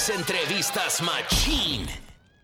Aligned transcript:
Puras 0.00 0.10
entrevistas 0.10 1.00
machín. 1.00 1.88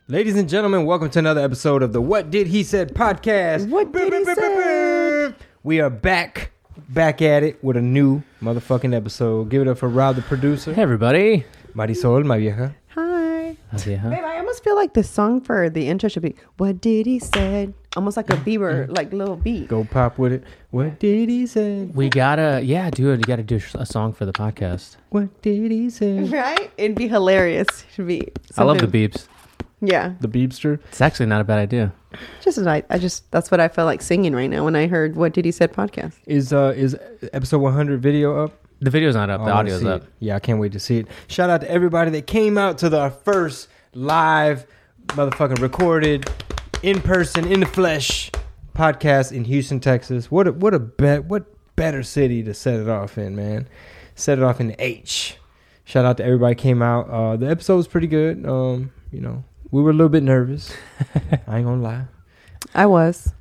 Ladies 0.09 0.37
and 0.37 0.49
gentlemen, 0.49 0.87
welcome 0.87 1.11
to 1.11 1.19
another 1.19 1.41
episode 1.41 1.83
of 1.83 1.93
the 1.93 2.01
What 2.01 2.31
Did 2.31 2.47
He 2.47 2.63
Said 2.63 2.95
podcast. 2.95 3.69
What 3.69 3.93
did 3.93 4.13
he 4.13 4.25
say? 4.25 5.35
We 5.63 5.81
are 5.81 5.91
back, 5.91 6.53
back 6.89 7.21
at 7.23 7.43
it 7.43 7.63
with 7.65 7.77
a 7.77 7.83
new 7.83 8.23
motherfucking 8.41 8.95
episode. 8.95 9.49
Give 9.49 9.63
it 9.63 9.69
up 9.69 9.79
for 9.79 9.89
Rob, 9.89 10.17
the 10.17 10.23
producer. 10.23 10.73
Hey 10.75 10.83
everybody. 10.83 11.45
Marisol, 11.75 12.25
my 12.25 12.39
vieja. 12.39 12.75
Hi. 12.95 13.57
Yeah. 13.85 14.09
Babe, 14.09 14.25
I 14.25 14.39
almost 14.39 14.63
feel 14.63 14.77
like 14.77 14.95
the 14.95 15.03
song 15.03 15.41
for 15.41 15.69
the 15.69 15.89
intro 15.89 16.09
should 16.09 16.23
be 16.23 16.37
What 16.57 16.81
Did 16.81 17.07
He 17.07 17.19
Said? 17.19 17.75
Almost 17.97 18.17
like 18.19 18.29
a 18.31 18.37
Bieber, 18.37 18.95
like 18.95 19.13
little 19.13 19.37
beat. 19.37 19.69
Go 19.69 19.85
pop 19.85 20.19
with 20.19 20.33
it. 20.33 20.45
What 20.71 20.99
did 21.01 21.29
he 21.31 21.47
say? 21.47 21.85
We 21.95 22.11
gotta, 22.11 22.61
yeah, 22.63 22.91
dude, 22.91 23.19
you 23.21 23.25
gotta 23.25 23.43
do 23.43 23.59
a 23.75 23.87
song 23.87 24.13
for 24.13 24.27
the 24.27 24.33
podcast. 24.33 24.97
What 25.09 25.41
did 25.43 25.71
he 25.73 25.89
say? 25.91 26.19
Right? 26.31 26.71
It'd 26.77 26.97
be 26.97 27.09
hilarious. 27.09 27.67
It 27.69 27.87
should 27.95 28.07
be. 28.07 28.29
I 28.59 28.65
love 28.65 28.79
the 28.79 28.87
beeps. 28.87 29.27
Yeah. 29.81 30.15
The 30.21 30.29
Beepster. 30.29 30.79
It's 30.89 31.01
actually 31.01 31.27
not 31.27 31.41
a 31.41 31.45
bad 31.45 31.59
idea. 31.59 31.93
Just 32.41 32.57
as 32.59 32.67
I, 32.67 32.83
I 32.89 32.99
just, 32.99 33.31
that's 33.31 33.51
what 33.51 33.61
I 33.61 33.69
felt 33.69 33.87
like 33.87 34.01
singing 34.01 34.35
right 34.35 34.47
now 34.49 34.65
when 34.65 34.75
I 34.75 34.87
heard 34.87 35.17
What 35.17 35.33
Did 35.35 35.45
He 35.45 35.51
Said 35.53 35.73
podcast. 35.73 36.15
Is 36.27 36.53
uh 36.53 36.73
is 36.77 36.97
episode 37.35 37.59
100 37.59 38.01
video 38.01 38.45
up? 38.45 38.53
The 38.81 38.91
video's 38.91 39.15
not 39.15 39.29
up, 39.31 39.41
I 39.41 39.45
the 39.45 39.51
wanna 39.51 39.61
audio's 39.71 39.81
see 39.81 39.89
up. 39.89 40.03
it. 40.03 40.09
Yeah, 40.21 40.37
I 40.37 40.41
can't 40.41 40.59
wait 40.59 40.73
to 40.73 40.81
see 40.81 40.99
it. 40.99 41.09
Shout 41.29 41.51
out 41.51 41.61
to 41.63 41.71
everybody 41.71 42.11
that 42.13 42.27
came 42.27 42.57
out 42.59 42.79
to 42.79 42.89
the 42.89 43.11
first 43.11 43.69
live, 43.95 44.67
motherfucking 45.09 45.61
recorded, 45.61 46.29
in 46.87 47.03
person, 47.03 47.51
in 47.51 47.59
the 47.59 47.67
flesh 47.67 48.31
podcast 48.73 49.33
in 49.33 49.43
Houston, 49.45 49.81
Texas. 49.81 50.31
What 50.31 50.47
a 50.47 50.53
what 50.53 50.73
a 50.73 50.79
bet 50.79 51.25
what 51.25 51.45
better 51.75 52.05
city 52.05 52.45
to 52.45 52.55
set 52.55 52.79
it 52.79 52.89
off 52.89 53.19
in, 53.19 53.35
man. 53.35 53.69
Set 54.15 54.39
it 54.39 54.45
off 54.45 54.61
in 54.61 54.69
the 54.69 54.77
H. 54.79 55.37
Shout 55.85 56.05
out 56.05 56.17
to 56.19 56.25
everybody 56.25 56.55
who 56.55 56.61
came 56.61 56.83
out. 56.83 57.11
Uh, 57.11 57.37
the 57.37 57.51
episode 57.51 57.77
was 57.77 57.89
pretty 57.89 58.07
good. 58.07 58.47
Um, 58.47 58.93
you 59.11 59.21
know, 59.21 59.43
we 59.73 59.83
were 59.83 59.91
a 59.91 59.95
little 59.95 60.09
bit 60.09 60.23
nervous. 60.23 60.73
I 61.49 61.59
ain't 61.59 61.67
gonna 61.67 61.83
lie. 61.83 62.05
I 62.73 62.87
was. 62.87 63.33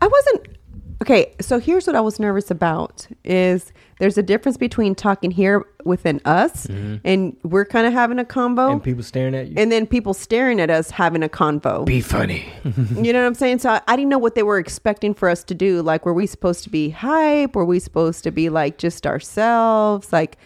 I 0.00 0.06
wasn't. 0.06 0.56
Okay, 1.02 1.34
so 1.40 1.58
here's 1.58 1.88
what 1.88 1.96
I 1.96 2.00
was 2.00 2.20
nervous 2.20 2.48
about 2.48 3.08
is 3.24 3.72
there's 4.04 4.18
a 4.18 4.22
difference 4.22 4.58
between 4.58 4.94
talking 4.94 5.30
here 5.30 5.64
within 5.86 6.20
us 6.26 6.66
mm-hmm. 6.66 6.96
and 7.06 7.34
we're 7.42 7.64
kind 7.64 7.86
of 7.86 7.92
having 7.94 8.18
a 8.18 8.24
convo 8.24 8.72
And 8.72 8.82
people 8.82 9.02
staring 9.02 9.34
at 9.34 9.48
you. 9.48 9.54
and 9.56 9.72
then 9.72 9.86
people 9.86 10.12
staring 10.12 10.60
at 10.60 10.68
us 10.68 10.90
having 10.90 11.22
a 11.22 11.28
convo. 11.30 11.86
Be 11.86 12.02
funny. 12.02 12.44
You 13.02 13.14
know 13.14 13.20
what 13.20 13.26
I'm 13.26 13.34
saying? 13.34 13.60
So 13.60 13.70
I, 13.70 13.80
I 13.88 13.96
didn't 13.96 14.10
know 14.10 14.18
what 14.18 14.34
they 14.34 14.42
were 14.42 14.58
expecting 14.58 15.14
for 15.14 15.30
us 15.30 15.42
to 15.44 15.54
do. 15.54 15.80
Like, 15.80 16.04
were 16.04 16.12
we 16.12 16.26
supposed 16.26 16.64
to 16.64 16.70
be 16.70 16.90
hype? 16.90 17.56
Were 17.56 17.64
we 17.64 17.78
supposed 17.78 18.24
to 18.24 18.30
be 18.30 18.50
like 18.50 18.76
just 18.76 19.06
ourselves? 19.06 20.12
Like, 20.12 20.36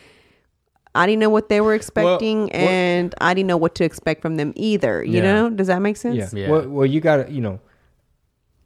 I 0.95 1.07
didn't 1.07 1.19
know 1.19 1.31
what 1.31 1.49
they 1.49 1.61
were 1.61 1.75
expecting, 1.75 2.43
what- 2.43 2.55
and 2.55 3.13
I 3.21 3.35
didn't 3.35 3.49
know 3.49 3.57
what 3.57 3.75
to 3.77 3.85
expect 3.85 4.23
from 4.23 4.37
them 4.37 4.53
either. 4.55 5.03
You 5.03 5.15
Yeah. 5.15 5.23
know? 5.23 5.51
Does 5.51 5.67
that 5.67 5.83
make 5.83 5.97
sense? 5.97 6.17
Yeah. 6.17 6.29
Yeah. 6.33 6.51
Well, 6.51 6.69
well, 6.69 6.87
you 6.87 7.01
gotta, 7.01 7.29
you 7.29 7.41
know, 7.41 7.59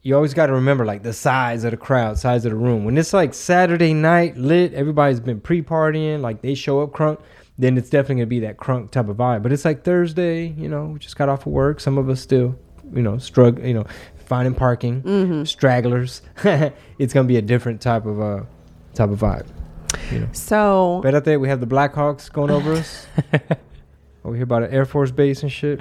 you 0.03 0.17
always 0.17 0.35
gotta 0.35 0.53
remember 0.53 0.85
like 0.85 1.03
the 1.03 1.13
size 1.13 1.65
of 1.65 1.71
the 1.71 1.77
crowd, 1.77 2.19
size 2.19 2.45
of 2.45 2.51
the 2.51 2.57
room. 2.57 2.85
When 2.85 2.99
it's 2.99 3.13
like 3.13 3.35
Saturday 3.35 3.95
night 3.95 4.37
lit, 4.37 4.75
everybody's 4.75 5.21
been 5.21 5.41
pre-partying, 5.41 6.21
like 6.21 6.43
they 6.43 6.55
show 6.55 6.81
up 6.81 6.91
crunk, 6.91 7.21
then 7.59 7.79
it's 7.79 7.89
definitely 7.89 8.17
gonna 8.17 8.27
be 8.27 8.41
that 8.41 8.57
crunk 8.57 8.91
type 8.91 9.09
of 9.09 9.17
vibe. 9.17 9.43
But 9.43 9.53
it's 9.53 9.65
like 9.65 9.85
Thursday, 9.85 10.49
you 10.49 10.69
know, 10.69 10.87
we 10.87 10.99
just 10.99 11.17
got 11.17 11.29
off 11.29 11.47
of 11.47 11.53
work. 11.53 11.79
Some 11.79 11.99
of 11.99 12.09
us 12.09 12.21
still, 12.21 12.59
you 12.93 13.03
know, 13.03 13.19
struggle, 13.19 13.65
you 13.65 13.75
know, 13.75 13.87
finding 14.27 14.55
parking, 14.55 15.45
stragglers. 15.45 16.23
it's 16.99 17.13
gonna 17.15 17.29
be 17.29 17.37
a 17.37 17.43
different 17.43 17.81
type 17.81 18.05
of 18.05 18.21
uh 18.21 18.43
type 18.95 19.11
of 19.11 19.21
vibe. 19.21 19.47
So 20.33 21.01
But 21.03 21.15
out 21.15 21.25
there 21.25 21.39
we 21.39 21.49
have 21.49 21.61
the 21.61 21.67
Blackhawks 21.67 22.33
going 22.33 22.51
over 22.51 22.73
us. 22.73 23.07
Over 24.25 24.37
here 24.37 24.47
by 24.47 24.61
the 24.61 24.73
Air 24.73 24.85
Force 24.85 25.11
Base 25.11 25.43
and 25.43 25.51
shit. 25.51 25.81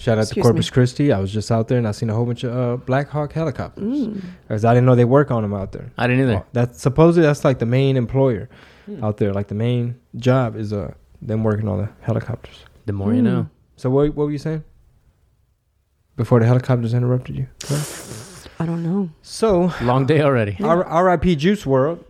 Shout 0.00 0.16
out 0.16 0.22
Excuse 0.22 0.42
to 0.44 0.48
Corpus 0.50 0.66
me. 0.66 0.72
Christi. 0.72 1.12
I 1.12 1.18
was 1.20 1.30
just 1.30 1.50
out 1.50 1.68
there 1.68 1.76
and 1.76 1.86
I 1.86 1.92
seen 1.92 2.08
a 2.08 2.14
whole 2.14 2.24
bunch 2.24 2.42
of 2.42 2.56
uh, 2.56 2.76
Black 2.86 3.10
Hawk 3.10 3.34
helicopters. 3.34 4.06
Mm. 4.08 4.22
Because 4.48 4.64
I 4.64 4.72
didn't 4.72 4.86
know 4.86 4.94
they 4.94 5.04
work 5.04 5.30
on 5.30 5.42
them 5.42 5.52
out 5.52 5.72
there. 5.72 5.92
I 5.98 6.06
didn't 6.06 6.22
either. 6.22 6.42
That's 6.54 6.80
supposedly 6.80 7.26
that's 7.26 7.44
like 7.44 7.58
the 7.58 7.66
main 7.66 7.96
employer 7.98 8.48
Hmm. 8.86 9.04
out 9.04 9.18
there. 9.18 9.34
Like 9.34 9.48
the 9.48 9.54
main 9.54 9.96
job 10.16 10.56
is 10.56 10.72
uh 10.72 10.94
them 11.20 11.44
working 11.44 11.68
on 11.68 11.78
the 11.82 11.90
helicopters. 12.00 12.64
The 12.86 12.94
more 12.94 13.12
you 13.12 13.20
know. 13.20 13.50
So 13.76 13.90
what 13.90 14.14
what 14.14 14.24
were 14.24 14.30
you 14.32 14.38
saying? 14.38 14.64
Before 16.16 16.40
the 16.40 16.46
helicopters 16.46 16.94
interrupted 16.94 17.36
you. 17.36 17.46
I 18.58 18.64
don't 18.66 18.82
know. 18.82 19.10
So 19.22 19.72
Long 19.82 20.06
day 20.06 20.22
already. 20.22 20.56
R- 20.62 20.84
R.I.P. 20.84 21.36
Juice 21.36 21.64
WRLD. 21.64 22.02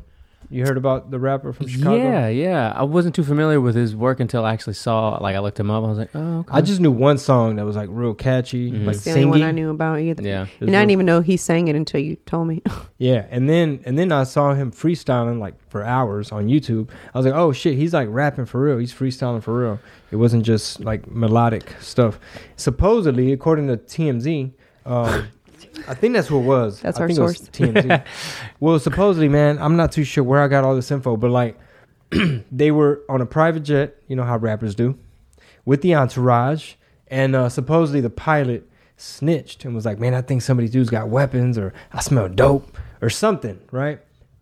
You 0.53 0.67
heard 0.67 0.77
about 0.77 1.13
the 1.13 1.21
rapper 1.21 1.53
from 1.53 1.69
Chicago? 1.69 1.95
Yeah, 1.97 2.27
yeah. 2.27 2.73
I 2.75 2.83
wasn't 2.83 3.15
too 3.15 3.23
familiar 3.23 3.61
with 3.61 3.77
his 3.77 3.95
work 3.95 4.19
until 4.19 4.45
I 4.45 4.53
actually 4.53 4.75
saw, 4.75 5.11
like, 5.19 5.37
I 5.37 5.39
looked 5.39 5.61
him 5.61 5.71
up. 5.71 5.85
I 5.85 5.87
was 5.87 5.97
like, 5.99 6.11
oh, 6.13 6.39
okay. 6.41 6.49
I 6.53 6.61
just 6.61 6.81
knew 6.81 6.91
one 6.91 7.19
song 7.19 7.55
that 7.57 7.65
was 7.65 7.77
like 7.77 7.89
real 7.93 8.15
catchy, 8.15 8.73
Mhm. 8.73 8.85
like 8.85 8.97
It's 8.97 9.05
the 9.05 9.13
only 9.13 9.27
one 9.27 9.43
I 9.45 9.53
knew 9.53 9.71
about 9.71 10.01
either. 10.01 10.25
Yeah. 10.25 10.47
And 10.61 10.71
I 10.71 10.81
didn't 10.81 10.91
even 10.91 11.07
know 11.07 11.21
he 11.21 11.37
sang 11.37 11.69
it 11.69 11.77
until 11.77 12.01
you 12.01 12.17
told 12.27 12.49
me. 12.49 12.63
Yeah, 13.03 13.25
and 13.31 13.49
then 13.49 13.81
and 13.87 13.99
then 13.99 14.13
I 14.13 14.25
saw 14.25 14.53
him 14.53 14.71
freestyling 14.73 15.39
like 15.39 15.55
for 15.71 15.83
hours 15.83 16.33
on 16.33 16.49
YouTube. 16.49 16.91
I 17.15 17.19
was 17.19 17.25
like, 17.25 17.35
oh 17.35 17.51
shit, 17.51 17.75
he's 17.77 17.95
like 17.95 18.09
rapping 18.11 18.45
for 18.45 18.61
real. 18.61 18.77
He's 18.77 18.93
freestyling 18.93 19.43
for 19.43 19.59
real. 19.59 19.79
It 20.11 20.17
wasn't 20.17 20.43
just 20.45 20.81
like 20.85 21.11
melodic 21.11 21.75
stuff. 21.81 22.21
Supposedly, 22.57 23.33
according 23.33 23.69
to 23.69 23.79
TMZ, 23.79 24.53
um, 24.85 25.29
I 25.89 25.95
think 25.95 26.15
that's 26.15 26.29
who 26.29 26.39
it 26.39 26.45
was. 26.45 26.81
That's 26.81 26.99
I 26.99 27.03
our 27.03 27.09
think 27.09 27.19
it 27.19 27.23
was 27.23 27.37
source. 27.37 27.51
TMZ. 27.51 28.05
well, 28.61 28.79
supposedly, 28.79 29.29
man, 29.29 29.59
I'm 29.59 29.77
not 29.77 29.93
too 29.93 30.05
sure 30.05 30.25
where 30.25 30.41
I 30.41 30.49
got 30.49 30.65
all 30.65 30.75
this 30.75 30.91
info, 30.91 31.17
but 31.17 31.31
like 31.31 31.59
they 32.53 32.71
were 32.71 33.03
on 33.09 33.21
a 33.21 33.27
private 33.27 33.61
jet. 33.61 33.97
You 34.09 34.17
know 34.17 34.25
how 34.25 34.39
rappers 34.39 34.75
do, 34.75 34.99
with 35.65 35.83
the 35.83 35.95
entourage, 35.95 36.75
and 37.09 37.35
uh, 37.37 37.49
supposedly 37.49 38.01
the 38.01 38.11
pilot 38.11 38.69
snitched 38.97 39.65
and 39.65 39.75
was 39.75 39.85
like, 39.85 39.99
"Man, 39.99 40.15
I 40.15 40.23
think 40.23 40.43
some 40.43 40.65
dude's 40.65 40.91
got 40.91 41.09
weapons, 41.09 41.59
or 41.59 41.73
I 41.93 42.01
smell 42.01 42.29
dope, 42.29 42.77
or 43.01 43.11
something." 43.11 43.61
Right 43.71 44.01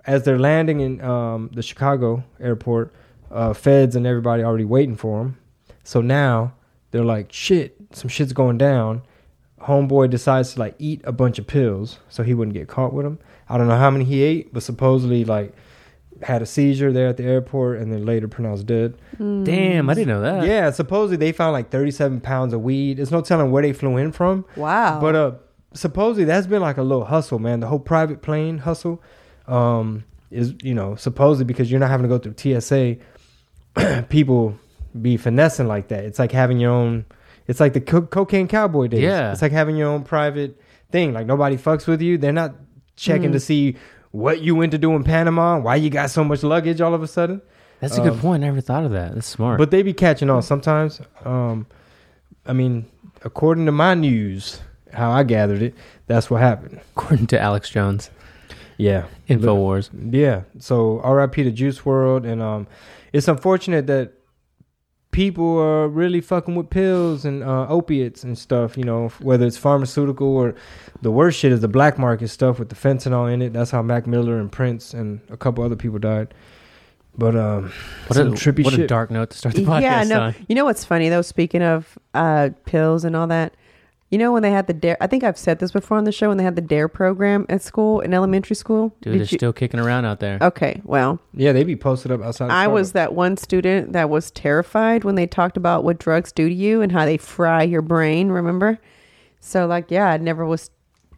as 0.08 0.22
they're 0.22 0.38
landing 0.38 0.80
in 0.80 1.02
um, 1.02 1.50
the 1.52 1.62
Chicago 1.62 2.24
airport, 2.40 2.90
uh, 3.30 3.52
feds 3.52 3.94
and 3.94 4.06
everybody 4.06 4.42
already 4.42 4.64
waiting 4.64 4.96
for 4.96 5.18
them. 5.18 5.36
So 5.84 6.00
now 6.00 6.54
they're 6.90 7.04
like, 7.04 7.30
"Shit, 7.30 7.76
some 7.92 8.08
shit's 8.08 8.32
going 8.32 8.56
down." 8.56 9.02
Homeboy 9.60 10.10
decides 10.10 10.54
to 10.54 10.60
like 10.60 10.74
eat 10.78 11.00
a 11.04 11.12
bunch 11.12 11.38
of 11.38 11.46
pills 11.46 11.98
so 12.08 12.22
he 12.22 12.34
wouldn't 12.34 12.54
get 12.54 12.68
caught 12.68 12.92
with 12.92 13.04
them. 13.04 13.18
I 13.48 13.58
don't 13.58 13.68
know 13.68 13.78
how 13.78 13.90
many 13.90 14.04
he 14.04 14.22
ate, 14.22 14.52
but 14.52 14.62
supposedly 14.62 15.24
like 15.24 15.54
had 16.22 16.42
a 16.42 16.46
seizure 16.46 16.92
there 16.92 17.08
at 17.08 17.16
the 17.16 17.24
airport 17.24 17.78
and 17.78 17.92
then 17.92 18.04
later 18.04 18.28
pronounced 18.28 18.66
dead. 18.66 18.96
Damn, 19.18 19.88
I 19.88 19.94
didn't 19.94 20.08
know 20.08 20.20
that. 20.20 20.46
Yeah, 20.46 20.70
supposedly 20.70 21.16
they 21.16 21.32
found 21.32 21.52
like 21.52 21.70
37 21.70 22.20
pounds 22.20 22.52
of 22.52 22.62
weed. 22.62 22.98
There's 22.98 23.12
no 23.12 23.20
telling 23.20 23.50
where 23.50 23.62
they 23.62 23.72
flew 23.72 23.96
in 23.96 24.12
from. 24.12 24.44
wow. 24.56 25.00
But 25.00 25.14
uh, 25.14 25.32
supposedly 25.74 26.24
that's 26.24 26.46
been 26.46 26.62
like 26.62 26.76
a 26.76 26.82
little 26.82 27.04
hustle, 27.04 27.38
man. 27.38 27.60
The 27.60 27.68
whole 27.68 27.78
private 27.78 28.22
plane 28.22 28.58
hustle 28.58 29.02
um, 29.46 30.04
is, 30.30 30.54
you 30.62 30.74
know, 30.74 30.96
supposedly 30.96 31.44
because 31.44 31.70
you're 31.70 31.80
not 31.80 31.90
having 31.90 32.08
to 32.08 32.18
go 32.18 32.18
through 32.18 32.60
TSA, 32.60 32.96
people 34.08 34.58
be 35.00 35.16
finessing 35.16 35.68
like 35.68 35.88
that. 35.88 36.04
It's 36.04 36.18
like 36.18 36.32
having 36.32 36.58
your 36.58 36.72
own. 36.72 37.04
It's 37.48 37.58
like 37.60 37.72
the 37.72 37.80
co- 37.80 38.02
cocaine 38.06 38.46
cowboy 38.46 38.86
days. 38.88 39.00
Yeah. 39.02 39.32
it's 39.32 39.42
like 39.42 39.52
having 39.52 39.74
your 39.76 39.88
own 39.88 40.04
private 40.04 40.60
thing. 40.92 41.12
Like 41.12 41.26
nobody 41.26 41.56
fucks 41.56 41.86
with 41.88 42.00
you. 42.02 42.18
They're 42.18 42.32
not 42.32 42.54
checking 42.94 43.32
to 43.32 43.40
see 43.40 43.76
what 44.12 44.40
you 44.42 44.54
went 44.54 44.72
to 44.72 44.78
do 44.78 44.94
in 44.94 45.02
Panama, 45.04 45.58
why 45.58 45.76
you 45.76 45.90
got 45.90 46.10
so 46.10 46.22
much 46.24 46.42
luggage 46.42 46.80
all 46.80 46.94
of 46.94 47.02
a 47.02 47.06
sudden. 47.08 47.42
That's 47.80 47.96
a 47.96 48.02
good 48.02 48.18
point. 48.18 48.42
I 48.42 48.46
never 48.48 48.60
thought 48.60 48.84
of 48.84 48.92
that. 48.92 49.14
That's 49.14 49.26
smart. 49.26 49.58
But 49.58 49.70
they 49.70 49.82
be 49.82 49.92
catching 49.92 50.30
on 50.30 50.42
sometimes. 50.42 51.00
Um, 51.24 51.66
I 52.46 52.52
mean, 52.52 52.86
according 53.24 53.66
to 53.66 53.72
my 53.72 53.94
news, 53.94 54.60
how 54.92 55.10
I 55.10 55.22
gathered 55.22 55.62
it, 55.62 55.74
that's 56.06 56.28
what 56.30 56.40
happened. 56.40 56.80
according 56.96 57.28
to 57.28 57.40
Alex 57.40 57.70
Jones, 57.70 58.10
Yeah, 58.78 59.06
Infowars. 59.28 59.90
yeah. 60.12 60.42
So 60.58 61.00
R.I.P. 61.00 61.44
to 61.44 61.50
Juice 61.52 61.78
WRLD, 61.80 62.26
and 62.26 62.42
um, 62.42 62.66
it's 63.12 63.28
unfortunate 63.28 63.86
that 63.86 64.12
people 65.18 65.58
are 65.58 65.88
really 65.88 66.20
fucking 66.20 66.54
with 66.54 66.70
pills 66.70 67.24
and 67.24 67.42
uh, 67.42 67.66
opiates 67.68 68.22
and 68.22 68.38
stuff. 68.38 68.78
You 68.78 68.84
know, 68.84 69.08
whether 69.18 69.44
it's 69.46 69.56
pharmaceutical 69.56 70.28
or 70.28 70.54
the 71.02 71.10
worst 71.10 71.40
shit 71.40 71.50
is 71.50 71.60
the 71.60 71.66
black 71.66 71.98
market 71.98 72.28
stuff 72.28 72.60
with 72.60 72.68
the 72.68 72.76
fentanyl 72.76 73.32
in 73.32 73.42
it. 73.42 73.52
That's 73.52 73.72
how 73.72 73.82
Mac 73.82 74.06
Miller 74.06 74.38
and 74.38 74.50
Prince 74.50 74.94
and 74.94 75.20
a 75.28 75.36
couple 75.36 75.64
other 75.64 75.74
people 75.74 75.98
died. 75.98 76.32
But 77.16 77.34
um, 77.34 77.72
What, 78.06 78.16
a, 78.16 78.24
trippy 78.26 78.62
what 78.62 78.74
shit. 78.74 78.84
a 78.84 78.86
dark 78.86 79.10
note 79.10 79.30
to 79.30 79.36
start 79.36 79.56
the 79.56 79.62
podcast 79.62 79.80
yeah, 79.82 80.04
no. 80.04 80.20
on. 80.20 80.34
You 80.46 80.54
know 80.54 80.64
what's 80.64 80.84
funny 80.84 81.08
though? 81.08 81.22
Speaking 81.22 81.62
of 81.62 81.98
uh, 82.14 82.50
pills 82.64 83.04
and 83.04 83.16
all 83.16 83.26
that, 83.26 83.54
you 84.10 84.16
know 84.18 84.32
when 84.32 84.42
they 84.42 84.50
had 84.50 84.66
the 84.66 84.72
dare. 84.72 84.96
I 85.00 85.06
think 85.06 85.22
I've 85.24 85.36
said 85.38 85.58
this 85.58 85.70
before 85.72 85.98
on 85.98 86.04
the 86.04 86.12
show 86.12 86.28
when 86.28 86.38
they 86.38 86.44
had 86.44 86.56
the 86.56 86.62
dare 86.62 86.88
program 86.88 87.44
at 87.48 87.62
school 87.62 88.00
in 88.00 88.14
elementary 88.14 88.56
school. 88.56 88.94
Dude, 89.02 89.12
Did 89.12 89.20
they're 89.20 89.26
still 89.38 89.52
kicking 89.52 89.78
around 89.80 90.04
out 90.06 90.20
there. 90.20 90.38
Okay, 90.40 90.80
well, 90.84 91.20
Yeah, 91.34 91.52
they'd 91.52 91.64
be 91.64 91.76
posted 91.76 92.10
up 92.10 92.22
outside. 92.22 92.50
I 92.50 92.66
was 92.68 92.92
that 92.92 93.12
one 93.14 93.36
student 93.36 93.92
that 93.92 94.08
was 94.08 94.30
terrified 94.30 95.04
when 95.04 95.14
they 95.14 95.26
talked 95.26 95.56
about 95.56 95.84
what 95.84 95.98
drugs 95.98 96.32
do 96.32 96.48
to 96.48 96.54
you 96.54 96.80
and 96.80 96.90
how 96.92 97.04
they 97.04 97.16
fry 97.18 97.62
your 97.62 97.82
brain. 97.82 98.28
Remember? 98.30 98.78
So 99.40 99.66
like, 99.66 99.90
yeah, 99.90 100.06
I 100.08 100.16
never 100.16 100.46
was 100.46 100.70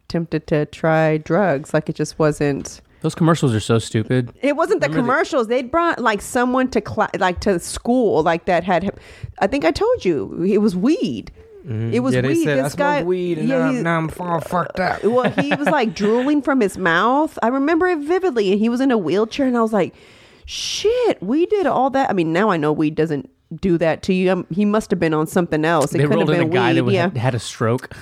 tempted 0.08 0.46
to 0.48 0.66
try 0.66 1.18
drugs. 1.18 1.72
Like 1.72 1.88
it 1.88 1.94
just 1.94 2.18
wasn't. 2.18 2.80
Those 3.02 3.14
commercials 3.14 3.54
are 3.54 3.60
so 3.60 3.78
stupid. 3.78 4.30
It 4.42 4.56
wasn't 4.56 4.80
the 4.82 4.88
Remember 4.88 5.06
the- 5.06 5.12
commercials. 5.14 5.46
They'd 5.46 5.70
brought 5.70 6.00
like 6.00 6.20
someone 6.20 6.68
to 6.70 6.80
cla- 6.80 7.08
like 7.18 7.40
to 7.40 7.58
school 7.60 8.22
like 8.22 8.44
that 8.46 8.64
had. 8.64 8.98
I 9.38 9.46
think 9.46 9.64
I 9.64 9.70
told 9.70 10.04
you 10.04 10.42
it 10.42 10.58
was 10.58 10.74
weed. 10.76 11.30
It 11.68 12.00
was 12.00 12.14
yeah, 12.14 12.22
they 12.22 12.28
weed. 12.28 12.44
said 12.44 12.64
this 12.64 12.74
guy, 12.74 13.02
weed 13.02 13.38
and 13.38 13.48
yeah, 13.48 13.58
now, 13.58 13.72
he- 13.72 13.82
now 13.82 13.98
I'm 13.98 14.10
all 14.18 14.40
fucked 14.40 14.80
up. 14.80 15.04
well, 15.04 15.30
he 15.30 15.54
was 15.54 15.68
like 15.68 15.94
drooling 15.94 16.40
from 16.42 16.60
his 16.60 16.78
mouth. 16.78 17.38
I 17.42 17.48
remember 17.48 17.86
it 17.86 17.98
vividly, 17.98 18.50
and 18.52 18.60
he 18.60 18.68
was 18.68 18.80
in 18.80 18.90
a 18.90 18.98
wheelchair, 18.98 19.46
and 19.46 19.56
I 19.56 19.60
was 19.62 19.72
like, 19.72 19.94
"Shit, 20.46 21.22
we 21.22 21.46
did 21.46 21.66
all 21.66 21.90
that." 21.90 22.08
I 22.10 22.12
mean, 22.12 22.32
now 22.32 22.50
I 22.50 22.56
know 22.56 22.72
weed 22.72 22.94
doesn't 22.94 23.28
do 23.60 23.76
that 23.78 24.02
to 24.04 24.14
you. 24.14 24.30
Um, 24.30 24.46
he 24.50 24.64
must 24.64 24.90
have 24.90 25.00
been 25.00 25.12
on 25.14 25.26
something 25.26 25.64
else. 25.64 25.94
It 25.94 25.98
they 25.98 26.06
rolled 26.06 26.28
have 26.28 26.36
in 26.38 26.42
a 26.42 26.44
been 26.44 26.54
guy 26.54 26.68
weed. 26.70 26.76
that 26.78 26.84
was, 26.84 26.94
yeah. 26.94 27.02
had, 27.02 27.16
had 27.16 27.34
a 27.34 27.38
stroke. 27.38 27.94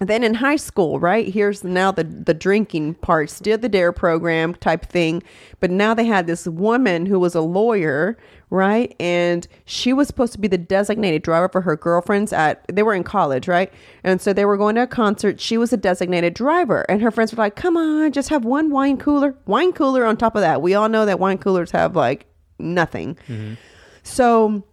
then 0.00 0.22
in 0.22 0.34
high 0.34 0.56
school, 0.56 1.00
right? 1.00 1.26
Here's 1.32 1.64
now 1.64 1.90
the 1.90 2.04
the 2.04 2.34
drinking 2.34 2.94
part, 2.94 3.36
did 3.42 3.62
the 3.62 3.68
dare 3.68 3.92
program 3.92 4.54
type 4.54 4.86
thing, 4.86 5.22
but 5.60 5.70
now 5.70 5.94
they 5.94 6.04
had 6.04 6.26
this 6.26 6.46
woman 6.46 7.06
who 7.06 7.18
was 7.18 7.34
a 7.34 7.40
lawyer, 7.40 8.16
right? 8.50 8.94
And 8.98 9.46
she 9.64 9.92
was 9.92 10.06
supposed 10.06 10.32
to 10.32 10.38
be 10.38 10.48
the 10.48 10.58
designated 10.58 11.22
driver 11.22 11.48
for 11.48 11.60
her 11.60 11.76
girlfriends 11.76 12.32
at 12.32 12.64
they 12.68 12.82
were 12.82 12.94
in 12.94 13.04
college, 13.04 13.48
right? 13.48 13.72
And 14.04 14.20
so 14.20 14.32
they 14.32 14.44
were 14.44 14.56
going 14.56 14.74
to 14.76 14.82
a 14.82 14.86
concert. 14.86 15.40
She 15.40 15.58
was 15.58 15.72
a 15.72 15.76
designated 15.76 16.34
driver, 16.34 16.82
and 16.88 17.02
her 17.02 17.10
friends 17.10 17.32
were 17.32 17.42
like, 17.42 17.56
"Come 17.56 17.76
on, 17.76 18.12
just 18.12 18.28
have 18.28 18.44
one 18.44 18.70
wine 18.70 18.96
cooler, 18.96 19.36
wine 19.46 19.72
cooler 19.72 20.04
on 20.04 20.16
top 20.16 20.34
of 20.34 20.40
that." 20.40 20.62
We 20.62 20.74
all 20.74 20.88
know 20.88 21.06
that 21.06 21.18
wine 21.18 21.38
coolers 21.38 21.70
have 21.72 21.94
like 21.94 22.26
nothing. 22.58 23.16
Mm-hmm. 23.28 23.54
So 24.02 24.64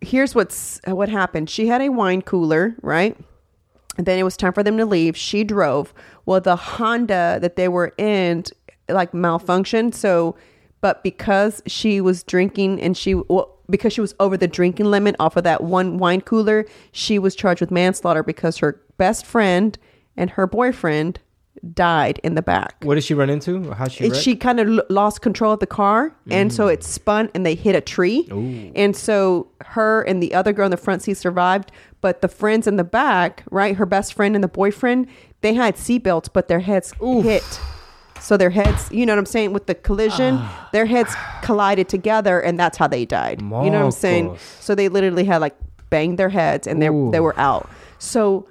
here's 0.00 0.34
what's 0.34 0.80
what 0.86 1.08
happened. 1.08 1.50
She 1.50 1.66
had 1.66 1.80
a 1.80 1.88
wine 1.88 2.22
cooler, 2.22 2.76
right? 2.82 3.16
And 3.98 4.06
then 4.06 4.18
it 4.18 4.22
was 4.22 4.36
time 4.36 4.52
for 4.52 4.62
them 4.62 4.76
to 4.76 4.84
leave. 4.84 5.16
She 5.16 5.42
drove. 5.42 5.94
Well, 6.26 6.40
the 6.40 6.56
Honda 6.56 7.38
that 7.40 7.56
they 7.56 7.68
were 7.68 7.92
in 7.98 8.44
like 8.88 9.12
malfunctioned. 9.12 9.94
So, 9.94 10.36
but 10.80 11.02
because 11.02 11.62
she 11.66 12.00
was 12.00 12.22
drinking 12.22 12.80
and 12.80 12.96
she, 12.96 13.14
well, 13.14 13.56
because 13.68 13.92
she 13.92 14.00
was 14.00 14.14
over 14.20 14.36
the 14.36 14.48
drinking 14.48 14.86
limit 14.86 15.16
off 15.18 15.36
of 15.36 15.44
that 15.44 15.62
one 15.62 15.98
wine 15.98 16.20
cooler, 16.20 16.64
she 16.92 17.18
was 17.18 17.34
charged 17.34 17.60
with 17.60 17.70
manslaughter 17.70 18.22
because 18.22 18.58
her 18.58 18.80
best 18.96 19.26
friend 19.26 19.78
and 20.16 20.30
her 20.30 20.46
boyfriend 20.46 21.20
died 21.74 22.20
in 22.22 22.34
the 22.34 22.42
back. 22.42 22.76
What 22.82 22.96
did 22.96 23.04
she 23.04 23.14
run 23.14 23.30
into? 23.30 23.72
How 23.72 23.88
she? 23.88 24.10
She 24.14 24.36
kind 24.36 24.60
of 24.60 24.68
l- 24.68 24.82
lost 24.88 25.22
control 25.22 25.54
of 25.54 25.60
the 25.60 25.66
car, 25.66 26.14
and 26.30 26.52
so 26.52 26.66
mm. 26.66 26.74
it 26.74 26.84
spun 26.84 27.30
and 27.34 27.44
they 27.44 27.54
hit 27.54 27.74
a 27.74 27.80
tree. 27.80 28.28
And 28.74 28.94
so 28.94 29.48
her 29.62 30.02
and 30.02 30.22
the 30.22 30.34
other 30.34 30.52
girl 30.52 30.66
in 30.66 30.70
the 30.70 30.76
front 30.76 31.02
seat 31.02 31.14
survived, 31.14 31.72
but 32.00 32.20
the 32.20 32.28
friends 32.28 32.66
in 32.66 32.76
the 32.76 32.84
back, 32.84 33.42
right, 33.50 33.76
her 33.76 33.86
best 33.86 34.14
friend 34.14 34.34
and 34.34 34.44
the 34.44 34.48
boyfriend, 34.48 35.08
they 35.40 35.54
had 35.54 35.76
seatbelts, 35.76 36.28
but 36.32 36.48
their 36.48 36.60
heads 36.60 36.92
hit. 37.00 37.60
So 38.26 38.36
their 38.36 38.50
heads, 38.50 38.90
you 38.90 39.06
know 39.06 39.12
what 39.12 39.20
I'm 39.20 39.26
saying, 39.26 39.52
with 39.52 39.66
the 39.66 39.74
collision, 39.76 40.40
their 40.72 40.86
heads 40.86 41.14
collided 41.42 41.88
together, 41.88 42.40
and 42.40 42.58
that's 42.58 42.76
how 42.76 42.88
they 42.88 43.04
died. 43.04 43.40
You 43.40 43.46
know 43.48 43.60
what 43.60 43.74
I'm 43.74 43.90
saying? 43.92 44.36
So 44.58 44.74
they 44.74 44.88
literally 44.88 45.24
had 45.24 45.38
like 45.40 45.54
banged 45.90 46.18
their 46.18 46.28
heads, 46.30 46.66
and 46.66 46.82
they 46.82 46.88
Ooh. 46.88 47.10
they 47.12 47.20
were 47.20 47.38
out. 47.38 47.70
So 47.98 48.48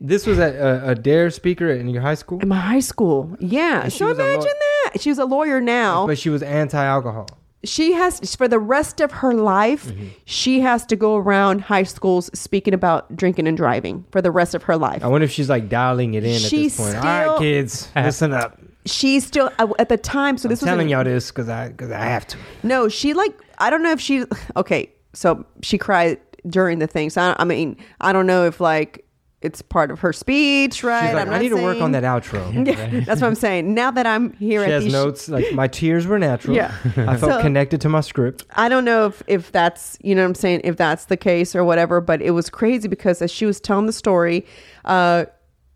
This 0.00 0.26
was 0.26 0.38
at 0.38 0.54
a, 0.54 0.90
a 0.92 0.94
dare 0.94 1.30
speaker 1.30 1.70
in 1.70 1.88
your 1.88 2.00
high 2.00 2.14
school, 2.14 2.40
in 2.40 2.48
my 2.48 2.56
high 2.58 2.80
school, 2.80 3.36
yeah. 3.38 3.88
She 3.88 3.98
So 3.98 4.06
was 4.06 4.18
a 4.18 4.22
law- 4.22 4.28
imagine 4.32 4.52
that 4.84 5.00
she's 5.02 5.18
a 5.18 5.24
lawyer 5.26 5.60
now. 5.60 6.06
but 6.06 6.18
she 6.18 6.30
was 6.30 6.42
anti-alcohol. 6.42 7.26
she 7.64 7.92
has 7.92 8.34
for 8.34 8.48
the 8.48 8.58
rest 8.58 9.00
of 9.00 9.12
her 9.22 9.32
life 9.34 9.84
Mm-hmm. 9.86 10.06
she 10.24 10.60
has 10.60 10.84
to 10.86 10.96
go 10.96 11.16
around 11.16 11.60
high 11.72 11.84
schools 11.84 12.30
speaking 12.34 12.74
about 12.74 13.14
drinking 13.14 13.46
and 13.46 13.56
driving 13.56 14.04
for 14.10 14.20
the 14.22 14.30
rest 14.32 14.54
of 14.56 14.62
her 14.64 14.76
life 14.76 15.04
I 15.04 15.08
wonder 15.08 15.26
if 15.26 15.30
she's 15.30 15.48
like 15.50 15.68
dialing 15.68 16.14
it 16.14 16.24
in 16.24 16.38
She's 16.40 16.52
at 16.52 16.62
this 16.62 16.76
point. 16.78 16.96
All 16.96 17.02
still- 17.02 17.32
right, 17.34 17.38
kids, 17.38 17.88
listen 17.96 18.32
up. 18.32 18.58
She's 18.86 19.24
still 19.26 19.50
at 19.78 19.88
the 19.88 19.96
time 19.96 20.36
so 20.38 20.46
I'm 20.46 20.50
this 20.50 20.60
was 20.60 20.66
telling 20.68 20.86
in- 20.88 20.90
y'all 20.90 21.04
this 21.04 21.30
because 21.30 21.48
I 21.48 21.68
because 21.68 21.90
I 21.90 21.98
have 22.04 22.26
to. 22.28 22.38
no 22.62 22.88
she 22.88 23.14
like 23.14 23.32
i 23.58 23.70
don't 23.70 23.82
know 23.82 23.92
if 23.92 24.00
she 24.00 24.24
okay 24.56 24.90
so 25.12 25.44
she 25.62 25.78
cried 25.78 26.18
during 26.48 26.78
the 26.80 26.86
thing 26.88 27.08
so 27.10 27.22
i, 27.22 27.36
I 27.38 27.44
mean 27.44 27.76
i 28.00 28.12
don't 28.12 28.26
know 28.26 28.44
if 28.46 28.60
like 28.60 29.06
it's 29.40 29.60
part 29.60 29.90
of 29.90 29.98
her 30.00 30.12
speech 30.12 30.82
right 30.84 31.14
like, 31.14 31.26
I'm 31.28 31.34
I 31.34 31.38
need 31.38 31.48
to 31.50 31.56
work 31.62 31.80
on 31.80 31.92
that 31.92 32.04
outro. 32.04 32.52
yeah, 32.66 33.00
that's 33.04 33.20
what 33.20 33.26
i'm 33.26 33.34
saying 33.34 33.74
now 33.74 33.90
that 33.90 34.06
i'm 34.06 34.32
here 34.34 34.64
She 34.64 34.70
has 34.70 34.86
notes 34.86 35.28
like 35.28 35.52
my 35.52 35.66
tears 35.68 36.06
were 36.06 36.18
natural. 36.18 36.54
Yeah. 36.56 36.72
I 36.96 37.16
felt 37.16 37.32
So- 37.32 37.42
connected 37.42 37.80
to 37.82 37.88
my 37.88 38.00
script. 38.02 38.44
I 38.52 38.68
don't 38.68 38.84
know 38.84 39.06
if, 39.06 39.22
if 39.26 39.50
that's, 39.52 39.98
you 40.00 40.14
know 40.14 40.22
what 40.22 40.28
I'm 40.28 40.34
saying, 40.36 40.60
if 40.64 40.76
that's 40.76 41.06
the 41.06 41.16
case 41.16 41.56
or 41.56 41.64
whatever, 41.64 42.00
but 42.00 42.22
it 42.22 42.30
was 42.32 42.48
crazy 42.50 42.86
because 42.88 43.20
as 43.20 43.30
she 43.32 43.44
was 43.46 43.60
telling 43.60 43.86
the 43.86 43.92
story, 43.92 44.46
uh, 44.84 45.24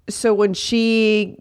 so 0.09 0.33
when 0.33 0.55
she 0.55 1.37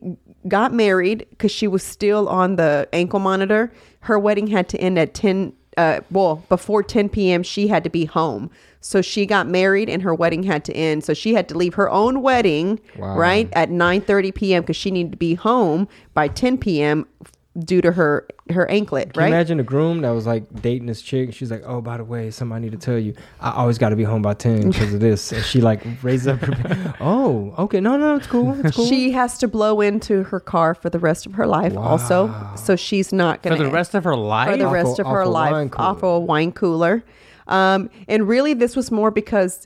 got 0.47 0.73
married, 0.73 1.25
because 1.31 1.51
she 1.51 1.67
was 1.67 1.83
still 1.83 2.27
on 2.29 2.55
the 2.55 2.87
ankle 2.93 3.19
monitor, 3.19 3.71
her 4.01 4.19
wedding 4.19 4.47
had 4.47 4.69
to 4.69 4.77
end 4.79 4.99
at 4.99 5.13
10, 5.13 5.53
uh, 5.77 5.99
well, 6.11 6.43
before 6.49 6.83
10 6.83 7.09
p.m., 7.09 7.43
she 7.43 7.67
had 7.67 7.83
to 7.83 7.89
be 7.89 8.05
home. 8.05 8.49
So 8.81 9.01
she 9.01 9.25
got 9.25 9.47
married 9.47 9.89
and 9.89 10.03
her 10.03 10.13
wedding 10.13 10.43
had 10.43 10.63
to 10.65 10.73
end. 10.73 11.03
So 11.03 11.15
she 11.15 11.33
had 11.33 11.49
to 11.49 11.57
leave 11.57 11.73
her 11.73 11.89
own 11.89 12.21
wedding, 12.21 12.79
Wow. 12.97 13.17
right, 13.17 13.49
at 13.53 13.69
9.30 13.69 14.35
p.m. 14.35 14.61
because 14.61 14.75
she 14.75 14.91
needed 14.91 15.11
to 15.13 15.17
be 15.17 15.33
home 15.33 15.87
by 16.13 16.27
10 16.27 16.59
p.m. 16.59 17.07
due 17.57 17.81
to 17.81 17.91
her 17.93 18.27
her 18.51 18.69
anklet, 18.69 19.13
Can 19.13 19.21
right? 19.21 19.27
you 19.29 19.33
imagine 19.33 19.59
a 19.59 19.63
groom 19.63 20.01
that 20.01 20.09
was 20.09 20.27
like 20.27 20.43
dating 20.61 20.87
this 20.87 21.01
chick? 21.01 21.33
She's 21.33 21.49
like, 21.51 21.63
"Oh, 21.65 21.81
by 21.81 21.97
the 21.97 22.03
way, 22.03 22.29
something 22.31 22.55
I 22.55 22.59
need 22.59 22.73
to 22.73 22.77
tell 22.77 22.97
you. 22.99 23.13
I 23.39 23.51
always 23.51 23.77
got 23.77 23.89
to 23.89 23.95
be 23.95 24.03
home 24.03 24.21
by 24.21 24.33
ten 24.33 24.69
because 24.71 24.93
of 24.93 24.99
this." 24.99 25.31
And 25.31 25.43
she 25.43 25.61
like 25.61 25.81
raises 26.03 26.27
up. 26.27 26.39
Her, 26.41 26.95
oh, 26.99 27.53
okay, 27.59 27.79
no, 27.79 27.97
no, 27.97 28.15
it's 28.15 28.27
cool, 28.27 28.59
it's 28.65 28.75
cool. 28.75 28.85
She 28.87 29.11
has 29.11 29.37
to 29.39 29.47
blow 29.47 29.81
into 29.81 30.23
her 30.23 30.39
car 30.39 30.75
for 30.75 30.89
the 30.89 30.99
rest 30.99 31.25
of 31.25 31.33
her 31.35 31.47
life, 31.47 31.75
also. 31.77 32.33
So 32.57 32.75
she's 32.75 33.13
not 33.13 33.41
For 33.43 33.55
the 33.55 33.69
rest 33.69 33.95
of 33.95 34.03
her 34.03 34.15
life? 34.15 34.49
for 34.51 34.57
the 34.57 34.67
rest 34.67 34.99
a- 34.99 35.03
of 35.03 35.07
her 35.07 35.21
off 35.21 35.27
a 35.27 35.29
life 35.29 35.51
wine 35.53 35.69
cooler. 35.69 35.87
off 35.87 36.03
a 36.03 36.19
wine 36.19 36.51
cooler. 36.51 37.03
Um, 37.47 37.89
and 38.07 38.27
really, 38.27 38.53
this 38.53 38.75
was 38.75 38.91
more 38.91 39.11
because 39.11 39.65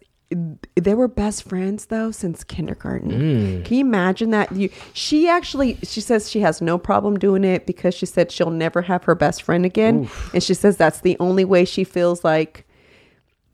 they 0.75 0.93
were 0.93 1.07
best 1.07 1.43
friends 1.49 1.87
though 1.87 2.11
since 2.11 2.43
kindergarten. 2.43 3.11
Mm. 3.11 3.65
Can 3.65 3.77
you 3.77 3.81
imagine 3.85 4.29
that? 4.29 4.51
You, 4.51 4.69
she 4.93 5.27
actually, 5.27 5.77
she 5.83 6.01
says 6.01 6.29
she 6.29 6.41
has 6.41 6.61
no 6.61 6.77
problem 6.77 7.17
doing 7.17 7.43
it 7.43 7.65
because 7.65 7.95
she 7.95 8.05
said 8.05 8.31
she'll 8.31 8.51
never 8.51 8.83
have 8.83 9.03
her 9.05 9.15
best 9.15 9.41
friend 9.41 9.65
again, 9.65 10.09
and 10.33 10.43
she 10.43 10.53
says 10.53 10.77
that's 10.77 11.01
the 11.01 11.17
only 11.19 11.45
way 11.45 11.65
she 11.65 11.83
feels 11.83 12.23
like, 12.23 12.67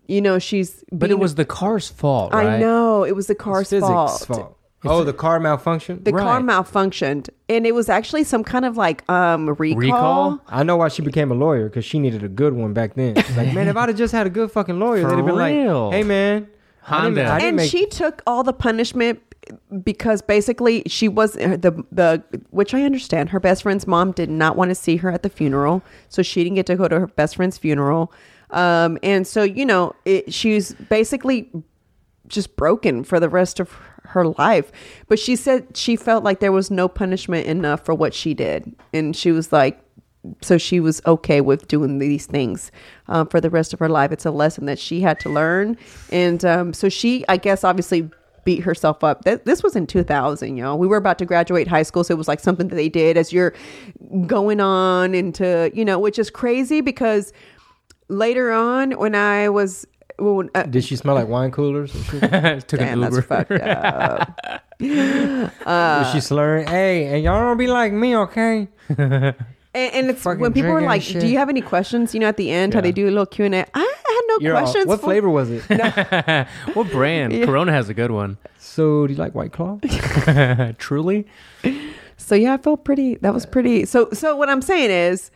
you 0.07 0.19
know, 0.21 0.37
she's. 0.37 0.83
But 0.91 1.11
it 1.11 1.19
was 1.19 1.35
the 1.35 1.45
car's 1.45 1.87
fault, 1.89 2.33
right? 2.33 2.45
I 2.45 2.59
know 2.59 3.03
it 3.05 3.15
was 3.15 3.27
the 3.27 3.35
car's 3.35 3.69
physics 3.69 3.87
fault. 3.87 4.25
fault. 4.27 4.57
Oh, 4.87 5.03
the 5.03 5.13
car 5.13 5.39
malfunctioned. 5.39 6.03
The 6.03 6.11
car 6.11 6.39
malfunctioned, 6.41 7.29
and 7.49 7.65
it 7.65 7.73
was 7.73 7.89
actually 7.89 8.23
some 8.23 8.43
kind 8.43 8.65
of 8.65 8.77
like 8.77 9.09
um 9.09 9.49
recall. 9.49 9.77
Recall? 9.79 10.41
I 10.47 10.63
know 10.63 10.75
why 10.77 10.89
she 10.89 11.01
became 11.01 11.31
a 11.31 11.35
lawyer 11.35 11.69
because 11.69 11.85
she 11.85 11.99
needed 11.99 12.21
a 12.21 12.27
good 12.29 12.53
one 12.53 12.73
back 12.73 12.93
then. 12.95 13.15
She's 13.15 13.37
like, 13.37 13.51
man, 13.55 13.67
if 13.67 13.77
I'd 13.77 13.89
have 13.89 13.97
just 13.97 14.11
had 14.13 14.27
a 14.27 14.29
good 14.29 14.51
fucking 14.51 14.77
lawyer, 14.79 15.07
they'd 15.07 15.15
have 15.15 15.25
been 15.25 15.35
real. 15.35 15.85
like, 15.87 15.93
hey, 15.95 16.03
man, 16.03 16.35
I 16.35 16.39
didn't- 16.39 16.54
Honda. 16.85 17.25
I 17.27 17.39
didn't 17.39 17.47
and 17.47 17.57
make- 17.57 17.69
she 17.71 17.85
took 17.87 18.21
all 18.27 18.43
the 18.43 18.53
punishment 18.53 19.19
because 19.83 20.21
basically 20.21 20.83
she 20.87 21.07
was 21.07 21.33
the 21.33 21.83
the 21.91 22.23
which 22.51 22.73
I 22.73 22.83
understand. 22.83 23.29
Her 23.29 23.39
best 23.39 23.63
friend's 23.63 23.87
mom 23.87 24.11
did 24.11 24.29
not 24.29 24.55
want 24.55 24.69
to 24.69 24.75
see 24.75 24.97
her 24.97 25.09
at 25.11 25.23
the 25.23 25.29
funeral, 25.29 25.83
so 26.09 26.21
she 26.21 26.43
didn't 26.43 26.55
get 26.55 26.65
to 26.67 26.75
go 26.75 26.87
to 26.87 26.99
her 27.01 27.07
best 27.07 27.35
friend's 27.35 27.57
funeral. 27.57 28.11
Um, 28.51 28.97
and 29.03 29.25
so 29.25 29.43
you 29.43 29.65
know, 29.65 29.95
it, 30.05 30.33
she's 30.33 30.73
basically 30.73 31.49
just 32.27 32.55
broken 32.55 33.03
for 33.03 33.19
the 33.19 33.29
rest 33.29 33.59
of 33.59 33.71
her 34.03 34.25
life. 34.27 34.71
But 35.07 35.19
she 35.19 35.35
said 35.35 35.75
she 35.75 35.95
felt 35.95 36.23
like 36.23 36.39
there 36.39 36.51
was 36.51 36.71
no 36.71 36.87
punishment 36.87 37.47
enough 37.47 37.83
for 37.85 37.93
what 37.93 38.13
she 38.13 38.33
did, 38.33 38.75
and 38.93 39.15
she 39.15 39.31
was 39.31 39.51
like, 39.51 39.79
so 40.41 40.57
she 40.57 40.79
was 40.79 41.01
okay 41.05 41.41
with 41.41 41.67
doing 41.67 41.99
these 41.99 42.25
things 42.25 42.71
um, 43.07 43.27
for 43.27 43.39
the 43.41 43.49
rest 43.49 43.73
of 43.73 43.79
her 43.79 43.89
life. 43.89 44.11
It's 44.11 44.25
a 44.25 44.31
lesson 44.31 44.65
that 44.65 44.79
she 44.79 45.01
had 45.01 45.19
to 45.21 45.29
learn, 45.29 45.77
and 46.11 46.43
um, 46.45 46.73
so 46.73 46.89
she, 46.89 47.23
I 47.27 47.37
guess, 47.37 47.63
obviously 47.63 48.09
beat 48.43 48.61
herself 48.63 49.03
up. 49.03 49.23
Th- 49.25 49.41
This 49.43 49.63
was 49.63 49.75
in 49.75 49.87
2000, 49.87 50.55
y'all. 50.57 50.77
We 50.77 50.85
were 50.87 50.97
about 50.97 51.17
to 51.19 51.25
graduate 51.25 51.67
high 51.67 51.81
school, 51.83 52.03
so 52.03 52.13
it 52.13 52.17
was 52.17 52.27
like 52.27 52.39
something 52.39 52.67
that 52.67 52.75
they 52.75 52.89
did 52.89 53.17
as 53.17 53.33
you're 53.33 53.53
going 54.27 54.61
on 54.61 55.15
into, 55.15 55.71
you 55.73 55.83
know, 55.83 55.97
which 55.97 56.19
is 56.19 56.29
crazy 56.29 56.81
because 56.81 57.33
later 58.07 58.51
on 58.51 58.91
when 58.93 59.15
I 59.15 59.49
was. 59.49 59.85
When, 60.17 60.49
uh, 60.55 60.63
Did 60.63 60.85
she 60.85 60.95
smell 60.95 61.15
like 61.15 61.27
wine 61.27 61.51
coolers? 61.51 61.91
Took 62.09 62.21
damn, 62.21 63.03
an 63.03 63.11
that's 63.11 63.25
fucked 63.25 63.51
up. 63.51 64.39
Was 65.65 66.11
she 66.13 66.21
slurring? 66.21 66.67
Hey, 66.67 67.07
and 67.15 67.23
y'all 67.23 67.41
don't 67.41 67.57
be 67.57 67.67
like 67.67 67.91
me, 67.91 68.15
okay? 68.15 68.67
And, 69.75 69.93
and 69.93 70.09
it's 70.09 70.21
Fucking 70.23 70.39
when 70.39 70.53
people 70.53 70.69
were 70.71 70.79
drinking 70.79 70.87
like, 70.87 71.01
and 71.01 71.11
shit. 71.11 71.21
"Do 71.21 71.27
you 71.27 71.37
have 71.37 71.49
any 71.49 71.61
questions?" 71.61 72.13
You 72.13 72.21
know, 72.21 72.27
at 72.27 72.37
the 72.37 72.49
end, 72.49 72.73
how 72.73 72.77
Yeah. 72.79 72.81
they 72.83 72.91
do 72.93 73.05
a 73.07 73.11
little 73.11 73.25
Q 73.25 73.45
and 73.45 73.55
A. 73.55 73.65
I 73.73 73.79
had 74.07 74.21
no 74.29 74.37
You're 74.39 74.55
all- 74.55 74.61
questions. 74.61 74.85
what 74.87 75.01
for- 75.01 75.07
flavor 75.07 75.29
was 75.29 75.49
it? 75.51 75.61
what 76.73 76.89
brand? 76.91 77.43
Corona 77.45 77.71
has 77.73 77.89
a 77.89 77.93
good 77.93 78.11
one. 78.11 78.37
So 78.57 79.05
do 79.07 79.13
you 79.13 79.19
like 79.19 79.35
White 79.35 79.51
Claw? 79.51 79.79
Truly. 80.77 81.27
So 82.17 82.35
yeah, 82.35 82.53
I 82.53 82.57
felt 82.57 82.83
pretty. 82.85 83.15
That 83.15 83.33
was 83.33 83.45
pretty. 83.45 83.85
So 83.85 84.09
so 84.13 84.35
what 84.35 84.49
I'm 84.49 84.61
saying 84.61 84.91
is, 84.91 85.29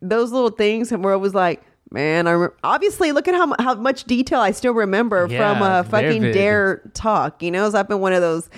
those 0.00 0.30
little 0.32 0.50
things 0.50 0.90
where 0.92 1.12
it 1.12 1.18
was 1.18 1.34
like, 1.34 1.62
man, 1.90 2.26
I 2.26 2.32
rem- 2.32 2.52
obviously 2.62 3.12
look 3.12 3.26
at 3.28 3.34
how 3.34 3.46
mu- 3.46 3.54
how 3.58 3.74
much 3.74 4.04
detail 4.04 4.40
I 4.40 4.52
still 4.52 4.74
remember 4.74 5.26
Yeah, 5.28 5.52
from 5.54 5.62
a 5.62 5.80
it's 5.80 5.88
fucking 5.90 6.22
vivid. 6.22 6.34
Dare 6.34 6.90
talk. 6.94 7.42
You 7.42 7.50
know, 7.50 7.68
so 7.70 7.78
I've 7.78 7.88
been 7.88 8.00
one 8.00 8.12
of 8.12 8.20
those 8.20 8.48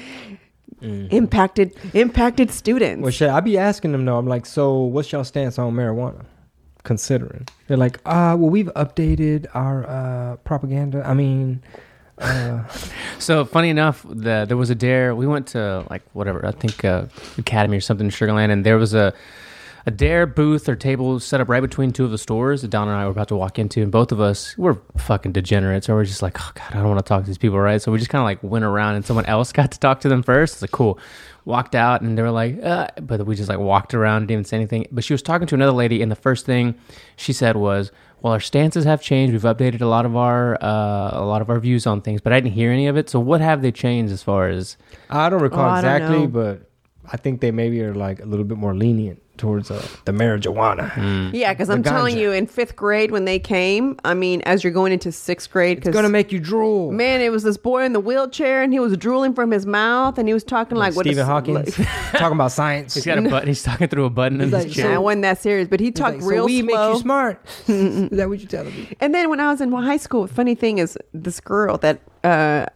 impacted 0.83 1.75
impacted 1.95 2.51
students. 2.51 3.03
Well, 3.03 3.11
shit, 3.11 3.31
I 3.31 3.41
be 3.41 3.59
asking 3.59 3.93
them 3.93 4.05
though. 4.05 4.19
I'm 4.19 4.27
like, 4.27 4.47
so 4.47 4.81
what's 4.81 5.11
y'all 5.13 5.25
stance 5.25 5.59
on 5.59 5.73
marijuana? 5.75 6.25
Considering 6.85 7.47
they're 7.67 7.77
like, 7.77 7.99
uh, 8.07 8.37
well, 8.39 8.51
we've 8.51 8.73
updated 8.77 9.47
our 9.55 9.87
uh 9.89 10.37
propaganda. 10.37 11.03
I 11.07 11.15
mean, 11.15 11.63
uh, 12.19 12.63
So 13.19 13.45
funny 13.45 13.71
enough, 13.71 14.05
the, 14.09 14.45
there 14.47 14.57
was 14.57 14.71
a 14.71 14.75
dare. 14.75 15.15
We 15.15 15.27
went 15.27 15.47
to 15.49 15.85
like 15.91 16.03
whatever 16.13 16.45
I 16.47 16.53
think 16.53 16.85
uh, 16.85 17.07
Academy 17.39 17.77
or 17.77 17.81
something 17.81 18.07
in 18.07 18.11
Sugar 18.11 18.33
Land, 18.33 18.53
and 18.53 18.65
there 18.65 18.79
was 18.79 18.95
a 18.95 19.13
a 19.87 19.91
dare 19.93 20.27
booth 20.27 20.69
or 20.69 20.75
table 20.75 21.21
set 21.21 21.41
up 21.41 21.49
right 21.49 21.61
between 21.61 21.93
two 21.93 22.05
of 22.05 22.11
the 22.11 22.19
stores 22.19 22.63
that 22.63 22.69
Don 22.69 22.89
and 22.89 22.97
I 22.97 23.05
were 23.05 23.13
about 23.13 23.29
to 23.29 23.37
walk 23.37 23.59
into, 23.59 23.83
and 23.83 23.93
both 23.93 24.11
of 24.11 24.21
us 24.21 24.59
were 24.59 24.81
fucking 24.97 25.31
degenerates. 25.33 25.89
Or 25.89 25.95
we're 25.95 26.05
just 26.05 26.23
like, 26.23 26.37
oh 26.41 26.51
god, 26.55 26.67
I 26.71 26.75
don't 26.79 26.89
want 26.89 26.99
to 26.99 27.09
talk 27.09 27.23
to 27.23 27.27
these 27.29 27.39
people, 27.39 27.59
right? 27.61 27.81
So 27.81 27.93
we 27.93 27.99
just 27.99 28.11
kind 28.11 28.21
of 28.21 28.25
like 28.25 28.43
went 28.43 28.65
around, 28.65 28.97
and 28.97 29.07
someone 29.07 29.27
else 29.27 29.53
got 29.61 29.71
to 29.73 29.79
talk 29.79 30.01
to 30.01 30.09
them 30.09 30.23
first. 30.23 30.55
It's 30.55 30.63
like 30.63 30.73
cool. 30.73 30.99
Walked 31.45 31.77
out, 31.77 32.01
and 32.03 32.19
they 32.19 32.23
were 32.23 32.33
like, 32.33 32.61
uh, 32.61 32.89
but 33.01 33.25
we 33.25 33.37
just 33.37 33.49
like 33.49 33.61
walked 33.61 33.95
around, 33.95 34.23
didn't 34.23 34.31
even 34.33 34.45
say 34.45 34.57
anything. 34.57 34.87
But 34.91 35.05
she 35.05 35.15
was 35.15 35.23
talking 35.23 35.47
to 35.47 35.55
another 35.55 35.71
lady, 35.71 36.03
and 36.03 36.11
the 36.11 36.17
first 36.17 36.45
thing 36.45 36.75
she 37.15 37.33
said 37.33 37.55
was, 37.57 37.93
"Well, 38.21 38.33
our 38.33 38.41
stances 38.41 38.85
have 38.85 39.01
changed. 39.01 39.33
We've 39.33 39.43
updated 39.43 39.81
a 39.81 39.87
lot 39.87 40.05
of 40.07 40.17
our 40.17 40.57
uh, 40.61 41.11
a 41.13 41.25
lot 41.25 41.43
of 41.43 41.49
our 41.49 41.61
views 41.61 41.87
on 41.87 42.01
things, 42.01 42.21
but 42.21 42.33
I 42.33 42.41
didn't 42.41 42.55
hear 42.55 42.73
any 42.73 42.89
of 42.89 42.97
it. 42.97 43.09
So 43.09 43.21
what 43.21 43.41
have 43.41 43.63
they 43.63 43.71
changed 43.71 44.13
as 44.13 44.25
far 44.25 44.49
as 44.49 44.77
I 45.09 45.29
don't 45.29 45.41
recall 45.41 45.61
Oh, 45.61 45.69
I 45.69 45.81
don't 45.81 45.95
exactly, 45.95 46.19
know. 46.23 46.27
but 46.27 46.69
I 47.13 47.17
think 47.17 47.41
they 47.41 47.53
maybe 47.53 47.81
are 47.83 47.95
like 47.95 48.19
a 48.19 48.27
little 48.27 48.45
bit 48.45 48.59
more 48.59 48.75
lenient 48.75 49.23
towards 49.37 49.71
uh, 49.71 49.87
the 50.05 50.13
marijuana. 50.13 50.91
Mm. 50.93 51.31
yeah, 51.35 51.53
because 51.53 51.71
I'm 51.71 51.83
telling 51.83 52.17
you, 52.19 52.33
in 52.33 52.47
fifth 52.47 52.77
grade 52.77 53.11
when 53.11 53.25
they 53.25 53.39
came, 53.39 53.99
I 54.05 54.15
mean, 54.15 54.43
as 54.43 54.63
you're 54.65 54.73
going 54.73 54.93
into 54.93 55.13
sixth 55.13 55.51
grade, 55.51 55.79
It's 55.79 55.89
gonna 55.95 56.09
make 56.09 56.33
you 56.33 56.41
drool. 56.41 56.93
man, 56.93 57.21
it 57.21 57.31
was 57.31 57.43
this 57.43 57.57
boy 57.57 57.85
in 57.85 57.93
the 57.93 58.01
wheelchair, 58.01 58.63
and 58.63 58.73
he 58.73 58.79
was 58.81 58.97
drooling 58.97 59.35
from 59.35 59.51
his 59.51 59.67
mouth, 59.67 60.19
and 60.19 60.29
he 60.29 60.35
was 60.35 60.45
talking 60.45 60.77
like, 60.79 60.95
what 60.95 61.05
Stephen 61.05 61.23
is- 61.23 61.27
Hawkins 61.27 61.75
talking 62.13 62.37
about 62.37 62.53
science. 62.53 62.95
he's 62.95 63.05
got 63.07 63.19
a 63.19 63.23
button? 63.23 63.49
He's 63.49 63.63
talking 63.63 63.89
through 63.89 64.05
a 64.07 64.11
button 64.11 64.41
in 64.41 64.51
He's 64.51 64.65
his 64.65 64.75
chair. 64.75 64.89
Nah, 64.91 64.95
I 64.97 64.99
wasn't 64.99 65.23
that 65.23 65.39
serious, 65.41 65.69
but 65.69 65.81
he 65.81 65.87
He's 65.87 65.95
talked 65.95 66.15
like, 66.17 66.23
so 66.23 66.29
real 66.29 66.45
we 66.47 66.63
make 66.63 66.75
you 66.77 66.99
smart. 66.99 67.45
is 67.69 68.11
that 68.11 68.29
what 68.29 68.41
you're 68.41 68.49
telling 68.49 68.75
me? 68.75 68.97
And 69.01 69.15
then 69.15 69.31
when 69.31 69.41
I 69.41 69.51
was 69.51 69.61
in 69.61 69.71
high 69.73 69.97
school, 69.97 70.27
funny 70.27 70.55
thing 70.55 70.79
is 70.79 70.97
this 71.13 71.41
girl 71.41 71.77
that 71.79 72.01
uh, 72.25 72.67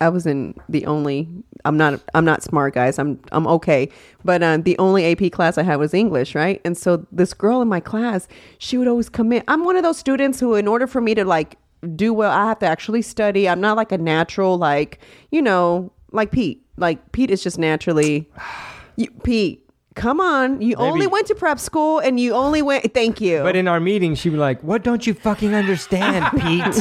I 0.00 0.08
was 0.08 0.26
in 0.26 0.54
the 0.68 0.86
only 0.86 1.28
I'm 1.64 1.76
not 1.76 2.00
I'm 2.14 2.24
not 2.24 2.42
smart 2.42 2.74
guys. 2.74 2.98
I'm 2.98 3.20
I'm 3.32 3.46
okay. 3.46 3.88
But 4.24 4.42
um, 4.42 4.62
the 4.62 4.78
only 4.78 5.10
AP 5.10 5.32
class 5.32 5.58
I 5.58 5.62
had 5.62 5.76
was 5.76 5.94
English 5.94 6.34
right? 6.34 6.60
And 6.64 6.76
so 6.76 7.06
this 7.12 7.34
girl 7.34 7.62
in 7.62 7.68
my 7.68 7.80
class 7.80 8.28
she 8.58 8.78
would 8.78 8.88
always 8.88 9.08
come 9.08 9.32
in 9.32 9.42
I'm 9.48 9.64
one 9.64 9.76
of 9.76 9.82
those 9.82 9.98
students 9.98 10.40
who 10.40 10.54
in 10.54 10.68
order 10.68 10.86
for 10.86 11.00
me 11.00 11.14
to 11.14 11.24
like 11.24 11.56
do 11.96 12.12
well 12.12 12.30
I 12.30 12.46
have 12.46 12.58
to 12.60 12.66
actually 12.66 13.02
study. 13.02 13.48
I'm 13.48 13.60
not 13.60 13.76
like 13.76 13.92
a 13.92 13.98
natural 13.98 14.58
like 14.58 14.98
you 15.30 15.42
know 15.42 15.92
like 16.12 16.30
Pete. 16.30 16.64
Like 16.76 17.12
Pete 17.12 17.30
is 17.30 17.42
just 17.42 17.58
naturally 17.58 18.28
you, 18.96 19.10
Pete 19.22 19.69
come 19.96 20.20
on 20.20 20.62
you 20.62 20.74
only 20.76 21.06
went 21.06 21.26
to 21.26 21.34
prep 21.34 21.58
school 21.58 21.98
and 21.98 22.20
you 22.20 22.32
only 22.32 22.62
went 22.62 22.94
thank 22.94 23.20
you 23.20 23.42
But 23.42 23.56
in 23.56 23.66
our 23.66 23.80
meeting, 23.80 24.14
she'd 24.14 24.30
be 24.30 24.36
like, 24.36 24.62
"What 24.62 24.84
don't 24.84 25.04
you 25.06 25.14
fucking 25.14 25.52
understand, 25.54 26.24
Pete?" 26.40 26.78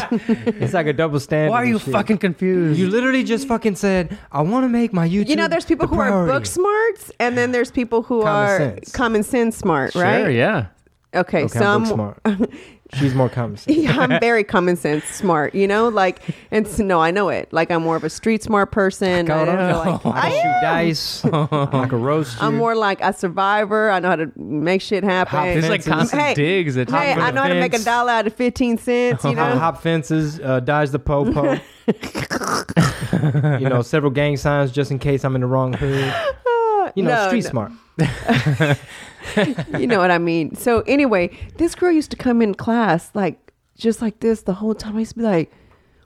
it's 0.62 0.74
like 0.74 0.86
a 0.88 0.94
double 0.94 1.20
standard. 1.20 1.50
Why 1.52 1.58
are 1.64 1.66
you 1.66 1.80
shit. 1.80 1.92
fucking 1.92 2.20
confused? 2.20 2.80
You 2.80 2.88
literally 2.90 3.24
just 3.24 3.48
fucking 3.48 3.76
said, 3.76 4.18
"I 4.32 4.42
want 4.42 4.64
to 4.66 4.70
make 4.70 4.94
my 4.94 5.08
YouTube." 5.10 5.30
you 5.30 5.36
know 5.36 5.48
there's 5.48 5.66
people 5.66 5.88
the 5.88 5.96
who 5.96 6.02
are 6.02 6.28
book 6.28 6.46
smarts 6.46 7.12
and 7.20 7.36
then 7.38 7.52
there's 7.52 7.72
people 7.72 8.04
who 8.04 8.22
Common 8.22 8.36
are 8.50 8.58
sense. 8.58 8.92
common 8.92 9.24
sense 9.24 9.58
smart 9.58 9.94
sure, 9.94 10.04
right 10.04 10.34
yeah. 10.34 10.68
okay, 11.16 11.46
Okay, 11.46 11.48
so 11.48 12.16
I'm 12.94 13.00
I'm, 13.00 13.02
book 13.02 13.02
smart. 13.02 13.02
She's 13.02 13.16
more 13.16 13.30
common 13.30 13.58
sense. 13.58 13.78
yeah, 13.78 13.98
I'm 14.00 14.20
very 14.20 14.44
common 14.44 14.76
sense 14.76 15.06
smart 15.06 15.54
you 15.56 15.68
know 15.68 15.90
like 15.90 16.22
and 16.52 16.68
so, 16.68 16.84
no 16.84 17.00
I 17.00 17.12
know 17.12 17.30
it 17.30 17.52
like 17.54 17.70
I'm 17.72 17.84
more 17.84 17.96
of 17.96 18.04
a 18.04 18.10
street 18.10 18.44
smart 18.44 18.72
person 18.72 19.26
Got 19.26 19.48
I, 19.50 19.52
her. 19.52 19.72
feel 19.74 19.94
like, 19.94 20.06
I 20.06 20.10
I 20.28 20.30
shoot 20.32 20.46
am. 20.46 20.62
dice. 20.62 21.26
I 21.26 21.88
can 21.88 22.02
roast 22.02 22.40
you. 22.42 22.48
I'm 22.48 22.58
more 22.58 22.76
like 22.76 23.00
a 23.02 23.14
survivor 23.14 23.90
I 23.92 24.00
know 24.00 24.10
how 24.10 24.16
to 24.18 24.32
make 24.38 24.82
shit 24.82 25.04
happen 25.04 25.38
Hop 25.38 25.46
There's 25.46 25.70
like 25.70 25.86
constant 25.86 26.22
Hey, 26.22 26.34
digs 26.34 26.78
at 26.78 26.90
hey 26.90 27.14
I 27.14 27.28
the 27.30 27.32
know 27.36 27.42
how 27.44 27.48
to 27.50 27.60
make 27.60 27.74
a 27.74 27.80
dollar 27.84 28.12
out 28.12 28.28
of 28.28 28.34
15 28.34 28.78
cents 28.78 29.24
you 29.24 29.36
know 29.36 29.58
hop 29.58 29.82
fences, 29.82 30.40
uh, 30.40 30.60
dodge 30.60 30.90
the 30.90 31.00
po-po. 31.00 31.58
you 33.60 33.68
know, 33.70 33.82
several 33.82 34.12
gang 34.12 34.38
signs 34.38 34.72
just 34.72 34.92
in 34.92 35.00
case 35.00 35.24
I'm 35.24 35.36
in 35.36 35.42
the 35.42 35.48
wrong 35.48 35.74
hood. 35.74 36.14
You 36.96 37.04
know, 37.04 37.10
No, 37.16 37.28
street 37.28 37.44
no. 37.46 37.50
smart. 37.50 37.72
you 39.80 39.88
know 39.88 40.00
what 40.00 40.12
I 40.12 40.18
mean. 40.18 40.56
So 40.56 40.82
anyway, 40.82 41.30
this 41.58 41.76
girl 41.76 41.92
used 41.92 42.12
to 42.12 42.18
come 42.18 42.42
in 42.42 42.56
class 42.56 43.12
like 43.14 43.52
just 43.78 44.02
like 44.02 44.20
this 44.20 44.42
the 44.44 44.54
whole 44.54 44.76
time. 44.76 44.96
I 44.96 45.00
used 45.00 45.12
to 45.14 45.18
be 45.18 45.24
like, 45.24 45.52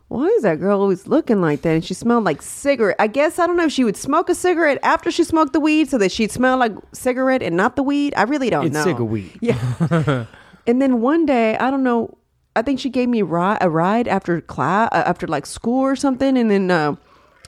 why 0.08 0.26
is 0.28 0.44
that 0.44 0.60
girl 0.60 0.80
always 0.82 1.08
looking 1.08 1.42
like 1.42 1.62
that? 1.64 1.70
And 1.70 1.84
she 1.86 1.94
smelled 1.96 2.24
like 2.24 2.42
cigarette. 2.42 2.96
I 3.00 3.08
guess 3.08 3.40
I 3.40 3.48
don't 3.48 3.58
know 3.58 3.66
if 3.66 3.72
she 3.72 3.84
would 3.84 3.98
smoke 3.98 4.30
a 4.30 4.36
cigarette 4.36 4.78
after 4.84 5.10
she 5.10 5.24
smoked 5.24 5.54
the 5.54 5.60
weed 5.60 5.90
so 5.90 5.98
that 5.98 6.12
she'd 6.12 6.32
smell 6.32 6.58
like 6.58 6.74
cigarette 6.92 7.42
and 7.42 7.58
not 7.58 7.76
the 7.76 7.84
weed. 7.84 8.14
I 8.16 8.24
really 8.24 8.50
don't 8.50 8.68
It's 8.68 8.74
know. 8.76 8.84
cigar 8.84 9.04
weed. 9.06 9.38
Yeah. 9.42 10.26
and 10.68 10.82
then 10.82 11.02
one 11.02 11.26
day, 11.26 11.58
I 11.58 11.72
don't 11.72 11.84
know. 11.84 12.16
I 12.56 12.62
think 12.62 12.80
she 12.80 12.90
gave 12.90 13.10
me 13.10 13.22
a 13.22 13.26
ride, 13.26 13.58
a 13.62 13.70
ride 13.70 14.08
after 14.08 14.40
class, 14.40 14.90
uh, 14.92 15.04
after 15.08 15.26
like 15.26 15.48
school 15.48 15.82
or 15.82 15.96
something. 15.96 16.38
And 16.38 16.52
then, 16.52 16.70
uh, 16.70 16.96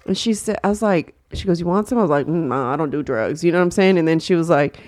and 0.08 0.17
she 0.17 0.34
said, 0.34 0.58
I 0.63 0.70
was 0.70 0.82
like, 0.82 1.13
she 1.34 1.46
goes, 1.46 1.60
"You 1.60 1.65
want 1.67 1.88
some?" 1.88 1.98
I 1.98 2.01
was 2.01 2.10
like, 2.10 2.27
"No, 2.27 2.67
I 2.67 2.75
don't 2.75 2.89
do 2.91 3.03
drugs." 3.03 3.44
You 3.44 3.51
know 3.51 3.58
what 3.60 3.63
I'm 3.65 3.72
saying? 3.72 3.98
And 3.98 4.08
then 4.08 4.20
she 4.20 4.36
was 4.36 4.50
like, 4.50 4.79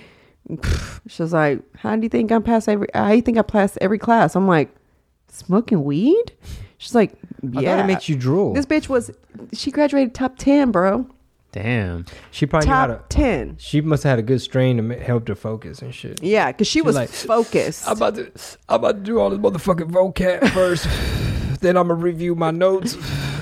she 1.07 1.21
was 1.23 1.33
like, 1.33 1.61
"How 1.77 1.95
do 1.95 2.03
you 2.03 2.09
think 2.09 2.31
I'm 2.31 2.43
pass 2.43 2.67
every? 2.67 2.87
How 2.93 3.09
do 3.09 3.15
you 3.15 3.21
think 3.21 3.37
I 3.37 3.41
pass 3.41 3.77
every 3.81 3.99
class?" 3.99 4.35
I'm 4.35 4.47
like, 4.47 4.73
"Smoking 5.29 5.83
weed?" 5.83 6.31
She's 6.77 6.95
like, 6.95 7.13
"Yeah." 7.41 7.83
it 7.83 7.87
makes 7.87 8.07
you 8.07 8.15
drool. 8.15 8.53
This 8.53 8.65
bitch 8.65 8.87
was, 8.87 9.11
she 9.53 9.71
graduated 9.71 10.13
top 10.13 10.37
ten, 10.37 10.71
bro. 10.71 11.07
Damn. 11.51 12.05
she 12.29 12.45
probably 12.45 12.67
knew 12.67 12.73
how 12.75 12.87
Top 12.87 13.09
ten. 13.09 13.55
She 13.57 13.81
must 13.81 14.03
have 14.03 14.11
had 14.11 14.19
a 14.19 14.23
good 14.23 14.41
strain 14.41 14.77
to 14.77 14.83
ma- 14.83 14.95
help 14.95 15.27
her 15.27 15.35
focus 15.35 15.81
and 15.81 15.93
shit. 15.93 16.21
Yeah, 16.21 16.51
because 16.51 16.67
she 16.67 16.81
was 16.81 16.95
like, 16.95 17.09
focused. 17.09 17.87
I'm 17.87 17.97
about 17.97 18.15
to, 18.15 18.31
I'm 18.69 18.75
about 18.75 18.97
to 18.97 19.01
do 19.01 19.19
all 19.19 19.29
this 19.29 19.39
motherfucking 19.39 19.89
vocab 19.91 20.49
first. 20.49 20.87
then 21.61 21.77
I'm 21.77 21.87
gonna 21.87 21.95
review 21.95 22.35
my 22.35 22.51
notes, 22.51 22.95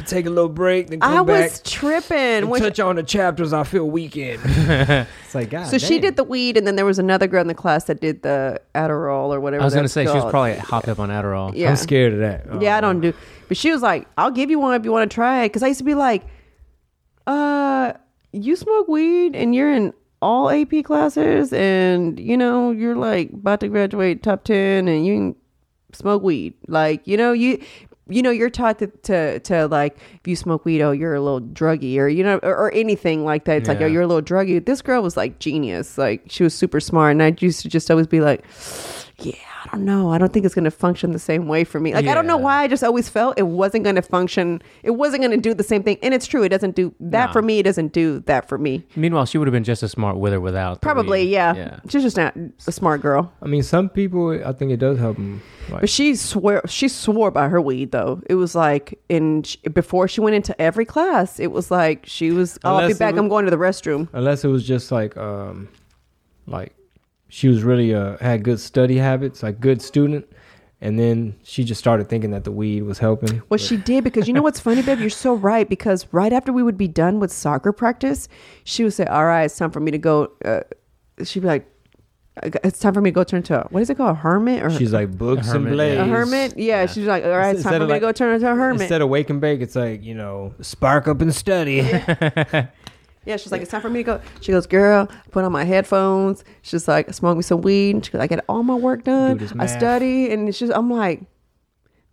take 0.05 0.25
a 0.25 0.29
little 0.29 0.49
break, 0.49 0.87
then 0.89 0.99
come 0.99 1.11
back 1.25 1.35
I 1.35 1.39
back. 1.41 1.51
was 1.51 1.61
tripping. 1.61 2.17
and 2.17 2.49
when 2.49 2.61
she- 2.61 2.67
touch 2.69 2.79
on 2.79 2.95
the 2.95 3.03
chapters 3.03 3.53
I 3.53 3.63
feel 3.63 3.89
weak 3.89 4.15
in. 4.17 4.39
it's 4.45 5.35
like 5.35 5.49
God. 5.49 5.67
So 5.67 5.77
she 5.77 5.99
did 5.99 6.15
the 6.15 6.23
weed, 6.23 6.57
and 6.57 6.65
then 6.65 6.75
there 6.75 6.85
was 6.85 6.99
another 6.99 7.27
girl 7.27 7.41
in 7.41 7.47
the 7.47 7.53
class 7.55 7.85
that 7.85 8.01
did 8.01 8.21
the 8.21 8.61
Adderall 8.73 9.29
or 9.35 9.39
whatever. 9.39 9.61
I 9.61 9.65
was 9.65 9.73
gonna 9.73 9.83
that's 9.83 9.93
say 9.93 10.05
she 10.05 10.11
was 10.13 10.21
called. 10.21 10.31
probably 10.31 10.55
hopped 10.55 10.87
up 10.87 10.99
on 10.99 11.09
Adderall. 11.09 11.53
Yeah, 11.55 11.69
I'm 11.69 11.75
scared 11.75 12.13
of 12.13 12.19
that. 12.19 12.45
Oh. 12.49 12.61
yeah, 12.61 12.77
I 12.77 12.81
don't 12.81 13.01
do. 13.01 13.13
But 13.47 13.57
she 13.57 13.71
was 13.71 13.81
like, 13.81 14.07
"I'll 14.17 14.31
give 14.31 14.49
you 14.49 14.59
one 14.59 14.73
if 14.79 14.85
you 14.85 14.91
want 14.91 15.09
to 15.09 15.13
try 15.13 15.43
it." 15.43 15.49
Because 15.49 15.63
I 15.63 15.67
used 15.67 15.79
to 15.79 15.83
be 15.83 15.95
like, 15.95 16.23
"Uh, 17.27 17.93
you 18.31 18.55
smoke 18.55 18.87
weed 18.87 19.35
and 19.35 19.53
you're 19.55 19.71
in 19.71 19.93
all 20.21 20.49
AP 20.49 20.83
classes, 20.83 21.53
and 21.53 22.19
you 22.19 22.37
know 22.37 22.71
you're 22.71 22.95
like 22.95 23.31
about 23.31 23.59
to 23.61 23.67
graduate 23.67 24.23
top 24.23 24.43
ten, 24.43 24.87
and 24.87 25.05
you 25.05 25.35
smoke 25.93 26.23
weed. 26.23 26.53
Like 26.67 27.05
you 27.07 27.17
know 27.17 27.33
you." 27.33 27.61
You 28.07 28.21
know, 28.21 28.29
you're 28.29 28.51
taught 28.51 28.79
to, 28.79 28.87
to 28.87 29.39
to 29.39 29.67
like 29.67 29.97
if 29.97 30.27
you 30.27 30.35
smoke 30.35 30.63
weed, 30.63 30.81
oh, 30.81 30.91
you're 30.91 31.15
a 31.15 31.21
little 31.21 31.41
druggy, 31.41 31.97
or 31.97 32.07
you 32.07 32.23
know, 32.23 32.39
or, 32.43 32.55
or 32.55 32.71
anything 32.71 33.25
like 33.25 33.45
that. 33.45 33.57
It's 33.57 33.67
like, 33.67 33.81
oh, 33.81 33.87
you're 33.87 34.03
a 34.03 34.07
little 34.07 34.21
druggy. 34.21 34.63
This 34.63 34.81
girl 34.83 35.01
was 35.01 35.17
like 35.17 35.39
genius. 35.39 35.97
Like 35.97 36.21
she 36.27 36.43
was 36.43 36.53
super 36.53 36.79
smart, 36.79 37.11
and 37.13 37.23
I 37.23 37.35
used 37.39 37.61
to 37.61 37.69
just 37.69 37.89
always 37.89 38.05
be 38.05 38.21
like, 38.21 38.45
yeah, 39.19 39.33
I 39.63 39.69
don't 39.71 39.85
know. 39.85 40.09
I 40.11 40.17
don't 40.17 40.33
think 40.33 40.45
it's 40.45 40.53
going 40.55 40.65
to 40.65 40.71
function 40.71 41.11
the 41.11 41.19
same 41.19 41.47
way 41.47 41.63
for 41.63 41.79
me. 41.79 41.93
Like, 41.93 42.07
I 42.07 42.13
don't 42.13 42.27
know 42.27 42.35
why. 42.37 42.63
I 42.63 42.67
just 42.67 42.83
always 42.83 43.07
felt 43.07 43.39
it 43.39 43.43
wasn't 43.47 43.83
going 43.85 43.95
to 43.95 44.01
function. 44.01 44.61
It 44.83 44.91
wasn't 44.91 45.21
going 45.23 45.31
to 45.31 45.37
do 45.41 45.53
the 45.53 45.63
same 45.63 45.83
thing. 45.83 45.97
And 46.03 46.13
it's 46.13 46.27
true. 46.27 46.43
It 46.43 46.49
doesn't 46.49 46.75
do 46.75 46.93
that 46.99 47.27
Nah. 47.27 47.31
for 47.31 47.41
me. 47.41 47.59
It 47.59 47.63
doesn't 47.63 47.93
do 47.93 48.19
that 48.21 48.49
for 48.49 48.57
me. 48.57 48.85
Meanwhile, 48.95 49.25
she 49.27 49.37
would 49.37 49.47
have 49.47 49.53
been 49.53 49.63
just 49.63 49.83
as 49.83 49.91
smart 49.91 50.17
with 50.17 50.33
or 50.33 50.41
without. 50.41 50.81
Probably, 50.81 51.23
yeah. 51.27 51.55
Yeah. 51.55 51.79
She's 51.87 52.03
just 52.03 52.17
not 52.17 52.35
a 52.67 52.71
smart 52.71 53.01
girl. 53.01 53.31
I 53.41 53.47
mean, 53.47 53.63
some 53.63 53.87
people, 53.89 54.31
I 54.45 54.51
think 54.51 54.71
it 54.71 54.77
does 54.77 54.99
help 54.99 55.15
them. 55.15 55.41
Like, 55.69 55.81
But 55.81 55.89
she 55.89 56.15
swear 56.15 56.61
she 56.67 56.87
swore 56.87 57.31
by 57.31 57.47
her 57.49 57.59
weed 57.59 57.91
though. 57.91 58.21
It 58.29 58.35
was 58.35 58.53
like 58.53 58.99
in 59.09 59.43
before 59.73 60.07
she 60.07 60.21
went 60.21 60.35
into 60.35 60.59
every 60.61 60.85
class, 60.85 61.39
it 61.39 61.51
was 61.51 61.71
like 61.71 62.05
she 62.05 62.29
was. 62.31 62.59
Oh, 62.63 62.75
I'll 62.75 62.87
be 62.87 62.93
back. 62.93 63.13
was- 63.13 63.19
I'm 63.19 63.29
going 63.29 63.45
to 63.45 63.51
the 63.51 63.57
restroom. 63.57 64.07
unless 64.13 64.43
it 64.43 64.49
was 64.49 64.63
just 64.63 64.91
like, 64.91 65.17
um, 65.17 65.69
like 66.45 66.74
she 67.35 67.49
was 67.49 67.63
really 67.63 67.93
uh 67.93 68.15
had 68.21 68.43
good 68.43 68.61
study 68.61 68.95
habits, 68.97 69.43
like 69.43 69.59
good 69.59 69.81
student, 69.81 70.25
and 70.79 70.97
then 70.97 71.35
she 71.43 71.65
just 71.65 71.79
started 71.79 72.07
thinking 72.07 72.31
that 72.31 72.45
the 72.45 72.51
weed 72.51 72.83
was 72.83 72.99
helping. 72.99 73.41
Well, 73.49 73.57
she 73.57 73.75
did 73.75 74.05
because 74.05 74.25
you 74.25 74.33
know 74.33 74.41
what's 74.41 74.61
funny, 74.61 74.81
babe? 74.81 74.99
You're 74.99 75.09
so 75.09 75.33
right. 75.33 75.67
Because 75.67 76.07
right 76.13 76.31
after 76.31 76.53
we 76.53 76.63
would 76.63 76.77
be 76.77 76.87
done 76.87 77.19
with 77.19 77.33
soccer 77.33 77.73
practice, 77.73 78.29
she 78.63 78.85
would 78.85 78.93
say, 78.93 79.05
"All 79.05 79.25
right, 79.25 79.43
it's 79.43 79.57
time 79.57 79.71
for 79.71 79.81
me 79.81 79.91
to 79.91 79.97
go." 79.97 80.31
Uh, 80.45 80.61
she'd 81.25 81.41
be 81.41 81.47
like, 81.47 81.67
it's 82.63 82.79
time 82.79 82.93
for 82.93 83.01
me 83.01 83.09
to 83.11 83.13
go 83.13 83.23
turn 83.25 83.37
into 83.39 83.59
a, 83.59 83.67
what 83.69 83.81
is 83.81 83.89
it 83.89 83.95
called? 83.95 84.11
A 84.11 84.19
hermit 84.19 84.61
or 84.63 84.69
She's 84.69 84.91
like 84.93 85.17
books 85.17 85.47
and 85.49 85.65
hermit, 85.65 85.71
yeah. 85.71 85.75
blades. 85.75 85.99
a 86.01 86.05
hermit? 86.05 86.57
Yeah, 86.57 86.81
Yeah. 86.81 86.85
she's 86.87 87.05
like, 87.05 87.23
all 87.23 87.29
right, 87.31 87.49
it's 87.55 87.59
Instead 87.59 87.69
time 87.71 87.79
for 87.79 87.83
of 87.83 87.89
me 87.89 87.95
to 87.95 87.99
go 88.01 88.11
turn 88.11 88.35
into 88.35 88.51
a 88.51 88.55
hermit. 88.55 88.81
Instead 88.81 89.01
of 89.01 89.07
wake 89.09 89.29
and 89.29 89.39
bake, 89.41 89.61
it's 89.61 89.75
like 89.75 90.03
you 90.03 90.15
know, 90.15 90.53
spark 90.61 91.07
up 91.09 91.19
and 91.21 91.33
study. 91.35 91.75
Yeah, 91.75 92.67
she's 93.25 93.51
like, 93.51 93.61
it's 93.61 93.71
time 93.71 93.81
for 93.81 93.89
me 93.89 93.99
to 93.99 94.03
go. 94.03 94.21
She 94.41 94.51
goes, 94.51 94.67
girl, 94.67 95.09
put 95.31 95.43
on 95.43 95.51
my 95.51 95.63
headphones. 95.63 96.43
She's 96.61 96.87
like, 96.87 97.13
smoke 97.13 97.37
me 97.37 97.43
some 97.43 97.61
weed. 97.61 98.05
She 98.05 98.11
goes, 98.11 98.21
I 98.21 98.27
get 98.27 98.43
all 98.47 98.63
my 98.63 98.75
work 98.75 99.03
done. 99.03 99.37
Do 99.37 99.47
I 99.53 99.55
math. 99.55 99.69
study, 99.71 100.31
and 100.31 100.47
it's 100.47 100.59
just, 100.59 100.71
I'm 100.73 100.89
like, 100.89 101.23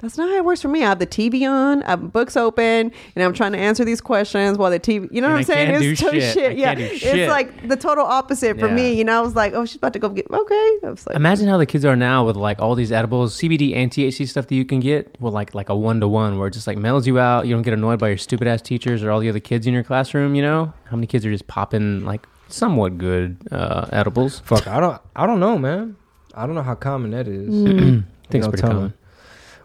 that's 0.02 0.18
not 0.18 0.28
how 0.28 0.36
it 0.36 0.44
works 0.44 0.60
for 0.60 0.68
me. 0.68 0.82
I 0.82 0.88
have 0.88 0.98
the 0.98 1.06
TV 1.06 1.48
on, 1.48 1.82
I 1.84 1.90
have 1.90 2.12
books 2.12 2.36
open, 2.36 2.92
and 3.14 3.24
I'm 3.24 3.32
trying 3.32 3.52
to 3.52 3.58
answer 3.58 3.84
these 3.84 4.00
questions 4.00 4.58
while 4.58 4.70
the 4.70 4.78
TV. 4.80 5.08
You 5.12 5.20
know 5.22 5.28
And 5.28 5.34
what 5.34 5.36
I'm 5.36 5.38
I 5.38 5.42
saying? 5.44 5.70
can't 5.70 5.84
it's 5.84 6.00
do 6.00 6.04
total 6.06 6.20
shit. 6.20 6.50
I 6.52 6.54
Yeah, 6.54 6.66
can't 6.74 6.78
do 6.78 6.84
it's 6.86 6.98
shit. 7.00 7.28
like 7.30 7.68
the 7.68 7.76
total 7.76 8.04
opposite 8.04 8.58
for 8.58 8.66
Yeah. 8.66 8.74
me. 8.74 8.94
You 8.94 9.04
know, 9.04 9.16
I 9.16 9.20
was 9.22 9.34
like, 9.34 9.54
oh, 9.54 9.64
she's 9.64 9.76
about 9.76 9.92
to 9.94 9.98
go 10.00 10.08
get. 10.10 10.26
Okay, 10.30 10.76
I 10.84 10.90
was 10.90 11.06
like, 11.06 11.16
Imagine 11.16 11.48
how 11.48 11.56
the 11.56 11.66
kids 11.66 11.84
are 11.84 11.96
now 11.96 12.26
with 12.26 12.36
like 12.36 12.60
all 12.60 12.74
these 12.74 12.92
edibles, 12.92 13.38
CBD 13.40 13.74
and 13.76 13.90
THC 13.90 14.26
stuff 14.28 14.48
that 14.48 14.54
you 14.54 14.64
can 14.64 14.80
get. 14.80 15.16
Well, 15.20 15.32
like 15.32 15.54
like 15.54 15.68
a 15.68 15.76
one 15.76 16.00
to 16.00 16.08
one 16.08 16.38
where 16.38 16.48
it 16.48 16.52
just 16.52 16.66
like 16.66 16.76
mellows 16.78 17.06
you 17.06 17.18
out. 17.18 17.46
You 17.46 17.54
don't 17.54 17.62
get 17.62 17.72
annoyed 17.74 17.98
by 18.00 18.08
your 18.08 18.18
stupid 18.18 18.48
ass 18.48 18.60
teachers 18.60 19.02
or 19.02 19.10
all 19.12 19.20
the 19.20 19.28
other 19.28 19.40
kids 19.40 19.66
in 19.66 19.72
your 19.72 19.84
classroom. 19.84 20.34
You 20.34 20.42
know 20.42 20.72
how 20.90 20.96
many 20.96 21.06
kids 21.06 21.24
are 21.24 21.30
just 21.30 21.46
popping 21.46 22.04
like 22.04 22.26
somewhat 22.48 22.98
good 22.98 23.36
uh, 23.52 23.86
edibles? 23.92 24.40
Fuck, 24.40 24.66
I 24.66 24.80
don't, 24.80 25.00
I 25.14 25.26
don't 25.26 25.38
know, 25.40 25.56
man. 25.58 25.96
I 26.34 26.44
don't 26.46 26.54
know 26.54 26.62
how 26.62 26.74
common 26.74 27.12
that 27.12 27.28
is. 27.28 27.48
I 27.48 27.70
think 27.70 28.04
You 28.32 28.38
it's 28.38 28.46
pretty 28.48 28.60
tell 28.62 28.70
common. 28.72 28.84
me. 28.88 28.92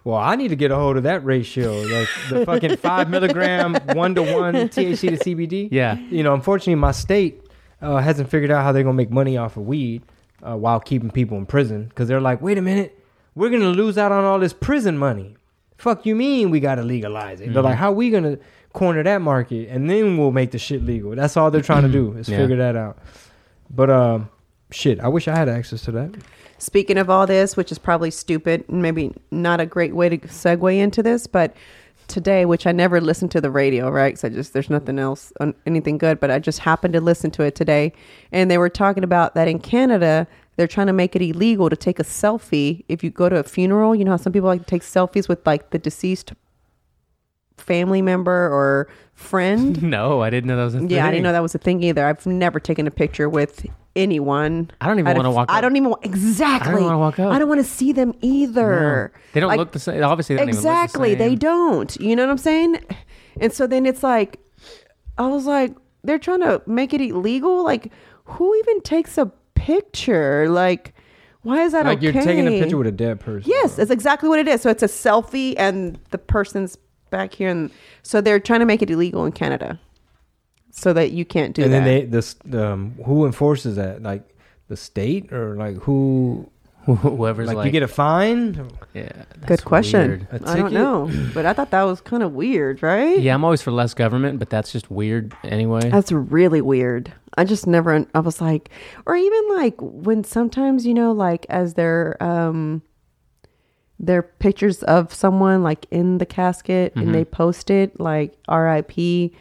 Well, 0.08 0.16
I 0.18 0.38
need 0.38 0.48
to 0.48 0.56
get 0.56 0.72
a 0.72 0.76
hold 0.78 0.96
of 0.96 1.04
that 1.04 1.26
ratio, 1.26 1.82
like 1.82 2.08
the 2.30 2.46
fucking 2.46 2.78
five 2.78 3.10
milligram 3.10 3.76
one 3.94 4.16
to 4.16 4.22
one 4.22 4.54
THC 4.54 5.10
to 5.10 5.18
CBD. 5.36 5.68
Yeah. 5.70 5.98
You 5.98 6.24
know, 6.24 6.34
unfortunately, 6.34 6.76
my 6.76 6.92
state 6.94 7.42
uh, 7.82 7.98
hasn't 7.98 8.30
figured 8.30 8.50
out 8.50 8.64
how 8.64 8.72
they're 8.72 8.84
gonna 8.84 8.94
make 8.96 9.12
money 9.12 9.36
off 9.36 9.58
of 9.58 9.68
weed 9.68 10.04
uh, 10.42 10.56
while 10.56 10.80
keeping 10.80 11.10
people 11.12 11.38
in 11.38 11.46
prison 11.46 11.88
because 11.90 12.08
they're 12.08 12.22
like, 12.22 12.42
wait 12.42 12.58
a 12.58 12.62
minute, 12.62 12.98
we're 13.36 13.50
gonna 13.50 13.68
lose 13.68 13.98
out 13.98 14.14
on 14.14 14.24
all 14.24 14.40
this 14.40 14.54
prison 14.54 14.98
money. 14.98 15.36
Fuck 15.78 16.06
you 16.06 16.16
mean 16.16 16.52
we 16.52 16.62
gotta 16.62 16.84
legalize 16.84 17.42
it? 17.42 17.54
They're 17.54 17.62
like, 17.62 17.76
how 17.76 17.92
we 17.92 18.10
gonna 18.10 18.38
corner 18.72 19.04
that 19.04 19.22
market 19.22 19.68
and 19.68 19.90
then 19.90 20.18
we'll 20.18 20.32
make 20.32 20.52
the 20.52 20.58
shit 20.58 20.86
legal? 20.86 21.16
That's 21.18 21.36
all 21.36 21.52
they're 21.52 21.60
trying 21.62 21.84
to 21.84 21.90
do 22.02 22.14
is 22.14 22.30
Yeah. 22.30 22.38
figure 22.38 22.56
that 22.56 22.78
out. 22.78 22.98
But 23.70 23.90
um, 23.90 24.30
shit, 24.72 25.00
I 25.00 25.08
wish 25.08 25.28
I 25.28 25.36
had 25.36 25.50
access 25.50 25.82
to 25.84 25.92
that. 25.92 26.16
Speaking 26.58 26.98
of 26.98 27.10
all 27.10 27.28
this, 27.28 27.56
which 27.56 27.72
is 27.72 27.78
probably 27.78 28.12
stupid, 28.12 28.66
and 28.68 28.82
maybe 28.82 29.14
not 29.32 29.60
a 29.60 29.66
great 29.66 29.96
way 29.96 30.10
to 30.10 30.18
segue 30.18 30.78
into 30.78 31.04
this, 31.04 31.28
but 31.28 31.56
today, 32.08 32.46
which 32.46 32.66
I 32.66 32.72
never 32.72 33.00
listened 33.02 33.32
to 33.32 33.42
the 33.42 33.52
radio, 33.52 33.90
right? 33.90 34.14
Because 34.14 34.24
I 34.24 34.30
just 34.30 34.54
there's 34.54 34.70
nothing 34.70 34.98
else, 34.98 35.32
anything 35.66 35.98
good, 35.98 36.20
but 36.20 36.32
I 36.32 36.40
just 36.40 36.60
happened 36.60 36.94
to 36.94 37.02
listen 37.02 37.32
to 37.32 37.44
it 37.44 37.56
today, 37.56 37.94
and 38.32 38.50
they 38.50 38.58
were 38.58 38.70
talking 38.70 39.04
about 39.04 39.36
that 39.36 39.48
in 39.48 39.60
Canada. 39.60 40.28
They're 40.56 40.68
trying 40.68 40.88
to 40.88 40.94
make 40.94 41.16
it 41.16 41.22
illegal 41.22 41.70
to 41.70 41.76
take 41.76 42.00
a 42.00 42.04
selfie 42.04 42.84
if 42.88 43.04
you 43.04 43.12
go 43.12 43.30
to 43.30 43.38
a 43.38 43.44
funeral. 43.44 43.94
You 43.94 44.06
know 44.06 44.12
how 44.12 44.18
some 44.18 44.34
people 44.34 44.48
like 44.48 44.62
to 44.62 44.66
take 44.66 44.82
selfies 44.82 45.30
with 45.30 45.46
like 45.46 45.70
the 45.70 45.78
deceased 45.78 46.34
family 47.58 48.02
member 48.02 48.32
or 48.54 48.88
friend. 49.14 49.82
No, 49.88 50.22
I 50.22 50.30
didn't 50.30 50.48
know 50.48 50.58
that 50.58 50.64
was 50.64 50.76
a 50.76 50.80
thing. 50.80 50.90
Yeah, 50.90 51.06
I 51.08 51.12
didn't 51.12 51.24
know 51.24 51.32
that 51.32 51.42
was 51.42 51.56
a 51.56 51.60
thing 51.60 51.82
either. 51.84 52.06
I've 52.06 52.26
never 52.26 52.60
taken 52.60 52.88
a 52.88 52.92
picture 52.92 53.28
with 53.30 53.66
anyone. 53.96 54.70
I 54.80 54.88
don't 54.88 55.00
even 55.00 55.08
at 55.08 55.18
wanna 55.18 55.30
f- 55.30 55.36
walk 55.36 55.52
I 55.52 55.58
up. 55.58 55.62
don't 55.64 55.76
even 55.76 55.90
wa- 55.90 55.98
exactly. 56.04 56.84
wanna 56.84 57.00
walk 57.00 57.18
up. 57.20 57.32
I 57.34 57.40
don't 57.40 57.50
want 57.50 57.60
to 57.60 57.66
see 57.70 57.92
them 57.94 58.14
either. 58.22 59.12
No. 59.14 59.20
They 59.34 59.40
don't 59.40 59.50
Like, 59.50 59.58
look 59.58 59.72
the 59.72 59.80
same. 59.80 60.04
Obviously, 60.04 60.36
they 60.36 60.42
don't 60.42 60.50
exactly. 60.50 61.14
Even 61.14 61.20
look 61.20 61.30
the 61.30 61.30
They 61.30 61.36
don't. 61.36 61.96
You 62.00 62.16
know 62.16 62.24
what 62.26 62.32
I'm 62.32 62.38
saying? 62.38 62.78
And 63.42 63.52
so 63.52 63.66
then 63.66 63.86
it's 63.88 64.04
like, 64.04 64.40
I 65.18 65.28
was 65.28 65.46
like, 65.46 65.76
they're 66.04 66.20
trying 66.20 66.42
to 66.42 66.62
make 66.68 66.94
it 66.94 67.02
illegal. 67.02 67.64
Like, 67.64 67.92
who 68.26 68.56
even 68.56 68.82
takes 68.82 69.18
a 69.18 69.32
picture? 69.56 70.48
Like, 70.50 70.94
why 71.42 71.64
is 71.64 71.72
that 71.72 71.86
Like 71.86 71.98
okay? 71.98 72.06
you're 72.12 72.14
taking 72.24 72.48
a 72.48 72.52
picture 72.60 72.78
with 72.78 72.88
a 72.88 72.92
dead 72.92 73.20
person. 73.20 73.50
Yes, 73.50 73.76
that's 73.78 73.90
exactly 73.92 74.30
what 74.30 74.38
it 74.40 74.48
is. 74.48 74.62
So 74.62 74.70
it's 74.70 74.84
a 74.84 74.88
selfie, 74.88 75.56
and 75.58 76.00
the 76.12 76.18
person's 76.18 76.78
back 77.10 77.34
here, 77.34 77.50
and 77.50 77.72
so 78.04 78.22
they're 78.22 78.40
trying 78.40 78.60
to 78.62 78.66
make 78.66 78.82
it 78.82 78.90
illegal 78.90 79.26
in 79.26 79.32
Canada, 79.32 79.80
so 80.72 80.94
that 80.94 81.12
you 81.12 81.26
can't 81.26 81.56
do 81.56 81.64
and 81.64 81.74
that. 81.74 81.78
And 81.78 81.88
then 81.88 82.00
they 82.02 82.06
this 82.06 82.36
um 82.54 82.96
who 83.06 83.26
enforces 83.26 83.76
that 83.76 84.02
like 84.04 84.36
the 84.68 84.78
state 84.78 85.32
or 85.32 85.56
like 85.56 85.78
who 85.78 86.50
Whoever's 86.96 87.48
like, 87.48 87.58
like, 87.58 87.66
you 87.66 87.72
get 87.72 87.84
a 87.84 87.88
fine 87.88 88.70
yeah. 88.94 89.26
Good 89.46 89.66
question. 89.66 90.26
I 90.32 90.56
don't 90.56 90.72
know, 90.72 91.12
but 91.34 91.46
I 91.46 91.52
thought 91.52 91.72
that 91.72 91.84
was 91.84 92.00
kind 92.00 92.24
of 92.24 92.32
weird, 92.32 92.82
right? 92.82 93.20
Yeah, 93.20 93.34
I'm 93.34 93.44
always 93.44 93.62
for 93.62 93.72
less 93.72 93.94
government, 93.94 94.40
but 94.40 94.50
that's 94.50 94.72
just 94.72 94.90
weird 94.90 95.36
anyway. 95.44 95.90
That's 95.90 96.14
really 96.14 96.62
weird. 96.62 97.12
I 97.38 97.44
just 97.44 97.68
never. 97.68 98.06
I 98.16 98.20
was 98.20 98.40
like, 98.40 98.70
or 99.06 99.18
even 99.18 99.50
like 99.58 99.76
when 99.80 100.24
sometimes 100.24 100.86
you 100.86 100.94
know, 100.94 101.12
like 101.12 101.46
as 101.50 101.74
they're 101.74 102.16
um, 102.24 102.82
their 104.00 104.22
pictures 104.22 104.84
of 104.84 105.14
someone 105.14 105.64
like 105.64 105.86
in 105.92 106.18
the 106.20 106.26
casket 106.26 106.92
Mm-hmm. 106.94 107.00
and 107.08 107.16
they 107.16 107.26
post 107.26 107.70
it 107.70 108.00
like 108.00 108.34
R.I.P. 108.48 109.34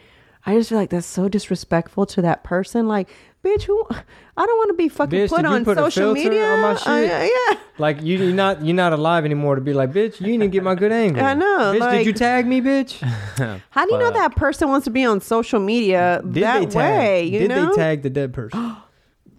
I 0.45 0.53
just 0.55 0.69
feel 0.69 0.77
like 0.77 0.89
that's 0.89 1.05
so 1.05 1.27
disrespectful 1.27 2.05
to 2.07 2.21
that 2.21 2.43
person. 2.45 2.87
Like, 2.87 3.09
bitch, 3.43 3.63
who? 3.63 3.83
I 3.91 4.45
don't 4.45 4.57
want 4.57 4.69
to 4.69 4.75
be 4.75 4.87
fucking 4.87 5.19
Bitch, 5.19 5.29
put 5.29 5.45
on 5.45 5.65
put 5.65 5.77
social 5.77 6.13
media. 6.13 6.45
on 6.53 6.61
my 6.61 6.71
I- 6.71 6.75
shit? 7.07 7.31
yeah. 7.51 7.59
like 7.79 8.01
you 8.01 8.17
you're 8.17 8.33
not 8.33 8.63
you're 8.65 8.75
not 8.75 8.93
alive 8.93 9.25
anymore 9.25 9.55
to 9.55 9.61
be 9.61 9.73
like 9.73 9.91
bitch 9.91 10.19
you 10.21 10.27
didn't 10.37 10.51
get 10.51 10.63
my 10.63 10.73
good 10.75 10.91
angle 11.03 11.23
I 11.23 11.33
know, 11.33 11.73
bitch 11.75 11.79
like- 11.79 11.97
did 11.99 12.05
you 12.07 12.13
tag 12.13 12.45
me 12.47 12.61
bitch 12.61 12.99
How 13.71 13.85
do 13.85 13.93
you 13.93 13.99
know 13.99 14.11
that 14.11 14.35
person 14.35 14.69
wants 14.69 14.85
to 14.85 14.91
be 14.91 15.03
on 15.05 15.21
social 15.21 15.59
media 15.59 16.21
did 16.23 16.43
that 16.43 16.71
tag 16.71 16.75
way? 16.75 17.23
You 17.25 17.39
did 17.39 17.49
know? 17.49 17.69
they 17.69 17.75
tag 17.75 18.01
the 18.03 18.09
dead 18.09 18.33
person 18.33 18.77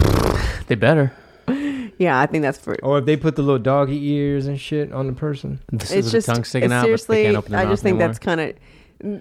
They 0.68 0.74
better. 0.74 1.12
Yeah, 1.98 2.18
I 2.20 2.26
think 2.26 2.42
that's 2.42 2.58
for. 2.58 2.76
or 2.82 2.98
if 2.98 3.04
they 3.04 3.16
put 3.16 3.36
the 3.36 3.42
little 3.42 3.58
doggy 3.58 4.10
ears 4.10 4.46
and 4.46 4.58
shit 4.58 4.92
on 4.92 5.06
the 5.06 5.12
person 5.12 5.60
This 5.72 5.90
it's 5.90 6.06
is 6.06 6.12
just 6.12 6.26
the 6.28 6.32
tongue 6.34 6.44
sticking 6.44 6.66
it's 6.66 6.72
out. 6.72 6.82
but 6.82 6.86
they 6.86 6.86
seriously 6.86 7.22
can't 7.24 7.36
open 7.36 7.52
their 7.52 7.60
i 7.60 7.64
just 7.66 7.82
think 7.82 7.94
anymore. 7.94 8.08
that's 8.08 8.18
kind 8.18 8.40
of 8.40 8.54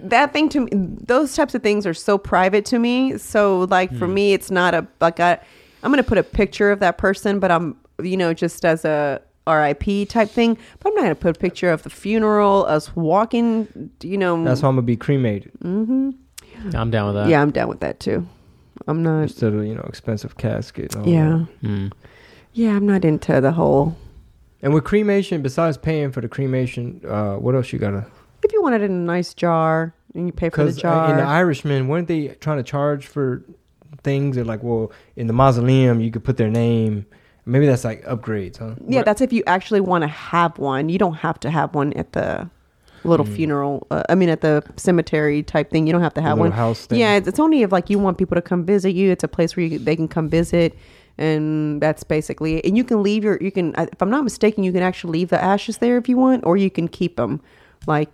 that 0.10 0.34
thing 0.34 0.50
to 0.50 0.62
me 0.62 0.70
those 0.74 1.36
types 1.36 1.54
of 1.54 1.62
things 1.62 1.86
are 1.86 1.94
so 1.94 2.18
private 2.18 2.66
to 2.66 2.80
me 2.80 3.18
so 3.18 3.62
like 3.70 3.90
Hmm. 3.92 3.98
for 4.00 4.08
me 4.08 4.34
it's 4.34 4.50
not 4.50 4.74
a 4.74 4.88
like 5.02 5.20
I, 5.20 5.40
i'm 5.84 5.92
gonna 5.92 6.04
put 6.04 6.18
a 6.18 6.24
picture 6.24 6.72
of 6.72 6.80
that 6.80 6.98
person 6.98 7.40
but 7.40 7.52
i'm 7.52 7.76
you 8.02 8.18
know 8.18 8.34
just 8.34 8.66
as 8.66 8.86
a 8.86 9.22
rip 9.48 9.84
type 10.10 10.30
thing 10.30 10.58
but 10.80 10.90
i'm 10.90 10.96
not 10.96 11.02
gonna 11.04 11.16
put 11.16 11.36
a 11.36 11.40
picture 11.40 11.72
of 11.72 11.84
the 11.84 11.90
funeral 11.90 12.66
us 12.66 12.96
walking 12.96 13.68
you 14.04 14.18
know 14.18 14.44
that's 14.44 14.62
how 14.62 14.70
i'm 14.70 14.76
gonna 14.76 14.82
be 14.84 14.98
cremated 14.98 15.52
Mm-hmm. 15.63 16.12
I'm 16.76 16.90
down 16.92 17.08
with 17.13 17.16
that. 17.24 17.30
yeah 17.30 17.42
i'm 17.42 17.52
down 17.52 17.70
with 17.70 17.80
that 17.82 18.00
too 18.00 18.28
i'm 18.88 19.04
not 19.04 19.22
instead 19.22 19.54
of 19.54 19.63
you 19.66 19.76
know 19.76 19.86
expensive 19.88 20.38
casket 20.38 20.96
yeah 21.06 21.46
that. 21.62 21.68
Mm. 21.68 21.92
Yeah 22.58 22.76
i'm 22.76 22.86
not 22.86 23.04
into 23.06 23.39
the 23.41 23.52
whole 23.52 23.96
and 24.62 24.74
with 24.74 24.84
cremation 24.84 25.41
besides 25.41 25.78
paying 25.78 26.12
for 26.12 26.22
the 26.22 26.28
cremation 26.28 27.02
uh 27.08 27.36
what 27.36 27.54
else 27.56 27.72
you 27.72 27.80
gotta 27.80 28.06
if 28.43 28.52
you 28.54 28.62
want 28.62 28.76
it 28.76 28.82
in 28.82 28.91
a 28.91 28.93
nice 28.93 29.34
jar 29.34 29.93
and 30.15 30.26
you 30.28 30.32
pay 30.34 30.50
for 30.50 30.58
the 30.63 30.63
Because 30.70 30.78
jar 30.82 31.12
in 31.12 31.17
the 31.17 31.24
Irishman, 31.24 31.88
weren't 31.88 32.08
they 32.08 32.30
trying 32.39 32.58
to 32.58 32.63
charge 32.63 33.06
for 33.08 33.43
things? 34.04 34.36
They're 34.36 34.46
like, 34.46 34.63
well, 34.63 34.91
in 35.15 35.28
the 35.28 35.34
mausoleum, 35.34 36.00
you 36.00 36.12
could 36.12 36.24
put 36.24 36.38
their 36.38 36.50
name. 36.50 37.06
Maybe 37.46 37.65
that's 37.67 37.84
like 37.84 38.04
upgrades, 38.06 38.58
huh? 38.58 38.76
Yeah, 38.88 39.00
What- 39.00 39.06
that's 39.06 39.22
if 39.22 39.34
you 39.34 39.43
actually 39.48 39.82
want 39.82 40.04
to 40.04 40.08
have 40.08 40.58
one. 40.60 40.89
You 40.89 40.98
don't 40.98 41.15
have 41.15 41.39
to 41.41 41.50
have 41.52 41.76
one 41.76 41.93
at 41.93 42.13
the 42.13 42.50
little 43.04 43.26
Mm. 43.26 43.36
funeral. 43.36 43.88
Uh, 43.91 44.04
I 44.10 44.15
mean, 44.15 44.30
at 44.30 44.41
the 44.41 44.63
cemetery 44.76 45.43
type 45.43 45.70
thing. 45.72 45.86
You 45.88 45.93
don't 45.93 46.02
have 46.02 46.13
to 46.15 46.22
have 46.22 46.38
little 46.38 46.52
one. 46.52 46.58
house 46.58 46.86
thing. 46.86 47.00
Yeah, 47.00 47.15
it's, 47.15 47.28
it's 47.28 47.39
only 47.39 47.62
if 47.63 47.72
like 47.72 47.89
you 47.89 48.00
want 48.00 48.17
people 48.17 48.36
to 48.36 48.41
come 48.41 48.65
visit 48.65 48.91
you. 48.96 49.12
It's 49.12 49.24
a 49.24 49.28
place 49.28 49.56
where 49.58 49.65
you, 49.65 49.78
they 49.80 49.96
can 49.96 50.08
come 50.08 50.30
visit, 50.30 50.76
and 51.18 51.82
that's 51.82 52.04
basically 52.04 52.58
it. 52.58 52.66
And 52.66 52.78
you 52.78 52.84
can 52.84 53.04
leave 53.04 53.24
your. 53.24 53.38
You 53.42 53.52
can, 53.52 53.74
if 53.78 54.02
I'm 54.02 54.10
not 54.10 54.24
mistaken, 54.24 54.64
you 54.64 54.72
can 54.72 54.84
actually 54.84 55.20
leave 55.20 55.30
the 55.30 55.44
ashes 55.44 55.78
there 55.78 55.98
if 55.98 56.08
you 56.10 56.18
want, 56.18 56.46
or 56.46 56.58
you 56.58 56.70
can 56.70 56.88
keep 56.88 57.16
them. 57.16 57.42
Like, 57.86 58.10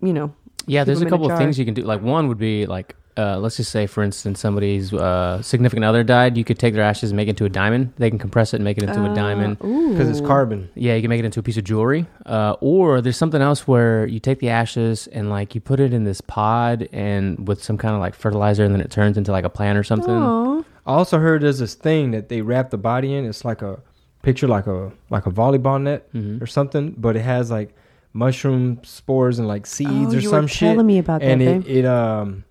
you 0.00 0.12
know. 0.12 0.34
Yeah, 0.66 0.84
there's 0.84 1.00
a 1.00 1.04
in 1.04 1.10
couple 1.10 1.30
of 1.30 1.38
things 1.38 1.58
you 1.58 1.64
can 1.64 1.74
do. 1.74 1.82
Like 1.82 2.02
one 2.02 2.26
would 2.28 2.38
be 2.38 2.66
like, 2.66 2.96
uh, 3.16 3.38
let's 3.38 3.56
just 3.56 3.70
say, 3.70 3.86
for 3.86 4.02
instance, 4.02 4.40
somebody's 4.40 4.92
uh, 4.92 5.40
significant 5.40 5.84
other 5.84 6.04
died. 6.04 6.36
You 6.36 6.44
could 6.44 6.58
take 6.58 6.74
their 6.74 6.82
ashes 6.82 7.10
and 7.10 7.16
make 7.16 7.28
it 7.28 7.30
into 7.30 7.44
a 7.44 7.48
diamond. 7.48 7.92
They 7.96 8.10
can 8.10 8.18
compress 8.18 8.52
it 8.52 8.56
and 8.56 8.64
make 8.64 8.76
it 8.76 8.84
into 8.84 9.10
a 9.10 9.14
diamond. 9.14 9.58
because 9.58 10.08
it's 10.10 10.20
carbon. 10.20 10.68
Yeah, 10.74 10.94
you 10.94 11.00
can 11.00 11.08
make 11.08 11.20
it 11.20 11.24
into 11.24 11.40
a 11.40 11.42
piece 11.42 11.56
of 11.56 11.64
jewelry. 11.64 12.06
Uh, 12.26 12.56
or 12.60 13.00
there's 13.00 13.16
something 13.16 13.40
else 13.40 13.66
where 13.66 14.06
you 14.06 14.20
take 14.20 14.40
the 14.40 14.50
ashes 14.50 15.06
and 15.08 15.30
like 15.30 15.54
you 15.54 15.60
put 15.60 15.80
it 15.80 15.94
in 15.94 16.04
this 16.04 16.20
pod 16.20 16.88
and 16.92 17.48
with 17.48 17.62
some 17.62 17.78
kind 17.78 17.94
of 17.94 18.00
like 18.00 18.14
fertilizer, 18.14 18.64
and 18.64 18.74
then 18.74 18.80
it 18.80 18.90
turns 18.90 19.16
into 19.16 19.32
like 19.32 19.44
a 19.44 19.50
plant 19.50 19.78
or 19.78 19.84
something. 19.84 20.10
Aw. 20.12 20.62
I 20.86 20.92
also 20.94 21.18
heard 21.18 21.42
there's 21.42 21.58
this 21.58 21.74
thing 21.74 22.12
that 22.12 22.28
they 22.28 22.40
wrap 22.42 22.70
the 22.70 22.78
body 22.78 23.14
in. 23.14 23.24
It's 23.24 23.44
like 23.44 23.62
a 23.62 23.80
picture, 24.22 24.46
like 24.48 24.66
a 24.66 24.92
like 25.10 25.26
a 25.26 25.30
volleyball 25.30 25.80
net 25.82 26.12
Mhm. 26.12 26.40
or 26.40 26.46
something, 26.46 26.94
but 26.96 27.16
it 27.16 27.22
has 27.22 27.50
like 27.50 27.74
mushroom 28.12 28.78
spores 28.82 29.38
and 29.38 29.46
like 29.48 29.66
seeds 29.66 29.90
Oh, 30.14 30.16
or 30.16 30.20
you 30.20 30.28
some 30.28 30.42
were 30.42 30.48
shit. 30.48 30.68
telling 30.70 30.86
me 30.86 30.98
about 30.98 31.20
that, 31.20 31.26
and 31.30 31.42
it, 31.42 31.64
babe. 31.64 31.76
it 31.76 31.84
um. 31.84 32.44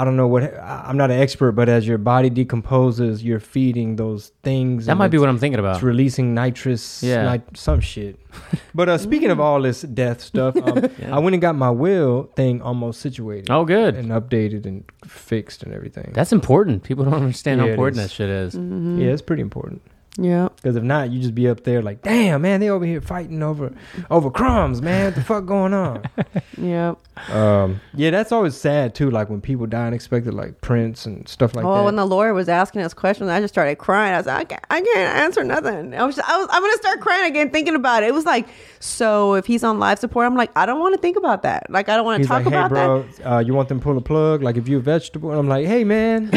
I 0.00 0.04
don't 0.04 0.16
know 0.16 0.28
what 0.28 0.44
I- 0.44 0.84
I'm 0.86 0.96
not 0.96 1.10
an 1.10 1.18
expert, 1.20 1.52
but 1.52 1.68
as 1.68 1.86
your 1.88 1.98
body 1.98 2.30
decomposes, 2.30 3.22
you're 3.24 3.40
feeding 3.40 3.96
those 3.96 4.30
things. 4.44 4.86
That 4.86 4.96
might 4.96 5.08
be 5.10 5.18
what 5.18 5.28
I'm 5.28 5.38
thinking 5.38 5.58
about. 5.58 5.74
It's 5.76 5.82
releasing 5.82 6.34
nitrous, 6.34 7.02
Yeah. 7.02 7.30
nit- 7.32 7.56
some 7.56 7.80
shit. 7.80 8.18
But 8.74 8.88
uh, 8.88 8.98
speaking 8.98 9.30
of 9.30 9.40
all 9.40 9.60
this 9.60 9.82
death 9.82 10.20
stuff, 10.20 10.56
um, 10.56 10.84
Yeah. 10.98 11.16
I 11.16 11.18
went 11.18 11.34
and 11.34 11.42
got 11.42 11.56
my 11.56 11.70
will 11.70 12.30
thing 12.36 12.62
almost 12.62 13.00
situated. 13.00 13.50
Oh, 13.50 13.64
good. 13.64 13.96
And 13.96 14.10
updated 14.10 14.66
and 14.66 14.84
fixed 15.04 15.62
and 15.64 15.72
everything. 15.74 16.10
That's 16.14 16.32
important. 16.32 16.84
People 16.84 17.04
don't 17.04 17.14
understand 17.14 17.60
Yeah, 17.60 17.66
how 17.66 17.70
important 17.72 17.98
is. 18.00 18.04
that 18.08 18.14
shit 18.14 18.30
is. 18.30 18.54
Mm-hmm. 18.54 19.00
yeah, 19.00 19.10
it's 19.12 19.22
pretty 19.22 19.42
important. 19.42 19.82
Yeah. 20.20 20.48
Because 20.56 20.74
if 20.74 20.82
not, 20.82 21.10
you 21.10 21.20
just 21.20 21.34
be 21.34 21.48
up 21.48 21.62
there 21.62 21.80
like, 21.80 22.02
damn, 22.02 22.42
man, 22.42 22.58
they 22.58 22.68
over 22.68 22.84
here 22.84 23.00
fighting 23.00 23.40
over 23.40 23.72
over 24.10 24.30
crumbs, 24.30 24.82
man. 24.82 25.06
What 25.06 25.14
the 25.14 25.22
fuck 25.22 25.46
going 25.46 25.72
on? 25.72 26.02
Yeah. 26.60 26.96
um, 27.30 27.80
yeah, 27.94 28.10
that's 28.10 28.32
always 28.32 28.56
sad 28.56 28.92
too. 28.92 29.10
Like 29.10 29.30
when 29.30 29.40
people 29.40 29.66
die 29.66 29.86
unexpected, 29.86 30.34
like 30.34 30.60
Prince 30.60 31.06
and 31.06 31.28
stuff 31.28 31.54
like 31.54 31.64
oh, 31.64 31.72
that. 31.72 31.80
Oh, 31.80 31.84
when 31.84 31.94
the 31.94 32.04
lawyer 32.04 32.34
was 32.34 32.48
asking 32.48 32.80
us 32.82 32.92
questions, 32.92 33.30
I 33.30 33.40
just 33.40 33.54
started 33.54 33.78
crying. 33.78 34.12
I 34.12 34.16
was 34.16 34.26
like, 34.26 34.38
I 34.38 34.44
can't, 34.44 34.64
I 34.70 34.80
can't 34.80 35.16
answer 35.18 35.44
nothing. 35.44 35.94
I 35.94 36.04
was, 36.04 36.18
I 36.18 36.36
was, 36.36 36.48
I'm 36.50 36.62
gonna 36.62 36.76
start 36.78 37.00
crying 37.00 37.30
again 37.30 37.50
thinking 37.50 37.76
about 37.76 38.02
it. 38.02 38.08
It 38.08 38.14
was 38.14 38.24
like, 38.24 38.48
so 38.80 39.34
if 39.34 39.46
he's 39.46 39.62
on 39.62 39.78
life 39.78 40.00
support, 40.00 40.26
I'm 40.26 40.34
like, 40.34 40.50
I 40.56 40.66
don't 40.66 40.80
want 40.80 40.96
to 40.96 41.00
think 41.00 41.16
about 41.16 41.42
that. 41.42 41.70
Like, 41.70 41.88
I 41.88 41.94
don't 41.96 42.04
want 42.04 42.22
to 42.22 42.28
talk 42.28 42.44
like, 42.44 42.52
hey, 42.52 42.58
about 42.58 42.70
bro, 42.70 43.08
uh, 43.24 43.38
you 43.38 43.54
want 43.54 43.68
them 43.68 43.78
to 43.78 43.84
pull 43.84 43.96
a 43.96 44.00
plug? 44.00 44.42
Like 44.42 44.56
if 44.56 44.66
you're 44.66 44.80
a 44.80 44.82
vegetable, 44.82 45.30
and 45.30 45.38
I'm 45.38 45.48
like, 45.48 45.66
hey, 45.66 45.84
man, 45.84 46.30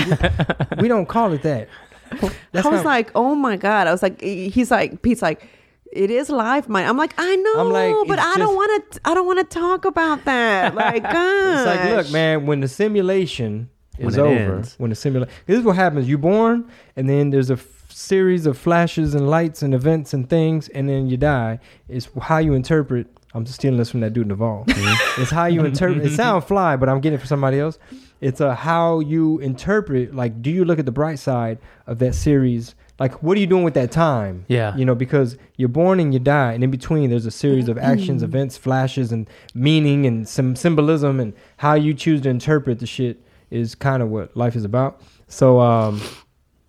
we 0.79 0.87
don't 0.87 1.07
call 1.07 1.33
it 1.33 1.41
that. 1.41 1.67
That. 2.11 2.35
That's 2.51 2.65
I 2.67 2.69
was 2.69 2.83
not- 2.83 2.85
like, 2.85 3.11
oh 3.15 3.35
my 3.35 3.57
god. 3.57 3.87
I 3.87 3.91
was 3.91 4.01
like, 4.03 4.21
he's 4.21 4.71
like, 4.71 5.01
Pete's 5.01 5.21
like. 5.21 5.47
It 5.93 6.09
is 6.09 6.29
life, 6.29 6.69
mine. 6.69 6.87
I'm 6.87 6.95
like, 6.95 7.13
I 7.17 7.35
know, 7.35 7.53
I'm 7.59 7.69
like, 7.69 7.93
but 8.07 8.17
it's 8.17 8.25
I 8.25 8.37
don't 8.37 8.47
just- 8.47 8.55
want 8.55 8.91
to. 8.93 9.01
I 9.03 9.13
don't 9.13 9.25
want 9.27 9.39
to 9.39 9.59
talk 9.59 9.83
about 9.83 10.23
that. 10.23 10.73
Like, 10.83 11.03
gosh. 11.03 11.57
It's 11.57 11.65
like, 11.65 11.89
look, 12.05 12.11
man, 12.13 12.45
when 12.45 12.61
the 12.61 12.69
simulation 12.69 13.69
is 13.99 14.05
When 14.05 14.13
it 14.15 14.19
over, 14.19 14.55
ends. 14.55 14.75
when 14.77 14.89
the 14.89 14.95
simulation, 14.95 15.33
this 15.47 15.59
is 15.59 15.65
what 15.65 15.75
happens. 15.75 16.07
You're 16.07 16.17
born, 16.17 16.71
and 16.95 17.09
then 17.09 17.29
there's 17.29 17.49
a 17.49 17.55
f- 17.55 17.91
series 17.91 18.45
of 18.45 18.57
flashes 18.57 19.15
and 19.15 19.29
lights 19.29 19.63
and 19.63 19.73
events 19.73 20.13
and 20.13 20.29
things, 20.29 20.69
and 20.69 20.87
then 20.87 21.07
you 21.09 21.17
die. 21.17 21.59
It's 21.89 22.07
how 22.21 22.37
you 22.37 22.53
interpret. 22.53 23.07
I'm 23.33 23.45
stealing 23.45 23.77
this 23.77 23.89
from 23.91 23.99
that 23.99 24.13
dude 24.13 24.27
Naval. 24.27 24.63
Mm-hmm. 24.67 25.21
it's 25.21 25.31
how 25.31 25.47
you 25.47 25.65
interpret. 25.65 26.05
It 26.05 26.11
sounds 26.15 26.45
fly, 26.45 26.77
but 26.77 26.87
I'm 26.87 27.01
getting 27.01 27.17
it 27.17 27.21
for 27.21 27.27
somebody 27.27 27.59
else. 27.59 27.77
It's 28.21 28.39
a 28.39 28.55
how 28.55 28.99
you 28.99 29.39
interpret. 29.39 30.15
Like, 30.15 30.41
do 30.41 30.49
you 30.49 30.63
look 30.63 30.79
at 30.79 30.85
the 30.85 30.91
bright 30.91 31.19
side 31.19 31.57
of 31.87 31.99
that 31.99 32.15
series? 32.15 32.75
Like, 32.99 33.23
what 33.23 33.35
are 33.35 33.39
you 33.39 33.47
doing 33.47 33.63
with 33.63 33.73
that 33.73 33.91
time? 33.91 34.45
Yeah. 34.47 34.75
You 34.77 34.85
know, 34.85 34.93
because 34.93 35.35
you're 35.57 35.69
born 35.69 35.99
and 35.99 36.13
you 36.13 36.19
die, 36.19 36.53
and 36.53 36.63
in 36.63 36.69
between, 36.69 37.09
there's 37.09 37.25
a 37.25 37.31
series 37.31 37.67
of 37.67 37.79
actions, 37.79 38.21
events, 38.21 38.57
flashes, 38.57 39.11
and 39.11 39.27
meaning 39.55 40.05
and 40.05 40.29
some 40.29 40.55
symbolism, 40.55 41.19
and 41.19 41.33
how 41.57 41.73
you 41.73 41.95
choose 41.95 42.21
to 42.21 42.29
interpret 42.29 42.77
the 42.77 42.85
shit 42.85 43.23
is 43.49 43.73
kind 43.73 44.03
of 44.03 44.09
what 44.09 44.37
life 44.37 44.55
is 44.55 44.63
about. 44.63 45.01
So, 45.27 45.59
um, 45.59 45.99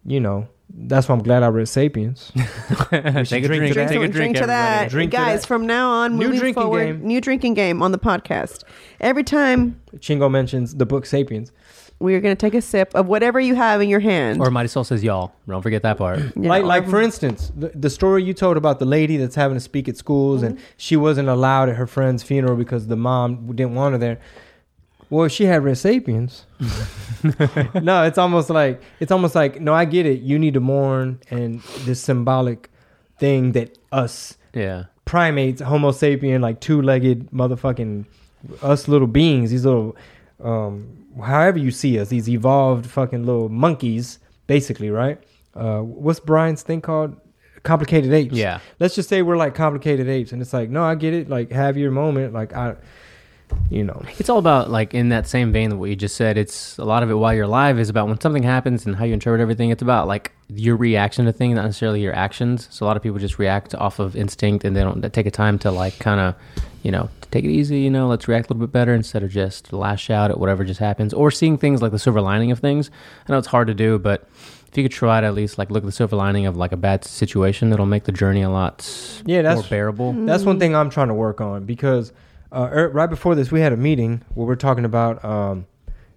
you 0.07 0.21
know, 0.21 0.49
that's 0.75 1.09
why 1.09 1.15
I'm 1.15 1.23
glad 1.23 1.43
I 1.43 1.49
read 1.49 1.69
'Sapiens. 1.69 2.33
take 2.91 3.05
a 3.05 3.25
drink 3.25 3.25
drink. 3.25 3.69
to 3.69 3.75
that. 3.75 3.89
Take 3.89 3.97
a 3.97 4.09
drink, 4.09 4.13
drink. 4.13 4.37
to 4.39 4.47
that, 4.47 4.75
everybody. 4.75 4.91
Drink 4.91 5.11
to 5.13 5.17
guys. 5.17 5.41
that. 5.43 5.47
From 5.47 5.67
now 5.67 5.91
on, 5.91 6.17
New 6.17 6.25
moving 6.27 6.39
drinking 6.41 6.63
forward, 6.63 6.85
game. 6.85 7.07
new 7.07 7.21
drinking 7.21 7.55
game 7.55 7.83
on 7.83 7.93
the 7.93 7.99
podcast. 7.99 8.65
Every 9.01 9.25
time 9.25 9.81
Chingo 9.99 10.31
mentions 10.31 10.75
the 10.77 10.87
book 10.87 11.07
*Sapiens*. 11.07 11.53
we 11.99 12.15
are 12.15 12.21
going 12.21 12.35
to 12.35 12.41
take 12.41 12.55
a 12.55 12.63
sip 12.63 12.95
of 12.95 13.07
whatever 13.07 13.39
you 13.39 13.55
have 13.55 13.81
in 13.81 13.89
your 13.89 14.01
hand. 14.01 14.41
Or 14.41 14.51
Mighty 14.51 14.69
Soul 14.69 14.85
says 14.85 15.05
y'all. 15.05 15.33
Don't 15.47 15.63
forget 15.63 15.83
that 15.83 15.99
part. 15.99 16.19
Yeah, 16.37 16.49
like, 16.49 16.63
or- 16.63 16.67
like 16.67 16.89
for 16.89 16.99
um, 16.99 17.05
instance, 17.05 17.53
the, 17.57 17.69
the 17.75 17.91
story 17.91 18.25
you 18.25 18.35
told 18.35 18.57
about 18.57 18.79
the 18.79 18.87
lady 18.87 19.17
that's 19.17 19.37
having 19.37 19.57
to 19.57 19.61
speak 19.61 19.89
at 19.89 19.97
schools 19.97 20.43
and 20.43 20.57
mm-hmm. 20.57 20.65
she 20.77 20.97
wasn't 20.97 21.29
allowed 21.29 21.69
at 21.69 21.77
her 21.77 21.87
friend's 21.87 22.23
funeral 22.23 22.57
because 22.57 22.89
the 22.89 22.97
mom 22.97 23.55
didn't 23.55 23.75
want 23.75 23.93
her 23.93 23.99
there. 23.99 24.19
Well, 25.13 25.29
she 25.29 25.45
had 25.45 25.63
read 25.63 25.77
*Sapiens*. 25.77 26.47
no, 27.83 28.03
it's 28.05 28.17
almost 28.17 28.49
like 28.49 28.81
it's 28.99 29.13
almost 29.13 29.35
like 29.35 29.61
no, 29.61 29.75
I 29.75 29.85
get 29.85 30.07
it. 30.07 30.21
You 30.23 30.39
need 30.39 30.55
to 30.55 30.61
mourn 30.61 31.21
and 31.31 31.61
this 31.85 32.01
symbolic 32.01 32.71
thing 33.19 33.53
that 33.53 33.77
us 33.93 34.39
Yeah. 34.55 34.85
primates, 35.05 35.61
Homo 35.61 35.91
sapien, 35.93 36.41
like 36.41 36.61
two-legged 36.61 37.31
motherfucking 37.31 38.07
us 38.63 38.89
little 38.89 39.07
beings, 39.07 39.51
these 39.51 39.67
little, 39.67 39.95
um, 40.43 40.89
however 41.23 41.59
you 41.59 41.71
see 41.71 41.99
us, 42.01 42.09
these 42.09 42.29
evolved 42.29 42.87
fucking 42.87 43.25
little 43.27 43.49
monkeys, 43.51 44.19
basically, 44.47 44.91
right? 44.91 45.23
Uh, 45.55 45.81
what's 45.81 46.21
Brian's 46.21 46.63
thing 46.63 46.81
called? 46.81 47.15
Complicated 47.65 48.13
apes. 48.13 48.35
Yeah. 48.35 48.59
Let's 48.81 48.95
just 48.95 49.09
say 49.11 49.21
we're 49.23 49.37
like 49.37 49.55
complicated 49.55 50.09
apes, 50.09 50.33
and 50.33 50.41
it's 50.41 50.53
like, 50.55 50.71
no, 50.71 50.83
I 50.83 50.95
get 50.97 51.13
it. 51.15 51.29
Like, 51.29 51.53
have 51.53 51.77
your 51.77 51.91
moment. 51.93 52.33
Like, 52.33 52.53
I, 52.55 52.75
you 53.71 53.85
know, 53.85 54.03
It's 54.19 54.29
all 54.29 54.39
about 54.39 54.71
like 54.71 54.95
in 54.95 55.09
that 55.11 55.27
same 55.27 55.53
vein 55.53 55.73
of 55.73 55.79
what 55.79 55.89
you 55.91 55.97
just 55.97 56.17
said. 56.17 56.37
It's 56.37 56.77
a 56.79 56.85
lot 56.85 57.03
of 57.03 57.11
it 57.11 57.15
while 57.15 57.33
you're 57.35 57.45
alive 57.45 57.79
is 57.79 57.89
about 57.89 58.09
when 58.09 58.21
something 58.21 58.43
happens 58.43 58.85
and 58.87 58.97
how 58.97 59.05
you 59.05 59.13
interpret 59.15 59.41
everything. 59.41 59.71
It's 59.71 59.83
about 59.83 60.07
like 60.09 60.33
your 60.49 60.77
reaction 60.77 61.25
to 61.27 61.33
things, 61.33 61.57
not 61.57 61.65
necessarily 61.65 62.03
your 62.03 62.15
actions. 62.15 62.69
So 62.71 62.85
a 62.85 62.87
lot 62.87 62.97
of 62.97 63.03
people 63.03 63.19
just 63.19 63.39
react 63.39 63.75
off 63.75 63.99
of 63.99 64.15
instinct 64.17 64.65
and 64.65 64.77
they 64.77 64.83
don't 64.83 65.03
take 65.13 65.27
a 65.27 65.31
time 65.31 65.59
to 65.61 65.71
like 65.71 65.99
kind 65.99 66.21
of, 66.21 66.35
you 66.83 66.91
know, 66.91 67.09
take 67.31 67.45
it 67.45 67.51
easy. 67.51 67.81
You 67.81 67.91
know, 67.91 68.09
let's 68.09 68.29
react 68.29 68.51
a 68.51 68.53
little 68.53 68.67
bit 68.67 68.73
better 68.73 68.93
instead 68.95 69.23
of 69.23 69.31
just 69.31 69.73
lash 69.73 70.11
out 70.11 70.31
at 70.31 70.39
whatever 70.39 70.65
just 70.65 70.81
happens 70.81 71.15
or 71.15 71.31
seeing 71.31 71.57
things 71.57 71.81
like 71.81 71.93
the 71.93 71.99
silver 71.99 72.21
lining 72.21 72.51
of 72.51 72.59
things. 72.59 72.91
I 73.29 73.33
know 73.33 73.39
it's 73.39 73.49
hard 73.49 73.69
to 73.69 73.75
do, 73.75 73.99
but 73.99 74.29
if 74.71 74.77
you 74.79 74.85
could 74.85 74.93
try 74.93 75.21
to 75.21 75.27
at 75.27 75.35
least 75.35 75.59
like 75.59 75.71
look 75.71 75.83
at 75.83 75.87
the 75.87 75.93
silver 75.93 76.17
lining 76.17 76.47
of 76.47 76.57
like 76.57 76.73
a 76.73 76.77
bad 76.77 77.05
situation, 77.05 77.73
it'll 77.73 77.87
make 77.87 78.05
the 78.05 78.13
journey 78.13 78.43
a 78.43 78.51
lot 78.51 78.87
Yeah, 79.25 79.43
that's- 79.43 79.57
more 79.65 79.69
bearable. 79.71 80.13
That's 80.13 80.45
one 80.45 80.59
thing 80.59 80.75
I'm 80.77 80.91
trying 80.91 81.09
to 81.09 81.15
work 81.15 81.41
on 81.41 81.65
because 81.65 82.13
uh, 82.53 82.69
er, 82.73 82.89
right 82.91 83.09
before 83.11 83.35
this, 83.35 83.51
we 83.51 83.61
had 83.61 83.73
a 83.73 83.77
meeting 83.77 84.23
where 84.35 84.47
we're 84.47 84.55
talking 84.57 84.85
about 84.85 85.25
um, 85.25 85.67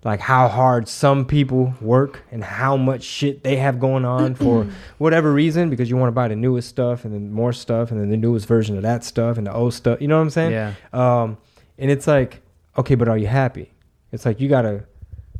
like 0.03 0.19
how 0.19 0.47
hard 0.47 0.87
some 0.87 1.25
people 1.25 1.73
work 1.81 2.21
and 2.31 2.43
how 2.43 2.77
much 2.77 3.03
shit 3.03 3.43
they 3.43 3.55
have 3.55 3.79
going 3.79 4.05
on 4.05 4.35
for 4.35 4.67
whatever 4.97 5.31
reason 5.33 5.69
because 5.69 5.89
you 5.89 5.97
want 5.97 6.09
to 6.09 6.13
buy 6.13 6.27
the 6.27 6.35
newest 6.35 6.69
stuff 6.69 7.05
and 7.05 7.13
then 7.13 7.31
more 7.31 7.53
stuff 7.53 7.89
and 7.91 7.99
then 7.99 8.09
the 8.09 8.17
newest 8.17 8.47
version 8.47 8.75
of 8.75 8.83
that 8.83 9.03
stuff 9.03 9.37
and 9.37 9.47
the 9.47 9.53
old 9.53 9.73
stuff. 9.73 9.99
You 10.01 10.07
know 10.07 10.17
what 10.17 10.23
I'm 10.23 10.29
saying? 10.29 10.51
Yeah. 10.51 10.73
Um, 10.93 11.37
and 11.77 11.89
it's 11.89 12.05
like, 12.07 12.41
okay, 12.77 12.95
but 12.95 13.07
are 13.07 13.17
you 13.17 13.27
happy? 13.27 13.71
It's 14.11 14.25
like 14.25 14.39
you 14.39 14.47
gotta. 14.49 14.85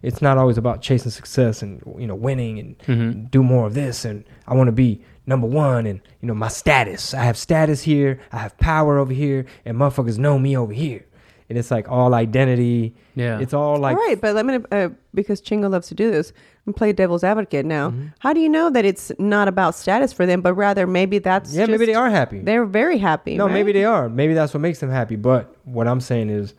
It's 0.01 0.21
not 0.21 0.37
always 0.37 0.57
about 0.59 0.81
chasing 0.83 1.09
success 1.09 1.63
and 1.63 1.81
you 1.97 2.05
know 2.05 2.13
winning 2.15 2.59
and 2.59 2.77
Mhm. 2.79 3.31
do 3.31 3.41
more 3.41 3.65
of 3.65 3.73
this 3.73 4.05
and 4.05 4.23
I 4.47 4.53
want 4.53 4.67
to 4.67 4.71
be 4.71 5.01
number 5.27 5.47
one 5.47 5.85
and 5.85 6.01
you 6.21 6.27
know 6.27 6.33
my 6.33 6.47
status. 6.49 7.13
I 7.13 7.23
have 7.23 7.37
status 7.37 7.81
here. 7.83 8.19
I 8.31 8.37
have 8.37 8.57
power 8.57 8.97
over 8.97 9.13
here, 9.13 9.45
and 9.65 9.77
motherfuckers 9.77 10.17
know 10.17 10.37
me 10.39 10.55
over 10.57 10.73
here. 10.73 11.05
And 11.47 11.59
it's 11.59 11.69
like 11.69 11.87
all 11.91 12.15
identity. 12.15 12.95
Yeah. 13.13 13.39
It's 13.39 13.53
all 13.53 13.77
like 13.77 13.95
all 13.95 14.03
right, 14.03 14.19
but 14.19 14.33
let 14.33 14.45
me 14.47 14.57
uh, 14.71 14.89
because 15.13 15.41
Chingo 15.41 15.69
loves 15.69 15.87
to 15.89 15.93
do 15.95 16.09
this 16.09 16.33
and 16.65 16.75
play 16.75 16.91
devil's 16.91 17.23
advocate. 17.23 17.67
Now, 17.67 17.91
Mm-hmm. 17.91 18.07
how 18.17 18.33
do 18.33 18.39
you 18.39 18.49
know 18.49 18.71
that 18.71 18.83
it's 18.83 19.11
not 19.19 19.47
about 19.47 19.75
status 19.75 20.11
for 20.11 20.25
them, 20.25 20.41
but 20.41 20.55
rather 20.55 20.87
maybe 20.87 21.19
that's 21.19 21.53
yeah, 21.53 21.67
maybe 21.67 21.85
they 21.85 21.93
are 21.93 22.09
happy. 22.09 22.39
They're 22.39 22.65
very 22.65 22.97
happy. 22.97 23.37
No, 23.37 23.45
right? 23.45 23.53
maybe 23.53 23.73
they 23.73 23.85
are. 23.85 24.09
Maybe 24.09 24.33
that's 24.33 24.55
what 24.55 24.61
makes 24.61 24.79
them 24.79 24.89
happy. 24.89 25.17
But 25.17 25.55
what 25.65 25.87
I'm 25.87 26.01
saying 26.01 26.31
is, 26.31 26.55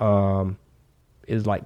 um, 0.00 0.56
is 1.26 1.46
like 1.46 1.64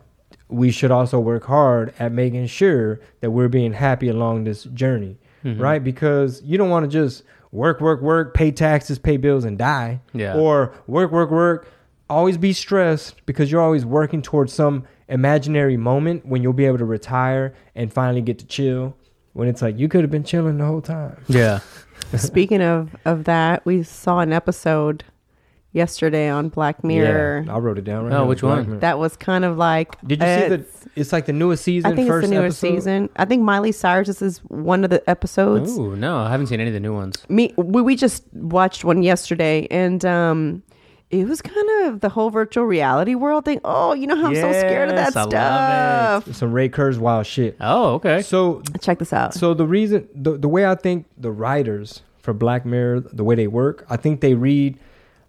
we 0.49 0.71
should 0.73 0.91
also 0.91 1.21
work 1.21 1.45
hard 1.45 1.95
at 2.01 2.11
making 2.13 2.47
sure 2.49 3.01
that 3.21 3.31
we're 3.31 3.49
being 3.49 3.73
happy 3.75 4.09
along 4.09 4.43
this 4.45 4.65
journey, 4.65 5.19
Mm-hmm. 5.47 5.63
right? 5.63 5.83
Because 5.83 6.43
you 6.43 6.59
don't 6.59 6.71
want 6.71 6.85
to 6.85 6.91
just 6.91 7.23
work, 7.53 7.81
work, 7.81 8.01
work, 8.01 8.35
pay 8.35 8.51
taxes, 8.51 8.99
pay 8.99 9.17
bills, 9.17 9.45
and 9.45 9.57
die. 9.57 10.01
Yeah. 10.13 10.35
Or 10.35 10.75
work, 10.87 11.13
work, 11.13 11.31
work. 11.31 11.69
Always 12.11 12.37
be 12.37 12.53
stressed 12.53 13.25
because 13.27 13.51
you're 13.51 13.61
always 13.61 13.85
working 13.85 14.23
towards 14.23 14.53
some 14.53 14.85
imaginary 15.09 15.77
moment 15.77 16.27
when 16.27 16.43
you'll 16.43 16.53
be 16.53 16.65
able 16.65 16.79
to 16.79 16.85
retire 16.85 17.55
and 17.75 17.93
finally 17.93 18.23
get 18.23 18.39
to 18.41 18.47
chill. 18.47 18.97
When 19.35 19.49
it's 19.49 19.63
like 19.63 19.79
you 19.79 19.89
could 19.89 20.01
have 20.01 20.11
been 20.11 20.25
chilling 20.25 20.59
the 20.59 20.65
whole 20.65 20.81
time. 20.81 21.23
Yeah. 21.29 21.61
Speaking 22.17 22.63
of 22.63 22.97
of 23.05 23.25
that, 23.25 23.65
we 23.67 23.83
saw 23.83 24.21
an 24.21 24.33
episode 24.33 25.05
yesterday 25.77 26.29
on 26.29 26.49
Black 26.49 26.83
Mirror. 26.83 27.45
Yeah, 27.47 27.55
I 27.55 27.59
wrote 27.59 27.79
it 27.79 27.85
down 27.85 28.05
right 28.07 28.13
Oh, 28.15 28.19
now. 28.23 28.27
which 28.27 28.41
Black 28.41 28.59
one? 28.59 28.67
Mirror. 28.67 28.81
That 28.81 28.99
was 28.99 29.17
kind 29.17 29.45
of 29.45 29.57
like. 29.57 30.01
Did 30.05 30.21
you 30.21 30.27
see 30.27 30.49
the? 30.57 30.65
It's 30.97 31.13
like 31.13 31.27
the 31.27 31.33
newest 31.33 31.63
season. 31.63 31.93
I 31.93 31.95
think 31.95 32.09
it's 32.09 32.29
the 32.29 32.35
newest 32.35 32.65
episode? 32.65 32.75
season. 32.77 33.11
I 33.17 33.27
think 33.27 33.43
Miley 33.43 33.71
Cyrus 33.73 34.23
is 34.23 34.39
one 34.49 34.83
of 34.83 34.91
the 34.91 35.09
episodes. 35.09 35.79
Ooh, 35.79 35.95
no, 35.95 36.17
I 36.19 36.31
haven't 36.31 36.47
seen 36.49 36.59
any 36.59 36.71
of 36.71 36.75
the 36.75 36.81
new 36.81 36.95
ones. 36.95 37.25
Me, 37.29 37.53
we, 37.57 37.83
we 37.83 37.95
just 37.97 38.25
watched 38.33 38.83
one 38.85 39.03
yesterday, 39.03 39.69
and 39.71 40.03
um, 40.07 40.63
it 41.11 41.29
was 41.29 41.43
kind 41.43 41.69
of 41.85 42.01
the 42.01 42.09
whole 42.09 42.31
virtual 42.31 42.65
reality 42.65 43.15
world 43.15 43.45
thing. 43.45 43.61
Oh, 43.63 43.93
you 43.93 44.07
know 44.07 44.17
how 44.17 44.29
I'm 44.29 44.35
so 44.35 44.51
scared 44.53 44.89
of 44.89 44.97
that 44.97 45.15
Yes, 45.15 45.17
I 45.17 45.23
love 45.25 46.23
stuff. 46.25 46.37
Some 46.37 46.53
Ray 46.53 46.71
Kurzweil 46.71 47.27
shit. 47.27 47.57
Oh, 47.61 47.95
okay. 47.97 48.23
So, 48.23 48.63
Check 48.81 48.99
this 48.99 49.13
out. 49.13 49.35
so 49.35 49.53
the 49.53 49.67
reason, 49.67 50.09
the 50.15 50.39
the 50.39 50.49
way 50.49 50.65
I 50.67 50.75
think 50.77 51.05
the 51.19 51.31
writers 51.31 52.01
for 52.23 52.33
Black 52.33 52.65
Mirror, 52.65 53.01
the 53.01 53.23
way 53.23 53.35
they 53.35 53.47
work, 53.49 53.85
I 53.91 53.97
think 53.99 54.21
they 54.23 54.33
read 54.35 54.79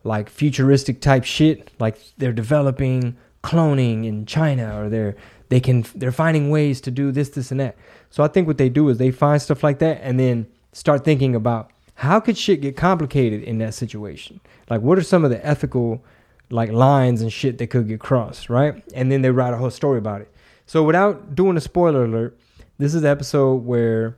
like 0.04 0.30
futuristic 0.30 1.02
type 1.02 1.24
shit. 1.24 1.72
Like 1.80 1.98
they're 2.18 2.34
developing 2.34 3.18
cloning 3.44 4.06
in 4.06 4.26
China, 4.26 4.82
or 4.82 4.90
they're 4.90 5.16
they 5.50 5.60
can 5.60 5.86
they're 5.96 6.12
finding 6.12 6.50
ways 6.50 6.82
to 6.82 6.92
do 6.92 7.12
this, 7.12 7.30
this, 7.30 7.52
and 7.52 7.60
that. 7.60 7.76
So 8.10 8.24
I 8.24 8.28
think 8.28 8.48
what 8.48 8.58
they 8.58 8.70
do 8.70 8.90
is 8.90 8.98
they 8.98 9.12
find 9.12 9.42
stuff 9.42 9.64
like 9.64 9.80
that, 9.80 10.00
and 10.02 10.20
then 10.20 10.48
start 10.74 11.04
thinking 11.04 11.36
about 11.36 11.72
how 11.96 12.20
could 12.20 12.38
shit 12.38 12.62
get 12.62 12.78
complicated 12.78 13.44
in 13.44 13.58
that 13.58 13.74
situation. 13.74 14.40
Like 14.70 14.82
what 14.82 14.98
are 14.98 15.04
some 15.04 15.24
of 15.26 15.32
the 15.32 15.44
ethical 15.46 16.04
like 16.50 16.72
lines 16.72 17.22
and 17.22 17.34
shit 17.34 17.58
that 17.58 17.68
could 17.68 17.88
get 17.88 18.00
crossed, 18.00 18.50
right? 18.50 18.84
And 18.94 19.12
then 19.12 19.22
they 19.22 19.32
write 19.32 19.54
a 19.54 19.58
whole 19.58 19.72
story 19.72 19.98
about 19.98 20.22
it. 20.22 20.32
So 20.66 20.84
without 20.84 21.36
doing 21.36 21.58
a 21.58 21.62
spoiler 21.62 22.06
alert, 22.06 22.38
this 22.78 22.94
is 22.94 23.02
the 23.02 23.10
episode 23.10 23.66
where 23.66 24.18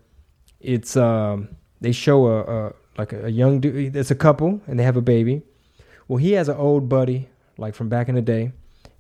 it's 0.60 0.98
um 0.98 1.50
they 1.80 1.92
show 1.92 2.28
a, 2.28 2.42
a 2.42 2.74
like 2.98 3.14
a, 3.14 3.28
a 3.28 3.30
young 3.30 3.60
dude. 3.60 3.96
It's 3.96 4.12
a 4.12 4.16
couple 4.16 4.62
and 4.68 4.80
they 4.80 4.84
have 4.84 4.98
a 4.98 5.02
baby. 5.02 5.42
Well, 6.10 6.18
he 6.18 6.34
has 6.34 6.50
an 6.50 6.58
old 6.58 6.90
buddy 6.90 7.30
like 7.58 7.76
from 7.76 7.88
back 7.88 8.10
in 8.10 8.16
the 8.16 8.22
day, 8.22 8.52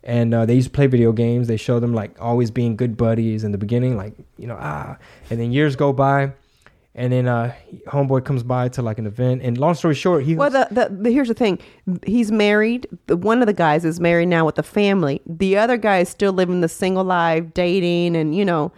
and 0.03 0.33
uh, 0.33 0.45
they 0.45 0.53
used 0.53 0.67
to 0.67 0.71
play 0.71 0.87
video 0.87 1.11
games. 1.11 1.47
They 1.47 1.57
show 1.57 1.79
them 1.79 1.93
like 1.93 2.15
always 2.21 2.51
being 2.51 2.75
good 2.77 2.95
buddies 2.95 3.43
in 3.43 3.51
the 3.51 3.57
beginning, 3.57 3.97
like 3.97 4.13
you 4.37 4.47
know 4.47 4.57
ah, 4.59 4.95
and 5.29 5.39
then 5.39 5.51
years 5.51 5.75
go 5.75 5.91
by, 5.91 6.31
And 6.95 7.13
then 7.13 7.27
uh, 7.27 7.53
homeboy 7.87 8.25
comes 8.25 8.43
by 8.43 8.67
to 8.69 8.81
like 8.81 8.99
an 8.99 9.07
event. 9.07 9.41
And 9.41 9.57
long 9.57 9.73
story 9.75 9.95
short, 9.95 10.23
he 10.23 10.35
Well, 10.35 10.49
the, 10.49 10.67
the, 10.69 10.89
the 10.89 11.11
here's 11.11 11.27
the 11.29 11.33
thing. 11.33 11.59
He's 12.05 12.31
married. 12.31 12.87
The, 13.07 13.15
one 13.15 13.41
of 13.41 13.47
the 13.47 13.53
guys 13.53 13.85
is 13.85 13.99
married 13.99 14.27
now 14.27 14.45
with 14.45 14.59
a 14.59 14.63
family. 14.63 15.21
The 15.25 15.55
other 15.57 15.77
guy 15.77 15.99
is 15.99 16.09
still 16.09 16.33
living 16.33 16.61
the 16.61 16.67
single 16.67 17.03
life, 17.03 17.53
dating, 17.53 18.15
and 18.15 18.35
you 18.35 18.43
know, 18.43 18.71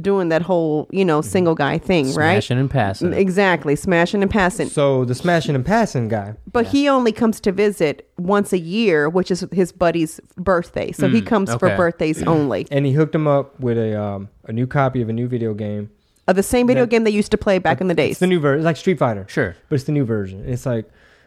doing 0.00 0.28
that 0.28 0.42
whole 0.42 0.86
you 0.90 1.04
know 1.04 1.20
single 1.22 1.54
guy 1.54 1.78
thing, 1.78 2.06
right? 2.14 2.34
Smashing 2.34 2.58
and 2.58 2.70
passing. 2.70 3.12
Exactly, 3.12 3.76
smashing 3.76 4.22
and 4.22 4.30
passing. 4.30 4.68
so 4.68 5.04
the 5.04 5.14
smashing 5.14 5.54
and 5.54 5.64
passing 5.64 6.08
guy. 6.08 6.34
But 6.52 6.66
he 6.66 6.88
only 6.88 7.12
comes 7.12 7.40
to 7.40 7.52
visit 7.52 8.08
once 8.18 8.52
a 8.52 8.58
year, 8.58 9.08
which 9.08 9.30
is 9.30 9.46
his 9.52 9.72
buddy's 9.72 10.20
birthday. 10.36 10.92
So 10.92 11.08
he 11.08 11.22
comes 11.22 11.54
for 11.54 11.74
birthdays 11.76 12.22
only. 12.22 12.66
And 12.70 12.86
he 12.86 12.92
hooked 12.92 13.14
him 13.14 13.26
up 13.26 13.58
with 13.60 13.78
a 13.78 14.00
um, 14.00 14.28
a 14.44 14.52
new 14.52 14.66
copy 14.66 15.02
of 15.02 15.08
a 15.08 15.12
new 15.12 15.28
video 15.28 15.54
game. 15.54 15.90
Of 16.26 16.36
the 16.36 16.42
same 16.42 16.66
video 16.66 16.82
That- 16.82 16.90
game 16.90 17.04
they 17.04 17.10
used 17.10 17.30
to 17.30 17.38
play 17.38 17.58
back 17.58 17.80
in 17.80 17.88
the 17.88 17.94
days. 17.94 18.12
It's 18.12 18.20
the 18.20 18.26
new 18.26 18.38
version. 18.38 18.60
It's 18.60 18.66
like 18.66 18.76
Street 18.76 18.98
Fighter. 18.98 19.24
Sure. 19.28 19.56
But 19.70 19.76
it's 19.76 19.84
the 19.84 19.92
new 19.92 20.04
version. 20.04 20.44
It's 20.46 20.66
like, 20.66 20.84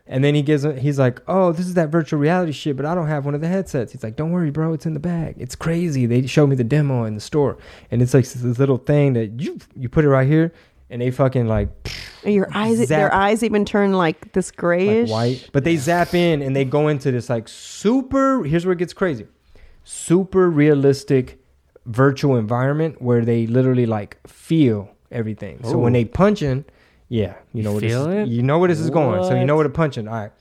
and 0.07 0.23
then 0.23 0.35
he 0.35 0.41
gives, 0.41 0.65
a- 0.65 0.79
he's 0.79 0.99
like, 0.99 1.21
oh, 1.27 1.51
this 1.51 1.65
is 1.67 1.73
that 1.75 1.89
virtual 1.89 2.19
reality 2.19 2.51
shit, 2.51 2.75
but 2.75 2.85
I 2.85 2.93
don't 2.95 3.07
have 3.07 3.23
one 3.25 3.35
of 3.35 3.41
the 3.41 3.47
headsets. 3.47 3.91
He's 3.91 4.03
like, 4.03 4.15
don't 4.15 4.31
worry, 4.31 4.51
bro, 4.51 4.73
it's 4.73 4.85
in 4.85 4.93
the 4.93 4.99
bag. 4.99 5.35
It's 5.37 5.55
crazy. 5.55 6.05
They 6.05 6.25
showed 6.27 6.47
me 6.47 6.55
the 6.55 6.63
demo 6.63 7.03
in 7.05 7.15
the 7.15 7.21
store, 7.21 7.57
and 7.91 8.01
it's 8.01 8.13
like 8.13 8.27
this 8.27 8.59
little 8.59 8.77
thing 8.77 9.13
that 9.13 9.39
you 9.39 9.57
you 9.75 9.87
put 9.89 10.03
it 10.05 10.09
right 10.09 10.27
here, 10.27 10.51
and 10.89 11.01
they 11.01 11.11
fucking 11.11 11.47
like, 11.47 11.69
And 12.25 12.33
your 12.33 12.49
eyes, 12.53 12.77
Zap. 12.79 12.87
their 12.89 13.13
eyes 13.13 13.43
even 13.43 13.63
turn 13.65 13.93
like 13.93 14.33
this 14.33 14.49
like 14.51 14.57
grayish. 14.57 15.09
white, 15.09 15.49
but 15.53 15.63
they 15.63 15.77
zap 15.77 16.13
in 16.13 16.41
and 16.41 16.55
they 16.55 16.65
go 16.65 16.87
into 16.89 17.11
this 17.11 17.29
like 17.29 17.47
super. 17.47 18.43
Here's 18.43 18.65
where 18.65 18.73
it 18.73 18.79
gets 18.79 18.93
crazy, 18.93 19.27
super 19.83 20.49
realistic 20.49 21.39
virtual 21.85 22.35
environment 22.37 23.01
where 23.01 23.25
they 23.25 23.47
literally 23.47 23.85
like 23.85 24.17
feel 24.27 24.89
everything. 25.11 25.59
So 25.63 25.77
when 25.77 25.93
Ooh. 25.95 25.99
they 25.99 26.05
punching, 26.05 26.65
yeah, 27.11 27.33
you 27.53 27.61
know 27.61 27.73
this 27.79 27.91
feel 27.91 28.09
is, 28.09 28.27
it? 28.27 28.31
you 28.31 28.41
know 28.41 28.57
where 28.57 28.69
this 28.69 28.79
is 28.79 28.89
going. 28.89 29.21
So 29.25 29.35
you 29.35 29.45
know 29.45 29.55
What? 29.55 29.63
where 29.63 29.67
to 29.67 29.73
punching. 29.73 30.07
All 30.07 30.13
right. 30.13 30.31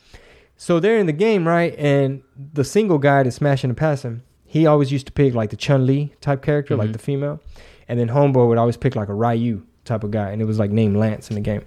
So 0.57 0.79
they're 0.79 0.99
in 0.99 1.07
the 1.07 1.13
game, 1.13 1.49
right? 1.49 1.75
And 1.79 2.23
the 2.53 2.63
single 2.65 2.99
guy 2.99 3.23
that's 3.25 3.37
smashing 3.37 3.71
and 3.71 3.77
passing, 3.77 4.23
he 4.45 4.67
always 4.67 4.93
used 4.93 5.07
to 5.07 5.13
pick 5.13 5.35
like 5.35 5.51
the 5.51 5.57
Chun 5.57 5.85
Li 5.87 6.13
type 6.21 6.43
character, 6.43 6.77
like 6.77 6.91
Mhm. 6.91 6.93
the 6.93 6.99
female, 6.99 7.41
and 7.89 7.99
then 7.99 8.09
Homeboy 8.09 8.47
would 8.49 8.59
always 8.59 8.77
pick 8.77 8.95
like 8.95 9.09
a 9.09 9.15
Ryu 9.15 9.63
type 9.87 10.05
of 10.05 10.11
guy, 10.13 10.31
and 10.31 10.41
it 10.43 10.45
was 10.45 10.59
like 10.59 10.71
named 10.71 10.97
Lance 10.97 11.31
in 11.31 11.35
the 11.35 11.41
game. 11.41 11.63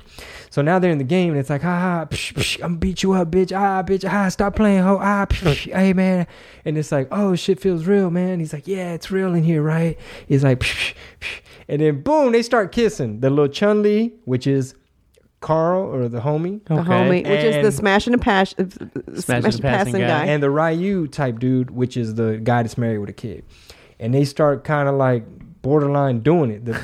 So 0.52 0.62
now 0.62 0.78
they're 0.80 0.92
in 0.92 1.00
the 1.00 1.04
game, 1.04 1.32
and 1.32 1.40
it's 1.40 1.50
like, 1.50 1.64
ha 1.64 1.80
ha, 1.80 2.06
psh, 2.10 2.34
psh, 2.36 2.56
I'm 2.58 2.74
gonna 2.74 2.78
beat 2.78 3.04
you 3.04 3.12
up, 3.14 3.30
bitch. 3.32 3.52
Ah, 3.52 3.82
bitch. 3.84 4.08
Ah, 4.10 4.30
stop 4.30 4.56
playing, 4.56 4.84
ho. 4.84 5.00
Ah, 5.02 5.26
psh, 5.28 5.42
psh, 5.42 5.74
hey 5.80 5.92
man. 5.94 6.28
And 6.64 6.78
it's 6.78 6.92
like, 6.92 7.08
oh, 7.12 7.36
shit 7.36 7.60
feels 7.60 7.86
real, 7.88 8.10
man. 8.12 8.40
He's 8.40 8.54
like, 8.54 8.68
yeah, 8.68 8.94
it's 8.94 9.10
real 9.12 9.34
in 9.34 9.44
here, 9.44 9.62
right? 9.64 9.98
He's 10.28 10.44
like, 10.44 10.60
psh, 10.60 10.94
psh. 11.20 11.42
and 11.68 11.82
then 11.82 12.02
boom, 12.02 12.32
they 12.32 12.44
start 12.44 12.72
kissing. 12.72 13.20
The 13.22 13.30
little 13.32 13.48
Chun 13.52 13.82
Li, 13.82 14.14
which 14.26 14.46
is 14.46 14.76
Carl 15.44 15.84
or 15.94 16.08
the 16.08 16.22
homie, 16.22 16.64
The 16.66 16.74
Okay. 16.76 16.90
homie, 16.90 17.24
which 17.30 17.44
is 17.44 17.56
the 17.58 17.66
And- 17.68 17.74
smashing 17.74 18.14
and 18.14 18.22
pass, 18.22 18.56
uh, 18.58 18.64
smashing 19.20 19.46
and 19.54 19.62
passing 19.62 19.94
guy. 19.94 20.08
guy. 20.08 20.26
and 20.26 20.42
the 20.42 20.50
Ryu 20.50 21.08
type 21.08 21.38
dude, 21.40 21.70
which 21.72 21.96
is 21.98 22.16
the 22.16 22.40
guy 22.44 22.64
that's 22.64 22.78
married 22.78 22.98
with 23.00 23.10
a 23.10 23.14
kid, 23.14 23.44
and 24.00 24.14
they 24.14 24.24
start 24.26 24.64
kind 24.64 24.88
of 24.90 24.96
like 24.96 25.24
borderline 25.62 26.20
doing 26.22 26.50
it, 26.52 26.66
the, 26.66 26.78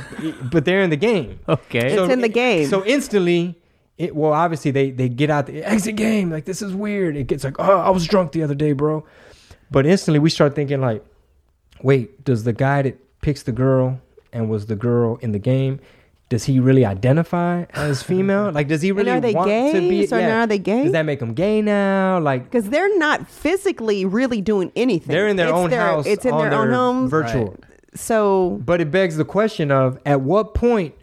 but 0.52 0.66
they're 0.66 0.82
in 0.82 0.90
the 0.90 0.96
game. 0.96 1.40
Okay. 1.50 1.94
It's 1.94 2.12
in 2.14 2.22
the 2.22 2.30
game. 2.30 2.68
So 2.68 2.86
instantly, 2.86 3.56
it 3.98 4.16
well 4.16 4.32
obviously 4.34 4.72
they 4.72 4.92
they 4.92 5.10
get 5.10 5.30
out 5.30 5.48
the 5.48 5.62
exit 5.64 5.96
game 5.98 6.30
like 6.30 6.46
this 6.46 6.62
is 6.62 6.74
weird. 6.74 7.18
It 7.18 7.28
gets 7.28 7.44
like 7.44 7.56
oh 7.60 7.78
I 7.80 7.90
was 7.90 8.06
drunk 8.08 8.32
the 8.34 8.44
other 8.44 8.56
day, 8.56 8.72
bro. 8.74 9.04
But 9.72 9.86
instantly 9.86 10.20
we 10.20 10.30
start 10.30 10.56
thinking 10.56 10.80
like, 10.82 11.04
wait, 11.82 12.24
does 12.24 12.44
the 12.44 12.54
guy 12.54 12.82
that 12.84 12.98
picks 13.22 13.44
the 13.44 13.52
girl 13.52 14.00
and 14.34 14.50
was 14.50 14.66
the 14.68 14.76
girl 14.76 15.18
in 15.22 15.32
the 15.34 15.40
game? 15.40 15.80
Does 16.30 16.46
he 16.46 16.60
really 16.60 16.86
identify 16.86 17.64
as 17.74 18.04
female? 18.12 18.52
Like, 18.52 18.68
does 18.68 18.82
he 18.84 18.92
really 18.92 19.10
are 19.12 19.20
they 19.20 19.34
want 19.34 19.48
to 19.48 19.80
gay? 19.80 19.90
be? 19.90 20.06
So 20.06 20.20
now 20.20 20.42
are 20.42 20.48
they 20.48 20.60
gay? 20.60 20.84
Does 20.84 20.92
that 20.92 21.04
make 21.04 21.20
them 21.20 21.34
gay 21.34 21.62
now? 21.62 22.20
Like, 22.20 22.44
because 22.46 22.70
they're 22.70 22.98
not 23.00 23.28
physically 23.28 24.06
really 24.06 24.40
doing 24.42 24.72
anything. 24.76 25.08
they're 25.12 25.28
in 25.28 25.36
their 25.38 25.48
It's 25.48 25.56
own 25.56 25.72
house. 25.72 26.06
It's 26.06 26.26
in 26.26 26.34
on 26.34 26.50
their, 26.50 26.60
own 26.60 26.70
homes. 26.72 27.10
Virtual. 27.12 27.46
Right. 27.46 27.64
So 27.96 28.62
But 28.64 28.80
it 28.82 28.92
begs 28.92 29.18
the 29.18 29.26
question 29.26 29.72
of 29.72 30.00
at 30.06 30.22
what 30.22 30.54
point 30.54 30.94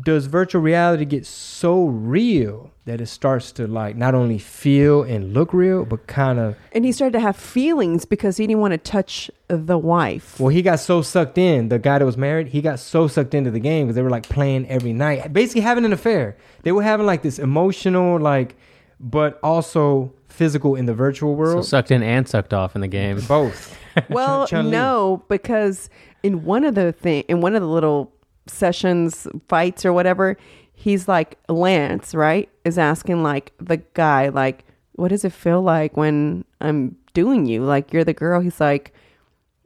does 0.00 0.26
virtual 0.26 0.62
reality 0.62 1.04
get 1.04 1.26
so 1.26 1.84
real 1.84 2.70
that 2.84 3.00
it 3.00 3.06
starts 3.06 3.52
to 3.52 3.66
like 3.66 3.94
not 3.96 4.14
only 4.14 4.38
feel 4.38 5.02
and 5.02 5.32
look 5.34 5.52
real, 5.52 5.84
but 5.84 6.06
kind 6.06 6.38
of 6.38 6.56
and 6.72 6.84
he 6.84 6.92
started 6.92 7.12
to 7.12 7.20
have 7.20 7.36
feelings 7.36 8.04
because 8.04 8.38
he 8.38 8.46
didn't 8.46 8.60
want 8.60 8.72
to 8.72 8.78
touch 8.78 9.30
the 9.48 9.76
wife. 9.78 10.40
well, 10.40 10.48
he 10.48 10.62
got 10.62 10.80
so 10.80 11.02
sucked 11.02 11.38
in. 11.38 11.68
The 11.68 11.78
guy 11.78 11.98
that 11.98 12.04
was 12.04 12.16
married, 12.16 12.48
he 12.48 12.60
got 12.62 12.78
so 12.80 13.06
sucked 13.06 13.34
into 13.34 13.50
the 13.50 13.60
game 13.60 13.86
because 13.86 13.96
they 13.96 14.02
were 14.02 14.10
like 14.10 14.28
playing 14.28 14.66
every 14.68 14.92
night, 14.92 15.32
basically 15.32 15.60
having 15.60 15.84
an 15.84 15.92
affair. 15.92 16.36
They 16.62 16.72
were 16.72 16.82
having 16.82 17.06
like 17.06 17.22
this 17.22 17.38
emotional, 17.38 18.18
like, 18.18 18.56
but 18.98 19.38
also 19.42 20.12
physical 20.28 20.74
in 20.74 20.86
the 20.86 20.94
virtual 20.94 21.34
so 21.34 21.38
world. 21.38 21.66
sucked 21.66 21.90
in 21.90 22.02
and 22.02 22.26
sucked 22.28 22.54
off 22.54 22.74
in 22.74 22.80
the 22.80 22.88
game. 22.88 23.20
Both. 23.28 23.76
Well, 24.08 24.46
Chun-Li. 24.48 24.70
no, 24.70 25.22
because 25.28 25.90
in 26.22 26.44
one 26.44 26.64
of 26.64 26.74
the 26.74 26.92
thing, 26.92 27.24
in 27.28 27.42
one 27.42 27.54
of 27.54 27.60
the 27.60 27.68
little 27.68 28.10
sessions, 28.46 29.26
fights 29.48 29.84
or 29.84 29.92
whatever, 29.92 30.36
he's 30.74 31.08
like 31.08 31.38
Lance, 31.48 32.14
right? 32.14 32.48
Is 32.64 32.78
asking 32.78 33.22
like 33.22 33.52
the 33.58 33.78
guy, 33.94 34.28
like, 34.28 34.64
what 34.92 35.08
does 35.08 35.24
it 35.24 35.32
feel 35.32 35.62
like 35.62 35.96
when 35.96 36.44
I'm 36.60 36.96
doing 37.14 37.46
you? 37.46 37.62
Like 37.64 37.92
you're 37.92 38.04
the 38.04 38.14
girl. 38.14 38.40
He's 38.40 38.60
like, 38.60 38.92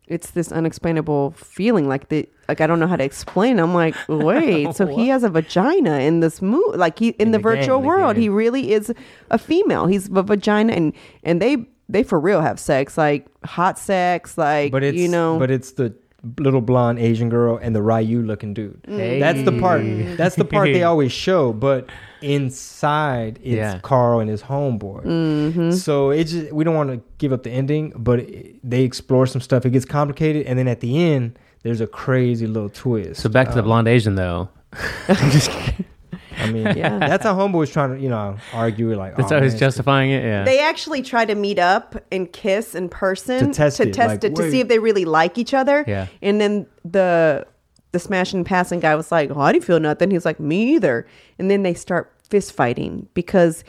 it's 0.06 0.30
this 0.30 0.52
unexplainable 0.52 1.32
feeling, 1.32 1.88
like 1.88 2.08
the 2.10 2.28
like 2.48 2.60
I 2.60 2.66
don't 2.68 2.78
know 2.78 2.86
how 2.86 2.94
to 2.96 3.02
explain. 3.04 3.58
I'm 3.58 3.74
like, 3.74 3.94
wait, 4.08 4.72
so 4.76 4.86
he 4.86 5.08
has 5.08 5.24
a 5.24 5.28
vagina 5.30 5.98
in 5.98 6.20
this 6.20 6.40
movie, 6.40 6.76
like 6.78 6.98
he 6.98 7.08
in, 7.08 7.14
In 7.28 7.30
the, 7.32 7.38
the 7.38 7.42
virtual 7.42 7.78
game, 7.78 7.86
world, 7.86 8.14
game. 8.14 8.22
he 8.22 8.28
really 8.28 8.72
is 8.72 8.92
a 9.30 9.38
female. 9.38 9.86
He's 9.86 10.06
a 10.08 10.22
vagina, 10.22 10.72
and 10.74 10.92
and 11.24 11.42
they 11.42 11.66
they 11.88 12.04
for 12.04 12.20
real 12.20 12.40
have 12.40 12.60
sex, 12.60 12.96
like 12.96 13.26
hot 13.44 13.78
sex, 13.80 14.38
like 14.38 14.70
But 14.70 14.84
it's 14.84 14.96
you 14.96 15.08
know. 15.08 15.38
but 15.40 15.50
it's 15.50 15.72
the 15.72 15.92
little 16.38 16.60
blonde 16.60 16.98
Asian 16.98 17.28
girl 17.28 17.56
and 17.56 17.74
the 17.74 17.82
Ryu 17.82 18.22
looking 18.22 18.54
dude. 18.54 18.80
Hey. 18.86 19.18
That's 19.20 19.42
the 19.42 19.58
part. 19.58 19.82
That's 20.16 20.36
the 20.36 20.44
part 20.44 20.66
they 20.72 20.82
always 20.92 21.12
show. 21.12 21.52
But 21.52 21.88
inside, 22.22 23.38
it's 23.42 23.56
Yeah. 23.56 23.78
Carl 23.80 24.20
and 24.20 24.30
his 24.30 24.42
homeboy. 24.42 25.04
Mm-hmm. 25.04 25.70
So 25.72 26.10
it 26.10 26.24
just 26.24 26.52
we 26.52 26.64
don't 26.64 26.74
want 26.74 26.90
to 26.90 27.00
give 27.18 27.32
up 27.32 27.42
the 27.42 27.50
ending, 27.50 27.92
but 27.96 28.20
it, 28.20 28.56
they 28.68 28.82
explore 28.82 29.26
some 29.26 29.40
stuff. 29.40 29.64
It 29.66 29.70
gets 29.70 29.84
complicated, 29.84 30.46
and 30.46 30.58
then 30.58 30.68
at 30.68 30.80
the 30.80 31.02
end, 31.02 31.38
there's 31.62 31.80
a 31.80 31.86
crazy 31.86 32.46
little 32.46 32.68
twist. 32.70 33.20
So 33.20 33.28
back 33.28 33.48
to 33.48 33.54
the 33.54 33.60
Um, 33.60 33.66
blonde 33.66 33.88
Asian 33.88 34.14
though. 34.14 34.48
I 36.38 36.50
mean, 36.50 36.64
Yeah. 36.76 36.98
that's 36.98 37.24
how 37.24 37.34
homeboy 37.34 37.54
was 37.58 37.70
trying 37.70 37.94
to 37.96 38.00
you 38.00 38.08
know 38.08 38.36
argue 38.52 38.94
like. 38.96 39.16
That's 39.16 39.32
oh, 39.32 39.36
how 39.36 39.42
he's 39.42 39.52
man, 39.52 39.60
justifying 39.60 40.10
it. 40.10 40.22
Yeah. 40.24 40.44
they 40.44 40.60
actually 40.60 41.02
try 41.02 41.24
to 41.24 41.34
meet 41.34 41.58
up 41.58 41.96
and 42.12 42.30
kiss 42.32 42.74
in 42.74 42.88
person 42.88 43.46
To 43.48 43.52
test 43.52 43.80
it, 43.80 43.96
like, 43.96 44.20
to 44.20 44.30
wait. 44.30 44.50
see 44.50 44.60
if 44.60 44.68
they 44.68 44.78
really 44.78 45.04
like 45.04 45.38
each 45.38 45.54
other. 45.54 45.84
Yeah. 45.86 46.06
And 46.22 46.40
then 46.40 46.66
the 46.84 47.46
the 47.92 47.98
smashing 47.98 48.38
and 48.40 48.46
passing 48.46 48.80
guy 48.80 48.94
was 48.94 49.10
like, 49.10 49.30
"Oh, 49.34 49.40
I 49.40 49.52
didn't 49.52 49.64
feel 49.64 49.80
nothing." 49.80 50.10
He's 50.10 50.24
like, 50.26 50.38
"Me 50.40 50.74
either." 50.74 51.06
And 51.38 51.50
then 51.50 51.62
they 51.62 51.74
start 51.74 52.12
fist 52.28 52.52
fighting 52.52 53.08
because 53.14 53.64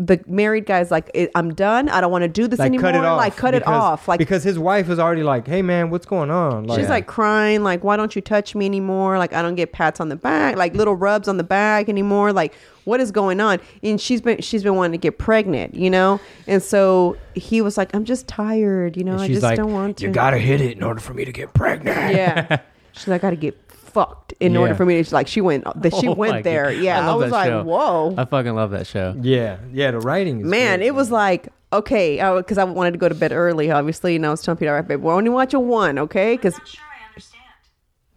the 0.00 0.20
married 0.28 0.64
guy's 0.64 0.92
like, 0.92 1.10
"I- 1.16 1.28
"I'm 1.34 1.54
done. 1.54 1.88
I 1.88 2.00
don't 2.00 2.12
want 2.12 2.22
to 2.22 2.28
do 2.28 2.46
this 2.46 2.60
Like 2.60 2.66
anymore." 2.68 2.92
cut 2.92 2.94
it 2.94 3.04
off. 3.04 3.18
Like 3.18 3.36
cut 3.36 3.54
it 3.54 3.62
because- 3.62 3.82
off. 3.82 4.06
Like 4.08 4.18
because 4.18 4.44
his 4.44 4.56
wife 4.58 4.88
is 4.88 4.98
already 5.00 5.24
like, 5.24 5.46
"Hey 5.48 5.60
man, 5.60 5.90
what's 5.90 6.06
going 6.06 6.30
on?" 6.30 6.68
She's 6.68 6.88
like 6.88 7.06
crying, 7.08 7.64
like, 7.64 7.82
why 7.82 7.96
don't 7.96 8.14
you 8.14 8.22
touch 8.22 8.54
me 8.54 8.64
anymore? 8.66 9.18
Like, 9.18 9.32
I 9.32 9.42
don't 9.42 9.56
get 9.56 9.72
pats 9.72 9.98
on 10.00 10.08
the 10.08 10.14
back, 10.16 10.56
like 10.56 10.74
little 10.74 10.94
rubs 10.94 11.26
on 11.26 11.36
the 11.36 11.42
back 11.44 11.88
anymore. 11.88 12.32
Like, 12.32 12.54
what 12.84 13.00
is 13.00 13.10
going 13.10 13.40
on? 13.40 13.58
And 13.82 14.00
she's 14.00 14.20
been 14.20 14.40
she's 14.40 14.62
been 14.62 14.76
wanting 14.76 14.92
to 14.92 14.98
get 14.98 15.18
pregnant, 15.18 15.74
you 15.74 15.90
know? 15.90 16.20
And 16.46 16.62
so 16.62 17.16
he 17.34 17.60
was 17.60 17.76
like, 17.76 17.92
I'm 17.94 18.04
just 18.04 18.28
tired, 18.28 18.96
you 18.96 19.02
know, 19.02 19.16
I 19.16 19.26
she's 19.26 19.36
just 19.38 19.42
like, 19.42 19.56
don't 19.56 19.72
want 19.72 19.96
to. 19.96 20.06
"You 20.06 20.12
gotta 20.12 20.38
hit 20.38 20.60
it 20.60 20.76
in 20.76 20.84
order 20.84 21.00
for 21.00 21.12
me 21.12 21.24
to 21.24 21.32
get 21.32 21.52
pregnant." 21.54 22.14
Yeah. 22.14 22.60
she's 22.92 23.08
like, 23.08 23.22
I 23.24 23.26
gotta 23.28 23.36
get 23.36 23.67
fucked 23.98 24.34
in 24.40 24.56
order 24.56 24.74
for 24.74 24.84
me 24.84 24.96
to 24.96 25.04
she's 25.04 25.12
like 25.12 25.26
she 25.26 25.40
went 25.40 25.64
that 25.80 25.94
she 25.94 26.06
Oh 26.08 26.14
my 26.14 26.18
went 26.18 26.44
there. 26.44 26.72
God. 26.72 26.82
Yeah. 26.82 27.00
I, 27.00 27.06
love 27.06 27.20
was 27.20 27.30
that 27.30 27.36
like, 27.36 27.48
show. 27.48 27.62
whoa. 27.64 28.14
I 28.16 28.24
fucking 28.24 28.54
love 28.54 28.70
that 28.72 28.86
show. 28.86 29.14
Yeah, 29.20 29.58
yeah. 29.72 29.90
The 29.90 30.00
writing, 30.00 30.40
is 30.40 30.46
Man, 30.46 30.78
great, 30.78 30.88
it 30.88 30.94
was 30.94 31.10
like 31.10 31.48
okay, 31.72 32.16
because 32.36 32.58
I, 32.58 32.64
wanted 32.64 32.92
to 32.92 32.98
go 32.98 33.08
to 33.08 33.14
bed 33.14 33.32
early, 33.32 33.70
obviously, 33.70 34.16
and 34.16 34.24
I 34.24 34.30
was 34.30 34.40
telling 34.42 34.56
Peter, 34.56 34.70
all 34.70 34.76
right, 34.76 34.88
babe, 34.88 35.02
we're 35.02 35.12
only 35.14 35.28
watching 35.28 35.68
one, 35.68 35.98
okay? 35.98 36.34
Because 36.34 36.56
Not 36.56 36.66
sure 36.68 36.84
I 36.84 37.08
understand. 37.08 37.42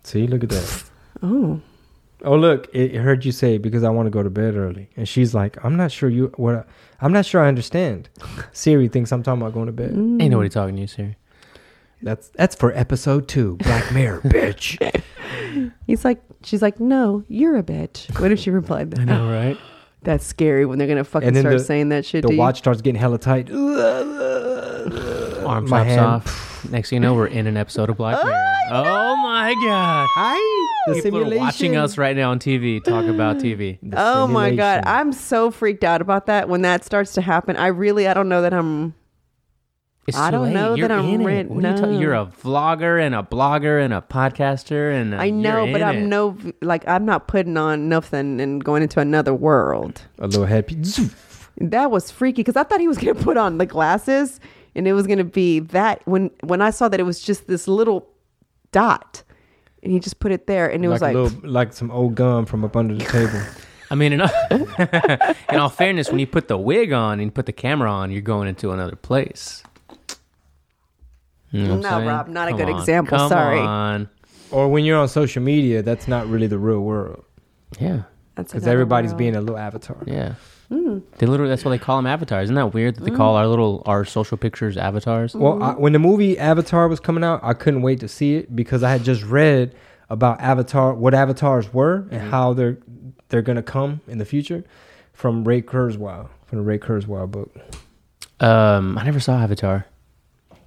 See, 0.04 0.28
look 0.28 0.44
at 0.44 0.50
that. 0.50 0.84
oh, 1.24 1.62
Oh, 2.24 2.36
look, 2.36 2.70
it, 2.72 2.94
it 2.94 3.00
heard 3.00 3.26
you 3.26 3.32
say 3.32 3.58
because 3.58 3.84
I 3.84 3.90
want 3.90 4.06
to 4.06 4.12
go 4.12 4.22
to 4.22 4.30
bed 4.30 4.56
early, 4.56 4.90
and 4.96 5.10
she's 5.10 5.34
like, 5.34 5.58
"I'm 5.66 5.76
not 5.76 5.92
sure 5.92 6.08
you 6.08 6.32
what. 6.36 6.68
I'm 7.00 7.12
not 7.12 7.26
sure 7.26 7.44
I 7.44 7.48
understand." 7.48 8.10
Siri 8.52 8.88
thinks 8.90 9.12
I'm 9.12 9.24
talking 9.24 9.42
about 9.42 9.54
going 9.56 9.66
to 9.66 9.72
bed. 9.72 9.92
Mm. 9.92 10.22
Ain't 10.22 10.32
nobody 10.32 10.50
talking 10.50 10.76
to 10.76 10.82
you, 10.82 10.88
Siri. 10.88 11.18
That's 12.04 12.30
that's 12.30 12.56
for 12.56 12.78
episode 12.78 13.28
two, 13.28 13.58
Black 13.58 13.92
Mirror, 13.92 14.22
bitch. 14.22 15.02
He's 15.88 16.06
like, 16.06 16.22
she's 16.44 16.62
like, 16.62 16.80
no, 16.80 17.24
you're 17.28 17.58
a 17.58 17.64
bitch. 17.64 18.18
What 18.20 18.32
if 18.32 18.40
she 18.40 18.50
replied 18.50 18.92
that? 18.92 19.02
I 19.02 19.04
know, 19.06 19.30
right? 19.30 19.58
That's 20.04 20.26
scary 20.26 20.66
when 20.66 20.80
they're 20.80 20.88
gonna 20.88 21.04
fucking 21.04 21.28
And 21.28 21.36
then 21.36 21.44
start 21.44 21.58
the- 21.60 21.64
saying 21.64 21.90
that 21.90 22.06
shit. 22.06 22.24
the 22.24 22.30
to 22.30 22.34
you. 22.34 22.40
watch 22.40 22.58
starts 22.58 22.82
getting 22.82 23.00
hella 23.00 23.20
tight. 23.20 23.52
Arm 23.52 24.10
My 25.70 25.84
chops 25.84 25.90
hand. 25.90 26.00
off. 26.02 26.48
Next 26.72 26.90
thing 26.90 26.98
you 26.98 27.02
know, 27.02 27.14
we're 27.16 27.28
in 27.28 27.46
an 27.48 27.58
episode 27.58 27.90
of 27.90 27.98
Black 27.98 28.18
oh, 28.22 28.26
Mirror. 28.26 28.38
Oh 28.72 29.16
my 29.18 29.54
god! 29.66 30.08
Hi. 30.14 30.38
the 30.88 30.94
People 30.94 31.18
are 31.20 31.22
simulation. 31.22 31.44
watching 31.44 31.76
us 31.76 31.98
right 31.98 32.16
now 32.16 32.32
on 32.32 32.40
TV 32.40 32.82
talk 32.84 33.06
about 33.06 33.38
TV. 33.38 33.78
The 33.84 33.96
Oh 33.98 34.28
my 34.28 34.56
god. 34.56 34.84
I'm 34.86 35.12
so 35.12 35.50
freaked 35.52 35.84
out 35.84 36.02
about 36.02 36.28
that 36.28 36.48
when 36.50 36.62
that 36.62 36.84
starts 36.86 37.14
to 37.14 37.22
happen. 37.22 37.58
I 37.58 37.68
really, 37.68 38.08
I 38.08 38.14
don't 38.14 38.30
know 38.30 38.42
that 38.44 38.54
I'm. 38.54 38.94
It's 40.08 40.18
I 40.18 40.32
don't 40.32 40.46
late. 40.46 40.54
know 40.54 40.74
You're 40.74 40.88
that 40.88 40.98
I'm 41.00 41.06
in 41.06 41.22
it. 41.22 41.26
ready- 41.26 41.48
What 41.50 41.64
are 41.64 41.70
you 41.70 41.76
talking- 41.78 41.94
no. 41.94 42.00
You're 42.00 42.14
a 42.16 42.26
vlogger 42.26 43.00
and 43.06 43.14
a 43.14 43.22
blogger 43.22 43.84
and 43.84 43.94
a 43.94 44.02
podcaster 44.02 44.94
and 45.00 45.14
a, 45.14 45.18
I 45.18 45.30
know, 45.30 45.72
but 45.72 45.82
I'm 45.84 45.98
it. 46.00 46.08
no 46.08 46.36
like 46.62 46.88
I'm 46.88 47.06
not 47.06 47.28
putting 47.28 47.56
on 47.56 47.88
nothing 47.88 48.42
and 48.42 48.64
going 48.64 48.82
into 48.82 49.00
another 49.00 49.34
world. 49.34 50.02
a 50.20 50.26
little 50.28 50.46
headpiece. 50.46 51.00
That 51.60 51.92
was 51.92 52.10
freaky 52.10 52.42
because 52.42 52.56
I 52.56 52.64
thought 52.64 52.80
he 52.80 52.88
was 52.88 52.98
gonna 52.98 53.14
put 53.16 53.38
on 53.38 53.60
the 53.60 53.66
glasses 53.68 54.40
and 54.76 54.88
it 54.88 54.94
was 54.94 55.06
gonna 55.06 55.24
be 55.24 55.60
that 55.60 56.02
when 56.06 56.32
when 56.44 56.62
I 56.62 56.72
saw 56.72 56.90
that 56.90 57.00
it 57.00 57.04
was 57.04 57.20
just 57.22 57.46
this 57.48 57.68
little 57.68 58.08
dot 58.72 59.22
and 59.84 59.92
he 59.92 60.00
just 60.00 60.20
put 60.20 60.32
it 60.32 60.48
there 60.48 60.68
and 60.72 60.84
it 60.84 60.88
like, 60.90 60.94
was 60.96 61.02
like 61.04 61.16
a 61.16 61.20
little, 61.20 61.50
like 61.50 61.74
some 61.74 61.92
old 61.92 62.16
gum 62.16 62.46
from 62.48 62.64
up 62.66 62.76
under 62.76 62.96
the 62.96 63.06
table. 63.06 63.40
I 63.92 63.96
mean, 63.96 64.14
in 64.14 64.22
all, 64.22 64.30
in 65.50 65.60
all 65.60 65.70
fairness, 65.70 66.10
when 66.10 66.20
you 66.20 66.28
put 66.28 66.48
the 66.48 66.58
wig 66.58 66.94
on 66.94 67.14
and 67.20 67.24
you 67.24 67.32
put 67.32 67.46
the 67.46 67.52
camera 67.52 67.92
on, 67.92 68.10
you're 68.10 68.22
going 68.22 68.48
into 68.48 68.72
another 68.72 68.96
place. 68.96 69.64
You 71.52 71.68
know 71.68 71.76
No, 71.78 71.90
saying? 71.90 72.08
Rob, 72.08 72.28
not 72.30 72.48
a 72.48 72.54
good 72.54 72.70
on, 72.70 72.80
example, 72.80 73.18
Come 73.18 73.30
sorry. 73.30 73.60
on. 73.60 74.10
or 74.52 74.70
when 74.70 74.86
you're 74.86 74.98
on 74.98 75.08
social 75.08 75.42
media, 75.44 75.82
that's 75.82 76.08
not 76.08 76.28
really 76.28 76.48
the 76.48 76.58
real 76.60 76.80
world 76.82 77.24
Yeah, 77.80 78.04
that's 78.36 78.52
because 78.54 78.68
everybody's 78.68 79.12
world. 79.12 79.18
being 79.20 79.36
a 79.36 79.42
little 79.42 79.58
avatar. 79.58 79.98
yeah. 80.06 80.34
Hmm. 80.70 81.00
They 81.18 81.26
literally 81.26 81.50
that's 81.50 81.66
why 81.66 81.72
they 81.72 81.78
call 81.78 81.98
them 81.98 82.08
avatars. 82.08 82.46
Isn't 82.46 82.56
that 82.56 82.74
weird 82.74 82.96
that 82.96 83.04
they 83.04 83.12
call 83.12 83.36
our 83.36 83.46
little 83.46 83.84
our 83.86 84.06
social 84.06 84.38
pictures 84.38 84.78
avatars? 84.78 85.36
Well, 85.36 85.62
I, 85.62 85.72
when 85.74 85.92
the 85.92 86.00
movie 86.00 86.38
Avatar 86.40 86.88
was 86.88 87.02
coming 87.02 87.26
out, 87.26 87.42
I 87.44 87.54
couldn't 87.54 87.82
wait 87.82 88.00
to 88.00 88.08
see 88.08 88.36
it 88.36 88.56
because 88.56 88.82
I 88.82 88.90
had 88.90 89.04
just 89.04 89.22
read 89.24 89.76
about 90.10 90.40
Avatar, 90.40 90.94
what 90.94 91.14
avatars 91.14 91.74
were, 91.74 92.08
and 92.10 92.22
how 92.32 92.54
they're 92.54 92.78
they're 93.28 93.42
gonna 93.42 93.62
come 93.62 94.00
in 94.08 94.18
the 94.18 94.24
future 94.24 94.64
from 95.12 95.44
Ray 95.44 95.62
Kurzweil, 95.62 96.30
from 96.46 96.60
the 96.60 96.64
Ray 96.64 96.78
Kurzweil 96.80 97.30
book, 97.30 97.54
Um, 98.40 98.98
I 98.98 99.04
never 99.04 99.20
saw 99.20 99.40
Avatar. 99.42 99.86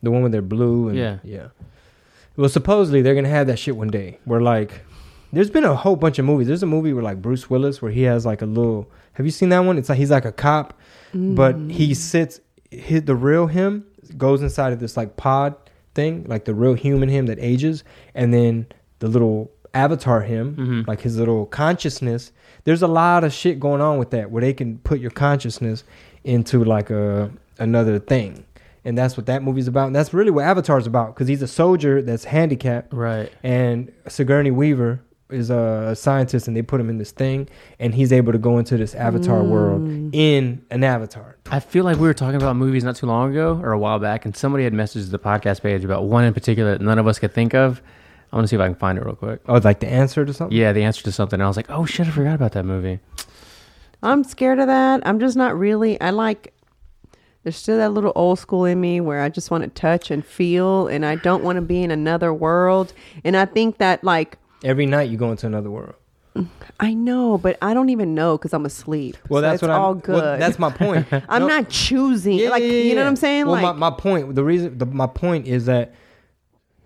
The 0.05 0.11
one 0.11 0.23
where 0.23 0.31
they're 0.31 0.43
blue. 0.43 0.89
And, 0.89 0.99
Yeah. 0.99 1.19
yeah. 1.25 1.49
Well, 2.37 2.49
supposedly 2.49 3.03
they're 3.03 3.15
gonna 3.15 3.29
have 3.29 3.47
that 3.47 3.59
shit 3.59 3.77
one 3.77 3.89
day. 3.89 4.19
Where 4.25 4.41
like, 4.41 4.83
there's 5.33 5.51
been 5.51 5.65
a 5.65 5.75
whole 5.75 5.97
bunch 5.97 6.19
of 6.19 6.25
movies. 6.25 6.47
There's 6.47 6.63
a 6.63 6.67
movie 6.67 6.93
where 6.93 7.03
like 7.03 7.23
Bruce 7.23 7.49
Willis, 7.49 7.81
where 7.83 7.93
he 7.93 8.03
has 8.03 8.25
like 8.27 8.43
a 8.43 8.47
little. 8.47 8.91
Have 9.15 9.27
you 9.27 9.33
seen 9.33 9.49
that 9.51 9.61
one? 9.61 9.79
It's 9.79 9.89
like 9.89 9.99
he's 9.99 10.11
like 10.11 10.25
a 10.25 10.33
cop, 10.33 10.79
but 11.13 11.57
mm. 11.57 11.71
he 11.71 11.95
sits. 11.95 12.41
His, 12.71 13.03
the 13.03 13.15
real 13.15 13.47
him 13.47 13.85
goes 14.17 14.43
inside 14.43 14.73
of 14.73 14.81
this 14.81 14.97
like 14.97 15.17
pod 15.17 15.55
thing, 15.95 16.25
like 16.29 16.45
the 16.45 16.55
real 16.55 16.75
human 16.75 17.09
him 17.09 17.27
that 17.27 17.39
ages, 17.41 17.85
and 18.15 18.35
then 18.35 18.67
the 18.99 19.09
little 19.09 19.51
avatar 19.75 20.23
him, 20.23 20.57
mm-hmm. 20.57 20.83
like 20.89 21.01
his 21.03 21.19
little 21.19 21.47
consciousness. 21.47 22.33
There's 22.65 22.83
a 22.83 22.89
lot 22.89 23.25
of 23.25 23.33
shit 23.33 23.61
going 23.61 23.81
on 23.81 23.99
with 23.99 24.11
that, 24.11 24.31
where 24.31 24.41
they 24.41 24.53
can 24.53 24.79
put 24.79 25.01
your 25.01 25.11
consciousness 25.11 25.85
into 26.25 26.65
like 26.65 26.91
a 26.91 27.31
another 27.59 27.99
thing. 27.99 28.45
And 28.85 28.99
that's 28.99 29.17
what 29.17 29.27
that 29.27 29.43
movie's 29.43 29.67
about. 29.67 29.87
And 29.87 29.97
that's 29.97 30.13
really 30.13 30.31
what 30.31 30.45
Avatar's 30.45 30.87
about 30.87 31.15
because 31.15 31.29
he's 31.29 31.43
a 31.43 31.49
soldier 31.49 32.03
that's 32.03 32.25
handicapped 32.25 32.93
Right. 32.93 33.33
and 33.43 33.93
Sigourney 34.09 34.51
Weaver 34.51 35.01
is 35.31 35.49
a 35.51 35.95
scientist 35.97 36.47
and 36.49 36.57
they 36.57 36.63
put 36.63 36.81
him 36.81 36.91
in 36.91 36.99
this 36.99 37.11
thing 37.11 37.49
and 37.79 37.95
he's 37.95 38.13
able 38.13 38.31
to 38.31 38.39
go 38.39 38.59
into 38.59 38.77
this 38.77 38.95
avatar 38.95 39.43
world 39.43 39.81
mm. 39.81 40.11
in 40.15 40.63
an 40.71 40.85
avatar 40.85 41.35
I 41.51 41.61
feel 41.61 41.85
like 41.85 41.97
we 41.97 42.07
were 42.07 42.15
talking 42.15 42.37
about 42.37 42.57
movies 42.57 42.85
not 42.85 42.97
too 42.97 43.07
long 43.07 43.31
ago 43.31 43.61
or 43.63 43.73
a 43.73 43.79
while 43.79 43.99
back, 43.99 44.25
and 44.25 44.35
somebody 44.35 44.65
had 44.65 44.73
messaged 44.73 45.11
the 45.11 45.19
podcast 45.19 45.63
page 45.63 45.85
about 45.85 46.05
one 46.05 46.25
in 46.25 46.33
particular 46.33 46.73
that 46.73 46.85
none 46.85 46.99
of 46.99 47.07
us 47.07 47.19
could 47.19 47.33
think 47.33 47.55
of. 47.55 47.83
I 48.33 48.37
want 48.37 48.45
to 48.45 48.49
see 48.49 48.57
if 48.57 48.63
I 48.63 48.67
can 48.67 48.75
find 48.75 48.99
it 48.99 49.05
real 49.05 49.15
quick. 49.15 49.41
oh 49.47 49.59
like 49.59 49.81
the 49.81 49.89
answer 49.89 50.25
to 50.25 50.33
something 50.33 50.57
Yeah, 50.57 50.73
the 50.73 50.83
answer 50.83 51.03
to 51.05 51.13
something. 51.13 51.37
And 51.39 51.45
I 51.45 51.47
was 51.47 51.57
like, 51.57 51.69
oh 51.69 51.85
shit, 51.85 52.07
I 52.07 52.11
forgot 52.11 52.35
about 52.35 52.53
that 52.53 52.65
movie. 52.65 53.01
I'm 54.03 54.25
scared 54.25 54.59
of 54.59 54.67
that. 54.69 55.07
I'm 55.07 55.21
just 55.21 55.37
not 55.37 55.59
really. 55.59 56.01
I 56.01 56.11
like. 56.11 56.54
There's 57.45 57.57
still 57.57 57.77
that 57.79 57.93
little 57.93 58.13
old 58.17 58.39
school 58.39 58.65
in 58.65 58.81
me 58.81 59.01
where 59.01 59.21
I 59.23 59.29
just 59.29 59.51
want 59.51 59.63
to 59.65 59.71
touch 59.71 60.11
and 60.11 60.25
feel, 60.25 60.89
and 60.89 61.05
I 61.07 61.17
don't 61.17 61.45
want 61.45 61.57
to 61.57 61.63
be 61.63 61.83
in 61.83 61.91
another 61.91 62.33
world. 62.35 62.93
And 63.23 63.37
I 63.37 63.45
think 63.45 63.79
that, 63.79 64.03
like, 64.03 64.39
every 64.65 64.87
night 64.87 65.11
you 65.11 65.17
go 65.19 65.31
into 65.31 65.47
another 65.47 65.71
world 65.71 65.95
I 66.81 66.95
know, 66.95 67.39
but 67.39 67.57
I 67.63 67.75
don't 67.75 67.91
even 67.91 68.15
know 68.15 68.37
because 68.37 68.53
I'm 68.53 68.67
asleep. 68.67 69.17
well 69.29 69.39
So 69.39 69.43
that's 69.43 69.63
what 69.63 69.71
all 69.71 69.93
I'm 69.93 70.01
good. 70.01 70.15
well, 70.23 70.39
that's 70.39 70.59
my 70.59 70.71
point 70.71 71.07
I'm 71.29 71.43
No, 71.43 71.47
not 71.49 71.69
choosing. 71.69 72.39
yeah, 72.39 72.49
like, 72.49 72.63
yeah, 72.63 72.69
you 72.71 72.95
know 72.97 73.03
what 73.03 73.09
I'm 73.09 73.17
saying? 73.17 73.45
well 73.47 73.55
like, 73.63 73.77
my, 73.77 73.91
my 73.91 73.97
point 73.97 74.35
the 74.35 74.43
reason 74.43 74.77
the, 74.79 74.87
my 74.87 75.07
point 75.07 75.47
is 75.47 75.67
that 75.67 75.95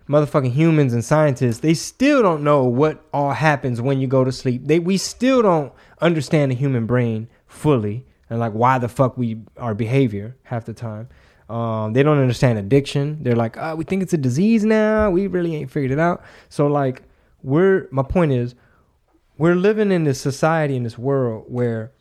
motherfucking 0.07 0.51
humans 0.51 0.93
and 0.93 1.03
scientists 1.03 1.59
they 1.59 1.73
still 1.73 2.21
don't 2.21 2.43
know 2.43 2.63
what 2.65 3.03
all 3.13 3.31
happens 3.31 3.81
when 3.81 3.99
you 3.99 4.07
go 4.07 4.23
to 4.23 4.31
sleep 4.31 4.61
they 4.65 4.77
we 4.79 4.97
still 4.97 5.41
don't 5.41 5.71
understand 6.01 6.51
the 6.51 6.55
human 6.55 6.85
brain 6.85 7.27
fully 7.47 8.05
and 8.29 8.39
like 8.39 8.53
why 8.53 8.77
the 8.77 8.87
fuck 8.87 9.17
we 9.17 9.41
our 9.57 9.73
behavior 9.73 10.35
half 10.43 10.65
the 10.65 10.73
time. 10.73 11.09
Um, 11.49 11.93
they 11.93 12.03
don't 12.03 12.19
understand 12.19 12.59
addiction. 12.59 13.23
They're 13.23 13.35
like 13.35 13.57
oh, 13.57 13.75
we 13.75 13.83
think 13.83 14.03
it's 14.03 14.13
a 14.13 14.17
disease 14.17 14.63
now. 14.63 15.09
We 15.09 15.27
really 15.27 15.55
ain't 15.55 15.71
figured 15.71 15.91
it 15.91 15.99
out. 15.99 16.23
So 16.49 16.67
like 16.67 17.03
we're 17.41 17.87
my 17.91 18.03
point 18.03 18.31
is 18.31 18.55
we're 19.37 19.55
living 19.55 19.91
in 19.91 20.03
this 20.03 20.19
society 20.19 20.75
in 20.75 20.83
this 20.83 20.97
world 20.97 21.45
where 21.47 21.91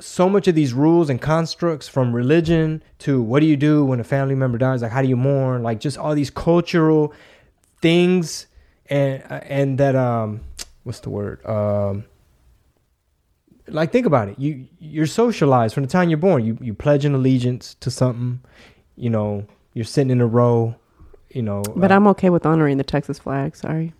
so 0.00 0.28
much 0.28 0.46
of 0.46 0.54
these 0.54 0.74
rules 0.74 1.08
and 1.08 1.20
constructs 1.20 1.88
from 1.88 2.14
religion 2.14 2.82
to 2.98 3.22
what 3.22 3.40
do 3.40 3.46
you 3.46 3.56
do 3.56 3.84
when 3.84 3.98
a 3.98 4.04
family 4.04 4.34
member 4.34 4.58
dies? 4.58 4.82
Like 4.82 4.92
how 4.92 5.00
do 5.00 5.08
you 5.08 5.16
mourn? 5.16 5.62
Like 5.62 5.80
just 5.80 5.96
all 5.96 6.14
these 6.14 6.30
cultural 6.30 7.14
things 7.80 8.46
and 8.86 9.22
and 9.30 9.78
that 9.78 9.96
um 9.96 10.42
what's 10.82 11.00
the 11.00 11.10
word? 11.10 11.44
Um 11.46 12.04
like 13.68 13.90
think 13.92 14.06
about 14.06 14.28
it 14.28 14.38
you 14.38 14.66
you're 14.78 15.06
socialized 15.06 15.74
from 15.74 15.82
the 15.82 15.88
time 15.88 16.08
you're 16.08 16.18
born 16.18 16.44
you 16.44 16.56
you 16.60 16.72
pledge 16.74 17.04
an 17.04 17.14
allegiance 17.14 17.74
to 17.80 17.90
something 17.90 18.40
you 18.96 19.10
know 19.10 19.44
you're 19.74 19.84
sitting 19.84 20.10
in 20.10 20.20
a 20.20 20.26
row 20.26 20.74
you 21.30 21.42
know 21.42 21.62
but 21.74 21.90
uh, 21.90 21.96
I'm 21.96 22.06
okay 22.08 22.30
with 22.30 22.46
honoring 22.46 22.76
the 22.78 22.84
Texas 22.84 23.18
flag. 23.18 23.56
Sorry. 23.56 23.92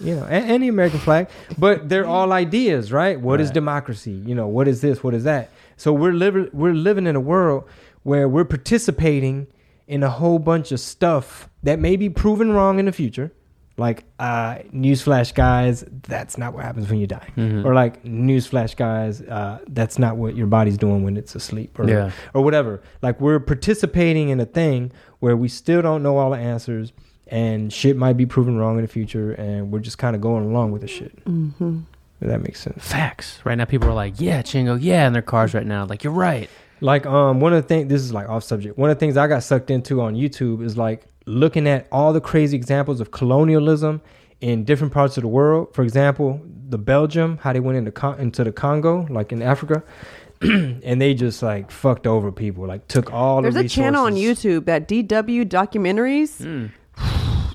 you 0.00 0.14
know, 0.16 0.24
and, 0.24 0.50
and 0.50 0.62
the 0.62 0.68
American 0.68 0.98
flag, 1.00 1.28
but 1.58 1.88
they're 1.88 2.06
all 2.06 2.32
ideas, 2.32 2.92
right? 2.92 3.18
What 3.18 3.40
is 3.40 3.48
Right. 3.48 3.54
democracy? 3.54 4.10
You 4.10 4.34
know, 4.34 4.46
what 4.46 4.68
is 4.68 4.80
this? 4.82 5.02
What 5.02 5.14
is 5.14 5.24
that? 5.24 5.48
So 5.76 5.92
we're 5.92 6.12
living 6.12 6.48
we're 6.52 6.74
living 6.74 7.06
in 7.06 7.16
a 7.16 7.20
world 7.20 7.64
where 8.02 8.28
we're 8.28 8.44
participating 8.44 9.46
in 9.86 10.02
a 10.02 10.10
whole 10.10 10.38
bunch 10.38 10.72
of 10.72 10.80
stuff 10.80 11.48
that 11.62 11.78
may 11.78 11.96
be 11.96 12.08
proven 12.10 12.52
wrong 12.52 12.78
in 12.78 12.86
the 12.86 12.92
future. 12.92 13.32
Like, 13.78 14.04
uh, 14.18 14.56
newsflash, 14.72 15.34
guys, 15.34 15.84
that's 16.08 16.38
not 16.38 16.54
what 16.54 16.64
happens 16.64 16.88
when 16.88 16.98
you 16.98 17.06
die. 17.06 17.28
Or 17.36 17.74
like, 17.74 18.02
newsflash, 18.04 18.74
guys, 18.74 19.20
uh, 19.20 19.58
that's 19.68 19.98
not 19.98 20.16
what 20.16 20.34
your 20.34 20.46
body's 20.46 20.78
doing 20.78 21.02
when 21.02 21.16
it's 21.18 21.34
asleep. 21.34 21.78
Or, 21.78 21.86
Yeah. 21.88 22.10
or 22.32 22.42
whatever. 22.42 22.80
Like, 23.02 23.20
we're 23.20 23.38
participating 23.38 24.30
in 24.30 24.40
a 24.40 24.46
thing 24.46 24.92
where 25.18 25.36
we 25.36 25.48
still 25.48 25.82
don't 25.82 26.02
know 26.02 26.16
all 26.16 26.30
the 26.30 26.38
answers 26.38 26.92
and 27.26 27.70
shit 27.72 27.96
might 27.98 28.16
be 28.16 28.24
proven 28.24 28.56
wrong 28.56 28.76
in 28.76 28.82
the 28.82 28.88
future 28.88 29.32
and 29.32 29.70
we're 29.70 29.80
just 29.80 29.98
kind 29.98 30.16
of 30.16 30.22
going 30.22 30.44
along 30.46 30.72
with 30.72 30.80
the 30.82 30.88
shit. 30.88 31.22
Mm-hmm. 31.26 31.80
If 32.22 32.28
that 32.28 32.40
makes 32.40 32.60
sense. 32.60 32.82
Facts. 32.82 33.40
Right 33.44 33.56
now, 33.56 33.66
people 33.66 33.90
are 33.90 33.94
like, 33.94 34.14
yeah, 34.20 34.40
Chingo, 34.40 34.78
yeah, 34.80 35.06
in 35.06 35.12
their 35.12 35.20
cars 35.20 35.52
right 35.52 35.66
now. 35.66 35.84
Like, 35.84 36.02
you're 36.02 36.12
right. 36.14 36.48
Like 36.80 37.04
um 37.06 37.40
one 37.40 37.54
of 37.54 37.62
the 37.62 37.66
things 37.68 37.88
this 37.88 38.02
is 38.02 38.12
like 38.12 38.28
off 38.28 38.44
subject. 38.44 38.76
One 38.78 38.90
of 38.90 38.96
the 38.96 39.00
things 39.00 39.16
I 39.16 39.26
got 39.28 39.42
sucked 39.42 39.70
into 39.70 40.02
on 40.02 40.14
YouTube 40.14 40.62
is 40.62 40.76
like 40.76 41.06
looking 41.26 41.66
at 41.68 41.86
all 41.92 42.12
the 42.12 42.20
crazy 42.20 42.56
examples 42.56 43.00
of 43.00 43.10
colonialism 43.10 44.00
in 44.40 44.64
different 44.64 44.92
parts 44.92 45.16
of 45.16 45.22
the 45.22 45.28
world. 45.28 45.74
For 45.74 45.82
example, 45.82 46.40
the 46.68 46.78
Belgium, 46.78 47.38
how 47.42 47.52
they 47.52 47.60
went 47.60 47.78
into 47.78 47.90
Con- 47.90 48.18
into 48.18 48.44
the 48.44 48.52
Congo, 48.52 49.06
like 49.10 49.32
in 49.32 49.42
Africa, 49.42 49.82
and 50.42 51.00
they 51.00 51.14
just 51.14 51.42
like 51.42 51.70
fucked 51.70 52.06
over 52.06 52.30
people, 52.32 52.66
like 52.66 52.86
took 52.88 53.12
all 53.12 53.42
There's 53.42 53.54
the 53.54 53.60
a 53.60 53.68
channel 53.68 54.04
on. 54.06 54.14
YouTube 54.14 54.66
that 54.66 54.88
DW 54.88 55.44
documentaries. 55.46 56.42
Hmm. 56.42 56.66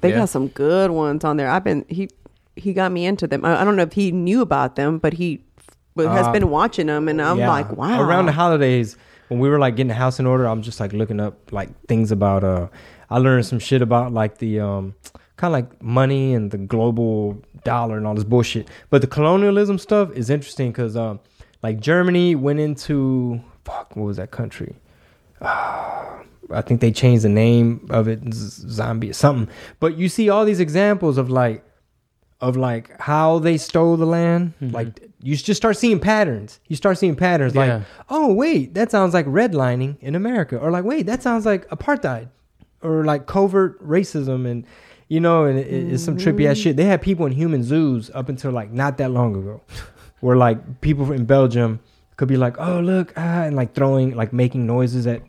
They 0.02 0.10
Yeah. 0.10 0.20
got 0.20 0.30
some 0.30 0.48
good 0.48 0.90
ones 0.92 1.24
on 1.24 1.38
there. 1.38 1.50
I've 1.50 1.64
been 1.64 1.86
he 1.88 2.10
he 2.56 2.74
got 2.74 2.92
me 2.92 3.06
into 3.06 3.28
them. 3.28 3.46
I, 3.46 3.62
I 3.62 3.64
don't 3.64 3.76
know 3.76 3.84
if 3.84 3.94
he 3.94 4.12
knew 4.12 4.42
about 4.42 4.76
them, 4.76 4.98
but 4.98 5.14
he 5.14 5.44
but 5.96 6.08
has 6.08 6.26
Uh, 6.28 6.32
been 6.32 6.50
watching 6.50 6.88
them, 6.88 7.08
and 7.08 7.22
I'm 7.22 7.38
Yeah. 7.38 7.50
like, 7.50 7.72
wow. 7.78 8.02
Around 8.02 8.26
the 8.26 8.32
holidays, 8.32 8.98
when 9.28 9.40
we 9.40 9.50
were 9.50 9.60
like 9.60 9.76
getting 9.76 9.90
the 9.90 9.94
house 9.94 10.20
in 10.20 10.26
order, 10.26 10.46
I'm 10.48 10.62
just 10.62 10.80
like 10.80 10.92
looking 10.94 11.20
up 11.20 11.52
like 11.52 11.70
things 11.88 12.12
about 12.12 12.44
uh 12.44 12.68
I 13.12 13.18
learned 13.20 13.46
some 13.46 13.60
shit 13.60 13.82
about 13.82 14.12
like 14.14 14.38
the 14.40 14.60
um 14.62 14.96
kind 15.38 15.52
of 15.54 15.58
like 15.60 15.82
money 15.84 16.34
and 16.34 16.50
the 16.52 16.58
global 16.58 17.42
dollar 17.64 17.98
and 17.98 18.08
all 18.08 18.16
this 18.16 18.24
bullshit. 18.24 18.68
But 18.90 19.02
the 19.02 19.08
colonialism 19.08 19.78
stuff 19.78 20.12
is 20.14 20.30
interesting 20.30 20.72
cuz 20.74 20.96
um 20.96 21.20
like 21.64 21.80
Germany 21.80 22.36
went 22.36 22.60
into 22.60 23.40
fuck 23.66 23.96
what 23.96 24.06
was 24.06 24.18
that 24.18 24.32
country? 24.32 24.76
I 26.54 26.62
think 26.66 26.82
they 26.82 26.92
changed 26.92 27.24
the 27.24 27.30
name 27.30 27.88
of 27.90 28.08
it 28.08 28.22
zombie 28.34 29.10
or 29.12 29.14
something. 29.14 29.54
But 29.80 29.98
you 29.98 30.10
see 30.10 30.30
all 30.30 30.46
these 30.46 30.60
examples 30.60 31.18
of 31.18 31.30
like 31.30 31.64
of 32.42 32.58
like 32.58 33.00
how 33.00 33.40
they 33.40 33.58
stole 33.58 33.98
the 33.98 34.06
land. 34.06 34.54
Like 34.62 35.00
you 35.22 35.36
just 35.36 35.58
start 35.58 35.78
seeing 35.78 36.00
patterns. 36.00 36.60
You 36.68 36.76
start 36.76 36.98
seeing 36.98 37.16
patterns 37.16 37.54
Yeah. 37.56 37.62
like, 37.78 37.84
oh 38.10 38.34
wait, 38.34 38.74
that 38.74 38.92
sounds 38.92 39.14
like 39.14 39.26
redlining 39.28 39.98
in 40.02 40.16
America, 40.16 40.58
or 40.58 40.72
like 40.72 40.84
wait, 40.84 41.06
that 41.06 41.22
sounds 41.24 41.46
like 41.46 41.68
apartheid, 41.70 42.28
or 42.84 43.04
like 43.06 43.26
covert 43.26 43.82
racism, 43.86 44.50
and 44.50 44.66
you 45.08 45.20
know, 45.20 45.46
and 45.46 45.60
it, 45.60 45.68
it's 45.94 46.04
some 46.04 46.18
trippy 46.18 46.46
ass 46.50 46.58
shit. 46.58 46.76
They 46.78 46.86
had 46.86 47.02
people 47.02 47.26
in 47.26 47.32
human 47.32 47.64
zoos 47.64 48.10
up 48.14 48.30
until 48.30 48.52
like 48.52 48.72
not 48.72 48.98
that 48.98 49.12
long 49.12 49.36
ago, 49.36 49.62
where 50.22 50.36
like 50.38 50.82
people 50.82 51.12
in 51.12 51.26
Belgium 51.26 51.80
could 52.18 52.28
be 52.28 52.38
like, 52.38 52.56
"Oh 52.60 52.80
look," 52.80 53.14
ah, 53.18 53.44
and 53.44 53.56
like 53.56 53.74
throwing 53.74 54.16
like 54.16 54.32
making 54.34 54.66
noises 54.66 55.08
at 55.08 55.22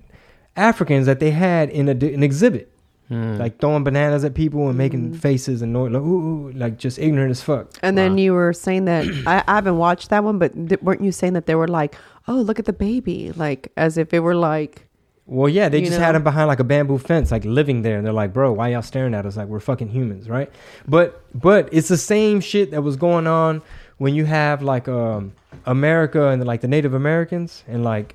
Africans 0.57 1.07
that 1.07 1.21
they 1.21 1.31
had 1.31 1.71
in 1.71 1.89
a, 1.89 1.93
an 1.93 2.23
exhibit, 2.23 2.69
Hmm. 3.09 3.37
like 3.37 3.59
throwing 3.61 3.85
bananas 3.85 4.25
at 4.25 4.33
people 4.35 4.69
and 4.69 4.79
making 4.79 5.13
faces 5.15 5.61
and 5.61 5.73
noise, 5.73 5.93
like, 5.93 6.03
ooh, 6.03 6.49
ooh, 6.49 6.53
like 6.53 6.79
just 6.79 6.99
ignorant 6.99 7.31
as 7.31 7.43
fuck. 7.43 7.69
And 7.83 7.99
then 7.99 8.17
you 8.17 8.33
were 8.33 8.53
saying 8.53 8.85
that 8.87 9.07
I, 9.27 9.43
I 9.49 9.55
haven't 9.57 9.77
watched 9.77 10.09
that 10.11 10.25
one, 10.25 10.39
but 10.39 10.55
th- 10.69 10.81
weren't 10.83 11.03
you 11.03 11.13
saying 11.13 11.33
that 11.35 11.47
they 11.47 11.55
were 11.55 11.69
like, 11.69 11.95
"Oh, 12.29 12.41
look 12.41 12.59
at 12.59 12.65
the 12.67 12.73
baby," 12.73 13.33
like 13.33 13.73
as 13.77 13.99
if 13.99 14.15
it 14.15 14.21
were 14.21 14.37
like, 14.37 14.87
Well, 15.33 15.49
yeah, 15.49 15.69
they 15.69 15.79
You 15.79 15.87
just 15.87 15.99
know? 15.99 16.05
had 16.05 16.15
him 16.15 16.23
behind 16.25 16.49
like 16.49 16.61
a 16.61 16.65
bamboo 16.65 16.99
fence, 16.99 17.31
like 17.31 17.45
living 17.45 17.83
there, 17.83 17.97
and 17.97 18.05
they're 18.07 18.13
like, 18.13 18.33
"Bro, 18.33 18.53
why 18.53 18.69
y'all 18.69 18.83
staring 18.83 19.15
at 19.15 19.25
us 19.25 19.37
like 19.37 19.49
we're 19.49 19.61
fucking 19.61 19.89
humans, 19.89 20.29
right?" 20.29 20.51
But 20.87 21.23
but 21.35 21.69
it's 21.73 21.89
the 21.89 21.97
same 21.97 22.41
shit 22.41 22.71
that 22.73 22.83
was 22.83 22.97
going 22.97 23.27
on 23.27 23.63
when 23.99 24.15
you 24.15 24.25
have 24.27 24.63
like 24.63 24.89
um 24.89 25.33
America 25.67 26.29
and 26.29 26.45
like 26.45 26.61
the 26.61 26.69
Native 26.69 26.93
Americans 26.95 27.65
and 27.67 27.83
like 27.83 28.15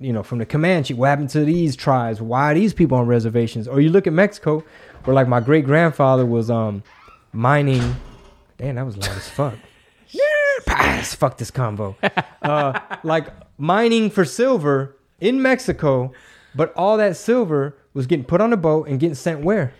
you 0.00 0.12
know 0.12 0.22
from 0.22 0.38
the 0.38 0.46
Comanche. 0.46 0.94
What 0.94 1.06
happened 1.08 1.30
to 1.30 1.44
these 1.44 1.76
tribes? 1.76 2.20
Why 2.20 2.50
are 2.52 2.54
these 2.54 2.74
people 2.74 2.98
on 2.98 3.06
reservations? 3.06 3.68
Or 3.68 3.80
you 3.80 3.90
look 3.90 4.06
at 4.06 4.12
Mexico, 4.12 4.64
where 5.04 5.14
like 5.14 5.28
my 5.28 5.40
great 5.40 5.64
grandfather 5.64 6.26
was 6.26 6.50
um 6.50 6.82
mining. 7.32 7.94
Damn, 8.56 8.74
that 8.74 8.84
was 8.86 8.96
loud 8.96 9.10
as 9.16 9.28
fuck. 9.28 9.54
Pass. 10.66 11.14
Fuck 11.14 11.38
this 11.38 11.50
combo. 11.52 11.96
Uh, 12.42 12.78
like 13.04 13.28
mining 13.58 14.10
for 14.10 14.24
silver 14.24 14.96
in 15.20 15.40
Mexico, 15.40 16.12
but 16.54 16.72
all 16.76 16.96
that 16.96 17.16
silver 17.16 17.76
was 17.94 18.06
getting 18.06 18.24
put 18.24 18.40
on 18.40 18.52
a 18.52 18.56
boat 18.56 18.88
and 18.88 18.98
getting 19.00 19.14
sent 19.14 19.40
where? 19.40 19.72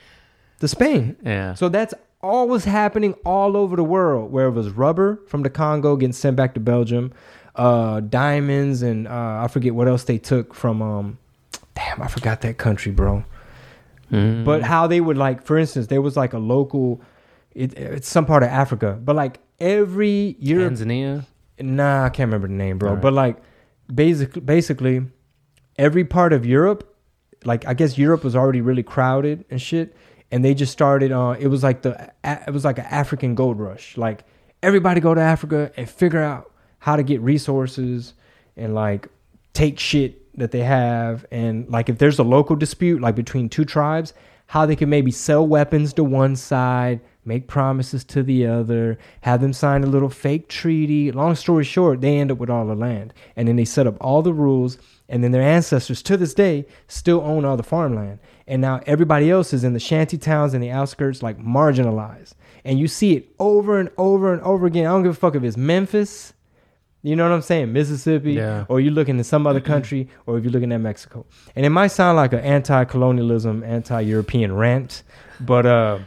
To 0.60 0.68
Spain. 0.68 1.16
Yeah. 1.24 1.54
So 1.54 1.68
that's 1.68 1.94
all 2.20 2.48
was 2.48 2.64
happening 2.64 3.14
all 3.24 3.56
over 3.56 3.76
the 3.76 3.84
world, 3.84 4.32
where 4.32 4.46
it 4.46 4.50
was 4.52 4.70
rubber 4.70 5.20
from 5.28 5.42
the 5.42 5.50
Congo 5.50 5.96
getting 5.96 6.12
sent 6.12 6.36
back 6.36 6.54
to 6.54 6.60
Belgium, 6.60 7.12
uh, 7.54 8.00
diamonds, 8.00 8.82
and 8.82 9.06
uh, 9.06 9.42
I 9.44 9.48
forget 9.48 9.74
what 9.74 9.86
else 9.88 10.04
they 10.04 10.18
took 10.18 10.52
from. 10.54 10.82
Um, 10.82 11.18
damn, 11.74 12.02
I 12.02 12.08
forgot 12.08 12.40
that 12.40 12.58
country, 12.58 12.90
bro. 12.92 13.24
Mhm. 14.10 14.44
But 14.44 14.62
how 14.62 14.86
they 14.86 15.00
would 15.00 15.16
like, 15.18 15.42
for 15.44 15.58
instance, 15.58 15.86
there 15.86 16.02
was 16.02 16.16
like 16.16 16.32
a 16.32 16.38
local. 16.38 17.00
It, 17.54 17.74
it's 17.78 18.08
some 18.08 18.26
part 18.26 18.42
of 18.42 18.48
Africa, 18.48 18.98
but 19.02 19.14
like 19.16 19.38
every 19.60 20.36
Europe, 20.40 20.72
Tanzania. 20.72 21.24
Nah, 21.60 22.04
I 22.04 22.08
can't 22.08 22.28
remember 22.28 22.48
the 22.48 22.54
name, 22.54 22.78
bro. 22.78 22.90
Alright. 22.90 23.02
But 23.02 23.12
like, 23.12 23.36
basically, 23.92 24.40
basically, 24.40 25.02
every 25.78 26.04
part 26.04 26.32
of 26.32 26.44
Europe, 26.44 26.94
like 27.44 27.66
I 27.66 27.74
guess 27.74 27.96
Europe 27.96 28.24
was 28.24 28.36
already 28.36 28.60
really 28.60 28.82
crowded 28.82 29.44
and 29.50 29.62
shit, 29.62 29.96
and 30.30 30.44
they 30.44 30.54
just 30.54 30.72
started. 30.72 31.12
Uh, 31.12 31.36
it 31.38 31.46
was 31.46 31.62
like 31.62 31.82
the 31.82 32.12
it 32.24 32.52
was 32.52 32.64
like 32.64 32.78
an 32.78 32.86
African 32.86 33.34
gold 33.34 33.58
rush. 33.58 33.96
Like 33.96 34.24
everybody 34.62 35.00
go 35.00 35.14
to 35.14 35.20
Africa 35.20 35.72
and 35.76 35.88
figure 35.88 36.22
out 36.22 36.52
how 36.80 36.96
to 36.96 37.02
get 37.02 37.20
resources 37.20 38.14
and 38.56 38.74
like 38.74 39.08
take 39.52 39.78
shit 39.78 40.24
that 40.38 40.52
they 40.52 40.60
have 40.60 41.26
and 41.30 41.68
like 41.68 41.88
if 41.88 41.98
there's 41.98 42.18
a 42.18 42.22
local 42.24 42.54
dispute 42.54 43.00
like 43.00 43.14
between 43.14 43.48
two 43.48 43.64
tribes 43.64 44.14
how 44.46 44.64
they 44.64 44.76
can 44.76 44.88
maybe 44.88 45.10
sell 45.10 45.46
weapons 45.46 45.92
to 45.92 46.04
one 46.04 46.36
side 46.36 47.00
make 47.24 47.48
promises 47.48 48.04
to 48.04 48.22
the 48.22 48.46
other 48.46 48.96
have 49.22 49.40
them 49.40 49.52
sign 49.52 49.82
a 49.82 49.86
little 49.86 50.08
fake 50.08 50.48
treaty 50.48 51.10
long 51.10 51.34
story 51.34 51.64
short 51.64 52.00
they 52.00 52.18
end 52.18 52.30
up 52.30 52.38
with 52.38 52.48
all 52.48 52.66
the 52.66 52.74
land 52.74 53.12
and 53.34 53.48
then 53.48 53.56
they 53.56 53.64
set 53.64 53.86
up 53.86 53.96
all 54.00 54.22
the 54.22 54.32
rules 54.32 54.78
and 55.09 55.22
then 55.24 55.30
their 55.32 55.42
ancestors 55.42 56.02
to 56.02 56.16
this 56.16 56.34
day 56.34 56.66
still 56.86 57.20
own 57.22 57.44
all 57.44 57.56
the 57.56 57.62
farmland 57.62 58.18
and 58.46 58.61
now 58.62 58.80
everybody 58.86 59.30
else 59.30 59.52
is 59.52 59.64
in 59.64 59.72
the 59.72 59.80
shanty 59.80 60.18
towns 60.18 60.54
and 60.54 60.62
the 60.62 60.70
outskirts 60.70 61.22
like 61.22 61.38
marginalized 61.38 62.32
and 62.64 62.78
you 62.78 62.86
see 62.88 63.14
it 63.16 63.28
over 63.38 63.78
and 63.80 63.90
over 63.96 64.32
and 64.32 64.42
over 64.42 64.66
again 64.66 64.86
i 64.86 64.90
don't 64.90 65.02
give 65.02 65.12
a 65.12 65.14
fuck 65.14 65.34
if 65.34 65.42
it's 65.42 65.56
memphis 65.56 66.32
you 67.00 67.14
know 67.14 67.22
what 67.22 67.32
I'm 67.32 67.42
saying? 67.42 67.72
Mississippi, 67.72 68.32
Yeah. 68.32 68.64
or 68.68 68.80
you're 68.80 68.92
looking 68.92 69.20
at 69.20 69.24
some 69.26 69.46
other 69.46 69.61
country, 69.61 70.09
or 70.26 70.36
if 70.36 70.42
you're 70.42 70.52
looking 70.52 70.72
at 70.72 70.80
Mexico. 70.80 71.24
And 71.54 71.64
it 71.64 71.70
might 71.70 71.86
sound 71.92 72.16
like 72.16 72.32
an 72.32 72.40
anti-colonialism, 72.40 73.62
anti-European 73.62 74.52
rant, 74.54 75.04
but 75.40 75.64
uh, 75.64 76.00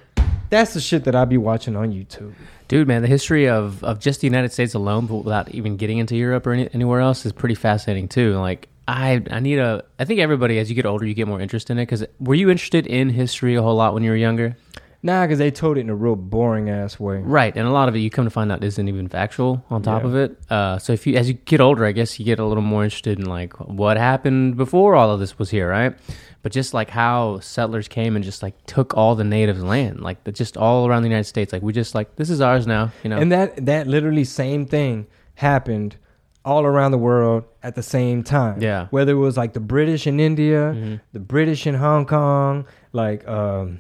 that's 0.49 0.73
the 0.73 0.81
shit 0.81 1.05
that 1.05 1.15
I 1.15 1.23
be 1.23 1.37
watching 1.37 1.77
on 1.77 1.93
YouTube. 1.93 2.33
Dude, 2.67 2.89
man, 2.89 3.01
the 3.01 3.07
history 3.07 3.47
of, 3.47 3.81
of 3.85 3.99
just 3.99 4.19
the 4.19 4.27
United 4.27 4.51
States 4.51 4.73
alone, 4.73 5.05
but 5.05 5.15
without 5.23 5.49
even 5.51 5.77
getting 5.77 5.97
into 5.97 6.17
Europe 6.17 6.45
or 6.45 6.51
any, 6.51 6.69
anywhere 6.73 6.99
else, 6.99 7.25
is 7.25 7.31
pretty 7.31 7.55
fascinating 7.55 8.09
too. 8.09 8.33
Like, 8.37 8.67
I 8.91 9.21
I 9.31 9.39
need 9.39 9.59
a. 9.59 9.83
I 9.99 10.05
think 10.05 10.19
everybody, 10.19 10.59
as 10.59 10.69
you 10.69 10.75
get 10.75 10.85
older, 10.85 11.05
you 11.05 11.13
get 11.13 11.27
more 11.27 11.39
interest 11.41 11.69
in 11.69 11.77
it. 11.77 11.83
Because 11.83 12.05
were 12.19 12.35
you 12.35 12.49
interested 12.49 12.85
in 12.87 13.09
history 13.09 13.55
a 13.55 13.61
whole 13.61 13.75
lot 13.75 13.93
when 13.93 14.03
you 14.03 14.09
were 14.11 14.17
younger? 14.17 14.57
Nah, 15.03 15.23
because 15.25 15.39
they 15.39 15.49
told 15.49 15.77
it 15.77 15.79
in 15.81 15.89
a 15.89 15.95
real 15.95 16.15
boring 16.15 16.69
ass 16.69 16.99
way. 16.99 17.17
Right, 17.17 17.55
and 17.55 17.67
a 17.67 17.71
lot 17.71 17.89
of 17.89 17.95
it 17.95 17.99
you 17.99 18.11
come 18.11 18.25
to 18.25 18.29
find 18.29 18.51
out 18.51 18.63
isn't 18.63 18.87
even 18.87 19.07
factual. 19.07 19.63
On 19.71 19.81
top 19.81 20.03
Yeah. 20.03 20.07
of 20.09 20.15
it, 20.15 20.37
uh, 20.51 20.77
so 20.77 20.93
if 20.93 21.07
you 21.07 21.15
as 21.15 21.27
you 21.27 21.33
get 21.33 21.59
older, 21.59 21.85
I 21.85 21.91
guess 21.91 22.19
you 22.19 22.25
get 22.25 22.37
a 22.37 22.45
little 22.45 22.61
more 22.61 22.83
interested 22.83 23.17
in 23.17 23.25
like 23.25 23.53
what 23.59 23.97
happened 23.97 24.57
before 24.57 24.93
all 24.95 25.09
of 25.09 25.19
this 25.19 25.39
was 25.39 25.49
here, 25.49 25.67
right? 25.67 25.95
But 26.43 26.51
just 26.51 26.73
like 26.75 26.89
how 26.91 27.39
settlers 27.39 27.87
came 27.87 28.15
and 28.15 28.23
just 28.23 28.43
like 28.43 28.53
took 28.67 28.95
all 28.95 29.15
the 29.15 29.23
natives' 29.23 29.63
land, 29.63 30.01
like 30.01 30.23
the, 30.23 30.31
just 30.31 30.55
all 30.55 30.87
around 30.87 31.01
the 31.01 31.09
United 31.09 31.27
States, 31.27 31.51
like 31.51 31.63
we 31.63 31.73
just 31.73 31.95
like 31.95 32.15
this 32.17 32.29
is 32.29 32.39
ours 32.41 32.67
now, 32.67 32.91
you 33.03 33.09
know. 33.09 33.17
And 33.17 33.31
that 33.31 33.65
that 33.65 33.87
literally 33.87 34.23
same 34.23 34.65
thing 34.67 35.07
happened 35.35 35.95
all 36.43 36.65
around 36.65 36.91
the 36.91 36.97
world 36.97 37.43
at 37.63 37.75
the 37.75 37.83
same 37.83 38.23
time. 38.23 38.61
Yeah. 38.61 38.87
Whether 38.89 39.11
it 39.13 39.15
was 39.27 39.37
like 39.37 39.53
the 39.53 39.59
British 39.59 40.07
in 40.07 40.19
India, 40.19 40.73
Mm-hmm. 40.75 40.95
the 41.13 41.19
British 41.19 41.67
in 41.67 41.75
Hong 41.75 42.05
Kong, 42.05 42.65
like 42.93 43.27
um, 43.27 43.79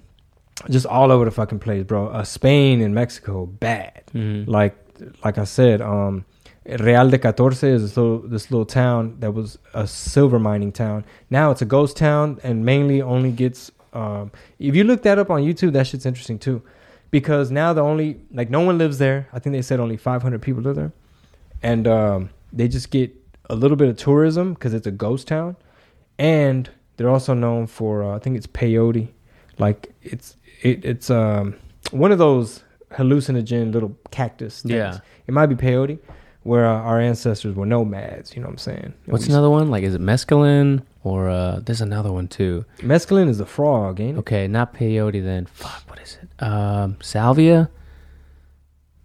just 0.69 0.85
all 0.85 1.11
over 1.11 1.25
the 1.25 1.31
fucking 1.31 1.59
place, 1.59 1.83
bro. 1.83 2.07
Uh, 2.09 2.23
Spain 2.23 2.81
and 2.81 2.93
Mexico, 2.93 3.45
bad. 3.45 4.03
Mhm. 4.13 4.47
Like 4.47 4.75
like 5.23 5.37
I 5.39 5.45
said, 5.45 5.81
um, 5.81 6.25
Real 6.65 7.09
de 7.09 7.17
Catorce 7.17 7.63
is 7.63 7.81
this 7.81 7.97
little 7.97 8.19
this 8.19 8.51
little 8.51 8.65
town 8.65 9.15
that 9.19 9.33
was 9.33 9.57
a 9.73 9.87
silver 9.87 10.37
mining 10.37 10.71
town. 10.71 11.03
Now 11.31 11.49
it's 11.51 11.63
a 11.63 11.65
ghost 11.65 11.97
town 11.97 12.39
and 12.43 12.63
mainly 12.63 13.01
only 13.01 13.31
gets. 13.31 13.71
Um, 13.93 14.31
if 14.59 14.75
you 14.75 14.83
look 14.83 15.01
that 15.03 15.17
up 15.17 15.29
on 15.31 15.41
YouTube, 15.41 15.73
that 15.73 15.87
shit's 15.87 16.05
interesting 16.05 16.37
too, 16.37 16.61
because 17.09 17.49
now 17.49 17.73
the 17.73 17.81
only 17.81 18.19
like 18.31 18.51
no 18.51 18.59
one 18.61 18.77
lives 18.77 18.99
there. 18.99 19.27
I 19.33 19.39
think 19.39 19.53
they 19.53 19.63
said 19.63 19.79
only 19.79 19.97
500 19.97 20.39
people 20.41 20.61
live 20.61 20.75
there, 20.75 20.91
and 21.63 21.87
um, 21.87 22.29
they 22.53 22.67
just 22.67 22.89
get 22.91 23.13
a 23.49 23.55
little 23.55 23.77
bit 23.77 23.89
of 23.89 23.97
tourism 23.97 24.53
because 24.53 24.73
it's 24.73 24.87
a 24.87 24.91
ghost 24.91 25.27
town, 25.27 25.55
and 26.17 26.69
they're 26.97 27.09
also 27.09 27.33
known 27.33 27.67
for 27.67 28.03
uh, 28.03 28.15
I 28.15 28.19
think 28.19 28.37
it's 28.37 28.47
peyote, 28.47 29.09
like 29.57 29.93
it's 30.01 30.35
it, 30.61 30.85
it's 30.85 31.09
um 31.09 31.55
one 31.91 32.11
of 32.11 32.17
those 32.17 32.63
hallucinogen 32.91 33.73
little 33.73 33.97
cactus. 34.11 34.61
Things. 34.61 34.73
Yeah. 34.73 34.99
it 35.27 35.33
might 35.33 35.47
be 35.47 35.55
peyote, 35.55 35.99
where 36.43 36.65
uh, 36.65 36.73
our 36.73 36.99
ancestors 36.99 37.55
were 37.55 37.65
nomads. 37.65 38.35
You 38.35 38.41
know 38.41 38.47
what 38.47 38.53
I'm 38.53 38.57
saying? 38.57 38.93
What's 39.05 39.27
another 39.27 39.49
one? 39.49 39.69
Like, 39.69 39.83
is 39.83 39.95
it 39.95 40.01
mescaline 40.01 40.83
or 41.03 41.29
uh, 41.29 41.59
there's 41.63 41.81
another 41.81 42.11
one 42.11 42.27
too? 42.27 42.65
Mescaline 42.79 43.29
is 43.29 43.39
a 43.39 43.45
frog, 43.45 43.99
ain't 43.99 44.17
it? 44.17 44.19
Okay, 44.19 44.47
not 44.47 44.73
peyote 44.73 45.23
then. 45.23 45.45
Fuck, 45.45 45.83
what 45.87 45.99
is 45.99 46.17
it? 46.21 46.43
Um, 46.43 46.97
salvia. 47.01 47.69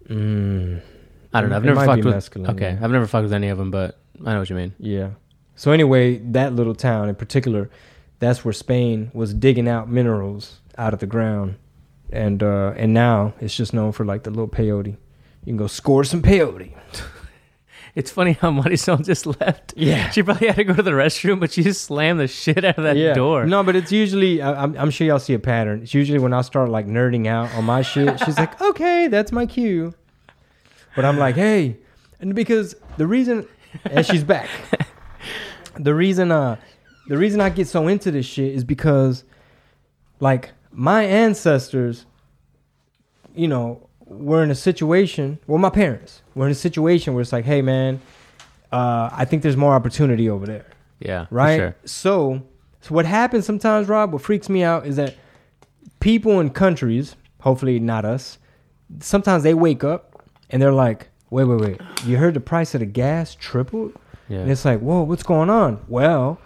Mm, 0.08 0.82
I 1.32 1.40
don't 1.40 1.50
know. 1.50 1.56
I've 1.56 1.64
never 1.64 1.76
might 1.76 1.86
fucked 1.86 2.04
with. 2.04 2.14
mescaline, 2.14 2.50
okay, 2.50 2.72
yeah. 2.78 2.84
I've 2.84 2.90
never 2.90 3.06
fucked 3.06 3.24
with 3.24 3.32
any 3.32 3.48
of 3.48 3.58
them, 3.58 3.70
but 3.70 3.98
I 4.24 4.32
know 4.32 4.38
what 4.40 4.50
you 4.50 4.56
mean. 4.56 4.74
yeah. 4.78 5.10
So 5.58 5.72
anyway, 5.72 6.18
that 6.18 6.52
little 6.54 6.74
town 6.74 7.08
in 7.08 7.14
particular, 7.14 7.70
that's 8.18 8.44
where 8.44 8.52
Spain 8.52 9.10
was 9.14 9.32
digging 9.32 9.68
out 9.68 9.88
minerals 9.88 10.60
out 10.76 10.92
of 10.92 11.00
the 11.00 11.06
ground, 11.06 11.56
and 12.12 12.42
uh, 12.42 12.74
and 12.76 12.92
now 12.92 13.32
it's 13.40 13.56
just 13.56 13.72
known 13.72 13.92
for 13.92 14.04
like 14.04 14.22
the 14.24 14.30
little 14.30 14.48
peyote. 14.48 14.86
You 14.88 14.96
can 15.46 15.56
go 15.56 15.66
score 15.66 16.04
some 16.04 16.22
peyote. 16.22 16.72
It's 17.94 18.10
funny 18.10 18.32
how 18.32 18.50
Marisol 18.50 19.02
just 19.06 19.24
left. 19.40 19.72
Yeah. 19.74 20.10
She 20.10 20.22
probably 20.22 20.48
had 20.48 20.56
to 20.56 20.64
go 20.64 20.74
to 20.74 20.82
the 20.82 20.90
restroom, 20.90 21.40
but 21.40 21.50
she 21.50 21.62
just 21.62 21.80
slammed 21.84 22.20
the 22.20 22.28
shit 22.28 22.62
out 22.62 22.76
of 22.76 22.84
that 22.84 23.14
door. 23.14 23.46
No, 23.46 23.62
but 23.62 23.74
it's 23.74 23.90
usually 23.90 24.42
I- 24.42 24.62
I'm, 24.64 24.76
I'm 24.76 24.90
sure 24.90 25.06
y'all 25.06 25.18
see 25.18 25.32
a 25.32 25.38
pattern. 25.38 25.80
It's 25.82 25.94
usually 25.94 26.18
when 26.18 26.34
I 26.34 26.42
start 26.42 26.68
like 26.68 26.86
nerding 26.86 27.26
out 27.26 27.54
on 27.54 27.64
my 27.64 27.80
shit, 27.80 28.20
she's 28.22 28.36
like, 28.36 28.60
"Okay, 28.70 29.08
that's 29.08 29.32
my 29.32 29.46
cue," 29.46 29.94
but 30.96 31.04
I'm 31.04 31.18
like, 31.18 31.34
"Hey," 31.36 31.76
and 32.20 32.34
because 32.34 32.74
the 32.96 33.06
reason, 33.06 33.46
and 33.84 34.04
she's 34.04 34.24
back. 34.24 34.48
the 35.78 35.94
reason, 35.94 36.32
uh, 36.32 36.56
the 37.08 37.16
reason 37.18 37.40
I 37.40 37.50
get 37.50 37.68
so 37.68 37.86
into 37.86 38.10
this 38.10 38.26
shit 38.26 38.52
is 38.54 38.64
because, 38.64 39.22
like, 40.18 40.52
my 40.72 41.04
ancestors, 41.04 42.06
you 43.34 43.46
know, 43.48 43.88
were 44.06 44.42
in 44.42 44.50
a 44.50 44.54
situation. 44.54 45.38
Well, 45.46 45.58
my 45.58 45.70
parents 45.70 46.22
were 46.34 46.46
in 46.46 46.52
a 46.52 46.56
situation 46.56 47.14
where 47.14 47.22
it's 47.22 47.32
like, 47.32 47.44
"Hey, 47.44 47.62
man." 47.62 48.00
Uh, 48.72 49.08
I 49.12 49.24
think 49.24 49.42
there's 49.44 49.56
more 49.56 49.74
opportunity 49.74 50.28
over 50.28 50.44
there 50.44 50.66
Yeah. 50.98 51.26
for 51.26 51.34
right? 51.36 51.56
Sure. 51.56 51.76
So, 51.84 52.42
so 52.80 52.94
what 52.96 53.06
happens 53.06 53.46
sometimes, 53.46 53.86
Rob? 53.88 54.12
What 54.12 54.22
freaks 54.22 54.48
me 54.48 54.64
out 54.64 54.84
is 54.86 54.96
that 54.96 55.14
people 56.00 56.40
in 56.40 56.50
countries, 56.50 57.14
hopefully 57.40 57.78
not 57.78 58.04
us, 58.04 58.38
sometimes 58.98 59.44
they 59.44 59.54
wake 59.54 59.84
up 59.84 60.15
and 60.50 60.60
they're 60.60 60.72
like, 60.72 61.08
"Wait, 61.30 61.44
wait, 61.44 61.60
wait! 61.60 61.80
You 62.04 62.16
heard 62.18 62.34
the 62.34 62.40
price 62.40 62.74
of 62.74 62.80
the 62.80 62.86
gas 62.86 63.34
tripled?" 63.34 63.92
Yeah. 64.28 64.38
And 64.38 64.50
it's 64.50 64.64
like, 64.64 64.80
"Whoa, 64.80 65.02
what's 65.02 65.22
going 65.22 65.50
on?" 65.50 65.84
Well, 65.88 66.40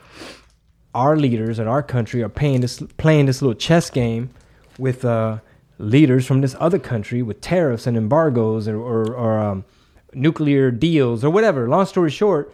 our 0.95 1.17
leaders 1.17 1.59
in 1.59 1.69
our 1.69 1.83
country 1.83 2.23
are 2.23 2.29
paying 2.29 2.61
this, 2.61 2.83
playing 2.97 3.27
this 3.27 3.43
little 3.43 3.55
chess 3.55 3.91
game 3.91 4.31
with 4.79 5.05
uh, 5.05 5.39
leaders 5.79 6.27
from 6.27 6.41
this 6.41 6.57
other 6.59 6.79
country 6.79 7.23
with 7.23 7.41
tariffs 7.41 7.87
and 7.87 7.97
embargoes 7.97 8.69
or, 8.69 8.77
or, 8.77 9.15
or 9.15 9.39
um, 9.39 9.65
nuclear 10.13 10.71
deals 10.71 11.25
or 11.25 11.31
whatever. 11.31 11.69
Long 11.69 11.87
story 11.87 12.11
short, 12.11 12.53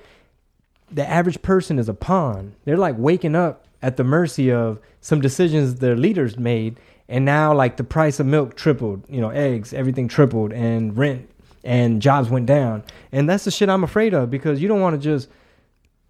the 0.91 1.09
average 1.09 1.43
person 1.43 1.79
is 1.79 1.89
a 1.89 1.95
pawn. 1.95 2.55
They're 2.65 2.77
like 2.77 2.97
waking 2.99 3.35
up 3.35 3.67
at 3.83 3.97
the 3.97 4.05
mercy 4.05 4.51
of 4.53 4.81
some 5.01 5.21
decisions 5.21 5.77
their 5.77 5.97
leaders 5.97 6.39
made, 6.39 6.79
and 7.09 7.25
now 7.25 7.55
like 7.55 7.77
the 7.77 7.85
price 7.85 8.21
of 8.21 8.27
milk 8.27 8.57
tripled, 8.57 9.05
you 9.09 9.21
know, 9.21 9.31
eggs, 9.31 9.73
everything 9.73 10.09
tripled, 10.09 10.53
and 10.53 10.97
rent 10.97 11.29
and 11.67 12.01
jobs 12.01 12.31
went 12.31 12.47
down. 12.47 12.85
And 13.13 13.29
that's 13.29 13.45
the 13.45 13.51
shit 13.51 13.69
I'm 13.69 13.85
afraid 13.85 14.15
of 14.15 14.31
because 14.31 14.63
you 14.63 14.69
don't 14.69 14.81
want 14.81 15.01
to 15.01 15.03
just, 15.03 15.29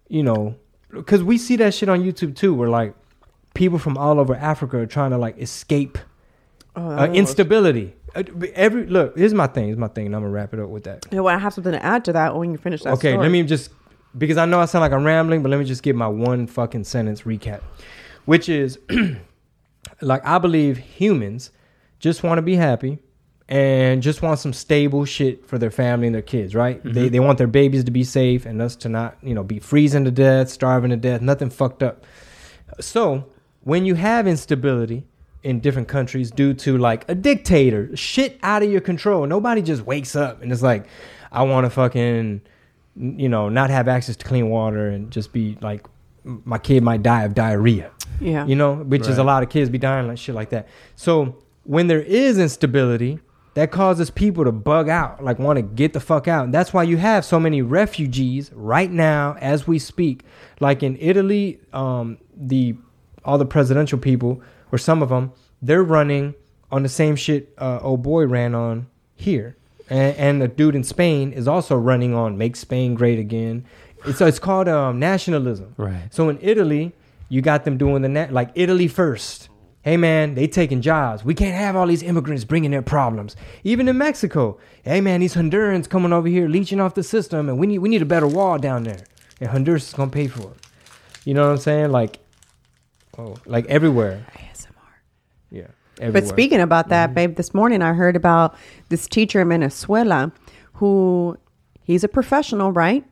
you 0.07 0.23
know, 0.23 0.55
because 0.91 1.23
we 1.23 1.37
see 1.37 1.55
that 1.57 1.73
shit 1.73 1.89
on 1.89 2.01
YouTube 2.03 2.35
too, 2.35 2.53
where 2.53 2.69
like 2.69 2.93
people 3.53 3.79
from 3.79 3.97
all 3.97 4.19
over 4.19 4.35
Africa 4.35 4.77
are 4.77 4.85
trying 4.85 5.11
to 5.11 5.17
like 5.17 5.37
escape 5.39 5.97
Oh, 6.77 6.91
uh, 6.91 7.07
instability. 7.07 7.95
Uh, 8.15 8.23
Every 8.53 8.85
look, 8.85 9.17
here's 9.17 9.33
my 9.33 9.47
thing. 9.47 9.65
Here's 9.65 9.79
my 9.79 9.87
thing, 9.87 10.05
and 10.05 10.15
I'm 10.15 10.21
gonna 10.21 10.31
wrap 10.31 10.53
it 10.53 10.59
up 10.59 10.69
with 10.69 10.83
that. 10.83 11.11
Know 11.11 11.23
what? 11.23 11.33
I 11.33 11.39
have 11.39 11.51
something 11.51 11.71
to 11.71 11.83
add 11.83 12.05
to 12.05 12.13
that 12.13 12.35
when 12.35 12.51
you 12.51 12.57
finish 12.59 12.83
that. 12.83 12.93
okay, 12.93 13.13
story. 13.13 13.23
let 13.23 13.31
me 13.31 13.41
just 13.41 13.71
because 14.15 14.37
I 14.37 14.45
know 14.45 14.59
I 14.59 14.65
sound 14.65 14.81
like 14.81 14.91
I'm 14.91 15.03
rambling, 15.03 15.41
but 15.41 15.49
let 15.49 15.57
me 15.57 15.65
just 15.65 15.81
give 15.81 15.95
my 15.95 16.07
one 16.07 16.45
fucking 16.45 16.83
sentence 16.83 17.23
recap, 17.23 17.61
which 18.25 18.47
is 18.47 18.77
like 20.01 20.23
I 20.23 20.37
believe 20.37 20.77
humans 20.77 21.49
just 21.97 22.21
want 22.21 22.37
to 22.37 22.43
be 22.43 22.55
happy 22.55 22.99
and 23.49 24.01
just 24.01 24.21
want 24.21 24.39
some 24.39 24.53
stable 24.53 25.05
shit 25.05 25.47
for 25.47 25.57
their 25.57 25.71
family 25.71 26.07
and 26.07 26.15
their 26.15 26.21
kids, 26.21 26.53
right? 26.53 26.83
They 26.83 26.89
mm-hmm. 26.89 27.07
they 27.09 27.19
want 27.19 27.37
their 27.37 27.47
babies 27.47 27.83
to 27.85 27.91
be 27.91 28.03
safe 28.03 28.45
and 28.45 28.61
us 28.61 28.75
to 28.77 28.89
not, 28.89 29.17
you 29.21 29.33
know, 29.33 29.43
be 29.43 29.59
freezing 29.59 30.05
to 30.05 30.11
death, 30.11 30.49
starving 30.49 30.91
to 30.91 30.97
death, 30.97 31.21
nothing 31.21 31.49
fucked 31.49 31.83
up. 31.83 32.05
So, 32.79 33.25
when 33.61 33.85
you 33.85 33.95
have 33.95 34.27
instability 34.27 35.05
in 35.43 35.59
different 35.59 35.87
countries 35.87 36.31
due 36.31 36.53
to 36.55 36.77
like 36.77 37.05
a 37.07 37.15
dictator, 37.15 37.95
shit 37.95 38.39
out 38.43 38.63
of 38.63 38.71
your 38.71 38.81
control, 38.81 39.25
nobody 39.25 39.61
just 39.61 39.83
wakes 39.83 40.15
up 40.15 40.41
and 40.41 40.51
it's 40.51 40.61
like, 40.61 40.85
I 41.31 41.43
want 41.43 41.65
to 41.65 41.69
fucking, 41.69 42.41
you 42.95 43.29
know, 43.29 43.49
not 43.49 43.69
have 43.69 43.87
access 43.87 44.17
to 44.17 44.25
clean 44.25 44.49
water 44.49 44.87
and 44.87 45.11
just 45.11 45.31
be 45.31 45.57
like, 45.61 45.85
my 46.23 46.57
kid 46.57 46.83
might 46.83 47.03
die 47.03 47.23
of 47.23 47.33
diarrhea 47.33 47.91
yeah, 48.19 48.45
you 48.45 48.55
know, 48.55 48.75
which 48.75 49.07
is 49.07 49.17
a 49.17 49.23
lot 49.23 49.43
of 49.43 49.49
kids 49.49 49.69
be 49.69 49.77
dying 49.77 50.07
like 50.07 50.17
shit 50.17 50.35
like 50.35 50.49
that. 50.49 50.67
So 50.95 51.37
when 51.63 51.87
there 51.87 52.01
is 52.01 52.39
instability, 52.39 53.19
that 53.57 53.71
causes 53.71 54.11
people 54.11 54.43
to 54.43 54.51
bug 54.51 54.87
out, 54.87 55.23
like 55.23 55.39
want 55.39 55.57
to 55.57 55.63
get 55.63 55.91
the 55.91 55.99
fuck 55.99 56.27
out. 56.27 56.45
And 56.45 56.53
that's 56.53 56.75
why 56.75 56.83
you 56.83 56.97
have 56.97 57.25
so 57.25 57.39
many 57.39 57.63
refugees 57.63 58.51
right 58.53 58.91
now 58.91 59.35
as 59.41 59.65
we 59.65 59.79
speak. 59.79 60.23
Like 60.59 60.83
in 60.83 60.95
Italy, 60.99 61.59
um, 61.73 62.19
the 62.35 62.75
all 63.25 63.39
the 63.39 63.47
presidential 63.47 63.97
people 63.97 64.43
or 64.71 64.77
some 64.77 65.01
of 65.01 65.09
them, 65.09 65.31
they're 65.59 65.81
running 65.81 66.35
on 66.71 66.83
the 66.83 66.89
same 66.89 67.15
shit 67.15 67.51
uh, 67.57 67.79
old 67.81 68.03
boy 68.03 68.27
ran 68.27 68.53
on 68.53 68.85
here. 69.15 69.57
And, 69.89 70.15
and 70.17 70.41
the 70.43 70.47
dude 70.47 70.75
in 70.75 70.83
Spain 70.83 71.31
is 71.31 71.47
also 71.47 71.75
running 71.75 72.13
on 72.13 72.37
make 72.37 72.55
Spain 72.55 72.93
great 72.93 73.17
again. 73.17 73.65
It's, 74.05 74.21
it's 74.21 74.37
called 74.37 74.67
um, 74.67 74.99
nationalism. 74.99 75.73
Right. 75.77 76.13
So 76.13 76.29
in 76.29 76.37
Italy, 76.43 76.93
you 77.27 77.41
got 77.41 77.65
them 77.65 77.79
doing 77.79 78.03
the 78.03 78.09
net 78.09 78.31
like 78.31 78.51
Italy 78.53 78.87
first. 78.87 79.49
Hey 79.87 79.95
man, 79.95 80.35
they 80.35 80.47
taking 80.47 80.81
jobs. 80.81 81.23
We 81.23 81.33
can't 81.33 81.55
have 81.55 81.77
all 81.77 81.87
these 81.87 82.03
immigrants 82.03 82.43
bringing 82.43 82.71
their 82.71 82.81
problems. 82.81 83.37
Even 83.63 83.87
in 83.87 83.97
Mexico, 83.97 84.57
hey 84.83 84.99
man, 84.99 85.21
these 85.21 85.33
Hondurans 85.33 85.87
coming 85.87 86.11
over 86.11 86.27
here 86.27 86.49
leeching 86.49 86.81
off 86.81 86.93
the 86.93 87.03
system, 87.03 87.47
and 87.47 87.57
we 87.57 87.67
need 87.67 87.77
we 87.79 87.87
need 87.87 88.01
a 88.01 88.05
better 88.05 88.27
wall 88.27 88.57
down 88.57 88.83
there, 88.83 89.05
and 89.39 89.49
Honduras 89.49 89.87
is 89.87 89.93
gonna 89.93 90.11
pay 90.11 90.27
for 90.27 90.51
it. 90.51 90.57
You 91.23 91.35
know 91.35 91.45
what 91.45 91.51
I'm 91.53 91.57
saying? 91.59 91.91
Like, 91.93 92.19
oh, 93.17 93.37
like 93.45 93.65
everywhere. 93.67 94.25
ASMR. 94.35 94.67
Yeah. 95.51 95.67
Everywhere. 96.01 96.21
But 96.21 96.27
speaking 96.27 96.59
about 96.59 96.87
Mm-hmm. 96.87 96.89
that, 96.89 97.13
babe, 97.15 97.35
this 97.37 97.53
morning 97.53 97.81
I 97.81 97.93
heard 97.93 98.17
about 98.17 98.57
this 98.89 99.07
teacher 99.07 99.39
in 99.39 99.47
Venezuela 99.47 100.33
who 100.73 101.37
he's 101.83 102.03
a 102.03 102.09
professional, 102.09 102.73
right? 102.73 103.05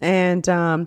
And 0.00 0.48
um, 0.48 0.86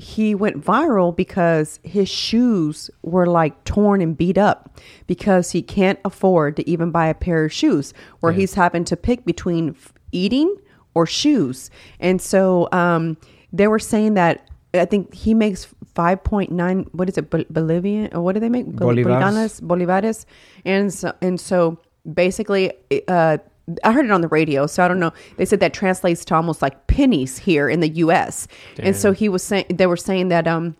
he 0.00 0.34
went 0.34 0.64
viral 0.64 1.14
because 1.14 1.78
his 1.82 2.08
shoes 2.08 2.90
were 3.02 3.26
like 3.26 3.62
torn 3.64 4.00
and 4.00 4.16
beat 4.16 4.38
up 4.38 4.78
because 5.06 5.50
he 5.50 5.60
can't 5.62 5.98
afford 6.04 6.56
to 6.56 6.68
even 6.68 6.90
buy 6.90 7.06
a 7.06 7.14
pair 7.14 7.44
of 7.44 7.52
shoes, 7.52 7.92
where 8.20 8.32
he's 8.32 8.54
having 8.54 8.84
to 8.84 8.96
pick 8.96 9.24
between 9.26 9.70
f- 9.70 9.92
eating 10.12 10.56
or 10.94 11.04
shoes. 11.06 11.70
And 12.00 12.20
so 12.20 12.68
um, 12.72 13.16
they 13.52 13.68
were 13.68 13.78
saying 13.78 14.14
that 14.14 14.48
I 14.72 14.86
think 14.86 15.12
he 15.12 15.34
makes 15.34 15.66
5.9, 15.94 16.88
what 16.94 17.08
is 17.08 17.18
it, 17.18 17.28
Bol- 17.28 17.44
Bolivian? 17.50 18.08
Or 18.14 18.22
what 18.22 18.32
do 18.34 18.40
they 18.40 18.48
make? 18.48 18.66
Bol-. 18.66 18.88
Bolivares 18.94 19.60
bolivares 19.60 20.24
and 20.64 20.92
so 20.94 21.12
and 21.20 21.38
so 21.38 21.78
basically 22.14 22.72
uh 23.08 23.36
I 23.84 23.92
heard 23.92 24.04
it 24.04 24.10
on 24.10 24.20
the 24.20 24.28
radio, 24.28 24.66
so 24.66 24.84
I 24.84 24.88
don't 24.88 25.00
know. 25.00 25.12
They 25.36 25.44
said 25.44 25.60
that 25.60 25.72
translates 25.74 26.24
to 26.26 26.34
almost 26.34 26.62
like 26.62 26.86
pennies 26.86 27.38
here 27.38 27.68
in 27.68 27.80
the 27.80 27.88
U.S. 27.88 28.48
And 28.78 28.96
so 28.96 29.12
he 29.12 29.28
was 29.28 29.42
saying 29.42 29.66
they 29.72 29.86
were 29.86 29.96
saying 29.96 30.28
that 30.28 30.46
um 30.48 30.76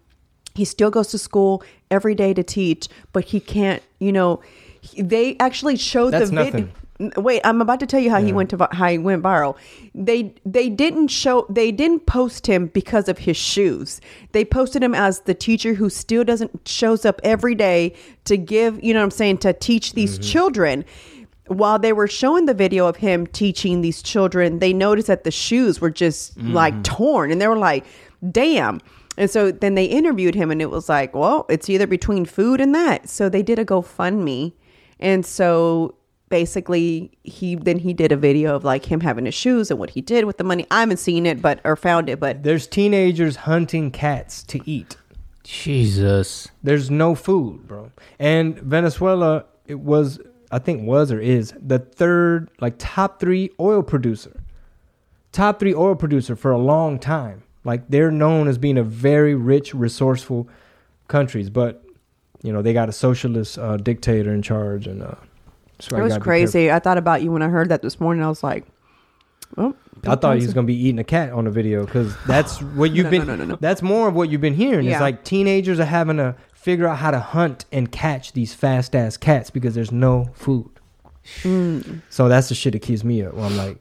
he 0.55 0.64
still 0.64 0.91
goes 0.91 1.09
to 1.09 1.18
school 1.18 1.62
every 1.91 2.14
day 2.14 2.34
to 2.34 2.43
teach, 2.43 2.88
but 3.12 3.24
he 3.24 3.41
can't. 3.41 3.82
You 3.99 4.12
know, 4.12 4.41
he- 4.80 5.03
they 5.03 5.36
actually 5.38 5.76
showed 5.76 6.12
That's 6.12 6.30
the 6.30 6.36
video. 6.53 6.68
Wait, 7.16 7.41
I'm 7.45 7.62
about 7.62 7.80
to 7.80 7.86
tell 7.86 7.99
you 8.01 8.11
how 8.11 8.20
he 8.20 8.30
went 8.34 8.51
to 8.51 8.68
how 8.72 8.88
he 8.88 8.99
went 8.99 9.22
viral. 9.22 9.57
They 9.95 10.34
they 10.45 10.68
didn't 10.68 11.09
show 11.09 11.47
they 11.49 11.72
didn't 11.72 12.01
post 12.05 12.47
him 12.47 12.66
because 12.66 13.09
of 13.09 13.16
his 13.16 13.38
shoes. 13.38 14.03
They 14.32 14.45
posted 14.45 14.82
him 14.82 14.95
as 14.95 15.20
the 15.20 15.32
teacher 15.32 15.72
who 15.72 15.88
still 15.88 16.24
doesn't 16.24 16.68
shows 16.68 17.07
up 17.07 17.18
every 17.24 17.55
day 17.55 17.95
to 18.24 18.36
give, 18.36 18.82
you 18.84 18.93
know 18.93 19.01
what 19.01 19.05
I'm 19.05 19.11
saying, 19.12 19.38
to 19.38 19.55
teach 19.55 19.95
these 19.95 20.18
children. 20.18 20.84
While 21.51 21.80
they 21.80 21.92
were 21.92 22.07
showing 22.07 22.46
the 22.46 22.55
video 22.55 22.86
of 22.86 22.96
him 22.96 23.26
teaching 23.26 23.80
these 23.80 24.03
children, 24.03 24.61
they 24.61 24.72
noticed 24.72 25.09
that 25.09 25.24
the 25.24 25.32
shoes 25.32 25.80
were 25.80 25.90
just 25.90 26.38
like 26.38 26.74
mm. 26.74 26.84
torn 26.84 27.32
and 27.32 27.40
they 27.40 27.48
were 27.48 27.59
like, 27.59 27.84
"Damn." 28.30 28.80
And 29.16 29.28
so 29.28 29.51
then 29.51 29.74
they 29.74 29.84
interviewed 29.84 30.36
him 30.36 30.53
and 30.53 30.62
it 30.62 30.70
was 30.70 30.88
like, 30.88 31.12
"Well, 31.14 31.46
it's 31.48 31.68
either 31.68 31.88
between 31.88 32.24
food 32.24 32.61
and 32.61 32.72
that." 32.76 33.09
So 33.09 33.28
they 33.28 33.42
did 33.42 33.59
a 33.59 33.64
GoFundMe. 33.64 34.53
And 35.01 35.26
so 35.26 35.96
basically 36.28 37.11
he 37.24 37.57
then 37.57 37.78
he 37.78 37.92
did 37.92 38.12
a 38.12 38.16
video 38.16 38.55
of 38.55 38.62
like 38.62 38.84
him 38.84 39.01
having 39.01 39.24
his 39.24 39.34
shoes 39.34 39.70
and 39.70 39.80
what 39.80 39.90
he 39.90 40.01
did 40.01 40.26
with 40.26 40.38
the 40.38 40.44
money. 40.44 40.66
I 40.70 40.80
haven't 40.80 40.98
seen 40.98 41.26
it 41.26 41.42
but 41.42 41.61
or 41.64 41.74
found 41.74 42.09
it, 42.09 42.20
but 42.20 42.44
There's 42.44 42.68
teenagers 42.68 43.36
hunting 43.36 43.90
cats 43.90 44.44
to 44.44 44.61
eat. 44.70 44.96
Jesus. 45.42 46.48
There's 46.62 46.90
no 46.90 47.14
food, 47.14 47.66
bro. 47.66 47.90
And 48.18 48.59
Venezuela, 48.61 49.46
it 49.66 49.80
was, 49.80 50.20
I 50.51 50.59
think, 50.59 50.82
was 50.86 51.12
or 51.12 51.20
is 51.20 51.55
the 51.61 51.78
third, 51.78 52.51
like, 52.61 52.74
top 52.78 53.20
three 53.20 53.51
oil 53.61 53.82
producer. 53.82 54.40
Top 55.32 55.61
three 55.61 55.74
oil 55.74 55.94
producer 55.94 56.34
for 56.34 56.51
a 56.51 56.59
long 56.59 56.98
time. 56.98 57.44
Like, 57.64 57.88
they're 57.88 58.11
known 58.11 58.48
as 58.48 58.59
being 58.59 58.78
a 58.78 58.82
very 58.82 59.34
rich, 59.34 59.74
resourceful 59.74 60.48
countries, 61.09 61.51
but, 61.51 61.84
you 62.42 62.53
know, 62.53 62.62
they 62.62 62.72
got 62.72 62.88
a 62.88 62.92
socialist 62.92 63.59
uh, 63.59 63.76
dictator 63.76 64.32
in 64.32 64.42
charge. 64.42 64.86
And, 64.86 65.03
uh, 65.03 65.14
it 65.78 65.92
was 65.92 66.18
crazy. 66.18 66.70
I 66.70 66.78
thought 66.78 66.98
about 66.98 67.22
you 67.22 67.30
when 67.32 67.42
I 67.42 67.48
heard 67.48 67.68
that 67.68 67.82
this 67.82 68.01
morning. 68.01 68.24
I 68.24 68.28
was 68.28 68.42
like, 68.42 68.66
oh, 69.57 69.74
I 70.07 70.16
thought 70.16 70.36
he 70.36 70.44
was 70.44 70.55
gonna 70.55 70.66
be 70.66 70.74
eating 70.74 70.98
a 70.98 71.05
cat 71.05 71.32
on 71.32 71.44
the 71.44 71.51
video 71.51 71.84
because 71.84 72.14
that's 72.26 72.61
what 72.76 72.90
you've 72.92 73.05
No, 73.07 73.11
been. 73.11 73.26
no, 73.26 73.36
no, 73.36 73.44
no, 73.44 73.51
no. 73.53 73.59
That's 73.61 73.82
more 73.82 74.09
of 74.09 74.14
what 74.14 74.28
you've 74.30 74.40
been 74.40 74.55
hearing. 74.55 74.86
Yeah. 74.86 74.92
It's 74.92 75.01
like 75.01 75.24
teenagers 75.24 75.80
are 75.80 75.84
having 75.84 76.16
to 76.18 76.34
figure 76.61 76.86
out 76.86 76.98
how 76.98 77.11
to 77.11 77.18
hunt 77.18 77.64
and 77.72 77.90
catch 77.90 78.34
these 78.34 78.52
fast 78.52 78.94
ass 78.94 79.16
cats 79.16 79.48
because 79.48 79.74
there's 79.74 79.90
no 79.90 80.28
food. 80.34 80.70
Mm. 81.42 82.02
So 82.11 82.28
that's 82.28 82.50
the 82.50 82.54
shit 82.54 82.74
that 82.74 82.82
keeps 82.82 83.02
me 83.02 83.22
up. 83.22 83.32
Where 83.32 83.46
I'm 83.46 83.56
like, 83.56 83.78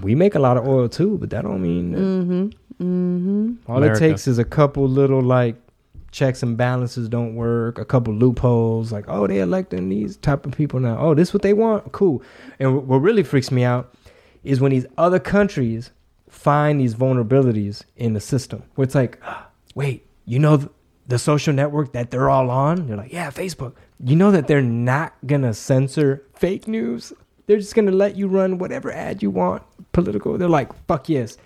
we 0.00 0.14
make 0.14 0.34
a 0.34 0.38
lot 0.38 0.56
of 0.56 0.66
oil 0.66 0.88
too, 0.88 1.18
but 1.18 1.28
that 1.30 1.42
don't 1.42 1.60
mean. 1.60 1.92
That. 1.92 1.98
Mm-hmm. 1.98 2.44
Mm-hmm. 2.82 3.70
All 3.70 3.76
America. 3.76 4.02
it 4.02 4.08
takes 4.08 4.26
is 4.26 4.38
a 4.38 4.44
couple 4.44 4.88
little 4.88 5.20
like 5.20 5.56
checks 6.10 6.42
and 6.42 6.56
balances 6.56 7.06
don't 7.06 7.34
work, 7.34 7.78
a 7.78 7.84
couple 7.84 8.14
loopholes. 8.14 8.90
Like, 8.90 9.04
oh, 9.06 9.26
they're 9.26 9.42
electing 9.42 9.90
these 9.90 10.16
type 10.16 10.46
of 10.46 10.52
people 10.52 10.80
now. 10.80 10.98
Oh, 10.98 11.14
this 11.14 11.34
what 11.34 11.42
they 11.42 11.52
want. 11.52 11.92
Cool. 11.92 12.22
And 12.58 12.88
what 12.88 12.98
really 12.98 13.22
freaks 13.22 13.50
me 13.50 13.62
out 13.62 13.94
is 14.42 14.58
when 14.58 14.70
these 14.70 14.86
other 14.96 15.18
countries 15.18 15.90
find 16.30 16.80
these 16.80 16.94
vulnerabilities 16.94 17.84
in 17.96 18.14
the 18.14 18.20
system, 18.20 18.62
where 18.74 18.84
it's 18.84 18.94
like, 18.94 19.18
ah, 19.22 19.48
wait, 19.74 20.06
you 20.24 20.38
know 20.38 20.56
th- 20.56 20.70
the 21.06 21.18
social 21.18 21.52
network 21.52 21.92
that 21.92 22.10
they're 22.10 22.30
all 22.30 22.50
on? 22.50 22.86
They're 22.86 22.96
like, 22.96 23.12
yeah, 23.12 23.30
Facebook. 23.30 23.74
You 24.02 24.16
know 24.16 24.30
that 24.30 24.48
they're 24.48 24.62
not 24.62 25.14
gonna 25.26 25.54
censor 25.54 26.24
fake 26.34 26.66
news. 26.68 27.12
They're 27.46 27.58
just 27.58 27.74
gonna 27.74 27.92
let 27.92 28.16
you 28.16 28.28
run 28.28 28.58
whatever 28.58 28.92
ad 28.92 29.22
you 29.22 29.30
want, 29.30 29.62
political. 29.92 30.36
They're 30.38 30.48
like, 30.48 30.70
fuck 30.86 31.08
yes 31.08 31.36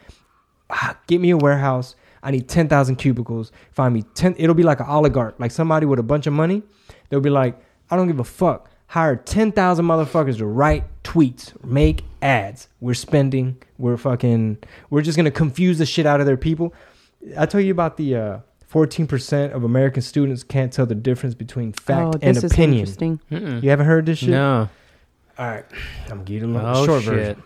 ah, 0.70 0.98
get 1.06 1.20
me 1.20 1.30
a 1.30 1.36
warehouse. 1.36 1.94
I 2.22 2.30
need 2.30 2.48
10,000 2.48 2.96
cubicles. 2.96 3.52
Find 3.70 3.94
me 3.94 4.02
10. 4.14 4.36
It'll 4.38 4.54
be 4.54 4.62
like 4.62 4.80
an 4.80 4.86
oligarch, 4.86 5.38
like 5.38 5.50
somebody 5.50 5.86
with 5.86 5.98
a 5.98 6.02
bunch 6.02 6.26
of 6.26 6.32
money. 6.32 6.62
They'll 7.08 7.20
be 7.20 7.30
like, 7.30 7.58
I 7.90 7.96
don't 7.96 8.06
give 8.06 8.18
a 8.18 8.24
fuck. 8.24 8.70
Hire 8.88 9.16
10,000 9.16 9.84
motherfuckers 9.84 10.38
to 10.38 10.46
write 10.46 10.84
tweets, 11.04 11.52
make 11.64 12.04
ads. 12.22 12.68
We're 12.80 12.94
spending, 12.94 13.62
we're 13.76 13.96
fucking, 13.96 14.58
we're 14.90 15.02
just 15.02 15.18
to 15.18 15.30
confuse 15.30 15.78
the 15.78 15.86
shit 15.86 16.06
out 16.06 16.20
of 16.20 16.26
their 16.26 16.36
people. 16.36 16.74
I 17.36 17.46
told 17.46 17.64
you 17.64 17.72
about 17.72 17.96
the 17.96 18.16
uh, 18.16 18.38
14% 18.72 19.52
of 19.52 19.64
American 19.64 20.02
students 20.02 20.42
can't 20.42 20.72
tell 20.72 20.86
the 20.86 20.94
difference 20.94 21.34
between 21.34 21.72
fact 21.72 22.16
oh, 22.16 22.18
and 22.20 22.36
this 22.36 22.44
is 22.44 22.52
opinion. 22.52 22.80
interesting. 22.80 23.20
Mm-mm. 23.30 23.62
You 23.62 23.70
haven't 23.70 23.86
heard 23.86 24.06
this 24.06 24.18
shit? 24.18 24.28
No. 24.30 24.68
All 25.38 25.46
right, 25.46 25.64
I'm 26.10 26.24
getting 26.24 26.54
a 26.56 26.72
Oh 26.72 26.84
short 26.84 27.02
shit. 27.04 27.12
version. 27.14 27.42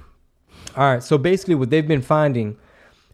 All 0.77 0.91
right, 0.95 1.03
so 1.03 1.18
basically, 1.18 1.55
what 1.55 1.70
they've 1.70 1.87
been 1.87 2.01
finding 2.03 2.57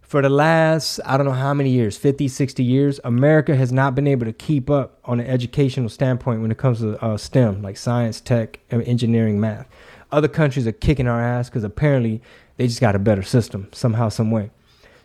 for 0.00 0.22
the 0.22 0.28
last, 0.30 1.00
I 1.04 1.16
don't 1.16 1.26
know 1.26 1.32
how 1.32 1.52
many 1.52 1.70
years 1.70 1.96
50, 1.98 2.28
60 2.28 2.62
years, 2.62 3.00
America 3.04 3.54
has 3.56 3.72
not 3.72 3.94
been 3.94 4.06
able 4.06 4.24
to 4.24 4.32
keep 4.32 4.70
up 4.70 4.98
on 5.04 5.20
an 5.20 5.26
educational 5.26 5.88
standpoint 5.90 6.40
when 6.40 6.50
it 6.50 6.56
comes 6.56 6.78
to 6.80 6.96
uh, 7.04 7.16
STEM, 7.18 7.60
like 7.60 7.76
science, 7.76 8.20
tech, 8.20 8.60
engineering, 8.70 9.38
math. 9.40 9.68
Other 10.10 10.28
countries 10.28 10.66
are 10.66 10.72
kicking 10.72 11.06
our 11.06 11.20
ass 11.20 11.50
because 11.50 11.64
apparently 11.64 12.22
they 12.56 12.66
just 12.66 12.80
got 12.80 12.94
a 12.94 12.98
better 12.98 13.22
system 13.22 13.68
somehow, 13.72 14.08
some 14.08 14.30
way. 14.30 14.50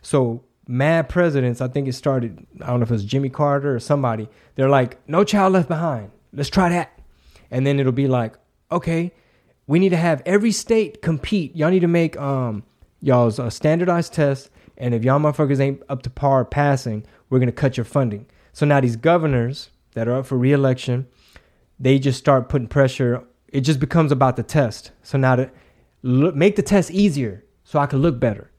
So, 0.01 0.43
mad 0.68 1.09
presidents, 1.09 1.61
I 1.61 1.68
think 1.68 1.88
it 1.88 1.93
started, 1.93 2.45
I 2.61 2.68
don't 2.68 2.80
know 2.80 2.84
if 2.84 2.89
it 2.89 2.93
was 2.93 3.05
Jimmy 3.05 3.30
Carter 3.30 3.76
or 3.76 3.80
somebody, 3.80 4.30
they're 4.55 4.70
like, 4.70 4.97
no 5.07 5.24
child 5.24 5.53
left 5.53 5.68
behind. 5.68 6.11
Let's 6.32 6.49
try 6.49 6.70
that. 6.70 6.99
And 7.51 7.68
then 7.68 7.80
it'll 7.80 7.91
be 7.91 8.07
like, 8.07 8.36
okay, 8.72 9.11
we 9.68 9.80
need 9.80 9.89
to 9.89 9.97
have 9.97 10.22
every 10.26 10.51
state 10.51 11.01
compete. 11.01 11.55
Y'all 11.55 11.70
need 11.70 11.82
to 11.82 11.88
make 11.88 12.18
um 12.18 12.64
y'all's 13.01 13.39
uh, 13.39 13.49
standardized 13.49 14.14
tests, 14.14 14.49
and 14.78 14.93
if 14.93 15.03
y'all 15.03 15.20
motherfuckers 15.20 15.59
ain't 15.59 15.84
up 15.89 16.01
to 16.03 16.09
par 16.09 16.45
passing, 16.45 17.05
we're 17.30 17.39
gonna 17.39 17.51
cut 17.51 17.78
your 17.78 17.84
funding. 17.84 18.26
So 18.53 18.66
now 18.66 18.80
these 18.80 18.95
governors 18.95 19.70
that 19.93 20.07
are 20.07 20.16
up 20.16 20.26
for 20.26 20.38
reelection, 20.38 21.07
they 21.80 21.99
just 21.99 22.18
start 22.20 22.49
putting 22.49 22.68
pressure. 22.68 23.24
It 23.49 23.61
just 23.61 23.80
becomes 23.80 24.11
about 24.11 24.36
the 24.36 24.43
test. 24.43 24.91
So 25.03 25.18
now 25.18 25.36
to 25.36 25.51
look, 26.01 26.36
make 26.36 26.55
the 26.55 26.64
test 26.64 26.91
easier, 26.91 27.43
so 27.64 27.80
I 27.80 27.86
can 27.86 28.01
look 28.01 28.20
better, 28.20 28.51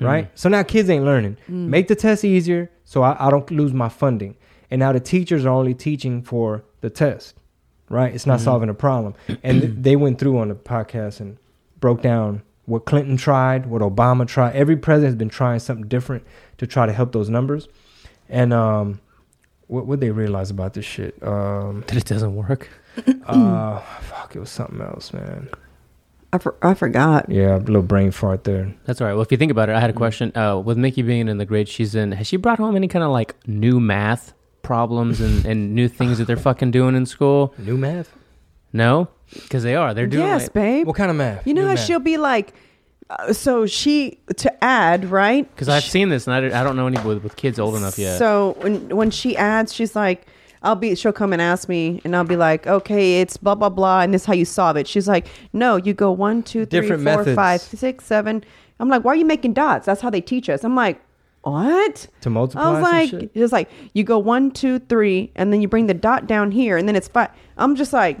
right? 0.00 0.30
So 0.34 0.48
now 0.48 0.62
kids 0.62 0.90
ain't 0.90 1.04
learning. 1.04 1.36
Make 1.48 1.88
the 1.88 1.96
test 1.96 2.24
easier, 2.24 2.70
so 2.84 3.02
I, 3.02 3.26
I 3.26 3.30
don't 3.30 3.50
lose 3.50 3.72
my 3.72 3.88
funding. 3.88 4.36
And 4.70 4.80
now 4.80 4.92
the 4.92 5.00
teachers 5.00 5.46
are 5.46 5.50
only 5.50 5.74
teaching 5.74 6.22
for 6.22 6.64
the 6.80 6.90
test 6.90 7.34
right? 7.88 8.14
It's 8.14 8.26
not 8.26 8.40
solving 8.40 8.68
a 8.68 8.74
problem. 8.74 9.14
And 9.42 9.60
th- 9.60 9.74
they 9.76 9.96
went 9.96 10.18
through 10.18 10.38
on 10.38 10.48
the 10.48 10.54
podcast 10.54 11.20
and 11.20 11.38
broke 11.80 12.02
down 12.02 12.42
what 12.64 12.84
Clinton 12.84 13.16
tried, 13.16 13.66
what 13.66 13.82
Obama 13.82 14.26
tried. 14.26 14.54
Every 14.56 14.76
president 14.76 15.08
has 15.12 15.16
been 15.16 15.28
trying 15.28 15.60
something 15.60 15.86
different 15.86 16.24
to 16.58 16.66
try 16.66 16.86
to 16.86 16.92
help 16.92 17.12
those 17.12 17.28
numbers. 17.28 17.68
And 18.28 18.52
um, 18.52 19.00
what 19.68 19.86
would 19.86 20.00
they 20.00 20.10
realize 20.10 20.50
about 20.50 20.74
this 20.74 20.84
shit? 20.84 21.16
Um, 21.22 21.84
That 21.86 21.96
it 21.96 22.04
doesn't 22.06 22.34
work. 22.34 22.68
uh, 23.26 23.80
fuck, 24.00 24.34
it 24.34 24.40
was 24.40 24.50
something 24.50 24.80
else, 24.80 25.12
man. 25.12 25.48
I, 26.32 26.38
for, 26.38 26.56
I 26.62 26.74
forgot. 26.74 27.28
Yeah, 27.30 27.56
a 27.56 27.58
little 27.58 27.82
brain 27.82 28.10
fart 28.10 28.44
there. 28.44 28.74
That's 28.84 29.00
all 29.00 29.06
right. 29.06 29.14
Well, 29.14 29.22
if 29.22 29.30
you 29.30 29.38
think 29.38 29.50
about 29.52 29.68
it, 29.68 29.76
I 29.76 29.80
had 29.80 29.90
a 29.90 29.94
question. 29.94 30.36
Uh, 30.36 30.58
with 30.58 30.76
Mickey 30.76 31.02
being 31.02 31.28
in 31.28 31.38
the 31.38 31.46
grade 31.46 31.68
she's 31.68 31.94
in, 31.94 32.12
has 32.12 32.26
she 32.26 32.36
brought 32.36 32.58
home 32.58 32.76
any 32.76 32.88
kind 32.88 33.04
of 33.04 33.10
like 33.10 33.34
new 33.46 33.80
math 33.80 34.32
problems 34.62 35.20
and, 35.20 35.44
and 35.46 35.74
new 35.76 35.88
things 35.88 36.18
that 36.18 36.26
they're 36.26 36.36
fucking 36.36 36.70
doing 36.72 36.94
in 36.96 37.06
school? 37.06 37.54
New 37.58 37.76
math? 37.76 38.12
No, 38.72 39.08
because 39.32 39.62
they 39.62 39.74
are. 39.76 39.94
They're 39.94 40.06
doing. 40.06 40.26
yes, 40.26 40.42
like, 40.42 40.52
babe. 40.52 40.86
What 40.86 40.96
kind 40.96 41.10
of 41.10 41.16
math? 41.16 41.46
You 41.46 41.54
know 41.54 41.62
New 41.62 41.68
how 41.68 41.74
math. 41.74 41.86
she'll 41.86 41.98
be 42.00 42.18
like, 42.18 42.52
uh, 43.08 43.32
so 43.32 43.64
she 43.66 44.18
to 44.36 44.64
add 44.64 45.10
right 45.10 45.48
Because 45.54 45.68
I've 45.68 45.84
seen 45.84 46.08
this, 46.08 46.26
and 46.26 46.34
I, 46.34 46.60
I 46.60 46.64
don't 46.64 46.76
know 46.76 46.86
any 46.88 47.00
with, 47.00 47.22
with 47.22 47.36
kids 47.36 47.58
old 47.58 47.76
enough 47.76 47.98
yet. 47.98 48.18
So 48.18 48.56
when 48.60 48.94
when 48.94 49.10
she 49.10 49.36
adds, 49.36 49.72
she's 49.72 49.94
like, 49.94 50.26
I'll 50.66 50.74
be. 50.74 50.94
She'll 50.94 51.12
come 51.12 51.32
and 51.32 51.40
ask 51.40 51.68
me, 51.68 52.00
and 52.04 52.14
I'll 52.16 52.24
be 52.24 52.36
like, 52.36 52.66
okay, 52.66 53.20
it's 53.20 53.36
blah 53.36 53.54
blah 53.54 53.68
blah, 53.70 54.00
and 54.00 54.12
this 54.12 54.22
is 54.22 54.26
how 54.26 54.34
you 54.34 54.44
solve 54.44 54.76
it. 54.76 54.86
She's 54.88 55.06
like, 55.08 55.26
no, 55.52 55.76
you 55.76 55.94
go 55.94 56.10
one, 56.10 56.42
two, 56.42 56.66
three, 56.66 56.80
Different 56.80 57.04
four, 57.04 57.18
methods. 57.18 57.36
five, 57.36 57.60
six, 57.60 58.04
seven. 58.04 58.44
I'm 58.80 58.88
like, 58.88 59.04
why 59.04 59.12
are 59.12 59.16
you 59.16 59.24
making 59.24 59.54
dots? 59.54 59.86
That's 59.86 60.00
how 60.02 60.10
they 60.10 60.20
teach 60.20 60.48
us. 60.50 60.64
I'm 60.64 60.74
like, 60.74 61.00
what? 61.42 62.08
To 62.22 62.30
multiply 62.30 62.62
I 62.64 62.70
was 62.72 62.82
some 62.84 62.92
like, 62.92 63.10
shit? 63.10 63.34
just 63.34 63.52
like 63.52 63.70
you 63.94 64.02
go 64.04 64.18
one, 64.18 64.50
two, 64.50 64.80
three, 64.80 65.30
and 65.36 65.52
then 65.52 65.62
you 65.62 65.68
bring 65.68 65.86
the 65.86 65.94
dot 65.94 66.26
down 66.26 66.50
here, 66.50 66.76
and 66.76 66.88
then 66.88 66.96
it's 66.96 67.08
five. 67.08 67.30
I'm 67.56 67.76
just 67.76 67.92
like. 67.92 68.18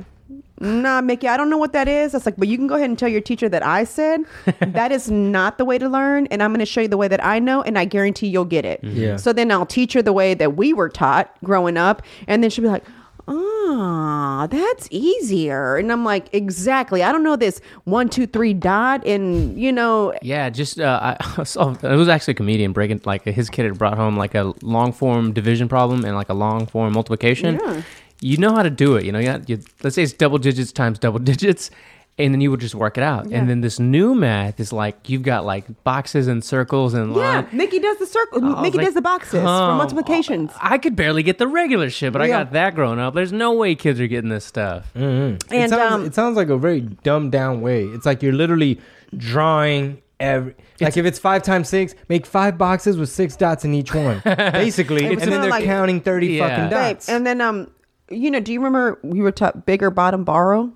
Nah, 0.58 1.00
Mickey, 1.02 1.28
I 1.28 1.36
don't 1.36 1.50
know 1.50 1.58
what 1.58 1.72
that 1.74 1.86
is. 1.86 2.14
I 2.14 2.16
was 2.16 2.26
like, 2.26 2.36
but 2.36 2.48
you 2.48 2.56
can 2.56 2.66
go 2.66 2.76
ahead 2.76 2.88
and 2.88 2.98
tell 2.98 3.08
your 3.08 3.20
teacher 3.20 3.48
that 3.48 3.62
I 3.62 3.84
said 3.84 4.20
that 4.60 4.90
is 4.90 5.10
not 5.10 5.58
the 5.58 5.64
way 5.64 5.78
to 5.78 5.88
learn, 5.88 6.26
and 6.28 6.42
I'm 6.42 6.50
going 6.50 6.60
to 6.60 6.66
show 6.66 6.80
you 6.80 6.88
the 6.88 6.96
way 6.96 7.08
that 7.08 7.24
I 7.24 7.38
know, 7.38 7.62
and 7.62 7.78
I 7.78 7.84
guarantee 7.84 8.28
you'll 8.28 8.44
get 8.46 8.64
it. 8.64 8.82
Yeah. 8.82 9.16
So 9.16 9.32
then 9.32 9.52
I'll 9.52 9.66
teach 9.66 9.92
her 9.92 10.02
the 10.02 10.12
way 10.14 10.34
that 10.34 10.56
we 10.56 10.72
were 10.72 10.88
taught 10.88 11.32
growing 11.44 11.76
up, 11.76 12.02
and 12.26 12.42
then 12.42 12.50
she'll 12.50 12.62
be 12.62 12.68
like, 12.70 12.84
"Ah, 13.28 14.46
that's 14.50 14.88
easier." 14.90 15.76
And 15.76 15.92
I'm 15.92 16.04
like, 16.04 16.32
"Exactly. 16.32 17.02
I 17.02 17.12
don't 17.12 17.22
know 17.22 17.36
this 17.36 17.60
one, 17.84 18.08
two, 18.08 18.26
three 18.26 18.54
dot, 18.54 19.06
and 19.06 19.58
you 19.60 19.72
know, 19.72 20.14
Yeah, 20.22 20.48
just 20.50 20.80
uh, 20.80 21.16
I 21.38 21.44
saw 21.44 21.74
it 21.74 21.96
was 21.96 22.08
actually 22.08 22.32
a 22.32 22.36
comedian 22.36 22.72
breaking 22.72 23.02
like 23.04 23.24
his 23.24 23.50
kid 23.50 23.64
had 23.66 23.78
brought 23.78 23.96
home 23.96 24.16
like 24.16 24.34
a 24.34 24.54
long 24.62 24.92
form 24.92 25.32
division 25.32 25.68
problem 25.68 26.04
and 26.04 26.16
like 26.16 26.30
a 26.30 26.34
long 26.34 26.66
form 26.66 26.94
multiplication. 26.94 27.60
Yeah. 27.62 27.82
You 28.20 28.36
know 28.38 28.54
how 28.54 28.62
to 28.62 28.70
do 28.70 28.96
it, 28.96 29.04
you 29.04 29.12
know. 29.12 29.18
You, 29.18 29.26
got- 29.26 29.48
you 29.48 29.60
let's 29.82 29.94
say 29.96 30.02
it's 30.02 30.12
double 30.12 30.38
digits 30.38 30.72
times 30.72 30.98
double 30.98 31.18
digits, 31.32 31.70
and 32.18 32.32
then 32.32 32.40
you 32.40 32.50
would 32.50 32.60
just 32.60 32.74
work 32.74 32.96
it 32.96 33.02
out. 33.04 33.28
Yeah. 33.28 33.38
And 33.38 33.50
then 33.50 33.60
this 33.60 33.78
new 33.78 34.14
math 34.14 34.58
is 34.58 34.72
like 34.72 35.08
you've 35.10 35.22
got 35.22 35.44
like 35.44 35.84
boxes 35.84 36.26
and 36.28 36.42
circles 36.42 36.94
and 36.94 37.12
like 37.12 37.18
yeah, 37.22 37.34
line. 37.40 37.48
Mickey 37.52 37.78
does 37.78 37.98
the 37.98 38.06
circle. 38.06 38.42
I 38.56 38.62
Mickey 38.62 38.78
like, 38.78 38.86
does 38.86 38.94
the 38.94 39.02
boxes 39.02 39.40
for 39.40 39.44
multiplications. 39.44 40.50
on. 40.52 40.58
I 40.62 40.78
could 40.78 40.96
barely 40.96 41.22
get 41.22 41.36
the 41.36 41.46
regular 41.46 41.90
shit, 41.90 42.12
but 42.12 42.22
I 42.22 42.28
got 42.28 42.52
that 42.52 42.74
growing 42.74 42.98
up. 42.98 43.12
There's 43.14 43.32
no 43.32 43.52
way 43.52 43.74
kids 43.74 44.00
are 44.00 44.06
getting 44.06 44.30
this 44.30 44.46
stuff. 44.46 44.90
it, 44.94 45.00
And, 45.02 45.42
sounds, 45.70 45.72
um, 45.74 46.04
it 46.06 46.14
sounds 46.14 46.36
like 46.36 46.48
a 46.48 46.56
very 46.56 46.80
dumbed 46.80 47.32
down 47.32 47.60
way. 47.60 47.84
It's 47.84 48.06
like 48.06 48.22
you're 48.22 48.32
literally 48.32 48.80
drawing 49.16 50.00
every. 50.20 50.54
Like 50.80 50.96
if 50.96 51.06
it's 51.06 51.18
five 51.18 51.42
times 51.42 51.68
six, 51.68 51.94
make 52.08 52.26
five 52.26 52.58
boxes 52.58 52.96
with 52.98 53.08
six 53.08 53.34
dots 53.36 53.64
in 53.64 53.72
each 53.74 53.94
one, 53.94 54.20
basically, 54.24 55.06
and 55.06 55.16
was 55.16 55.24
then 55.24 55.40
they're 55.40 55.50
like- 55.50 55.64
counting 55.64 56.00
thirty 56.00 56.28
Yeah. 56.34 56.48
fucking 56.48 56.64
Babe, 56.70 56.96
dots. 56.96 57.08
and 57.08 57.26
then 57.26 57.40
um, 57.40 57.70
you 58.10 58.30
know, 58.30 58.40
do 58.40 58.52
you 58.52 58.58
remember 58.60 58.98
we 59.02 59.20
were 59.20 59.32
taught 59.32 59.66
bigger 59.66 59.90
bottom 59.90 60.24
borrow? 60.24 60.72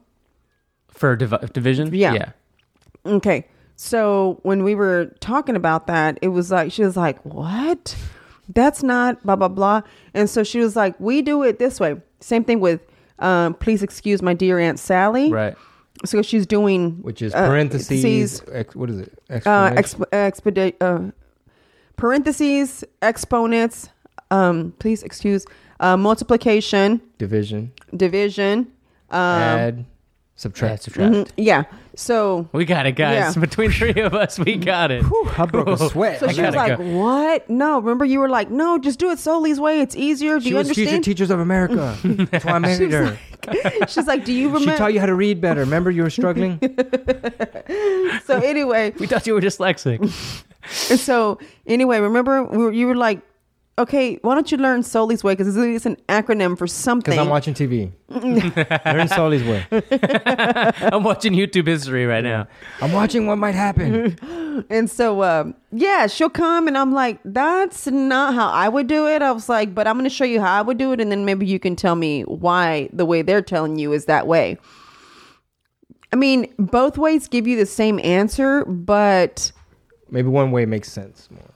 For 0.88 1.16
div- 1.16 1.52
division, 1.52 1.94
Yeah. 1.94 2.12
yeah. 2.12 2.32
Okay. 3.06 3.46
So 3.76 4.40
when 4.42 4.62
we 4.62 4.74
were 4.74 5.06
talking 5.20 5.56
about 5.56 5.86
that, 5.86 6.18
it 6.20 6.28
was 6.28 6.50
like 6.50 6.70
she 6.72 6.82
was 6.84 6.96
like, 6.96 7.18
"What? 7.24 7.96
That's 8.52 8.82
not 8.82 9.22
blah 9.24 9.36
blah 9.36 9.48
blah." 9.48 9.82
And 10.12 10.28
so 10.28 10.42
she 10.44 10.58
was 10.60 10.76
like, 10.76 10.98
"We 11.00 11.22
do 11.22 11.42
it 11.44 11.58
this 11.58 11.80
way." 11.80 11.96
Same 12.20 12.44
thing 12.44 12.60
with, 12.60 12.80
um, 13.20 13.54
"Please 13.54 13.82
excuse 13.82 14.20
my 14.20 14.34
dear 14.34 14.58
Aunt 14.58 14.78
Sally." 14.78 15.32
Right. 15.32 15.56
So 16.04 16.20
she's 16.22 16.46
doing 16.46 16.98
Which 17.02 17.22
is 17.22 17.34
uh, 17.34 17.46
parentheses. 17.46 18.42
ex, 18.52 18.74
what 18.76 18.90
is 18.90 19.00
it? 19.00 19.18
uh, 19.30 19.70
exp- 19.70 20.10
expedi- 20.12 20.74
uh, 20.80 21.10
parentheses, 21.96 22.84
exponents. 23.02 23.88
Um, 24.30 24.74
please 24.78 25.02
excuse 25.02 25.44
uh, 25.80 25.96
multiplication, 25.96 27.00
division, 27.18 27.72
division. 27.96 28.68
Um, 29.10 29.18
add, 29.18 29.84
subtract. 30.36 30.72
Add, 30.74 30.82
subtract. 30.82 31.12
mhm, 31.12 31.30
yeah. 31.36 31.64
So 31.96 32.48
We 32.52 32.64
got 32.64 32.86
it, 32.86 32.92
guys. 32.92 33.34
Yeah. 33.36 33.40
Between 33.46 33.72
three 33.72 34.00
of 34.00 34.14
us, 34.14 34.38
we 34.38 34.56
got 34.56 34.90
it. 34.92 35.04
I 35.36 35.44
broke 35.46 35.66
a 35.68 35.76
sweat. 35.88 36.20
So 36.20 36.26
I 36.28 36.32
she 36.32 36.40
was 36.40 36.54
gotta 36.54 36.56
like, 36.56 36.78
go. 36.78 36.98
"What? 36.98 37.50
No, 37.50 37.78
remember 37.80 38.04
you 38.04 38.20
were 38.20 38.28
like, 38.28 38.48
no, 38.50 38.78
just 38.78 38.98
do 39.00 39.10
it 39.10 39.18
Soli's 39.18 39.58
way. 39.60 39.80
It's 39.80 39.96
easier. 39.96 40.38
Do 40.38 40.44
She 40.44 40.50
you 40.50 40.56
was 40.56 40.66
future 40.68 40.80
understand?" 40.82 41.04
teachers 41.04 41.30
of 41.30 41.40
America. 41.40 41.96
That's 42.30 42.44
why 42.44 42.52
I 42.52 42.58
married 42.60 42.92
her. 42.92 43.18
She's 43.88 44.06
like, 44.06 44.24
"Do 44.24 44.32
you 44.32 44.46
remember? 44.46 44.58
She 44.60 44.64
remember?" 44.66 44.78
taught 44.78 44.94
you 44.94 45.00
how 45.00 45.06
to 45.06 45.14
read 45.14 45.40
better. 45.40 45.60
Remember 45.60 45.90
you 45.90 46.02
were 46.04 46.10
struggling? 46.10 46.58
so 48.24 48.38
anyway, 48.40 48.92
We 48.98 49.06
thought 49.06 49.26
you 49.26 49.34
were 49.34 49.40
dyslexic. 49.40 50.08
so 50.98 51.38
anyway, 51.66 52.00
remember 52.00 52.44
we 52.44 52.58
were, 52.58 52.72
you 52.72 52.86
were 52.86 52.94
like, 52.96 53.20
"Okay, 53.80 54.16
why 54.22 54.34
don't 54.34 54.50
you 54.52 54.58
learn 54.58 54.82
Soli's 54.82 55.24
way? 55.24 55.34
Because 55.34 55.56
it's 55.56 55.86
an 55.86 55.96
acronym 56.08 56.56
for 56.56 56.66
something." 56.66 57.12
Because 57.12 57.18
I'm 57.18 57.30
watching 57.30 57.54
TV. 57.54 57.90
Learn 58.84 59.08
Sully's 59.08 59.42
way. 59.42 59.66
I'm 60.92 61.02
watching 61.02 61.32
YouTube 61.32 61.66
history 61.66 62.06
right 62.06 62.22
now. 62.22 62.46
I'm 62.80 62.92
watching 62.92 63.26
what 63.26 63.36
might 63.36 63.54
happen. 63.54 64.16
And 64.68 64.90
so, 64.90 65.22
um, 65.22 65.54
yeah, 65.72 66.06
she'll 66.06 66.28
come, 66.28 66.68
and 66.68 66.76
I'm 66.76 66.92
like, 66.92 67.18
"That's 67.24 67.86
not 67.86 68.34
how 68.34 68.50
I 68.50 68.68
would 68.68 68.88
do 68.88 69.06
it." 69.08 69.22
I 69.22 69.32
was 69.32 69.48
like, 69.48 69.74
"But 69.74 69.86
I'm 69.86 69.94
going 69.94 70.04
to 70.04 70.14
show 70.14 70.24
you 70.24 70.40
how 70.40 70.58
I 70.58 70.60
would 70.60 70.76
do 70.76 70.92
it, 70.92 71.00
and 71.00 71.10
then 71.10 71.24
maybe 71.24 71.46
you 71.46 71.58
can 71.58 71.76
tell 71.76 71.94
me 71.94 72.22
why 72.22 72.90
the 72.92 73.06
way 73.06 73.22
they're 73.22 73.42
telling 73.42 73.78
you 73.78 73.92
is 73.92 74.04
that 74.04 74.26
way." 74.26 74.58
I 76.12 76.16
mean, 76.16 76.52
both 76.58 76.98
ways 76.98 77.28
give 77.28 77.46
you 77.46 77.56
the 77.56 77.64
same 77.64 78.00
answer, 78.00 78.64
but 78.66 79.52
Maybe 80.10 80.28
one 80.28 80.50
way 80.50 80.66
makes 80.66 80.90
sense 80.90 81.28
more. 81.30 81.49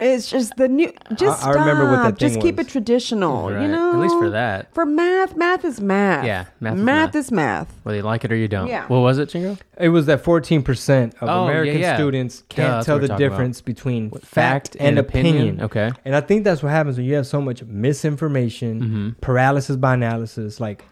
It's 0.00 0.30
just 0.30 0.56
the 0.56 0.68
new. 0.68 0.92
Just 1.14 1.44
I 1.46 1.50
remember 1.52 1.84
what 1.90 1.96
that 1.96 2.02
stop. 2.08 2.18
Just 2.18 2.34
thing 2.34 2.42
keep 2.42 2.56
was. 2.56 2.66
it 2.66 2.70
traditional. 2.70 3.50
You 3.50 3.68
know, 3.68 3.92
At 3.94 3.98
least 4.00 4.18
for 4.18 4.30
that. 4.30 4.72
For 4.74 4.86
math, 4.86 5.36
math 5.36 5.64
is 5.64 5.80
math. 5.80 6.24
Yeah, 6.24 6.46
math 6.60 6.74
is 6.74 6.80
math 6.82 6.84
math. 6.84 7.14
is 7.16 7.30
math. 7.32 7.72
Whether 7.82 7.96
you 7.98 8.02
like 8.02 8.24
it 8.24 8.32
or 8.32 8.36
you 8.36 8.48
don't. 8.48 8.68
Yeah. 8.68 8.86
What 8.86 9.00
was 9.00 9.18
it, 9.18 9.28
Chingo? 9.28 9.58
It 9.78 9.88
was 9.90 10.06
that 10.06 10.22
14% 10.22 11.14
of 11.22 11.28
Oh, 11.28 11.44
American 11.44 11.78
yeah. 11.80 11.96
students 11.96 12.42
can't 12.48 12.68
that's 12.72 12.86
tell 12.86 12.98
the 12.98 13.08
talking 13.08 13.28
difference 13.28 13.60
between 13.62 14.10
What, 14.10 14.26
fact, 14.26 14.76
and, 14.78 14.98
opinion. 14.98 15.60
Okay. 15.62 15.90
And 16.04 16.14
I 16.14 16.20
think 16.20 16.44
that's 16.44 16.62
what 16.62 16.70
happens 16.70 16.96
when 16.98 17.06
you 17.06 17.14
have 17.14 17.26
so 17.26 17.40
much 17.40 17.62
misinformation, 17.64 18.80
Mm-hmm. 18.80 19.08
paralysis 19.20 19.76
by 19.76 19.94
analysis, 19.94 20.60
like 20.60 20.84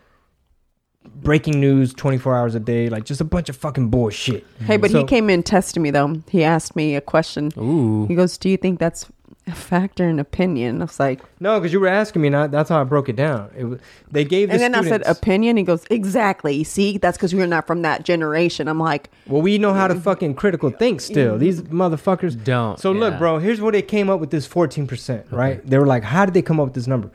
breaking 1.16 1.60
news 1.60 1.92
24 1.94 2.36
hours 2.36 2.54
a 2.54 2.60
day, 2.60 2.88
like 2.88 3.04
just 3.04 3.20
a 3.20 3.24
bunch 3.24 3.48
of 3.48 3.56
fucking 3.56 3.88
bullshit. 3.88 4.46
Hey, 4.64 4.76
but 4.76 4.90
So- 4.90 5.00
he 5.00 5.04
came 5.04 5.30
in 5.30 5.42
testing 5.42 5.82
me 5.82 5.90
though. 5.90 6.22
He 6.28 6.44
asked 6.44 6.76
me 6.76 6.94
a 6.96 7.00
question. 7.00 7.50
Ooh. 7.58 8.06
He 8.06 8.14
goes, 8.14 8.38
"Do 8.38 8.48
you 8.48 8.56
think 8.56 8.78
that's 8.78 9.06
A 9.46 9.52
factor 9.52 10.06
in 10.06 10.18
opinion. 10.18 10.82
I 10.82 10.84
was 10.84 11.00
like, 11.00 11.20
No, 11.40 11.58
because 11.58 11.72
you 11.72 11.80
were 11.80 11.88
asking 11.88 12.20
me, 12.20 12.28
and 12.28 12.36
I, 12.36 12.46
that's 12.48 12.68
how 12.68 12.82
I 12.82 12.84
broke 12.84 13.08
it 13.08 13.16
down. 13.16 13.50
It 13.56 13.64
was, 13.64 13.80
they 14.10 14.22
gave 14.22 14.48
the 14.48 14.54
and 14.54 14.62
then 14.62 14.74
I 14.74 14.86
said 14.86 15.02
opinion. 15.06 15.56
He 15.56 15.62
goes, 15.62 15.86
exactly. 15.88 16.62
See, 16.64 16.98
that's 16.98 17.16
because 17.16 17.34
we're 17.34 17.46
not 17.46 17.66
from 17.66 17.80
that 17.80 18.04
generation. 18.04 18.68
I'm 18.68 18.78
like, 18.78 19.10
Well, 19.26 19.40
we 19.40 19.56
know 19.56 19.72
how 19.72 19.88
to 19.88 19.94
mm. 19.94 20.02
fucking 20.02 20.34
critical 20.34 20.68
think 20.68 21.00
still. 21.00 21.36
Mm. 21.36 21.38
These 21.38 21.62
motherfuckers 21.62 22.44
Don't, 22.44 22.78
So 22.78 22.92
look, 22.92 23.16
bro, 23.16 23.38
here's 23.38 23.58
where 23.58 23.72
they 23.72 23.80
came 23.80 24.10
up 24.10 24.20
with 24.20 24.30
this 24.30 24.46
14%, 24.46 25.32
right? 25.32 25.66
They 25.66 25.78
were 25.78 25.86
like, 25.86 26.02
how 26.02 26.26
did 26.26 26.34
they 26.34 26.42
come 26.42 26.60
up 26.60 26.66
with 26.66 26.74
this 26.74 26.86
number? 26.86 27.10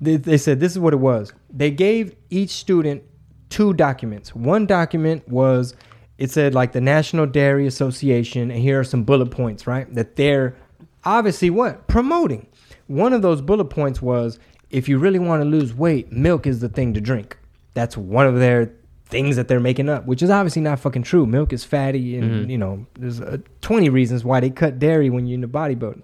They, 0.00 0.16
they 0.16 0.38
said 0.38 0.60
this 0.60 0.72
is 0.72 0.78
what 0.78 0.94
it 0.94 1.00
was. 1.00 1.34
They 1.50 1.70
gave 1.70 2.16
each 2.30 2.50
student 2.50 3.02
two 3.54 3.72
documents. 3.72 4.34
One 4.34 4.66
document 4.66 5.28
was, 5.28 5.76
it 6.18 6.32
said 6.32 6.54
like 6.54 6.72
the 6.72 6.80
National 6.80 7.24
Dairy 7.24 7.68
Association, 7.68 8.50
and 8.50 8.60
here 8.60 8.80
are 8.80 8.84
some 8.84 9.04
bullet 9.04 9.30
points, 9.30 9.64
right? 9.64 9.92
That 9.94 10.16
they're 10.16 10.56
obviously 11.04 11.50
what? 11.50 11.86
Promoting. 11.86 12.48
One 12.88 13.12
of 13.12 13.22
those 13.22 13.40
bullet 13.40 13.66
points 13.66 14.02
was 14.02 14.40
if 14.70 14.88
you 14.88 14.98
really 14.98 15.20
want 15.20 15.40
to 15.40 15.48
lose 15.48 15.72
weight, 15.72 16.10
milk 16.10 16.48
is 16.48 16.60
the 16.62 16.68
thing 16.68 16.94
to 16.94 17.00
drink. 17.00 17.38
That's 17.74 17.96
one 17.96 18.26
of 18.26 18.40
their 18.40 18.72
things 19.04 19.36
that 19.36 19.46
they're 19.46 19.60
making 19.60 19.88
up, 19.88 20.04
which 20.04 20.20
is 20.20 20.30
obviously 20.30 20.62
not 20.62 20.80
fucking 20.80 21.04
true. 21.04 21.24
Milk 21.24 21.52
is 21.52 21.62
fatty, 21.62 22.16
and 22.16 22.50
you 22.50 22.58
know, 22.58 22.84
there's 22.98 23.20
uh, 23.20 23.36
20 23.60 23.88
reasons 23.88 24.24
why 24.24 24.40
they 24.40 24.50
cut 24.50 24.80
dairy 24.80 25.10
when 25.10 25.28
you're 25.28 25.36
in 25.36 25.42
the 25.42 25.46
bodybuilding. 25.46 26.02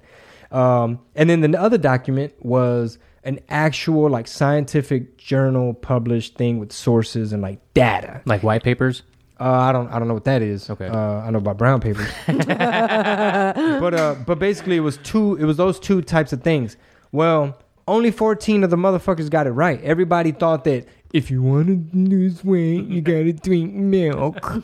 Um, 0.56 1.00
and 1.16 1.28
then 1.28 1.40
the 1.40 1.60
other 1.60 1.78
document 1.78 2.32
was 2.44 2.98
an 3.24 3.40
actual 3.48 4.08
like 4.08 4.26
scientific 4.26 5.16
journal 5.18 5.74
published 5.74 6.36
thing 6.36 6.58
with 6.58 6.72
sources 6.72 7.32
and 7.32 7.42
like 7.42 7.60
data. 7.74 8.22
Like 8.24 8.42
white 8.42 8.62
papers. 8.62 9.02
Uh, 9.38 9.50
I 9.50 9.72
don't 9.72 9.88
I 9.88 9.98
don't 9.98 10.08
know 10.08 10.14
what 10.14 10.24
that 10.24 10.42
is. 10.42 10.68
Okay. 10.68 10.86
Uh, 10.86 11.20
I 11.20 11.30
know 11.30 11.38
about 11.38 11.56
brown 11.56 11.80
papers. 11.80 12.08
but 12.26 13.94
uh, 13.94 14.14
but 14.26 14.38
basically 14.38 14.76
it 14.76 14.80
was 14.80 14.98
two. 14.98 15.36
It 15.36 15.44
was 15.44 15.56
those 15.56 15.80
two 15.80 16.02
types 16.02 16.32
of 16.32 16.42
things. 16.42 16.76
Well, 17.12 17.58
only 17.88 18.10
fourteen 18.10 18.64
of 18.64 18.70
the 18.70 18.76
motherfuckers 18.76 19.30
got 19.30 19.46
it 19.46 19.52
right. 19.52 19.82
Everybody 19.82 20.32
thought 20.32 20.64
that 20.64 20.86
if 21.12 21.30
you 21.30 21.42
want 21.42 21.92
to 21.92 21.98
lose 21.98 22.44
weight, 22.44 22.86
you 22.86 23.00
gotta 23.00 23.32
drink 23.32 23.72
milk. 23.74 24.62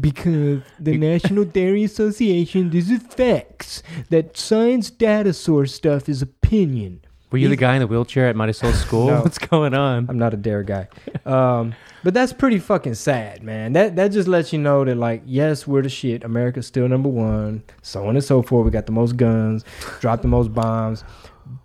Because 0.00 0.62
the 0.80 0.96
National 0.98 1.44
Dairy 1.44 1.84
Association, 1.84 2.70
this 2.70 2.90
is 2.90 3.02
facts. 3.02 3.82
That 4.08 4.38
science 4.38 4.90
data 4.90 5.34
source 5.34 5.74
stuff 5.74 6.08
is 6.08 6.22
opinion. 6.22 7.02
Were 7.32 7.38
you 7.38 7.48
the 7.48 7.56
guy 7.56 7.74
in 7.74 7.80
the 7.80 7.86
wheelchair 7.86 8.28
at 8.28 8.36
Mighty 8.36 8.52
Soul 8.52 8.72
School? 8.72 9.06
No. 9.06 9.20
What's 9.22 9.38
going 9.38 9.72
on? 9.72 10.06
I'm 10.10 10.18
not 10.18 10.34
a 10.34 10.36
dare 10.36 10.62
guy. 10.62 10.86
Um, 11.24 11.74
but 12.04 12.12
that's 12.12 12.32
pretty 12.32 12.58
fucking 12.58 12.94
sad, 12.94 13.42
man. 13.42 13.72
That 13.72 13.96
that 13.96 14.08
just 14.08 14.28
lets 14.28 14.52
you 14.52 14.58
know 14.58 14.84
that 14.84 14.96
like, 14.96 15.22
yes, 15.24 15.66
we're 15.66 15.80
the 15.80 15.88
shit. 15.88 16.24
America's 16.24 16.66
still 16.66 16.86
number 16.86 17.08
one, 17.08 17.62
so 17.80 18.06
on 18.06 18.16
and 18.16 18.24
so 18.24 18.42
forth. 18.42 18.66
We 18.66 18.70
got 18.70 18.84
the 18.84 18.92
most 18.92 19.16
guns, 19.16 19.64
drop 20.00 20.20
the 20.20 20.28
most 20.28 20.52
bombs. 20.52 21.04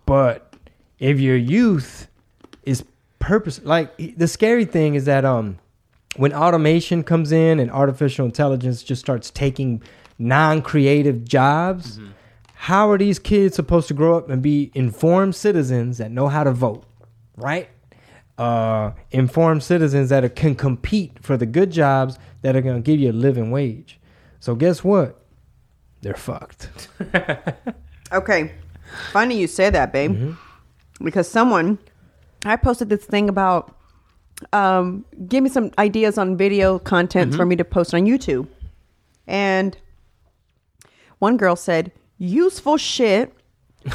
But 0.06 0.56
if 0.98 1.20
your 1.20 1.36
youth 1.36 2.08
is 2.64 2.82
purpose 3.18 3.60
like 3.62 3.94
the 4.16 4.28
scary 4.28 4.64
thing 4.64 4.94
is 4.94 5.04
that 5.04 5.24
um 5.24 5.58
when 6.16 6.32
automation 6.32 7.02
comes 7.04 7.30
in 7.30 7.60
and 7.60 7.70
artificial 7.70 8.24
intelligence 8.24 8.82
just 8.82 9.00
starts 9.00 9.30
taking 9.30 9.82
non-creative 10.18 11.24
jobs, 11.24 12.00
how 12.60 12.90
are 12.90 12.98
these 12.98 13.20
kids 13.20 13.54
supposed 13.54 13.86
to 13.88 13.94
grow 13.94 14.18
up 14.18 14.28
and 14.28 14.42
be 14.42 14.72
informed 14.74 15.36
citizens 15.36 15.98
that 15.98 16.10
know 16.10 16.26
how 16.26 16.42
to 16.42 16.50
vote, 16.50 16.84
right? 17.36 17.68
Uh, 18.36 18.90
informed 19.12 19.62
citizens 19.62 20.08
that 20.10 20.24
are, 20.24 20.28
can 20.28 20.56
compete 20.56 21.12
for 21.22 21.36
the 21.36 21.46
good 21.46 21.70
jobs 21.70 22.18
that 22.42 22.56
are 22.56 22.60
going 22.60 22.74
to 22.74 22.82
give 22.82 22.98
you 22.98 23.10
a 23.10 23.12
living 23.12 23.52
wage. 23.52 24.00
So 24.40 24.56
guess 24.56 24.82
what? 24.82 25.20
They're 26.02 26.14
fucked. 26.14 26.68
Okay. 28.10 28.52
Funny 29.12 29.38
you 29.38 29.46
say 29.46 29.68
that, 29.68 29.92
babe. 29.92 30.34
Because 31.02 31.28
someone, 31.28 31.78
I 32.46 32.56
posted 32.56 32.88
this 32.88 33.04
thing 33.04 33.28
about, 33.28 33.76
um, 34.54 35.04
give 35.28 35.44
me 35.44 35.50
some 35.50 35.72
ideas 35.78 36.16
on 36.16 36.36
video 36.36 36.78
content 36.78 37.34
for 37.34 37.44
me 37.44 37.54
to 37.56 37.64
post 37.64 37.92
on 37.92 38.06
YouTube. 38.06 38.48
And 39.26 39.76
one 41.18 41.36
girl 41.36 41.54
said, 41.54 41.92
useful 42.18 42.76
shit 42.76 43.32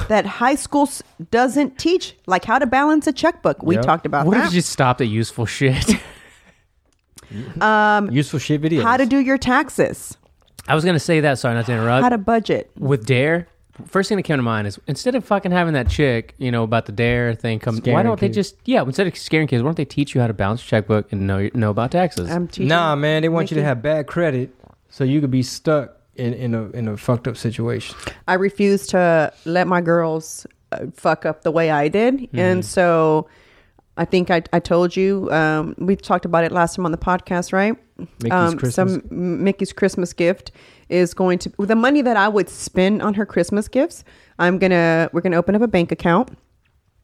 that 0.07 0.25
high 0.25 0.55
school 0.55 0.83
s- 0.83 1.03
doesn't 1.29 1.77
teach, 1.77 2.15
like 2.25 2.45
how 2.45 2.57
to 2.57 2.65
balance 2.65 3.05
a 3.05 3.13
checkbook. 3.13 3.61
We 3.61 3.75
Yep. 3.75 3.85
talked 3.85 4.05
about 4.05 4.25
What 4.25 4.35
that. 4.37 4.45
did 4.45 4.53
you 4.53 4.61
stop 4.61 5.01
at 5.01 5.07
useful 5.07 5.45
shit? 5.45 5.85
Um, 7.61 8.11
useful 8.11 8.39
shit 8.39 8.61
videos. 8.61 8.83
how 8.83 8.97
to 8.97 9.05
do 9.05 9.17
your 9.17 9.37
taxes, 9.37 10.17
I 10.67 10.75
was 10.75 10.85
gonna 10.85 10.99
say 10.99 11.19
that. 11.21 11.39
Sorry, 11.39 11.55
not 11.55 11.65
to 11.65 11.73
interrupt. 11.73 12.03
how 12.03 12.09
to 12.09 12.17
budget. 12.17 12.69
with 12.77 13.05
Dare, 13.05 13.47
first 13.87 14.07
thing 14.07 14.17
that 14.17 14.23
came 14.23 14.37
to 14.37 14.43
mind 14.43 14.67
is 14.67 14.79
instead 14.87 15.15
of 15.15 15.25
fucking 15.25 15.51
having 15.51 15.73
that 15.73 15.89
chick, 15.89 16.35
you 16.37 16.51
know, 16.51 16.63
about 16.63 16.85
the 16.85 16.91
Dare 16.91 17.33
thing 17.33 17.57
come, 17.59 17.75
why 17.75 17.81
Scaring 17.81 18.05
don't 18.05 18.19
they 18.19 18.27
kids. 18.27 18.35
just 18.35 18.55
yeah, 18.65 18.83
instead 18.83 19.07
of 19.07 19.17
scaring 19.17 19.47
kids, 19.47 19.63
why 19.63 19.67
don't 19.67 19.77
they 19.77 19.85
teach 19.85 20.13
you 20.13 20.21
how 20.21 20.27
to 20.27 20.33
balance 20.33 20.61
your 20.61 20.69
checkbook 20.79 21.11
and 21.11 21.25
know 21.25 21.49
know 21.55 21.71
about 21.71 21.89
taxes? 21.91 22.29
I'm 22.29 22.47
teaching. 22.47 22.67
Nah, 22.67 22.95
man, 22.95 23.23
they 23.23 23.29
want 23.29 23.49
you 23.51 23.55
to 23.55 23.61
Mickey. 23.61 23.65
have 23.67 23.81
bad 23.81 24.05
credit 24.07 24.53
so 24.89 25.03
you 25.03 25.19
could 25.19 25.31
be 25.31 25.41
stuck 25.43 25.97
in, 26.15 26.33
in 26.33 26.55
a 26.55 26.69
in 26.71 26.87
a 26.87 26.97
fucked 26.97 27.27
up 27.27 27.37
situation. 27.37 27.95
I 28.27 28.35
refuse 28.35 28.87
to 28.87 29.33
let 29.45 29.67
my 29.67 29.81
girls 29.81 30.45
uh, 30.71 30.85
fuck 30.93 31.25
up 31.25 31.43
the 31.43 31.51
way 31.51 31.71
I 31.71 31.87
did. 31.87 32.15
Mm-hmm. 32.15 32.39
And 32.39 32.65
so 32.65 33.27
I 33.97 34.05
think 34.05 34.31
I, 34.31 34.41
I 34.51 34.59
told 34.59 34.95
you, 34.95 35.31
um, 35.31 35.75
we 35.77 35.95
talked 35.95 36.25
about 36.25 36.43
it 36.43 36.51
last 36.51 36.75
time 36.75 36.85
on 36.85 36.91
the 36.91 36.97
podcast, 36.97 37.53
right? 37.53 37.75
Mickey's 37.97 38.31
um, 38.31 38.57
Christmas. 38.57 38.75
Some 38.75 39.43
Mickey's 39.43 39.73
Christmas 39.73 40.13
gift 40.13 40.51
is 40.89 41.13
going 41.13 41.37
to, 41.39 41.51
the 41.59 41.75
money 41.75 42.01
that 42.01 42.17
I 42.17 42.27
would 42.27 42.49
spend 42.49 43.01
on 43.01 43.13
her 43.13 43.25
Christmas 43.25 43.67
gifts, 43.67 44.03
I'm 44.39 44.57
to, 44.59 45.09
we're 45.13 45.21
going 45.21 45.31
to 45.31 45.37
open 45.37 45.55
up 45.55 45.61
a 45.61 45.67
bank 45.67 45.91
account 45.91 46.35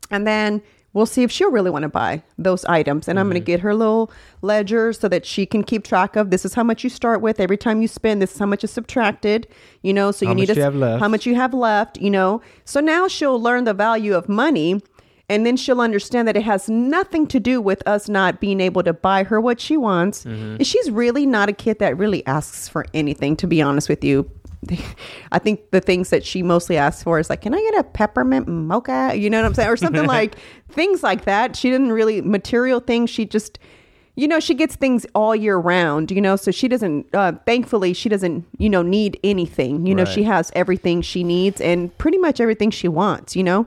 and 0.10 0.26
then 0.26 0.62
we'll 0.94 1.06
see 1.06 1.24
if 1.24 1.32
she'll 1.32 1.52
really 1.52 1.70
want 1.70 1.84
to 1.84 1.90
buy 1.90 2.24
those 2.38 2.66
items. 2.66 3.08
And 3.08 3.20
I'm 3.20 3.26
Mm-hmm. 3.26 3.32
going 3.34 3.42
to 3.42 3.46
get 3.46 3.60
her 3.62 3.76
little 3.76 4.12
ledger 4.42 4.92
so 4.94 5.08
that 5.08 5.26
she 5.26 5.46
can 5.46 5.64
keep 5.64 5.84
track 5.84 6.16
of 6.16 6.32
this 6.32 6.46
is 6.46 6.54
how 6.56 6.64
much 6.64 6.84
you 6.84 6.90
start 6.90 7.22
with 7.22 7.40
every 7.40 7.58
time 7.58 7.82
you 7.82 7.88
spend. 7.88 8.22
This 8.22 8.34
is 8.34 8.40
how 8.40 8.46
much 8.48 8.64
is 8.64 8.72
subtracted, 8.72 9.48
you 9.84 9.94
know, 9.94 10.12
so 10.12 10.26
you 10.26 10.30
How 10.30 10.34
need 10.36 10.48
to 10.48 10.56
you 10.56 10.62
have 10.62 10.76
left. 10.76 11.00
how 11.02 11.08
much 11.08 11.26
you 11.26 11.36
have 11.36 11.54
left, 11.54 11.98
you 12.00 12.10
know. 12.10 12.42
So 12.66 12.80
now 12.80 13.08
she'll 13.08 13.40
learn 13.42 13.66
the 13.66 13.74
value 13.74 14.16
of 14.16 14.28
money 14.28 14.82
and 15.32 15.46
then 15.46 15.58
she'll 15.58 15.80
understand 15.80 16.28
that 16.28 16.36
it 16.36 16.42
has 16.42 16.68
nothing 16.70 17.28
to 17.28 17.40
do 17.40 17.62
with 17.62 17.88
us 17.88 18.10
not 18.10 18.40
being 18.40 18.60
able 18.60 18.82
to 18.82 18.94
buy 18.94 19.24
her 19.26 19.40
what 19.40 19.60
she 19.62 19.78
wants. 19.78 20.26
Mm-hmm. 20.26 20.56
And 20.56 20.66
she's 20.66 20.90
really 20.90 21.28
not 21.28 21.50
a 21.50 21.54
kid 21.54 21.78
that 21.78 21.96
really 22.00 22.26
asks 22.26 22.68
for 22.68 22.84
anything, 22.96 23.36
to 23.36 23.46
be 23.46 23.62
honest 23.62 23.90
with 23.90 24.04
you. 24.04 24.28
I 25.32 25.39
think 25.39 25.72
the 25.72 25.80
things 25.82 26.10
that 26.10 26.26
she 26.26 26.43
mostly 26.43 26.78
asks 26.78 27.03
for 27.03 27.20
is 27.20 27.30
like, 27.30 27.41
can 27.41 27.53
I 27.53 27.62
get 27.62 27.80
a 27.80 27.84
peppermint 27.84 28.47
mocha? 28.47 29.14
You 29.16 29.30
know 29.30 29.39
what 29.41 29.45
I'm 29.47 29.53
saying? 29.53 29.70
Or 29.70 29.78
something 29.78 30.05
like 30.20 30.36
things 30.70 31.03
like 31.03 31.26
that. 31.26 31.55
She 31.55 31.70
didn't 31.70 31.91
really 31.91 32.22
material 32.22 32.80
things. 32.80 33.10
She 33.10 33.26
just, 33.26 33.57
you 34.16 34.28
know, 34.28 34.39
she 34.39 34.53
gets 34.53 34.76
things 34.76 35.05
all 35.16 35.36
year 35.36 35.57
round, 35.57 36.12
you 36.12 36.20
know, 36.22 36.36
so 36.36 36.51
she 36.51 36.68
doesn't, 36.68 37.07
uh, 37.16 37.34
thankfully, 37.45 37.93
she 37.93 38.10
doesn't, 38.10 38.45
you 38.57 38.70
know, 38.70 38.82
need 38.82 39.18
anything. 39.24 39.86
You 39.86 39.95
know, 39.95 40.03
Right. 40.03 40.12
she 40.14 40.24
has 40.24 40.51
everything 40.55 41.01
she 41.01 41.24
needs 41.24 41.62
and 41.62 41.97
pretty 41.97 42.18
much 42.18 42.41
everything 42.41 42.70
she 42.72 42.88
wants, 42.89 43.36
you 43.36 43.43
know? 43.43 43.66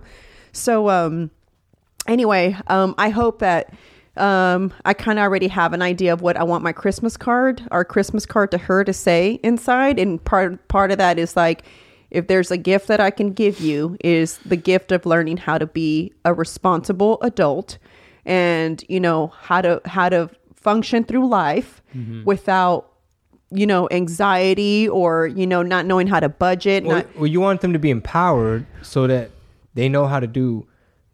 So, 0.52 0.90
um, 0.90 1.30
anyway, 2.06 2.56
um, 2.66 2.94
I 2.98 3.08
hope 3.08 3.38
that 3.38 3.72
um, 4.16 4.72
I 4.84 4.92
kind 4.92 5.18
of 5.18 5.22
already 5.22 5.48
have 5.48 5.72
an 5.72 5.80
idea 5.80 6.12
of 6.12 6.20
what 6.20 6.36
I 6.36 6.42
want 6.42 6.62
my 6.62 6.72
Christmas 6.72 7.16
card, 7.16 7.62
our 7.70 7.84
Christmas 7.84 8.26
card 8.26 8.50
to 8.50 8.58
her 8.58 8.84
to 8.84 8.92
say 8.92 9.40
inside. 9.42 9.98
And 9.98 10.22
part 10.22 10.68
part 10.68 10.90
of 10.90 10.98
that 10.98 11.18
is 11.18 11.36
like, 11.36 11.64
if 12.10 12.26
there's 12.26 12.50
a 12.50 12.58
gift 12.58 12.88
that 12.88 13.00
I 13.00 13.10
can 13.10 13.32
give 13.32 13.58
you, 13.60 13.96
is 14.04 14.38
the 14.44 14.56
gift 14.56 14.92
of 14.92 15.06
learning 15.06 15.38
how 15.38 15.56
to 15.56 15.66
be 15.66 16.12
a 16.26 16.34
responsible 16.34 17.18
adult, 17.22 17.78
and 18.26 18.84
you 18.88 19.00
know 19.00 19.28
how 19.28 19.62
to 19.62 19.80
how 19.86 20.10
to 20.10 20.28
function 20.54 21.04
through 21.04 21.26
life 21.28 21.82
without 22.24 22.92
you 23.50 23.66
know 23.66 23.88
anxiety 23.90 24.88
or 24.88 25.26
you 25.26 25.46
know 25.46 25.62
not 25.62 25.86
knowing 25.86 26.06
how 26.06 26.20
to 26.20 26.28
budget. 26.28 26.84
Well, 26.84 26.98
not, 26.98 27.16
well, 27.16 27.26
you 27.26 27.40
want 27.40 27.62
them 27.62 27.72
to 27.72 27.78
be 27.78 27.88
empowered 27.88 28.66
so 28.82 29.06
that 29.06 29.30
they 29.72 29.88
know 29.88 30.06
how 30.06 30.20
to 30.20 30.26
do 30.26 30.66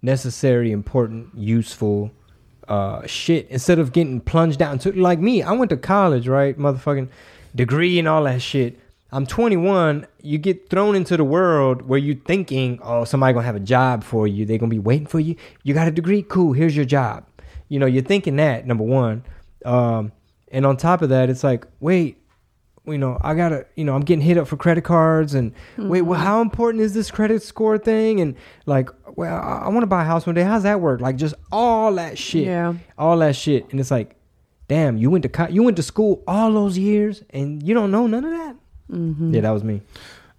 necessary, 0.02 0.72
important, 0.72 1.28
useful 1.36 2.10
uh, 2.68 3.06
shit 3.06 3.46
instead 3.50 3.78
of 3.78 3.92
getting 3.92 4.20
plunged 4.20 4.58
down 4.58 4.78
to 4.80 4.92
like 4.92 5.18
me. 5.18 5.42
I 5.42 5.52
went 5.52 5.70
to 5.70 5.76
college, 5.76 6.28
right? 6.28 6.56
Motherfucking 6.58 7.08
degree 7.54 7.98
and 7.98 8.06
all 8.06 8.24
that 8.24 8.42
shit. 8.42 8.78
I'm 9.10 9.26
21. 9.26 10.06
You 10.22 10.36
get 10.36 10.68
thrown 10.68 10.94
into 10.94 11.16
the 11.16 11.24
world 11.24 11.82
where 11.82 11.98
you're 11.98 12.16
thinking, 12.16 12.78
oh, 12.82 13.04
somebody 13.04 13.32
gonna 13.32 13.46
have 13.46 13.56
a 13.56 13.60
job 13.60 14.04
for 14.04 14.26
you. 14.26 14.44
They're 14.44 14.58
gonna 14.58 14.70
be 14.70 14.78
waiting 14.78 15.06
for 15.06 15.18
you. 15.18 15.34
You 15.62 15.72
got 15.72 15.88
a 15.88 15.90
degree, 15.90 16.22
cool. 16.22 16.52
Here's 16.52 16.76
your 16.76 16.84
job. 16.84 17.24
You 17.68 17.78
know, 17.78 17.86
you're 17.86 18.02
thinking 18.02 18.36
that 18.36 18.66
number 18.66 18.84
one, 18.84 19.24
um, 19.64 20.12
and 20.50 20.64
on 20.64 20.76
top 20.76 21.02
of 21.02 21.08
that, 21.10 21.28
it's 21.28 21.44
like, 21.44 21.66
wait, 21.80 22.18
you 22.90 22.98
know, 22.98 23.18
I 23.20 23.34
gotta, 23.34 23.66
you 23.76 23.84
know, 23.84 23.94
I'm 23.94 24.02
getting 24.02 24.22
hit 24.22 24.36
up 24.38 24.48
for 24.48 24.56
credit 24.56 24.84
cards, 24.84 25.34
and 25.34 25.52
wait, 25.76 26.02
well, 26.02 26.18
how 26.20 26.40
important 26.40 26.82
is 26.82 26.94
this 26.94 27.10
credit 27.10 27.42
score 27.42 27.78
thing? 27.78 28.20
And 28.20 28.34
like, 28.66 28.90
well, 29.16 29.34
I, 29.36 29.64
I 29.64 29.68
want 29.68 29.82
to 29.82 29.86
buy 29.86 30.02
a 30.02 30.06
house 30.06 30.26
one 30.26 30.34
day. 30.34 30.42
How's 30.42 30.62
that 30.64 30.80
work? 30.80 31.00
Like, 31.00 31.16
just 31.16 31.34
all 31.52 31.94
that 31.94 32.18
shit, 32.18 32.44
Yeah. 32.46 32.74
all 32.96 33.18
that 33.18 33.36
shit, 33.36 33.66
and 33.70 33.80
it's 33.80 33.90
like, 33.90 34.16
damn, 34.68 34.96
you 34.96 35.10
went 35.10 35.22
to 35.22 35.28
co- 35.28 35.48
you 35.48 35.62
went 35.62 35.76
to 35.76 35.82
school 35.82 36.22
all 36.26 36.52
those 36.52 36.76
years, 36.78 37.22
and 37.30 37.62
you 37.62 37.74
don't 37.74 37.90
know 37.90 38.06
none 38.06 38.24
of 38.24 38.30
that. 38.30 38.56
Yeah, 38.90 39.40
that 39.42 39.50
was 39.50 39.64
me. 39.64 39.82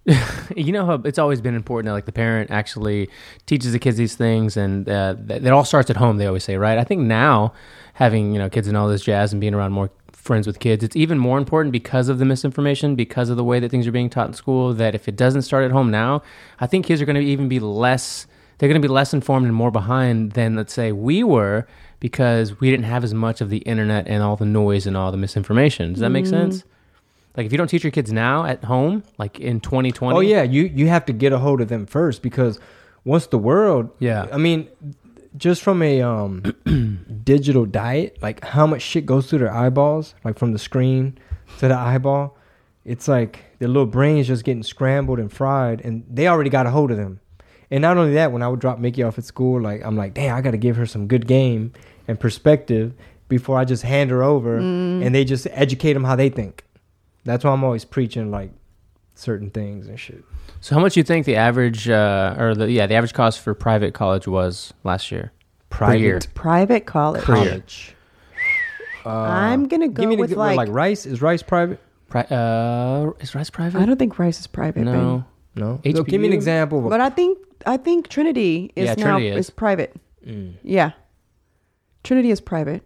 you 0.56 0.72
know 0.72 0.86
how 0.86 0.94
it's 1.06 1.20
always 1.20 1.40
been 1.42 1.54
important 1.54 1.86
that 1.88 1.94
like 1.94 2.06
the 2.06 2.12
parent 2.12 2.50
actually 2.50 3.10
teaches 3.46 3.74
the 3.74 3.80
kids 3.80 3.98
these 3.98 4.16
things 4.16 4.58
and 4.58 4.90
uh, 4.90 5.14
that 5.20 5.44
it 5.46 5.50
all 5.52 5.66
starts 5.66 5.90
at 5.92 5.98
home 5.98 6.18
they 6.18 6.26
always 6.26 6.44
say 6.44 6.58
right 6.58 6.80
i 6.80 6.84
think 6.84 7.02
now 7.02 7.54
having 7.94 8.32
you 8.34 8.40
know 8.40 8.50
kids 8.50 8.68
and 8.68 8.76
all 8.76 8.88
this 8.88 9.04
jazz 9.04 9.34
and 9.34 9.40
being 9.42 9.54
around 9.54 9.72
more 9.72 9.92
friends 10.20 10.46
with 10.46 10.60
kids. 10.60 10.84
It's 10.84 10.96
even 10.96 11.18
more 11.18 11.38
important 11.38 11.72
because 11.72 12.10
of 12.10 12.20
the 12.20 12.26
misinformation 12.26 12.96
because 12.96 13.30
of 13.30 13.38
the 13.38 13.44
way 13.44 13.60
that 13.60 13.72
things 13.72 13.88
are 13.88 13.92
being 13.92 14.10
taught 14.10 14.28
in 14.28 14.34
school 14.34 14.74
that 14.74 14.94
if 14.94 15.08
it 15.08 15.16
doesn't 15.16 15.42
start 15.44 15.64
at 15.64 15.72
home 15.72 15.90
now 15.90 16.22
i 16.60 16.68
think 16.68 16.86
kids 16.86 17.02
are 17.02 17.06
going 17.06 17.16
to 17.16 17.22
even 17.22 17.48
be 17.48 17.60
less 17.60 18.28
they're 18.58 18.70
going 18.70 18.80
to 18.80 18.88
be 18.88 18.92
less 18.92 19.14
informed 19.14 19.46
and 19.46 19.56
more 19.56 19.72
behind 19.72 20.34
than 20.34 20.56
let's 20.56 20.74
say 20.74 20.92
we 20.92 21.24
were 21.24 21.66
because 22.00 22.60
we 22.60 22.70
didn't 22.70 22.86
have 22.86 23.04
as 23.04 23.14
much 23.14 23.42
of 23.42 23.50
the 23.50 23.60
internet 23.60 24.08
and 24.08 24.22
all 24.22 24.36
the 24.36 24.46
noise 24.46 24.86
and 24.86 24.96
all 24.96 25.12
the 25.12 25.18
misinformation. 25.18 25.94
Does 25.94 26.02
that 26.02 26.10
make 26.10 26.26
mm-hmm. 26.26 26.52
sense? 26.52 26.64
Like 27.36 27.46
if 27.46 27.52
you 27.52 27.58
don't 27.58 27.68
teach 27.68 27.84
your 27.84 27.92
kids 27.92 28.12
now 28.12 28.46
at 28.46 28.64
home 28.66 29.04
like 29.18 29.40
in 29.40 29.60
2020 29.62 30.18
Oh 30.18 30.20
yeah, 30.20 30.44
you 30.44 30.64
you 30.64 30.88
have 30.88 31.06
to 31.06 31.14
get 31.14 31.32
a 31.32 31.40
hold 31.40 31.62
of 31.62 31.70
them 31.70 31.86
first 31.86 32.22
because 32.22 32.60
once 33.06 33.28
the 33.28 33.38
world, 33.38 33.90
Yeah. 34.00 34.28
I 34.32 34.38
mean, 34.38 34.68
just 35.38 35.62
from 35.62 35.82
a 35.82 36.02
um 36.02 36.44
digital 37.24 37.66
diet, 37.66 38.18
like 38.22 38.44
how 38.44 38.66
much 38.68 38.82
shit 38.82 39.06
goes 39.06 39.30
through 39.30 39.40
their 39.40 39.54
eyeballs, 39.54 40.16
like 40.24 40.38
from 40.38 40.54
the 40.54 40.60
screen 40.60 41.18
to 41.60 41.68
the 41.68 41.76
eyeball, 41.78 42.38
it's 42.86 43.08
like 43.08 43.40
their 43.60 43.68
little 43.68 43.86
brains 43.86 44.28
just 44.28 44.44
getting 44.44 44.64
scrambled 44.64 45.20
and 45.20 45.32
fried, 45.32 45.82
and 45.82 46.06
they 46.10 46.28
already 46.28 46.50
got 46.50 46.66
a 46.66 46.72
hold 46.72 46.92
of 46.92 46.98
them. 46.98 47.20
And 47.72 47.82
not 47.82 47.98
only 47.98 48.14
that, 48.14 48.32
when 48.32 48.42
I 48.42 48.48
would 48.48 48.60
drop 48.60 48.80
Mickey 48.80 49.04
off 49.04 49.18
at 49.20 49.26
school, 49.26 49.62
like 49.62 49.86
I'm 49.86 49.96
like, 49.96 50.16
damn, 50.16 50.36
I 50.36 50.42
got 50.42 50.52
to 50.52 50.58
give 50.58 50.76
her 50.78 50.86
some 50.88 51.08
good 51.08 51.28
game 51.28 51.74
and 52.08 52.20
perspective 52.20 52.94
before 53.28 53.60
I 53.60 53.66
just 53.66 53.84
hand 53.84 54.10
her 54.10 54.24
over, 54.24 54.58
and 54.58 55.14
they 55.14 55.24
just 55.24 55.46
educate 55.52 55.94
them 55.94 56.04
how 56.04 56.16
they 56.16 56.30
think. 56.30 56.64
That's 57.26 57.44
why 57.44 57.52
I'm 57.52 57.64
always 57.64 57.86
preaching 57.86 58.32
like 58.32 58.50
certain 59.14 59.52
things 59.52 59.88
and 59.88 60.00
shit. 60.00 60.24
So 60.62 60.76
how 60.76 60.82
much 60.82 60.94
do 60.96 61.00
you 61.00 61.04
think 61.04 61.26
the 61.26 61.36
average, 61.38 61.88
uh, 61.90 62.36
or 62.38 62.54
the 62.56 62.70
yeah, 62.72 62.86
the 62.88 62.96
average 62.96 63.14
cost 63.14 63.40
for 63.40 63.54
private 63.54 63.94
college 63.94 64.28
was 64.28 64.74
last 64.84 65.12
year? 65.12 65.32
Private 65.70 66.00
year. 66.00 66.20
Private 66.34 66.86
college. 66.86 67.24
college. 67.24 67.96
I'm 69.06 69.68
gonna 69.68 69.88
go 69.88 70.02
Give 70.02 70.10
me 70.10 70.16
an 70.16 70.22
with 70.22 70.32
exa- 70.32 70.36
what, 70.38 70.48
like, 70.48 70.58
like 70.58 70.70
Rice. 70.70 71.06
Is 71.06 71.22
Rice 71.22 71.42
private? 71.42 71.80
Pri- 72.10 72.28
uh, 72.30 73.12
is 73.22 73.34
Rice 73.34 73.50
private? 73.50 73.80
I 73.82 73.86
don't 73.86 73.98
think 73.98 74.20
Rice 74.20 74.40
is 74.40 74.48
private. 74.48 74.82
no. 74.84 75.24
No. 75.56 75.82
So 75.94 76.04
give 76.04 76.22
me 76.22 76.28
an 76.28 76.34
example. 76.34 76.82
But 76.82 77.02
I 77.02 77.10
think 77.10 77.38
I 77.66 77.78
think 77.78 78.08
Trinity 78.08 78.72
is 78.76 78.86
Yeah, 78.86 78.94
now 78.96 79.04
Trinity 79.18 79.28
is. 79.30 79.46
is 79.48 79.50
private. 79.50 79.96
Mm, 80.26 80.54
Yeah. 80.64 80.92
Trinity 82.04 82.32
is 82.32 82.40
private. 82.40 82.84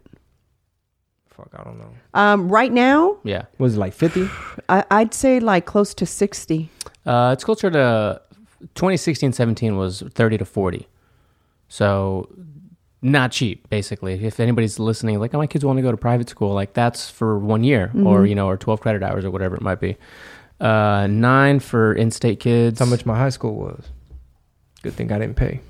fuck, 1.28 1.50
I 1.58 1.62
don't 1.64 1.78
know. 1.78 1.90
Um, 2.14 2.48
right 2.48 2.72
now, 2.72 3.18
Yeah, 3.24 3.44
Was 3.58 3.76
it 3.76 3.80
like 3.80 3.92
fifty? 3.92 4.28
I, 4.68 4.84
I'd 4.90 5.12
say 5.14 5.40
like 5.40 5.66
close 5.66 5.94
to 5.94 6.06
sixty. 6.06 6.70
Uh, 7.06 7.30
it's 7.32 7.44
closer 7.44 7.70
to 7.70 8.20
2016, 8.74 9.32
17 9.32 9.76
was 9.76 10.02
30 10.14 10.38
to 10.38 10.44
40. 10.44 10.88
So 11.68 12.28
not 13.02 13.32
cheap, 13.32 13.68
basically. 13.68 14.24
If 14.24 14.40
anybody's 14.40 14.78
listening, 14.78 15.20
like, 15.20 15.34
oh, 15.34 15.38
my 15.38 15.46
kids 15.46 15.64
want 15.64 15.76
to 15.78 15.82
go 15.82 15.90
to 15.90 15.96
private 15.96 16.28
school, 16.28 16.54
like 16.54 16.72
that's 16.72 17.10
for 17.10 17.38
one 17.38 17.62
year, 17.64 17.90
or 18.06 18.24
you 18.26 18.34
know, 18.34 18.48
or 18.48 18.56
12 18.56 18.80
credit 18.80 19.02
hours, 19.02 19.24
or 19.24 19.30
whatever 19.30 19.54
it 19.56 19.62
might 19.62 19.80
be. 19.80 19.96
Uh, 20.60 21.06
nine 21.08 21.60
for 21.60 21.92
in-state 21.92 22.40
kids. 22.40 22.78
That's 22.78 22.88
how 22.88 22.90
much 22.94 23.04
my 23.04 23.16
high 23.16 23.28
school 23.28 23.54
was. 23.56 23.88
Good 24.82 24.94
thing 24.94 25.12
I 25.12 25.18
didn't 25.18 25.36
pay. 25.36 25.60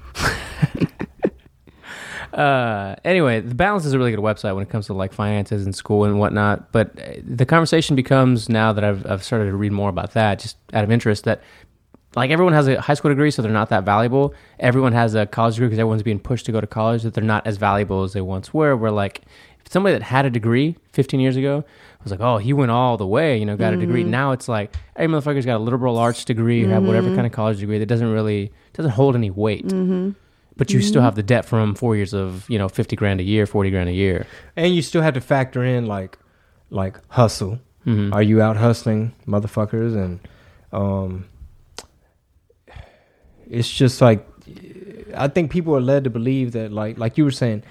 Uh 2.35 2.97
anyway 3.05 3.41
the 3.41 3.55
balance 3.55 3.85
is 3.85 3.93
a 3.93 3.99
really 3.99 4.11
good 4.11 4.21
website 4.21 4.55
when 4.55 4.63
it 4.63 4.69
comes 4.69 4.87
to 4.87 4.93
like 4.93 5.13
finances 5.13 5.65
and 5.65 5.75
school 5.75 6.05
and 6.05 6.19
whatnot 6.19 6.73
but 6.73 6.91
uh, 6.99 7.13
the 7.25 7.47
conversation 7.47 7.95
becomes 7.95 8.49
now 8.49 8.73
that 8.73 8.83
I've, 8.83 9.07
I've 9.07 9.23
started 9.23 9.47
to 9.47 9.57
read 9.57 9.73
more 9.73 9.89
about 9.89 10.13
that 10.15 10.41
just 10.41 10.57
out 10.73 10.83
of 10.85 10.91
interest 10.91 11.25
that 11.25 11.43
like 12.17 12.31
everyone 12.31 12.53
has 12.53 12.69
a 12.69 12.81
high 12.81 12.95
school 12.95 13.11
degree 13.11 13.31
so 13.31 13.43
they're 13.43 13.51
not 13.51 13.71
that 13.71 13.85
valuable. 13.85 14.35
Everyone 14.61 14.93
has 14.93 15.15
a 15.17 15.27
college 15.27 15.55
degree 15.55 15.67
because 15.67 15.81
everyone's 15.81 16.05
being 16.05 16.21
pushed 16.21 16.47
to 16.47 16.53
go 16.53 16.61
to 16.61 16.67
college 16.67 17.03
that 17.03 17.15
they're 17.15 17.25
not 17.25 17.45
as 17.47 17.57
valuable 17.57 18.05
as 18.05 18.13
they 18.13 18.21
once 18.21 18.55
were 18.55 18.77
where 18.77 18.93
like 18.93 19.23
if 19.65 19.73
somebody 19.73 19.95
that 19.95 20.03
had 20.05 20.25
a 20.27 20.31
degree 20.31 20.77
15 20.93 21.19
years 21.21 21.37
ago 21.37 21.65
was 22.03 22.11
like 22.13 22.21
oh 22.21 22.37
he 22.39 22.53
went 22.53 22.71
all 22.71 22.97
the 22.97 23.07
way 23.07 23.37
you 23.39 23.45
know 23.47 23.57
got 23.57 23.73
a 23.73 23.77
degree 23.77 24.05
now 24.05 24.31
it's 24.33 24.47
like 24.49 24.77
hey 24.97 25.07
motherfucker's 25.07 25.47
got 25.47 25.57
a 25.57 25.59
liberal 25.59 25.99
arts 25.99 26.25
degree 26.25 26.63
or 26.65 26.69
have 26.69 26.85
whatever 26.85 27.09
kind 27.15 27.27
of 27.27 27.33
college 27.33 27.59
degree 27.59 27.79
that 27.79 27.87
doesn't 27.87 28.13
really 28.13 28.53
doesn't 28.75 28.93
hold 28.93 29.17
any 29.17 29.31
weight 29.31 29.73
but 30.57 30.73
you 30.73 30.81
still 30.83 31.03
have 31.03 31.15
the 31.17 31.23
debt 31.23 31.45
from 31.45 31.75
four 31.75 31.97
years 31.97 32.13
of 32.15 32.49
you 32.49 32.59
know 32.59 32.69
50 32.69 32.97
grand 32.97 33.21
a 33.21 33.25
year 33.25 33.47
40 33.47 33.71
grand 33.71 33.89
a 33.89 33.93
year 33.93 34.27
And 34.57 34.75
you 34.75 34.83
still 34.83 35.03
have 35.03 35.15
to 35.15 35.21
factor 35.21 35.65
in 35.65 35.87
like, 35.87 36.19
like 36.71 36.99
hustle. 37.09 37.59
Mhm. 37.87 38.15
Are 38.15 38.23
you 38.23 38.41
out 38.41 38.57
hustling 38.57 39.13
motherfuckers? 39.27 39.95
And 39.95 40.21
um, 40.73 41.27
it's 43.49 43.71
just 43.71 44.01
like 44.01 44.27
I 45.17 45.29
think 45.29 45.51
people 45.51 45.77
are 45.77 45.81
led 45.81 46.05
to 46.05 46.11
believe 46.11 46.53
that 46.53 46.73
like 46.73 46.99
like 46.99 47.19
you 47.19 47.25
were 47.25 47.31
saying, 47.31 47.63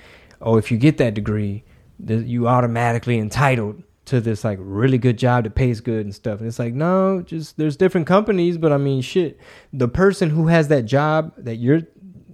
oh, 0.42 0.58
if 0.58 0.72
you 0.72 0.78
get 0.78 0.98
that 0.98 1.14
degree, 1.14 1.64
that 2.00 2.26
you 2.26 2.48
automatically 2.48 3.18
entitled 3.18 3.84
to 4.06 4.20
this 4.20 4.44
like 4.44 4.60
really 4.62 4.98
good 4.98 5.18
job 5.18 5.46
that 5.46 5.56
pays 5.56 5.80
good 5.82 6.06
and 6.06 6.14
stuff. 6.14 6.40
And 6.40 6.48
it's 6.48 6.60
like 6.60 6.74
no, 6.74 7.22
just 7.22 7.58
there's 7.58 7.76
different 7.78 8.08
companies, 8.08 8.58
but 8.58 8.72
I 8.72 8.78
mean 8.78 9.02
shit, 9.02 9.40
the 9.72 9.88
person 9.88 10.30
who 10.30 10.48
has 10.48 10.68
that 10.68 10.84
job 10.84 11.34
that 11.38 11.56
you're 11.56 11.82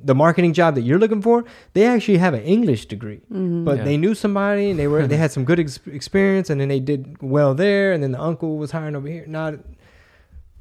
the 0.03 0.15
marketing 0.15 0.53
job 0.53 0.75
that 0.75 0.81
you're 0.81 0.99
looking 0.99 1.21
for, 1.21 1.43
they 1.73 1.85
actually 1.85 2.17
have 2.17 2.33
an 2.33 2.41
English 2.43 2.85
degree, 2.87 3.17
mm-hmm. 3.31 3.65
but 3.65 3.77
Yeah. 3.77 3.83
they 3.83 3.97
knew 3.97 4.15
somebody 4.15 4.69
and 4.71 4.79
they 4.79 4.87
were 4.87 5.05
they 5.07 5.17
had 5.17 5.31
some 5.31 5.45
good 5.45 5.59
ex- 5.59 5.79
experience, 5.91 6.49
and 6.49 6.59
then 6.61 6.67
they 6.69 6.79
did 6.79 7.17
well 7.21 7.53
there, 7.53 7.91
and 7.91 8.01
then 8.03 8.11
the 8.11 8.21
uncle 8.21 8.57
was 8.57 8.71
hiring 8.71 8.95
over 8.95 9.07
here. 9.07 9.25
Not, 9.27 9.55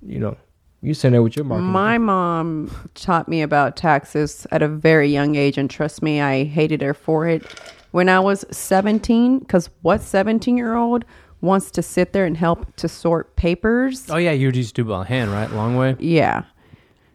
you 0.02 0.18
know, 0.18 0.36
you 0.80 0.94
sitting 0.94 1.12
there 1.12 1.22
with 1.22 1.36
your 1.36 1.44
marketing. 1.44 1.70
My 1.72 1.98
mom 1.98 2.70
taught 2.94 3.28
me 3.28 3.42
about 3.42 3.76
taxes 3.76 4.46
at 4.50 4.62
a 4.62 4.68
very 4.68 5.08
young 5.08 5.34
age, 5.36 5.58
and 5.58 5.68
trust 5.70 6.02
me, 6.02 6.20
I 6.20 6.44
hated 6.44 6.82
her 6.82 6.94
for 6.94 7.26
it. 7.26 7.42
When 7.90 8.08
I 8.08 8.20
was 8.20 8.44
17, 8.50 9.38
because 9.40 9.70
what 9.82 10.02
17 10.02 10.56
year 10.56 10.74
old 10.76 11.04
wants 11.40 11.70
to 11.72 11.82
sit 11.82 12.12
there 12.12 12.26
and 12.26 12.36
help 12.36 12.74
to 12.76 12.88
sort 12.88 13.34
papers? 13.36 14.10
oh 14.10 14.16
yeah 14.16 14.32
you 14.32 14.50
just 14.52 14.74
do 14.74 14.82
it 14.82 14.88
by 14.88 15.04
hand 15.04 15.30
right 15.30 15.50
long 15.52 15.76
way 15.76 15.96
Yeah. 16.00 16.42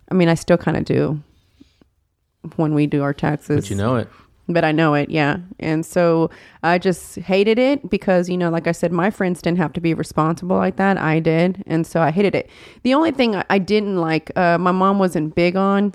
I 0.10 0.14
mean, 0.16 0.30
I 0.30 0.34
still 0.36 0.58
kind 0.58 0.78
of 0.78 0.86
do 0.86 1.22
when 2.56 2.74
we 2.74 2.88
do 2.88 3.02
our 3.04 3.14
taxes. 3.14 3.56
but 3.56 3.70
you 3.70 3.76
know 3.76 3.96
it 3.96 4.08
But 4.50 4.66
I 4.66 4.74
know 4.74 4.94
it, 4.94 5.10
yeah. 5.10 5.38
And 5.60 5.86
so 5.86 6.30
I 6.64 6.78
just 6.78 7.16
hated 7.16 7.58
it 7.58 7.90
because, 7.90 8.28
you 8.28 8.38
know, 8.38 8.50
like 8.50 8.68
I 8.68 8.74
said, 8.74 8.92
my 8.92 9.10
friends 9.10 9.42
didn't 9.42 9.58
have 9.60 9.72
to 9.74 9.80
be 9.82 9.94
responsible 9.94 10.58
like 10.58 10.76
that. 10.76 10.98
I 10.98 11.22
did. 11.22 11.64
And 11.66 11.88
so 11.88 12.02
I 12.02 12.12
hated 12.12 12.36
it. 12.36 12.50
The 12.84 12.94
only 12.94 13.12
thing 13.12 13.36
I- 13.50 13.58
didn't 13.60 13.96
like, 14.02 14.32
uh, 14.36 14.58
my 14.58 14.72
mom 14.74 15.00
wasn't 15.00 15.34
big 15.36 15.56
on 15.56 15.94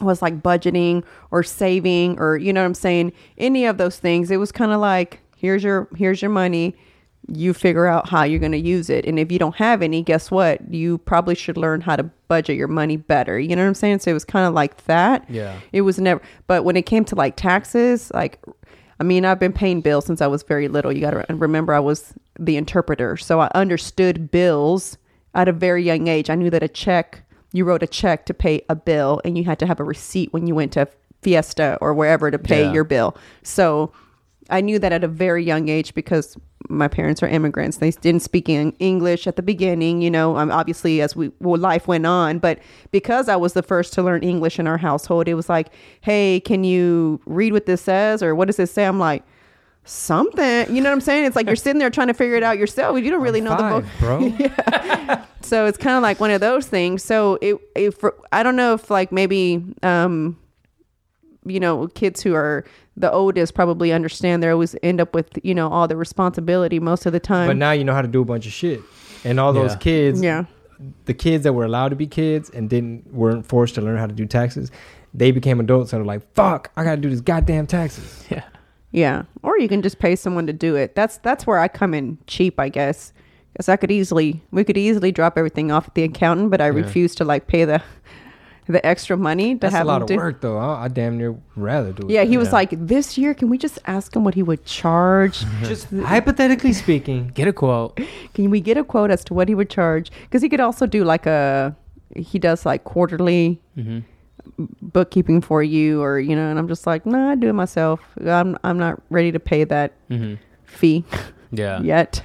was 0.00 0.22
like 0.22 0.40
budgeting 0.42 1.02
or 1.32 1.42
saving 1.42 2.18
or 2.20 2.36
you 2.36 2.52
know 2.52 2.60
what 2.62 2.66
I'm 2.66 2.74
saying 2.74 3.12
any 3.38 3.64
of 3.64 3.78
those 3.78 3.96
things 4.00 4.28
it 4.30 4.38
was 4.38 4.50
kind 4.50 4.72
of 4.72 4.80
like 4.80 5.20
here's 5.36 5.62
your 5.62 5.86
here's 5.96 6.20
your 6.20 6.32
money 6.32 6.74
you 7.32 7.54
figure 7.54 7.86
out 7.86 8.08
how 8.08 8.22
you're 8.22 8.38
going 8.40 8.52
to 8.52 8.58
use 8.58 8.90
it. 8.90 9.06
And 9.06 9.18
if 9.18 9.32
you 9.32 9.38
don't 9.38 9.56
have 9.56 9.80
any 9.82 10.02
guess 10.02 10.30
what? 10.30 10.72
You 10.72 10.98
probably 10.98 11.34
should 11.34 11.56
learn 11.56 11.80
how 11.80 11.96
to 11.96 12.02
budget 12.28 12.56
your 12.56 12.68
money 12.68 12.96
better. 12.96 13.38
You 13.38 13.56
know 13.56 13.62
what 13.62 13.68
I'm 13.68 13.74
saying? 13.74 14.00
So 14.00 14.10
it 14.10 14.14
was 14.14 14.24
kind 14.24 14.46
of 14.46 14.52
like 14.52 14.84
that. 14.84 15.24
Yeah. 15.30 15.58
it 15.72 15.82
was 15.82 15.98
never 15.98 16.20
but 16.46 16.64
when 16.64 16.76
it 16.76 16.82
came 16.86 17.04
to 17.06 17.14
like 17.14 17.36
taxes 17.36 18.10
like 18.14 18.38
I 19.00 19.04
mean 19.04 19.24
I've 19.24 19.40
been 19.40 19.52
paying 19.54 19.80
bills 19.80 20.04
since 20.06 20.20
I 20.20 20.26
was 20.26 20.42
very 20.42 20.68
little. 20.68 20.92
You 20.92 21.00
got 21.00 21.12
to 21.12 21.34
remember 21.34 21.72
I 21.72 21.80
was 21.80 22.12
the 22.38 22.56
interpreter. 22.56 23.16
So 23.16 23.40
I 23.40 23.50
understood 23.54 24.30
bills 24.30 24.98
at 25.34 25.48
a 25.48 25.52
very 25.52 25.82
young 25.82 26.08
age. 26.08 26.28
I 26.30 26.34
knew 26.34 26.50
that 26.50 26.62
a 26.62 26.68
check 26.68 27.22
you 27.52 27.64
wrote 27.64 27.82
a 27.84 27.86
check 27.86 28.26
to 28.26 28.34
pay 28.34 28.62
a 28.68 28.74
bill 28.74 29.20
and 29.24 29.38
you 29.38 29.44
had 29.44 29.58
to 29.60 29.66
have 29.66 29.78
a 29.80 29.84
receipt 29.84 30.32
when 30.32 30.46
you 30.46 30.54
went 30.56 30.72
to 30.72 30.88
Fiesta 31.22 31.78
or 31.80 31.94
wherever 31.94 32.30
to 32.30 32.38
pay 32.38 32.64
Yeah. 32.64 32.72
your 32.72 32.84
bill. 32.84 33.16
So 33.44 33.92
I 34.50 34.60
knew 34.60 34.78
that 34.78 34.92
at 34.92 35.04
a 35.04 35.08
very 35.08 35.44
young 35.44 35.68
age 35.68 35.94
because 35.94 36.36
my 36.68 36.88
parents 36.88 37.22
are 37.22 37.28
immigrants. 37.28 37.78
They 37.78 37.90
didn't 37.90 38.22
speak 38.22 38.48
in 38.48 38.72
English 38.78 39.26
at 39.26 39.36
the 39.36 39.42
beginning, 39.42 40.02
you 40.02 40.10
know, 40.10 40.36
um, 40.36 40.50
obviously 40.50 41.00
as 41.00 41.14
we 41.14 41.30
well, 41.40 41.60
life 41.60 41.86
went 41.86 42.06
on, 42.06 42.38
but 42.38 42.58
because 42.90 43.28
I 43.28 43.36
was 43.36 43.52
the 43.52 43.62
first 43.62 43.92
to 43.94 44.02
learn 44.02 44.22
English 44.22 44.58
in 44.58 44.66
our 44.66 44.78
household, 44.78 45.28
it 45.28 45.34
was 45.34 45.48
like, 45.48 45.68
"Hey, 46.00 46.40
can 46.40 46.64
you 46.64 47.20
read 47.26 47.52
what 47.52 47.66
this 47.66 47.82
says 47.82 48.22
or 48.22 48.34
what 48.34 48.46
does 48.46 48.56
this 48.56 48.72
say?" 48.72 48.86
I'm 48.86 48.98
like, 48.98 49.24
"Something." 49.84 50.74
You 50.74 50.82
know 50.82 50.90
what 50.90 50.94
I'm 50.94 51.00
saying? 51.00 51.24
It's 51.24 51.36
like 51.36 51.46
you're 51.46 51.56
sitting 51.56 51.78
there 51.78 51.90
trying 51.90 52.08
to 52.08 52.14
figure 52.14 52.36
it 52.36 52.42
out 52.42 52.58
yourself. 52.58 52.98
You 52.98 53.10
don't 53.10 53.22
really 53.22 53.40
know 53.40 53.56
the 53.56 53.80
book. 53.80 53.84
Five, 54.00 55.08
bro. 55.08 55.18
So 55.44 55.66
it's 55.66 55.78
kind 55.78 55.96
of 55.96 56.02
like 56.02 56.20
one 56.20 56.30
of 56.30 56.40
those 56.40 56.66
things. 56.66 57.02
So 57.02 57.38
it, 57.42 57.56
it 57.76 57.90
for, 57.92 58.14
I 58.32 58.42
don't 58.42 58.56
know 58.56 58.74
if 58.74 58.90
like 58.90 59.12
maybe, 59.12 59.62
um, 59.82 60.38
you 61.44 61.60
know, 61.60 61.86
kids 61.88 62.22
who 62.22 62.34
are 62.34 62.64
the 62.96 63.10
oldest 63.10 63.54
probably 63.54 63.92
understand 63.92 64.42
they 64.42 64.48
always 64.50 64.76
end 64.82 65.00
up 65.00 65.14
with, 65.14 65.28
you 65.42 65.54
know, 65.54 65.68
all 65.68 65.88
the 65.88 65.96
responsibility 65.96 66.78
most 66.80 67.06
of 67.06 67.12
the 67.12 67.20
time. 67.20 67.48
But 67.48 67.56
now 67.56 67.72
you 67.72 67.84
know 67.84 67.92
how 67.94 68.02
to 68.02 68.08
do 68.08 68.22
a 68.22 68.24
bunch 68.24 68.46
of 68.46 68.52
shit, 68.52 68.80
and 69.24 69.38
all 69.40 69.52
those 69.52 69.72
Yeah. 69.72 69.78
kids, 69.78 70.22
yeah. 70.22 70.44
the 71.06 71.14
kids 71.14 71.44
that 71.44 71.52
were 71.52 71.64
allowed 71.64 71.88
to 71.90 71.96
be 71.96 72.06
kids 72.06 72.50
and 72.50 72.68
didn't 72.68 73.12
weren't 73.12 73.46
forced 73.46 73.74
to 73.76 73.80
learn 73.80 73.96
how 73.98 74.06
to 74.06 74.12
do 74.14 74.26
taxes, 74.26 74.70
they 75.12 75.30
became 75.30 75.60
adults 75.60 75.92
and 75.92 76.02
are 76.02 76.04
like, 76.06 76.22
"Fuck, 76.34 76.70
I 76.76 76.84
gotta 76.84 77.00
do 77.00 77.08
this 77.10 77.20
goddamn 77.20 77.66
taxes." 77.66 78.26
yeah 78.30 78.42
Yeah. 78.90 79.22
Or 79.42 79.58
you 79.58 79.68
can 79.68 79.82
just 79.82 79.98
pay 79.98 80.14
someone 80.16 80.46
to 80.46 80.52
do 80.52 80.76
it. 80.76 80.94
That's, 80.94 81.18
that's 81.18 81.46
where 81.46 81.58
I 81.58 81.68
come 81.68 81.94
in 81.94 82.18
cheap, 82.26 82.58
I 82.60 82.68
guess. 82.68 83.12
because 83.52 83.68
I 83.68 83.76
could 83.76 83.90
easily, 83.92 84.42
we 84.50 84.62
could 84.64 84.76
easily 84.76 85.10
drop 85.12 85.36
everything 85.38 85.70
off 85.72 85.86
at 85.88 85.94
the 85.94 86.02
accountant, 86.04 86.50
but 86.50 86.60
I 86.60 86.66
refuse 86.66 87.14
to 87.16 87.24
like 87.24 87.46
pay 87.46 87.64
the 87.64 87.82
the 88.66 88.84
extra 88.86 89.16
money 89.16 89.54
to 89.54 89.60
That's 89.60 89.74
have 89.74 89.84
a 89.86 89.88
lot 89.88 90.02
of 90.02 90.08
do. 90.08 90.16
work, 90.16 90.40
though. 90.40 90.58
I, 90.58 90.84
I 90.84 90.88
damn 90.88 91.18
near 91.18 91.36
rather 91.56 91.92
do 91.92 92.06
it. 92.08 92.10
Yeah, 92.12 92.24
he 92.24 92.38
was 92.38 92.52
like, 92.52 92.70
this 92.72 93.18
year, 93.18 93.34
can 93.34 93.48
we 93.50 93.58
just 93.58 93.78
ask 93.86 94.14
him 94.16 94.24
what 94.24 94.34
he 94.34 94.42
would 94.42 94.64
charge? 94.64 95.44
just 95.62 95.88
hypothetically 95.90 96.72
speaking. 96.72 97.28
Get 97.34 97.46
a 97.48 97.52
quote. 97.52 98.00
can 98.34 98.50
we 98.50 98.60
get 98.60 98.76
a 98.78 98.84
quote 98.84 99.10
as 99.10 99.22
to 99.24 99.34
what 99.34 99.48
he 99.48 99.54
would 99.54 99.68
charge? 99.70 100.10
Because 100.22 100.40
he 100.42 100.48
could 100.48 100.60
also 100.60 100.86
do 100.86 101.04
like 101.04 101.26
a, 101.26 101.76
he 102.16 102.38
does 102.38 102.64
like 102.66 102.84
quarterly 102.84 103.60
Mm-hmm. 103.76 103.98
bookkeeping 104.82 105.40
for 105.40 105.62
you, 105.62 106.00
or 106.02 106.18
you 106.20 106.36
know. 106.36 106.48
And 106.48 106.58
I'm 106.58 106.68
just 106.68 106.86
like, 106.86 107.04
nah, 107.06 107.30
I 107.30 107.34
do 107.34 107.48
it 107.48 107.54
myself. 107.54 108.00
I'm 108.24 108.56
I'm 108.62 108.78
not 108.78 109.00
ready 109.10 109.32
to 109.32 109.40
pay 109.40 109.64
that 109.64 109.92
Mm-hmm. 110.10 110.34
fee 110.64 111.04
Yeah. 111.50 111.80
yet. 111.82 112.22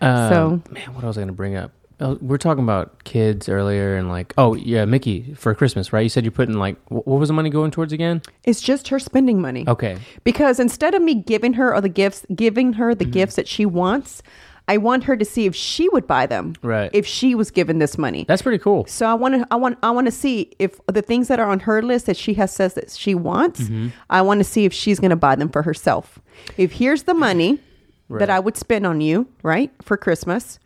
Um, 0.00 0.28
So- 0.30 0.72
man, 0.72 0.94
what 0.94 1.04
was 1.04 1.16
I 1.18 1.20
going 1.22 1.28
to 1.28 1.34
bring 1.34 1.56
up? 1.56 1.72
Oh, 2.00 2.18
we're 2.20 2.38
talking 2.38 2.64
about 2.64 3.04
kids 3.04 3.48
earlier, 3.48 3.96
and 3.96 4.08
like, 4.08 4.34
oh 4.36 4.54
yeah, 4.54 4.84
Mickey 4.84 5.32
for 5.34 5.54
Christmas, 5.54 5.92
right? 5.92 6.00
You 6.02 6.08
said 6.08 6.24
you're 6.24 6.32
putting 6.32 6.56
like, 6.56 6.76
what 6.88 7.06
was 7.06 7.28
the 7.28 7.32
money 7.34 7.50
going 7.50 7.70
towards 7.70 7.92
again? 7.92 8.20
It's 8.42 8.60
just 8.60 8.88
her 8.88 8.98
spending 8.98 9.40
money. 9.40 9.64
Okay, 9.68 9.98
Because 10.24 10.58
instead 10.58 10.94
of 10.94 11.02
me 11.02 11.14
giving 11.14 11.52
her 11.54 11.74
or 11.74 11.80
the 11.80 11.88
gifts, 11.88 12.26
giving 12.34 12.74
her 12.74 12.90
Mm-hmm. 12.90 12.98
the 12.98 13.04
gifts 13.04 13.36
that 13.36 13.46
she 13.48 13.64
wants, 13.64 14.22
I 14.66 14.78
want 14.78 15.04
her 15.04 15.16
to 15.16 15.24
see 15.24 15.44
if 15.46 15.54
she 15.54 15.88
would 15.90 16.06
buy 16.06 16.26
them. 16.26 16.54
Right. 16.62 16.90
If 16.94 17.06
she 17.06 17.34
was 17.34 17.50
given 17.50 17.78
this 17.80 17.98
money. 17.98 18.24
that's 18.26 18.40
pretty 18.42 18.58
cool. 18.58 18.86
So 18.86 19.06
I 19.06 19.12
want 19.14 19.34
to, 19.34 19.46
I 19.50 19.56
want, 19.56 19.78
I 19.82 19.90
want 19.90 20.06
to 20.06 20.10
see 20.10 20.50
if 20.58 20.80
the 20.86 21.02
things 21.02 21.28
that 21.28 21.38
are 21.38 21.50
on 21.50 21.60
her 21.60 21.82
list 21.82 22.06
that 22.06 22.16
she 22.16 22.32
has 22.34 22.50
says 22.50 22.74
that 22.74 22.90
she 22.90 23.14
wants, 23.14 23.60
Mm-hmm. 23.60 23.88
I 24.10 24.22
want 24.22 24.40
to 24.40 24.44
see 24.44 24.64
if 24.64 24.72
she's 24.72 24.98
going 24.98 25.10
to 25.10 25.16
buy 25.16 25.34
them 25.36 25.48
for 25.50 25.62
herself. 25.62 26.18
If 26.56 26.72
here's 26.72 27.04
the 27.04 27.14
money 27.14 27.60
Right. 28.08 28.18
that 28.18 28.28
I 28.30 28.38
would 28.40 28.56
spend 28.58 28.84
on 28.86 29.00
you, 29.00 29.26
right, 29.42 29.70
for 29.82 29.96
Christmas, 29.96 30.58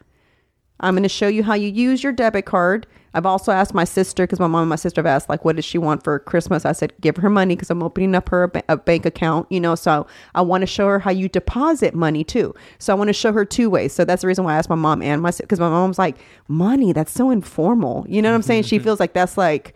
I'm 0.81 0.95
going 0.95 1.03
to 1.03 1.09
show 1.09 1.29
you 1.29 1.43
how 1.43 1.55
you 1.55 1.68
use 1.68 2.03
your 2.03 2.12
debit 2.12 2.47
card. 2.47 2.87
I've 3.14 3.26
also 3.26 3.53
asked 3.53 3.74
my 3.74 3.85
sister 3.85 4.24
because 4.24 4.39
my 4.39 4.47
mom 4.47 4.62
and 4.62 4.68
my 4.68 4.76
sister 4.76 5.01
have 5.01 5.07
asked 5.07 5.29
like, 5.29 5.45
what 5.45 5.57
does 5.57 5.64
she 5.64 5.79
want 5.79 6.05
for 6.05 6.18
Christmas? 6.18 6.64
I 6.64 6.72
said, 6.72 6.93
give 7.01 7.16
her 7.16 7.31
money 7.31 7.57
because 7.57 7.70
I'm 7.70 7.83
opening 7.83 8.14
up 8.14 8.29
her 8.29 8.45
a, 8.45 8.49
ba- 8.49 8.64
a 8.68 8.76
bank 8.76 9.07
account, 9.07 9.51
you 9.51 9.61
know. 9.61 9.74
So 9.74 10.07
I 10.35 10.43
want 10.43 10.62
to 10.62 10.66
show 10.66 10.87
her 10.87 10.99
how 10.99 11.11
you 11.11 11.29
deposit 11.29 11.95
money 11.95 12.22
too. 12.22 12.55
So 12.79 12.93
I 12.93 12.97
want 12.97 13.09
to 13.09 13.14
show 13.14 13.33
her 13.33 13.45
two 13.45 13.70
ways. 13.70 13.93
So 13.93 14.05
that's 14.05 14.22
the 14.22 14.29
reason 14.29 14.45
why 14.45 14.55
I 14.55 14.59
asked 14.59 14.68
my 14.68 14.76
mom 14.76 15.03
and 15.03 15.22
my 15.22 15.31
sister 15.31 15.45
because 15.45 15.61
my 15.61 15.70
mom's 15.70 15.99
like, 15.99 16.16
money, 16.49 16.93
that's 16.93 17.12
so 17.12 17.31
informal. 17.31 18.05
You 18.09 18.22
know 18.22 18.31
what 18.31 18.37
I'm 18.37 18.43
saying? 18.43 18.64
she 18.64 18.79
feels 18.79 19.01
like 19.01 19.14
that's 19.14 19.39
like 19.39 19.74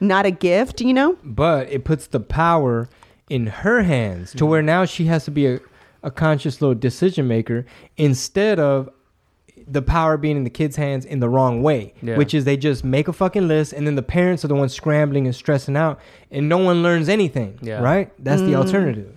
not 0.00 0.26
a 0.26 0.30
gift, 0.30 0.80
you 0.80 0.92
know. 0.92 1.16
but 1.22 1.70
it 1.70 1.84
puts 1.84 2.08
the 2.08 2.20
power 2.20 2.88
in 3.30 3.46
her 3.46 3.82
hands 3.82 4.32
to 4.32 4.38
mm-hmm. 4.38 4.46
where 4.48 4.62
now 4.62 4.84
she 4.84 5.06
has 5.06 5.24
to 5.24 5.30
be 5.30 5.46
a, 5.46 5.60
a 6.02 6.10
conscious 6.10 6.60
little 6.60 6.74
decision 6.74 7.28
maker 7.28 7.64
instead 7.96 8.58
of 8.58 8.90
the 9.66 9.82
power 9.82 10.16
being 10.16 10.36
in 10.36 10.44
the 10.44 10.50
kids' 10.50 10.76
hands 10.76 11.04
in 11.04 11.20
the 11.20 11.28
wrong 11.28 11.62
way, 11.62 11.94
Yeah. 12.02 12.16
which 12.16 12.34
is 12.34 12.44
they 12.44 12.56
just 12.56 12.84
make 12.84 13.08
a 13.08 13.12
fucking 13.12 13.48
list 13.48 13.72
and 13.72 13.86
then 13.86 13.94
the 13.94 14.02
parents 14.02 14.44
are 14.44 14.48
the 14.48 14.54
ones 14.54 14.72
scrambling 14.72 15.26
and 15.26 15.34
stressing 15.34 15.76
out 15.76 16.00
and 16.30 16.48
no 16.48 16.58
one 16.58 16.82
learns 16.82 17.08
anything. 17.08 17.58
Yeah. 17.62 17.80
Right? 17.80 18.12
That's 18.18 18.42
the 18.42 18.52
mm. 18.52 18.56
alternative. 18.56 19.16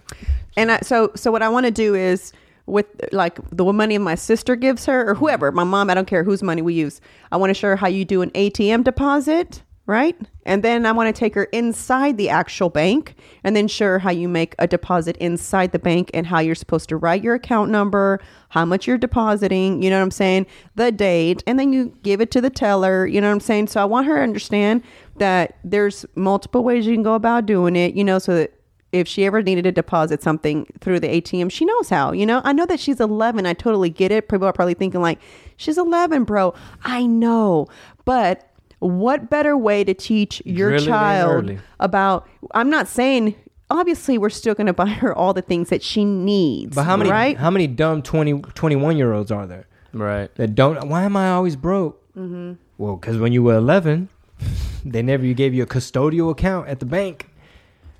And 0.57 0.71
I, 0.71 0.79
so, 0.79 1.11
so 1.15 1.31
what 1.31 1.41
I 1.41 1.49
want 1.49 1.65
to 1.65 1.71
do 1.71 1.95
is 1.95 2.31
with 2.65 2.87
like 3.11 3.37
the 3.51 3.65
money 3.71 3.97
my 3.97 4.15
sister 4.15 4.55
gives 4.55 4.85
her 4.85 5.09
or 5.09 5.15
whoever, 5.15 5.51
my 5.51 5.63
mom, 5.63 5.89
I 5.89 5.93
don't 5.93 6.07
care 6.07 6.23
whose 6.23 6.41
money 6.41 6.61
we 6.61 6.73
use. 6.73 7.01
I 7.31 7.37
want 7.37 7.49
to 7.51 7.53
show 7.53 7.67
her 7.67 7.75
how 7.75 7.87
you 7.87 8.05
do 8.05 8.21
an 8.21 8.31
ATM 8.31 8.83
deposit, 8.83 9.61
right? 9.87 10.15
And 10.45 10.63
then 10.63 10.85
I 10.85 10.91
want 10.91 11.13
to 11.13 11.19
take 11.19 11.35
her 11.35 11.43
inside 11.45 12.17
the 12.17 12.29
actual 12.29 12.69
bank 12.69 13.15
and 13.43 13.55
then 13.55 13.67
show 13.67 13.85
her 13.85 13.99
how 13.99 14.09
you 14.09 14.27
make 14.27 14.55
a 14.57 14.67
deposit 14.67 15.15
inside 15.17 15.71
the 15.71 15.79
bank 15.79 16.09
and 16.13 16.25
how 16.25 16.39
you're 16.39 16.55
supposed 16.55 16.89
to 16.89 16.97
write 16.97 17.23
your 17.23 17.35
account 17.35 17.69
number, 17.69 18.19
how 18.49 18.65
much 18.65 18.87
you're 18.87 18.97
depositing, 18.97 19.81
you 19.83 19.89
know 19.89 19.97
what 19.97 20.03
I'm 20.03 20.11
saying? 20.11 20.47
The 20.75 20.91
date, 20.91 21.43
and 21.45 21.59
then 21.59 21.71
you 21.71 21.95
give 22.01 22.19
it 22.19 22.31
to 22.31 22.41
the 22.41 22.49
teller, 22.49 23.05
you 23.05 23.21
know 23.21 23.27
what 23.27 23.33
I'm 23.33 23.39
saying? 23.39 23.67
So 23.67 23.81
I 23.81 23.85
want 23.85 24.07
her 24.07 24.15
to 24.15 24.21
understand 24.21 24.81
that 25.17 25.57
there's 25.63 26.05
multiple 26.15 26.63
ways 26.63 26.87
you 26.87 26.93
can 26.93 27.03
go 27.03 27.13
about 27.13 27.45
doing 27.45 27.75
it, 27.75 27.93
you 27.93 28.03
know, 28.03 28.17
so 28.17 28.35
that 28.35 28.53
if 28.91 29.07
she 29.07 29.25
ever 29.25 29.43
needed 29.43 29.63
to 29.63 29.71
deposit 29.71 30.23
something 30.23 30.65
through 30.79 31.01
the 31.01 31.07
ATM, 31.07 31.51
she 31.51 31.65
knows 31.65 31.89
how. 31.89 32.13
You 32.13 32.25
know, 32.25 32.41
I 32.43 32.53
know 32.53 32.65
that 32.65 32.79
she's 32.79 33.01
11. 33.01 33.45
I 33.45 33.53
totally 33.53 33.89
get 33.89 34.11
it. 34.11 34.29
People 34.29 34.47
are 34.47 34.53
probably 34.53 34.73
thinking 34.73 35.01
like, 35.01 35.19
she's 35.57 35.77
11, 35.77 36.23
bro. 36.23 36.53
I 36.83 37.05
know, 37.05 37.67
but 38.05 38.49
what 38.79 39.29
better 39.29 39.57
way 39.57 39.83
to 39.83 39.93
teach 39.93 40.41
your 40.45 40.71
Drill 40.71 40.85
child 40.85 41.57
about? 41.79 42.27
I'm 42.53 42.69
not 42.69 42.87
saying. 42.87 43.35
Obviously, 43.69 44.17
we're 44.19 44.29
still 44.29 44.53
going 44.53 44.67
to 44.73 44.73
buy 44.73 44.87
her 44.87 45.13
all 45.13 45.33
the 45.33 45.41
things 45.41 45.69
that 45.69 45.81
she 45.81 46.05
needs. 46.05 46.75
But 46.75 46.83
how 46.83 46.95
many 46.97 47.09
Right? 47.09 47.35
how 47.37 47.49
many 47.49 47.65
dumb 47.67 48.03
20, 48.03 48.41
21 48.41 48.95
year 48.97 49.11
olds 49.11 49.31
are 49.31 49.47
there 49.47 49.65
Right. 49.91 50.33
that 50.35 50.53
don't? 50.55 50.87
Why 50.87 51.03
am 51.03 51.17
I 51.17 51.31
always 51.31 51.55
broke? 51.55 51.99
Mm-hmm. 52.15 52.53
Well, 52.77 52.95
because 52.97 53.17
when 53.17 53.31
you 53.33 53.41
were 53.43 53.55
eleven, 53.55 54.09
they 54.85 55.01
never 55.01 55.25
gave 55.33 55.53
you 55.53 55.63
a 55.63 55.67
custodial 55.67 56.29
account 56.31 56.67
at 56.67 56.79
the 56.79 56.85
bank. 56.85 57.29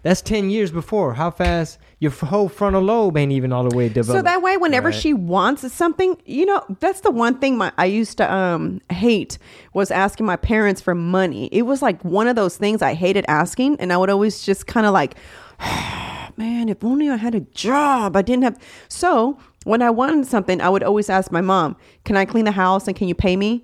That's 0.04 0.22
ten 0.22 0.50
years 0.52 0.72
before. 0.72 1.16
How 1.16 1.32
fast 1.32 1.80
your 2.00 2.12
whole 2.12 2.50
frontal 2.50 2.82
lobe 2.82 3.16
ain't 3.18 3.32
even 3.32 3.54
all 3.54 3.68
the 3.68 3.76
way 3.76 3.88
developed. 3.88 4.20
So 4.20 4.22
that 4.22 4.42
way, 4.42 4.58
whenever 4.58 4.90
Right. 4.90 4.96
she 4.96 5.14
wants 5.14 5.72
something, 5.72 6.18
you 6.26 6.46
know, 6.46 6.62
that's 6.80 7.02
the 7.02 7.12
one 7.12 7.40
thing 7.40 7.58
my 7.58 7.72
I 7.78 7.86
used 7.86 8.18
to 8.18 8.32
um 8.34 8.82
hate 8.90 9.38
was 9.74 9.92
asking 9.92 10.26
my 10.26 10.36
parents 10.36 10.82
for 10.82 10.94
money. 10.94 11.48
It 11.52 11.64
was 11.64 11.82
like 11.82 12.04
one 12.04 12.28
of 12.28 12.36
those 12.36 12.58
things 12.58 12.82
I 12.82 12.94
hated 12.94 13.26
asking, 13.28 13.78
and 13.80 13.94
I 13.94 13.98
would 13.98 14.10
always 14.10 14.46
just 14.46 14.68
kind 14.68 14.86
of 14.86 14.94
like, 14.94 15.16
man, 16.38 16.70
if 16.70 16.84
only 16.84 17.10
I 17.10 17.16
had 17.16 17.36
a 17.36 17.42
job. 17.42 18.16
I 18.16 18.22
didn't 18.22 18.44
have. 18.44 18.60
So 18.88 19.38
when 19.64 19.82
I 19.82 19.90
wanted 19.90 20.26
something, 20.28 20.62
I 20.62 20.70
would 20.70 20.84
always 20.84 21.10
ask 21.10 21.32
my 21.32 21.42
mom, 21.42 21.76
"Can 22.04 22.18
I 22.18 22.26
clean 22.26 22.46
the 22.46 22.52
house 22.52 22.88
and 22.88 22.96
can 22.96 23.08
you 23.08 23.16
pay 23.16 23.36
me?" 23.38 23.64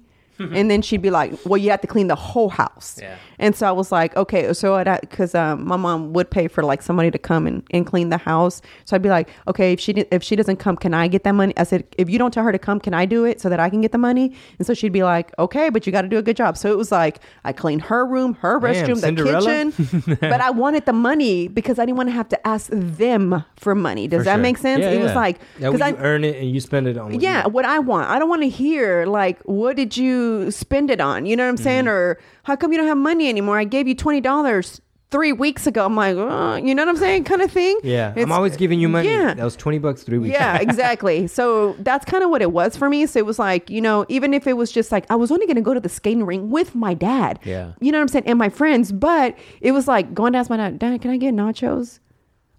And 0.53 0.71
then 0.71 0.81
she'd 0.81 1.01
be 1.01 1.09
like, 1.09 1.33
"Well, 1.45 1.57
you 1.57 1.69
have 1.71 1.81
to 1.81 1.87
clean 1.87 2.07
the 2.07 2.15
whole 2.15 2.49
house." 2.49 2.97
Yeah. 3.01 3.17
And 3.41 3.55
so 3.55 3.67
I 3.67 3.71
was 3.71 3.91
like, 3.91 4.15
okay, 4.15 4.53
so 4.53 4.75
I 4.75 4.99
because 5.01 5.33
um, 5.33 5.65
my 5.65 5.75
mom 5.75 6.13
would 6.13 6.29
pay 6.29 6.47
for 6.47 6.63
like 6.63 6.83
somebody 6.83 7.09
to 7.09 7.17
come 7.17 7.47
and, 7.47 7.63
and 7.71 7.87
clean 7.87 8.09
the 8.09 8.17
house. 8.19 8.61
So 8.85 8.95
I'd 8.95 9.01
be 9.01 9.09
like, 9.09 9.29
okay, 9.47 9.73
if 9.73 9.79
she 9.79 9.93
did, 9.93 10.07
if 10.11 10.21
she 10.21 10.35
doesn't 10.35 10.57
come, 10.57 10.77
can 10.77 10.93
I 10.93 11.07
get 11.07 11.23
that 11.23 11.33
money? 11.33 11.51
I 11.57 11.63
said, 11.63 11.83
if 11.97 12.07
you 12.07 12.19
don't 12.19 12.31
tell 12.31 12.43
her 12.43 12.51
to 12.51 12.59
come, 12.59 12.79
can 12.79 12.93
I 12.93 13.05
do 13.05 13.25
it 13.25 13.41
so 13.41 13.49
that 13.49 13.59
I 13.59 13.69
can 13.71 13.81
get 13.81 13.91
the 13.91 13.97
money? 13.97 14.35
And 14.59 14.67
so 14.67 14.75
she'd 14.75 14.93
be 14.93 15.01
like, 15.01 15.31
okay, 15.39 15.69
but 15.69 15.87
you 15.87 15.91
got 15.91 16.03
to 16.03 16.07
do 16.07 16.19
a 16.19 16.21
good 16.21 16.37
job. 16.37 16.55
So 16.55 16.71
it 16.71 16.77
was 16.77 16.91
like 16.91 17.19
I 17.43 17.51
cleaned 17.51 17.81
her 17.83 18.05
room, 18.05 18.35
her 18.35 18.59
Damn, 18.59 18.85
restroom, 18.85 19.01
the 19.01 19.23
kitchen, 19.23 20.17
but 20.21 20.39
I 20.39 20.51
wanted 20.51 20.85
the 20.85 20.93
money 20.93 21.47
because 21.47 21.79
I 21.79 21.85
didn't 21.85 21.97
want 21.97 22.09
to 22.09 22.13
have 22.13 22.29
to 22.29 22.47
ask 22.47 22.69
them 22.71 23.43
for 23.55 23.73
money. 23.73 24.07
Does 24.07 24.19
For 24.19 24.25
that 24.25 24.35
sure. 24.35 24.41
make 24.43 24.57
sense? 24.59 24.81
Yeah, 24.83 24.91
it 24.91 25.01
was 25.01 25.15
like 25.15 25.39
because 25.57 25.81
I 25.81 25.93
earn 25.93 26.23
it 26.23 26.35
and 26.35 26.51
you 26.51 26.59
spend 26.59 26.87
it 26.87 26.95
on. 26.95 27.11
what 27.11 27.21
yeah, 27.23 27.47
what 27.47 27.65
I 27.65 27.79
want. 27.79 28.07
I 28.07 28.19
don't 28.19 28.29
want 28.29 28.43
to 28.43 28.49
hear 28.49 29.07
like, 29.07 29.39
what 29.45 29.75
did 29.75 29.97
you 29.97 30.30
spend 30.51 30.89
it 30.91 31.01
on? 31.01 31.25
You 31.25 31.35
know 31.35 31.43
what 31.43 31.49
I'm 31.49 31.57
saying? 31.57 31.85
Mm-hmm. 31.85 31.89
Or 31.89 32.19
how 32.43 32.55
come 32.55 32.71
you 32.71 32.77
don't 32.77 32.87
have 32.87 32.97
money 32.97 33.29
anymore? 33.29 33.57
I 33.57 33.63
gave 33.65 33.87
you 33.87 33.95
twenty 33.95 34.21
dollars 34.21 34.81
three 35.11 35.33
weeks 35.33 35.67
ago. 35.67 35.85
I'm 35.85 35.95
like, 35.95 36.15
uh, 36.15 36.55
you 36.63 36.73
know 36.73 36.83
what 36.83 36.89
I'm 36.89 36.95
saying? 36.97 37.25
Kind 37.25 37.41
of 37.41 37.51
thing. 37.51 37.77
yeah. 37.83 38.13
I'm 38.15 38.31
always 38.31 38.55
giving 38.55 38.79
you 38.79 38.87
money. 38.87 39.09
Yeah. 39.09 39.33
That 39.33 39.43
was 39.43 39.55
twenty 39.57 39.77
bucks 39.77 40.03
three 40.03 40.17
weeks. 40.17 40.33
Yeah, 40.33 40.57
exactly. 40.61 41.27
So 41.27 41.75
that's 41.79 42.05
kind 42.05 42.23
of 42.23 42.29
what 42.29 42.41
it 42.41 42.51
was 42.51 42.77
for 42.77 42.89
me. 42.89 43.05
So 43.05 43.19
it 43.19 43.25
was 43.25 43.37
like, 43.37 43.69
you 43.69 43.81
know, 43.81 44.05
even 44.09 44.33
if 44.33 44.47
it 44.47 44.53
was 44.53 44.71
just 44.71 44.91
like 44.91 45.05
I 45.09 45.15
was 45.15 45.31
only 45.31 45.45
going 45.45 45.57
to 45.57 45.61
go 45.61 45.73
to 45.73 45.79
the 45.79 45.89
skating 45.89 46.23
ring 46.25 46.49
with 46.49 46.73
my 46.75 46.93
dad. 46.93 47.39
Yeah. 47.43 47.73
You 47.81 47.91
know 47.91 47.97
what 47.97 48.03
I'm 48.03 48.07
saying? 48.07 48.25
And 48.27 48.39
my 48.39 48.49
friends, 48.49 48.91
but 48.91 49.37
it 49.59 49.73
was 49.73 49.87
like 49.87 50.13
going 50.13 50.33
to 50.33 50.39
ask 50.39 50.49
my 50.49 50.57
dad, 50.57 50.79
Dad, 50.79 51.01
can 51.01 51.11
I 51.11 51.17
get 51.17 51.33
nachos? 51.33 51.99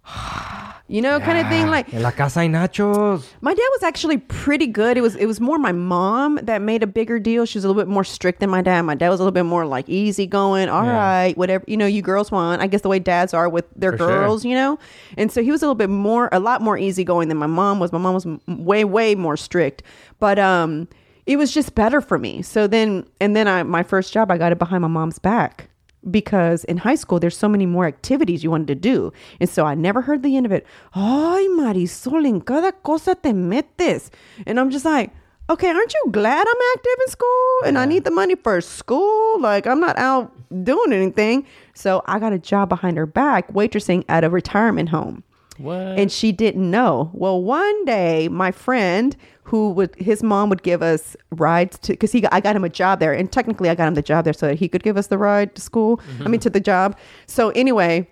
you 0.87 1.01
know, 1.01 1.19
kind 1.19 1.37
of 1.39 1.47
thing. 1.47 1.67
Like 1.67 1.93
En 1.93 2.01
la 2.01 2.11
casa 2.11 2.41
hay 2.41 2.47
nachos. 2.49 3.25
my 3.41 3.53
dad 3.53 3.67
was 3.71 3.83
actually 3.83 4.17
pretty 4.17 4.67
good. 4.67 4.97
It 4.97 5.01
was 5.01 5.15
it 5.15 5.25
was 5.25 5.39
more 5.39 5.57
my 5.57 5.71
mom 5.71 6.39
that 6.43 6.61
made 6.61 6.83
a 6.83 6.87
bigger 6.87 7.19
deal. 7.19 7.45
She 7.45 7.57
was 7.57 7.63
a 7.65 7.67
little 7.67 7.81
bit 7.81 7.87
more 7.89 8.03
strict 8.03 8.39
than 8.41 8.49
my 8.49 8.61
dad. 8.61 8.81
My 8.81 8.95
dad 8.95 9.09
was 9.09 9.19
a 9.19 9.23
little 9.23 9.31
bit 9.33 9.43
more 9.45 9.65
like 9.65 9.87
easy 9.87 10.27
going. 10.27 10.69
All 10.69 10.83
right, 10.85 11.27
Yeah. 11.29 11.33
whatever 11.35 11.63
you 11.67 11.77
know, 11.77 11.85
you 11.85 12.01
girls 12.01 12.31
want. 12.31 12.61
I 12.61 12.67
guess 12.67 12.81
the 12.81 12.89
way 12.89 12.99
dads 12.99 13.33
are 13.33 13.47
with 13.49 13.65
their 13.75 13.93
For 13.93 13.97
sure. 13.99 14.07
girls, 14.07 14.43
you 14.45 14.55
know. 14.55 14.77
And 15.17 15.31
so 15.31 15.41
he 15.41 15.51
was 15.51 15.61
a 15.61 15.65
little 15.65 15.75
bit 15.75 15.89
more, 15.89 16.29
a 16.31 16.39
lot 16.39 16.61
more 16.61 16.77
easygoing 16.77 17.29
than 17.29 17.37
my 17.37 17.47
mom 17.47 17.79
was. 17.79 17.91
My 17.91 17.99
mom 17.99 18.13
was 18.13 18.25
m- 18.25 18.41
way 18.47 18.83
way 18.83 19.15
more 19.15 19.37
strict. 19.37 19.83
But 20.19 20.37
um, 20.37 20.87
it 21.25 21.37
was 21.37 21.53
just 21.53 21.75
better 21.75 22.01
for 22.01 22.19
me. 22.19 22.41
So 22.41 22.67
then, 22.67 23.05
and 23.21 23.35
then 23.35 23.47
I 23.47 23.63
my 23.63 23.83
first 23.83 24.11
job, 24.13 24.29
I 24.31 24.37
got 24.37 24.51
it 24.51 24.59
behind 24.59 24.81
my 24.81 24.87
mom's 24.89 25.17
back 25.19 25.69
because 26.09 26.63
in 26.65 26.77
high 26.77 26.95
school 26.95 27.19
there's 27.19 27.37
so 27.37 27.49
many 27.49 27.65
more 27.65 27.85
activities 27.85 28.43
you 28.43 28.51
wanted 28.51 28.67
to 28.67 28.75
do. 28.75 29.11
And 29.39 29.49
so 29.49 29.65
i 29.65 29.75
never 29.75 30.01
heard 30.01 30.23
the 30.23 30.35
end 30.37 30.45
of 30.45 30.51
it. 30.51 30.65
Ay 30.93 31.47
marisol 31.51 32.25
en 32.25 32.41
cada 32.41 32.71
cosa 32.71 33.15
te 33.15 33.33
metes. 33.33 34.11
And 34.45 34.59
i'm 34.59 34.69
just 34.69 34.85
like 34.85 35.11
okay 35.49 35.67
aren't 35.67 35.93
you 35.93 36.11
glad 36.11 36.47
i'm 36.47 36.61
active 36.75 36.97
in 37.01 37.07
school? 37.09 37.57
And 37.65 37.77
i 37.77 37.85
need 37.85 38.03
the 38.03 38.11
money 38.11 38.35
for 38.35 38.59
school? 38.61 39.39
Like 39.39 39.67
i'm 39.67 39.79
not 39.79 39.97
out 39.97 40.31
doing 40.63 40.93
anything. 40.93 41.45
So 41.73 42.01
i 42.05 42.19
got 42.19 42.33
a 42.33 42.39
job 42.39 42.69
behind 42.69 42.97
her 42.97 43.05
back 43.05 43.51
waitressing 43.53 44.03
at 44.09 44.23
a 44.23 44.29
retirement 44.29 44.89
home 44.89 45.23
What? 45.57 45.99
and 45.99 46.11
she 46.11 46.31
didn't 46.31 46.69
know. 46.69 47.11
Well, 47.13 47.41
one 47.41 47.85
day 47.85 48.27
my 48.27 48.51
friend 48.51 49.15
who 49.43 49.71
would 49.71 49.95
his 49.95 50.23
mom 50.23 50.49
would 50.49 50.63
give 50.63 50.81
us 50.81 51.15
rides 51.31 51.77
to 51.79 51.93
because 51.93 52.11
he 52.11 52.21
got, 52.21 52.33
I 52.33 52.39
got 52.39 52.55
him 52.55 52.63
a 52.63 52.69
job 52.69 52.99
there, 52.99 53.13
and 53.13 53.31
technically 53.31 53.69
I 53.69 53.75
got 53.75 53.87
him 53.87 53.93
the 53.93 54.01
job 54.01 54.23
there 54.23 54.33
so 54.33 54.47
that 54.47 54.55
he 54.55 54.67
could 54.67 54.83
give 54.83 54.97
us 54.97 55.07
the 55.07 55.17
ride 55.17 55.55
to 55.55 55.61
school. 55.61 56.01
I 56.01 56.23
mean 56.23 56.25
mm-hmm. 56.25 56.39
to 56.39 56.49
the 56.49 56.59
job. 56.59 56.97
So 57.27 57.49
anyway. 57.51 58.09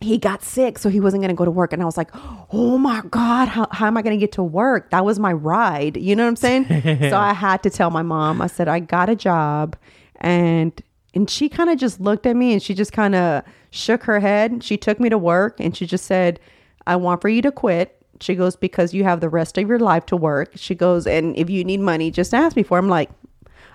he 0.00 0.18
got 0.18 0.42
sick, 0.42 0.78
so 0.78 0.90
he 0.90 1.00
wasn't 1.00 1.22
going 1.22 1.30
to 1.30 1.36
go 1.36 1.46
to 1.46 1.50
work. 1.50 1.72
And 1.72 1.80
I 1.80 1.86
was 1.86 1.96
like, 1.96 2.10
oh 2.52 2.76
my 2.76 3.00
God, 3.10 3.48
how, 3.48 3.66
how 3.70 3.86
am 3.86 3.96
I 3.96 4.02
going 4.02 4.14
to 4.18 4.20
get 4.20 4.32
to 4.32 4.42
work? 4.42 4.90
That 4.90 5.04
was 5.04 5.18
my 5.18 5.32
ride. 5.32 5.96
You 5.96 6.14
know 6.14 6.24
what 6.24 6.30
I'm 6.30 6.36
saying? 6.36 6.66
so 7.10 7.16
I 7.16 7.32
had 7.32 7.62
to 7.62 7.70
tell 7.70 7.90
my 7.90 8.02
mom, 8.02 8.42
I 8.42 8.48
said, 8.48 8.68
I 8.68 8.80
got 8.80 9.08
a 9.08 9.16
job. 9.16 9.76
And 10.16 10.82
and 11.14 11.30
she 11.30 11.48
kind 11.48 11.70
of 11.70 11.78
just 11.78 12.00
looked 12.00 12.26
at 12.26 12.36
me 12.36 12.52
and 12.52 12.62
she 12.62 12.74
just 12.74 12.92
kind 12.92 13.14
of 13.14 13.44
shook 13.70 14.02
her 14.02 14.20
head. 14.20 14.62
She 14.62 14.76
took 14.76 15.00
me 15.00 15.08
to 15.08 15.16
work 15.16 15.60
and 15.60 15.76
she 15.76 15.86
just 15.86 16.04
said, 16.06 16.40
I 16.86 16.96
want 16.96 17.20
for 17.20 17.28
you 17.28 17.42
to 17.42 17.52
quit. 17.52 17.96
She 18.20 18.34
goes, 18.34 18.54
because 18.56 18.94
you 18.94 19.02
have 19.04 19.20
the 19.20 19.28
rest 19.28 19.58
of 19.58 19.68
your 19.68 19.78
life 19.80 20.06
to 20.06 20.16
work. 20.16 20.52
She 20.54 20.74
goes, 20.74 21.06
and 21.06 21.36
if 21.36 21.50
you 21.50 21.64
need 21.64 21.80
money, 21.80 22.10
just 22.10 22.32
ask 22.32 22.56
me 22.56 22.62
for. 22.62 22.78
it." 22.78 22.82
I'm 22.82 22.88
like, 22.88 23.10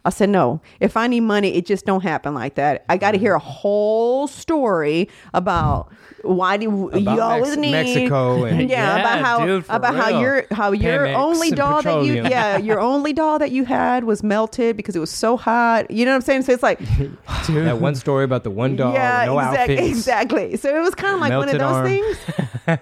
I 0.05 0.11
said, 0.11 0.29
no, 0.29 0.61
if 0.79 0.95
I 0.95 1.07
need 1.07 1.21
money, 1.21 1.53
it 1.55 1.65
just 1.65 1.85
don't 1.85 2.03
happen 2.03 2.33
like 2.33 2.55
that. 2.55 2.85
I 2.87 2.95
got 2.95 3.11
to 3.11 3.17
hear 3.17 3.33
a 3.35 3.39
whole 3.39 4.27
story 4.27 5.09
about 5.33 5.91
why 6.23 6.57
do 6.57 6.63
you 6.63 6.89
About 6.89 7.19
always 7.19 7.57
Mex- 7.57 7.61
need 7.61 7.71
Mexico 7.71 8.43
and- 8.45 8.69
yeah, 8.69 8.95
Yeah, 8.95 8.99
about 8.99 9.19
how 9.19 9.45
dude, 9.45 9.65
about 9.69 9.95
how 9.95 10.19
your 10.21 10.45
how 10.51 10.71
your 10.71 11.05
Pemex 11.07 11.15
only 11.15 11.51
doll 11.51 11.81
that 11.81 12.03
you 12.03 12.13
yeah 12.13 12.57
your 12.57 12.79
only 12.91 13.13
doll 13.13 13.39
that 13.39 13.51
you 13.51 13.65
had 13.65 14.03
was 14.05 14.23
melted 14.23 14.77
because 14.77 14.95
it 14.95 14.99
was 14.99 15.11
so 15.11 15.35
hot. 15.37 15.91
You 15.91 16.05
know 16.05 16.11
what 16.11 16.15
I'm 16.15 16.21
saying? 16.21 16.41
So 16.43 16.53
it's 16.53 16.63
like 16.63 16.79
that 17.47 17.79
one 17.79 17.95
story 17.95 18.23
about 18.23 18.43
the 18.43 18.51
one 18.51 18.75
doll, 18.77 18.93
yeah, 18.93 19.25
no 19.25 19.37
exactly, 19.39 19.77
outfits. 19.77 19.97
exactly. 19.97 20.57
So 20.57 20.75
it 20.75 20.79
was 20.81 20.95
kind 20.95 21.15
of 21.15 21.21
like 21.21 21.31
one 21.33 21.49
of 21.49 21.57
those 21.57 21.61
arm. 21.61 21.85
things. 21.87 22.79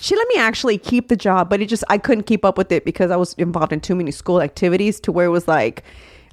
She 0.00 0.14
let 0.16 0.28
me 0.28 0.36
actually 0.38 0.78
keep 0.78 1.08
the 1.08 1.16
job, 1.16 1.50
but 1.50 1.60
it 1.60 1.66
just 1.66 1.84
I 1.88 1.98
couldn't 1.98 2.24
keep 2.24 2.44
up 2.44 2.56
with 2.58 2.70
it 2.70 2.84
because 2.84 3.10
I 3.10 3.16
was 3.16 3.34
involved 3.34 3.72
in 3.72 3.80
too 3.80 3.94
many 3.94 4.10
school 4.10 4.40
activities 4.40 5.00
to 5.00 5.12
where 5.12 5.26
it 5.26 5.30
was 5.30 5.48
like 5.48 5.82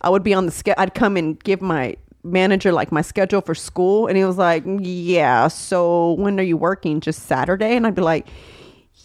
I 0.02 0.10
would 0.10 0.24
be 0.24 0.34
on 0.34 0.46
the 0.46 0.52
ske- 0.52 0.78
I'd 0.78 0.94
come 0.94 1.16
and 1.18 1.42
give 1.44 1.62
my 1.62 1.96
manager 2.24 2.72
like 2.72 2.92
my 2.92 3.02
schedule 3.02 3.42
for 3.42 3.56
school 3.56 4.06
and 4.08 4.16
he 4.18 4.24
was 4.26 4.38
like, 4.38 4.64
"Yeah, 4.66 5.48
so 5.48 6.14
when 6.14 6.40
are 6.40 6.44
you 6.44 6.58
working? 6.58 7.00
Just 7.02 7.24
Saturday?" 7.24 7.76
And 7.76 7.88
I'd 7.88 7.96
be 7.96 8.02
like, 8.02 8.28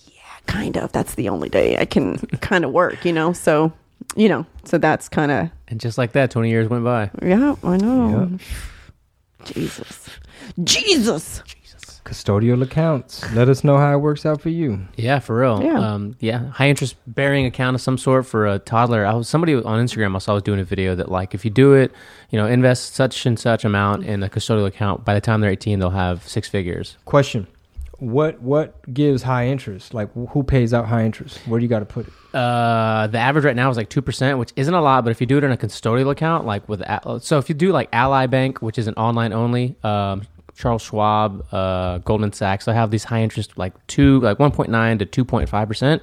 "Yeah, 0.07 0.21
kind 0.47 0.77
of. 0.77 0.93
That's 0.93 1.15
the 1.15 1.29
only 1.31 1.49
day 1.49 1.79
I 1.79 1.85
can 1.87 2.19
kind 2.41 2.65
of 2.65 2.73
work, 2.73 3.05
you 3.05 3.13
know." 3.13 3.33
So, 3.33 3.73
you 4.17 4.29
know, 4.29 4.45
so 4.65 4.77
that's 4.79 5.09
kind 5.09 5.31
of 5.33 5.49
And 5.69 5.81
just 5.81 5.97
like 5.99 6.13
that, 6.13 6.31
20 6.31 6.51
years 6.51 6.69
went 6.69 6.85
by. 6.85 7.11
yeah, 7.23 7.55
I 7.65 7.77
know. 7.79 8.31
Jesus. 9.45 10.11
Jesus. 10.65 11.43
Custodial 12.07 12.63
accounts. 12.63 13.29
Let 13.35 13.49
us 13.49 13.65
know 13.65 13.77
how 13.79 13.93
it 13.93 13.99
works 13.99 14.25
out 14.25 14.41
for 14.41 14.49
you. 14.49 14.87
Yeah, 14.97 15.19
for 15.19 15.41
real. 15.41 15.61
Yeah. 15.63 15.79
Um, 15.79 16.17
yeah. 16.21 16.51
High 16.51 16.69
interest 16.69 16.95
bearing 17.09 17.47
account 17.47 17.75
of 17.75 17.81
some 17.81 17.99
sort 17.99 18.27
for 18.27 18.47
a 18.47 18.61
toddler. 18.61 19.05
I 19.05 19.13
was 19.15 19.29
somebody 19.29 19.55
on 19.55 19.85
Instagram 19.85 20.15
I 20.15 20.21
saw 20.21 20.35
was 20.35 20.45
doing 20.45 20.61
a 20.61 20.65
video 20.65 20.95
that 20.95 21.11
like 21.11 21.35
if 21.35 21.45
you 21.45 21.51
do 21.51 21.75
it, 21.75 21.93
you 22.31 22.39
know, 22.39 22.47
invest 22.47 22.95
such 22.95 23.27
and 23.27 23.39
such 23.39 23.65
amount 23.65 24.05
in 24.05 24.23
a 24.23 24.29
custodial 24.29 24.67
account, 24.67 25.05
by 25.05 25.15
the 25.15 25.21
time 25.21 25.41
they're 25.41 25.51
18, 25.51 25.81
they'll 25.81 25.91
have 25.91 26.27
six 26.27 26.49
figures. 26.49 26.97
Question: 27.07 27.49
What 27.99 28.41
what 28.41 28.95
gives 28.95 29.25
high 29.25 29.49
interest? 29.49 29.93
Like 29.93 30.09
who 30.31 30.45
pays 30.45 30.73
out 30.73 30.87
high 30.87 31.05
interest? 31.05 31.39
Where 31.49 31.59
do 31.59 31.65
you 31.65 31.69
got 31.69 31.81
to 31.81 31.87
put 31.87 32.07
it? 32.07 32.13
Uh, 32.33 33.09
the 33.09 33.19
average 33.19 33.45
right 33.45 33.57
now 33.57 33.69
is 33.69 33.77
like 33.77 33.89
two 33.89 34.03
percent, 34.03 34.39
which 34.39 34.53
isn't 34.55 34.75
a 34.75 34.81
lot. 34.81 35.03
But 35.03 35.11
if 35.11 35.21
you 35.21 35.27
do 35.27 35.39
it 35.39 35.45
in 35.45 35.51
a 35.51 35.57
custodial 35.57 36.11
account, 36.13 36.47
like 36.47 36.69
with 36.69 36.83
so, 37.21 37.39
if 37.39 37.49
you 37.49 37.55
do 37.57 37.73
like 37.73 37.89
Ally 37.93 38.27
Bank, 38.27 38.63
which 38.63 38.79
is 38.79 38.87
an 38.87 38.95
online 38.95 39.33
only, 39.33 39.75
um, 39.83 40.23
Charles 40.57 40.83
Schwab, 40.83 41.47
uh, 41.53 41.99
Goldman 41.99 42.33
Sachs, 42.33 42.65
they 42.65 42.73
have 42.73 42.91
these 42.91 43.05
high 43.05 43.21
interest 43.23 43.57
like 43.59 43.75
two, 43.89 44.21
like 44.21 44.39
one 44.39 44.51
point 44.51 44.71
nine 44.71 44.99
to 44.99 45.05
two 45.07 45.25
point 45.25 45.49
five 45.49 45.69
percent. 45.69 46.03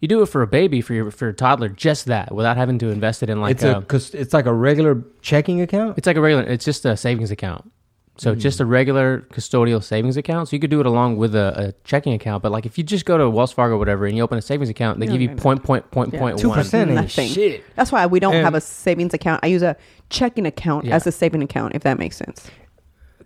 You 0.00 0.06
do 0.08 0.22
it 0.22 0.26
for 0.26 0.40
a 0.42 0.46
baby, 0.46 0.80
for 0.80 0.94
your 0.94 1.10
for 1.10 1.26
your 1.26 1.32
toddler, 1.32 1.68
just 1.68 2.06
that, 2.06 2.32
without 2.34 2.56
having 2.56 2.78
to 2.78 2.88
invest 2.90 3.22
it 3.22 3.28
in 3.30 3.40
like 3.40 3.52
it's 3.56 3.64
a, 3.64 3.82
cus- 3.82 4.14
it's 4.14 4.32
like 4.32 4.46
a 4.46 4.52
regular 4.54 5.02
checking 5.20 5.60
account. 5.60 5.98
It's 5.98 6.06
like 6.06 6.16
a 6.16 6.20
regular. 6.20 6.44
It's 6.44 6.64
just 6.64 6.84
a 6.86 6.96
savings 6.96 7.30
account. 7.32 7.70
So 8.18 8.34
Hmm. 8.34 8.40
just 8.40 8.58
a 8.60 8.64
regular 8.66 9.20
custodial 9.32 9.80
savings 9.82 10.16
account. 10.16 10.48
So 10.48 10.56
you 10.56 10.60
could 10.60 10.70
do 10.70 10.80
it 10.80 10.86
along 10.86 11.18
with 11.18 11.36
a, 11.36 11.68
a 11.68 11.72
checking 11.84 12.12
account. 12.14 12.42
But 12.42 12.50
like 12.52 12.66
if 12.66 12.76
you 12.78 12.82
just 12.84 13.04
go 13.04 13.16
to 13.18 13.28
Wells 13.30 13.52
Fargo 13.52 13.74
or 13.76 13.78
whatever 13.78 14.06
and 14.06 14.16
you 14.16 14.22
open 14.24 14.38
a 14.38 14.42
savings 14.42 14.68
account, 14.68 14.98
they 15.00 15.06
give 15.06 15.20
you 15.20 15.28
point 15.36 15.62
point 15.62 15.88
point 15.90 16.12
Yeah. 16.12 16.18
point 16.20 16.38
Two 16.38 16.48
one. 16.48 16.58
percent 16.58 16.90
Nothing. 16.92 17.28
shit. 17.28 17.64
That's 17.76 17.90
why 17.92 18.06
we 18.06 18.18
don't 18.20 18.34
And- 18.34 18.44
have 18.44 18.54
a 18.54 18.60
savings 18.60 19.14
account. 19.14 19.40
I 19.44 19.48
use 19.48 19.62
a 19.62 19.76
checking 20.10 20.46
account 20.46 20.84
Yeah. 20.86 20.94
as 20.96 21.06
a 21.06 21.12
saving 21.12 21.42
account, 21.42 21.74
if 21.76 21.82
that 21.82 21.98
makes 21.98 22.16
sense. 22.16 22.48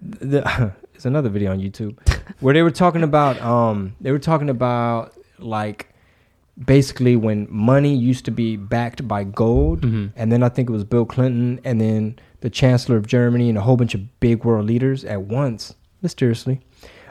The, 0.03 0.73
it's 0.95 1.05
another 1.05 1.29
video 1.29 1.53
on 1.53 1.61
YouTube 1.61 1.97
where 2.41 2.55
they 2.55 2.63
were 2.63 2.71
talking 2.71 3.03
about 3.03 3.41
um 3.41 3.95
they 4.01 4.11
were 4.13 4.19
talking 4.19 4.51
about 4.51 5.13
like 5.39 5.89
basically 6.63 7.17
when 7.17 7.47
money 7.51 7.95
used 7.95 8.25
to 8.27 8.31
be 8.31 8.57
backed 8.57 9.07
by 9.09 9.25
gold 9.25 9.85
and 10.17 10.31
then 10.33 10.43
I 10.43 10.49
think 10.49 10.69
it 10.69 10.73
was 10.73 10.85
Bill 10.85 11.05
Clinton 11.07 11.61
and 11.65 11.81
then 11.81 12.19
the 12.41 12.51
chancellor 12.51 12.97
of 12.97 13.07
Germany 13.07 13.49
and 13.49 13.57
a 13.57 13.63
whole 13.63 13.77
bunch 13.77 13.95
of 13.95 14.21
big 14.21 14.45
world 14.45 14.67
leaders 14.67 15.05
at 15.05 15.23
once 15.23 15.75
mysteriously 16.03 16.61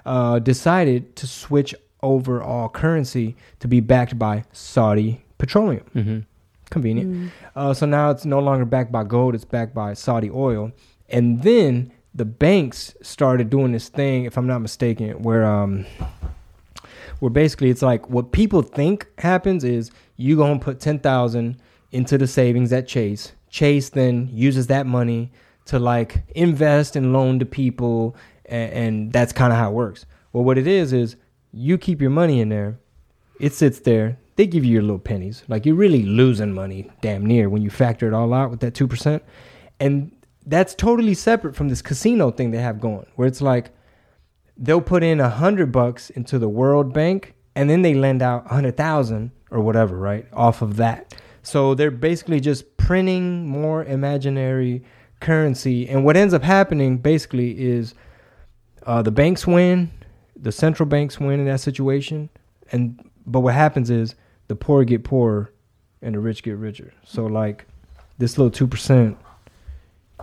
uh, 0.06 0.40
decided 0.40 1.16
to 1.16 1.28
switch 1.28 1.74
over 2.04 2.42
all 2.42 2.70
currency 2.70 3.36
to 3.60 3.68
be 3.68 3.80
backed 3.80 4.18
by 4.20 4.44
Saudi 4.52 5.24
petroleum 5.38 5.86
hmm 5.94 6.20
convenient. 6.70 7.32
Uh, 7.54 7.74
so 7.74 7.86
now 7.86 8.10
it's 8.12 8.24
no 8.26 8.40
longer 8.40 8.64
backed 8.64 8.92
by 8.94 9.04
gold; 9.04 9.36
it's 9.36 9.44
backed 9.44 9.76
by 9.76 9.94
Saudi 9.94 10.30
oil. 10.30 10.72
And 11.10 11.44
then 11.44 11.92
the 12.14 12.26
banks 12.26 12.94
started 13.02 13.50
doing 13.50 13.72
this 13.72 13.90
thing, 13.90 14.26
if 14.26 14.38
I'm 14.38 14.48
not 14.48 14.60
mistaken, 14.60 15.22
where 15.24 15.46
um, 15.46 15.86
where 17.20 17.30
basically 17.30 17.70
it's 17.70 17.82
like 17.82 18.10
what 18.10 18.32
people 18.32 18.62
think 18.62 19.08
happens 19.20 19.64
is 19.64 19.92
you 20.18 20.36
go 20.36 20.52
and 20.52 20.62
put 20.62 20.80
ten 20.80 21.00
thousand 21.00 21.62
into 21.92 22.18
the 22.18 22.28
savings 22.28 22.74
at 22.74 22.88
Chase. 22.88 23.34
Chase 23.50 23.90
then 23.90 24.30
uses 24.32 24.68
that 24.68 24.86
money 24.86 25.32
to 25.66 25.80
like 25.80 26.24
invest 26.36 26.96
and 26.96 27.14
loan 27.14 27.40
to 27.40 27.46
people, 27.46 28.16
and, 28.46 28.74
and 28.74 29.14
that's 29.14 29.34
kind 29.34 29.54
of 29.54 29.60
how 29.60 29.70
it 29.70 29.74
works. 29.74 30.06
Well, 30.34 30.44
what 30.44 30.58
it 30.58 30.68
is 30.68 30.94
is 30.94 31.16
you 31.54 31.78
keep 31.78 32.02
your 32.02 32.10
money 32.10 32.40
in 32.40 32.50
there, 32.50 32.80
it 33.40 33.54
sits 33.54 33.80
there. 33.80 34.18
They 34.38 34.48
give 34.48 34.64
you 34.64 34.72
your 34.72 34.82
little 34.82 35.00
pennies. 35.00 35.44
Like 35.48 35.66
you're 35.66 35.76
really 35.76 36.04
losing 36.04 36.54
money, 36.54 36.90
damn 37.02 37.26
near, 37.26 37.50
when 37.50 37.62
you 37.62 37.70
factor 37.70 38.08
it 38.08 38.14
all 38.14 38.34
out 38.34 38.50
with 38.50 38.62
that 38.62 38.74
two 38.74 38.88
percent. 38.88 39.24
And 39.80 40.12
that's 40.46 40.74
totally 40.76 41.14
separate 41.14 41.56
from 41.56 41.70
this 41.70 41.82
casino 41.82 42.32
thing 42.32 42.52
they 42.52 42.58
have 42.58 42.80
going, 42.80 43.08
where 43.16 43.28
it's 43.28 43.42
like 43.42 43.72
they'll 44.58 44.82
put 44.82 45.04
in 45.04 45.20
a 45.20 45.30
hundred 45.30 45.72
bucks 45.72 46.10
into 46.10 46.40
the 46.40 46.50
World 46.50 46.94
Bank, 46.94 47.36
and 47.56 47.70
then 47.70 47.82
they 47.82 47.94
lend 47.94 48.22
out 48.22 48.46
a 48.46 48.54
hundred 48.54 48.78
thousand 48.78 49.32
or 49.50 49.60
whatever, 49.60 49.98
right, 49.98 50.28
off 50.34 50.62
of 50.62 50.78
that. 50.78 51.14
So 51.44 51.76
they're 51.76 51.92
basically 51.92 52.40
just 52.40 52.78
printing 52.78 53.48
more 53.48 53.84
imaginary 53.86 54.84
currency, 55.20 55.88
and 55.88 56.04
what 56.04 56.18
ends 56.18 56.34
up 56.34 56.44
happening 56.44 56.98
basically 56.98 57.60
is 57.60 57.94
uh, 58.86 59.02
the 59.02 59.12
banks 59.12 59.46
win, 59.46 59.92
the 60.36 60.52
central 60.52 60.88
banks 60.88 61.20
win 61.20 61.40
in 61.40 61.46
that 61.46 61.60
situation, 61.60 62.30
and 62.72 63.00
but 63.26 63.42
what 63.42 63.54
happens 63.54 63.90
is 63.90 64.16
the 64.48 64.56
poor 64.56 64.84
get 64.84 65.04
poorer 65.04 65.54
and 66.02 66.16
the 66.16 66.20
rich 66.20 66.42
get 66.42 66.58
richer. 66.58 66.92
So 67.04 67.28
like 67.28 67.66
this 68.18 68.38
little 68.38 68.50
two 68.52 68.68
percent 68.68 69.18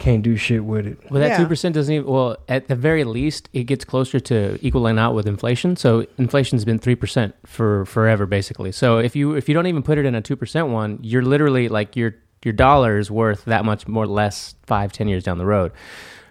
can't 0.01 0.23
do 0.23 0.37
shit 0.37 0.65
with 0.65 0.87
it. 0.87 0.99
Well, 1.11 1.21
that 1.21 1.29
Yeah. 1.31 1.37
two 1.39 1.47
percent 1.47 1.75
doesn't 1.75 1.93
even. 1.95 2.07
Well, 2.11 2.37
at 2.49 2.69
the 2.69 2.75
very 2.75 3.05
least, 3.05 3.49
it 3.53 3.65
gets 3.65 3.85
closer 3.85 4.19
to 4.21 4.59
equaling 4.65 4.99
out 4.99 5.15
with 5.15 5.27
inflation. 5.27 5.77
So 5.77 6.07
inflation's 6.19 6.65
been 6.65 6.79
three 6.79 6.95
percent 6.95 7.35
for 7.47 7.85
forever, 7.85 8.27
basically. 8.27 8.73
So 8.73 8.99
if 8.99 9.15
you 9.17 9.35
if 9.35 9.49
you 9.49 9.55
don't 9.55 9.67
even 9.67 9.83
put 9.83 9.99
it 9.99 10.05
in 10.07 10.15
a 10.15 10.21
two 10.23 10.37
percent 10.37 10.69
one, 10.69 10.99
you're 11.03 11.23
literally 11.23 11.69
like 11.69 11.97
your 11.97 12.15
your 12.45 12.53
dollar 12.53 12.99
is 12.99 13.11
worth 13.11 13.45
that 13.47 13.65
much 13.65 13.89
more 13.89 14.07
less 14.07 14.55
five 14.67 14.93
ten 14.93 15.09
years 15.09 15.25
down 15.25 15.39
the 15.39 15.47
road. 15.47 15.73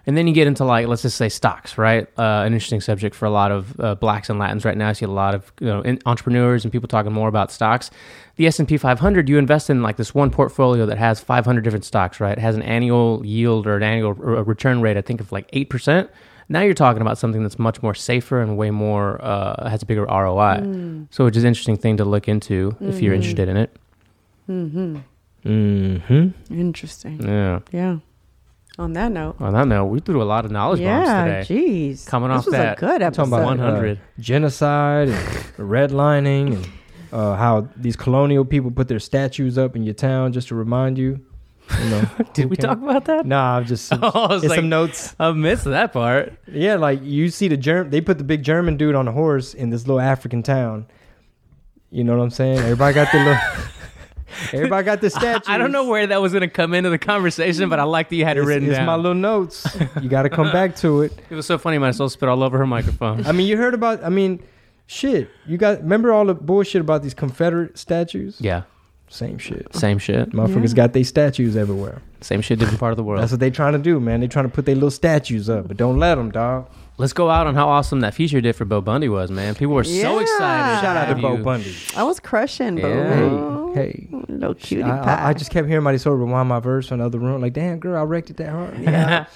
And 0.08 0.16
then 0.16 0.26
you 0.26 0.32
get 0.32 0.46
into 0.46 0.64
like 0.64 0.86
let's 0.86 1.02
just 1.02 1.18
say 1.18 1.28
stocks, 1.28 1.76
right? 1.76 2.08
Uh, 2.18 2.42
an 2.46 2.54
interesting 2.54 2.80
subject 2.80 3.14
for 3.14 3.26
a 3.26 3.30
lot 3.30 3.52
of 3.52 3.78
uh, 3.78 3.94
blacks 3.94 4.30
and 4.30 4.38
Latins 4.38 4.64
right 4.64 4.76
now. 4.76 4.88
I 4.88 4.94
see 4.94 5.04
a 5.04 5.08
lot 5.10 5.34
of 5.34 5.52
you 5.60 5.66
know 5.66 5.82
in- 5.82 6.00
entrepreneurs 6.06 6.64
and 6.64 6.72
people 6.72 6.88
talking 6.88 7.12
more 7.12 7.28
about 7.28 7.52
stocks. 7.52 7.90
The 8.36 8.46
S 8.46 8.58
and 8.58 8.66
P 8.66 8.78
500, 8.78 9.28
you 9.28 9.36
invest 9.36 9.68
in 9.68 9.82
like 9.82 9.96
this 9.98 10.14
one 10.14 10.30
portfolio 10.30 10.86
that 10.86 10.96
has 10.96 11.20
500 11.20 11.60
different 11.62 11.84
stocks, 11.84 12.20
right? 12.20 12.32
It 12.38 12.40
has 12.40 12.56
an 12.56 12.62
annual 12.62 13.20
yield 13.26 13.66
or 13.66 13.76
an 13.76 13.82
annual 13.82 14.10
r- 14.10 14.42
return 14.44 14.80
rate, 14.80 14.96
I 14.96 15.02
think 15.02 15.20
of 15.20 15.30
like 15.30 15.46
eight 15.52 15.68
percent. 15.68 16.08
Now 16.48 16.62
you're 16.62 16.72
talking 16.72 17.02
about 17.02 17.18
something 17.18 17.42
that's 17.42 17.58
much 17.58 17.82
more 17.82 17.94
safer 17.94 18.40
and 18.40 18.56
way 18.56 18.70
more 18.70 19.22
uh, 19.22 19.68
has 19.68 19.82
a 19.82 19.86
bigger 19.86 20.06
ROI. 20.06 20.62
So 21.10 21.26
which 21.26 21.36
is 21.36 21.44
an 21.44 21.48
interesting 21.48 21.76
thing 21.76 21.98
to 21.98 22.06
look 22.06 22.28
into 22.28 22.74
if 22.80 23.02
you're 23.02 23.12
interested 23.12 23.50
in 23.50 23.58
it. 23.58 23.76
Mm-hmm. 25.44 26.28
Interesting. 26.50 27.22
Yeah. 27.28 27.60
Yeah. 27.72 27.98
On 28.78 28.92
that 28.92 29.10
note. 29.10 29.36
On 29.40 29.52
that 29.54 29.66
note, 29.66 29.86
we 29.86 29.98
threw 29.98 30.22
a 30.22 30.24
lot 30.24 30.44
of 30.44 30.52
knowledge 30.52 30.78
bombs 30.80 31.08
Yeah, 31.08 31.42
today. 31.42 31.54
jeez. 31.92 32.06
Coming 32.06 32.30
this 32.30 32.38
off 32.40 32.46
was 32.46 32.52
that- 32.52 32.78
a 32.78 32.80
good 32.80 33.02
episode. 33.02 33.22
Talking 33.30 33.32
about 33.34 33.46
100. 33.58 33.98
uh, 33.98 34.00
genocide 34.20 35.08
and 35.08 35.18
redlining 35.56 36.54
and 36.54 36.68
uh, 37.12 37.34
how 37.34 37.68
these 37.76 37.96
colonial 37.96 38.44
people 38.44 38.70
put 38.70 38.86
their 38.86 39.00
statues 39.00 39.58
up 39.58 39.74
in 39.74 39.82
your 39.82 39.94
town 39.94 40.32
just 40.32 40.48
to 40.48 40.54
remind 40.54 40.96
you. 40.96 41.18
you 41.82 41.90
know, 41.90 42.08
Did 42.34 42.50
we 42.50 42.56
came- 42.56 42.68
talk 42.68 42.78
about 42.80 43.04
that? 43.06 43.26
Nah, 43.26 43.56
I'm 43.56 43.64
just 43.66 43.92
Oh, 43.92 43.96
I 44.14 44.34
was 44.34 44.44
it's 44.44 44.50
like- 44.50 44.58
some 44.58 44.68
notes. 44.68 45.14
I 45.18 45.32
missed 45.32 45.64
that 45.64 45.92
part. 45.92 46.34
Yeah, 46.46 46.76
like 46.76 47.00
you 47.02 47.30
see 47.30 47.48
the 47.48 47.56
germ. 47.56 47.90
They 47.90 48.00
put 48.00 48.18
the 48.18 48.24
big 48.24 48.44
German 48.44 48.76
dude 48.76 48.94
on 48.94 49.08
a 49.08 49.12
horse 49.12 49.54
in 49.54 49.70
this 49.70 49.88
little 49.88 50.00
African 50.00 50.42
town. 50.44 50.86
You 51.90 52.04
know 52.04 52.16
what 52.16 52.22
I'm 52.22 52.30
saying? 52.30 52.58
Everybody 52.58 52.94
got 52.94 53.10
their 53.10 53.24
little. 53.24 53.42
Everybody 54.52 54.84
got 54.84 55.00
the 55.00 55.10
statues. 55.10 55.44
I 55.48 55.58
don't 55.58 55.72
know 55.72 55.86
where 55.86 56.06
that 56.06 56.20
was 56.20 56.32
going 56.32 56.42
to 56.42 56.48
come 56.48 56.74
into 56.74 56.90
the 56.90 56.98
conversation, 56.98 57.68
but 57.68 57.78
I 57.80 57.84
like 57.84 58.08
that 58.10 58.16
you 58.16 58.24
had 58.24 58.36
it 58.36 58.40
It's, 58.40 58.48
written 58.48 58.68
it's 58.68 58.76
down. 58.78 58.86
my 58.86 58.96
little 58.96 59.14
notes. 59.14 59.66
You 60.02 60.08
got 60.08 60.22
to 60.22 60.30
come 60.30 60.50
back 60.52 60.76
to 60.76 61.02
it. 61.02 61.12
it 61.30 61.34
was 61.34 61.46
so 61.46 61.58
funny. 61.58 61.78
My 61.78 61.90
soul 61.90 62.08
spit 62.08 62.28
all 62.28 62.42
over 62.42 62.58
her 62.58 62.66
microphone. 62.66 63.26
I 63.26 63.32
mean, 63.32 63.46
you 63.46 63.56
heard 63.56 63.74
about. 63.74 64.04
I 64.04 64.08
mean, 64.08 64.42
shit. 64.86 65.30
You 65.46 65.56
got 65.58 65.80
remember 65.82 66.12
all 66.12 66.24
the 66.24 66.34
bullshit 66.34 66.80
about 66.80 67.02
these 67.02 67.14
Confederate 67.14 67.78
statues? 67.78 68.36
yeah, 68.40 68.62
Same 69.08 69.38
shit. 69.38 69.74
same 69.74 69.98
shit. 69.98 70.30
Motherfuckers 70.30 70.74
got 70.74 70.92
their 70.92 71.04
statues 71.04 71.56
everywhere. 71.56 72.02
Same 72.20 72.40
shit, 72.40 72.58
different 72.58 72.80
part 72.80 72.90
of 72.92 72.96
the 72.96 73.04
world. 73.04 73.22
That's 73.22 73.30
what 73.32 73.40
they 73.40 73.50
trying 73.50 73.74
to 73.74 73.78
do, 73.78 74.00
man. 74.00 74.20
They 74.20 74.26
trying 74.28 74.46
to 74.46 74.50
put 74.50 74.66
their 74.66 74.74
little 74.74 74.90
statues 74.90 75.48
up, 75.48 75.68
but 75.68 75.76
don't 75.76 75.98
let 75.98 76.16
them, 76.16 76.30
dog. 76.32 76.68
Let's 76.98 77.12
go 77.12 77.30
out 77.30 77.46
on 77.46 77.54
how 77.54 77.68
awesome 77.68 78.00
that 78.00 78.12
feature 78.14 78.40
did 78.40 78.56
for 78.56 78.64
Bo 78.64 78.80
Bundy 78.80 79.08
was, 79.08 79.30
man. 79.30 79.54
People 79.54 79.74
were 79.74 79.84
so 79.84 79.90
Yeah. 79.92 80.20
excited. 80.20 80.80
Shout 80.80 80.96
out 80.96 81.02
to 81.06 81.14
have 81.14 81.20
Bo 81.20 81.36
you- 81.36 81.44
Bundy. 81.44 81.72
I 81.96 82.02
was 82.02 82.18
crushing, 82.18 82.76
Yeah. 82.76 83.14
boo. 83.14 83.72
Hey, 83.74 84.08
Little 84.28 84.54
cutie 84.54 84.82
I, 84.84 84.98
pie. 84.98 85.14
I, 85.14 85.28
I 85.28 85.32
just 85.34 85.50
kept 85.50 85.66
hearing 85.68 85.78
somebody 85.80 85.98
sort 85.98 86.14
of 86.14 86.20
rewind 86.20 86.48
my 86.48 86.58
verse 86.58 86.88
from 86.88 86.98
the 86.98 87.04
other 87.06 87.18
room. 87.18 87.40
Like, 87.40 87.52
damn, 87.52 87.78
girl, 87.78 88.00
I 88.00 88.04
wrecked 88.04 88.30
it 88.30 88.36
that 88.38 88.48
hard. 88.50 88.78
Yeah. 88.82 89.26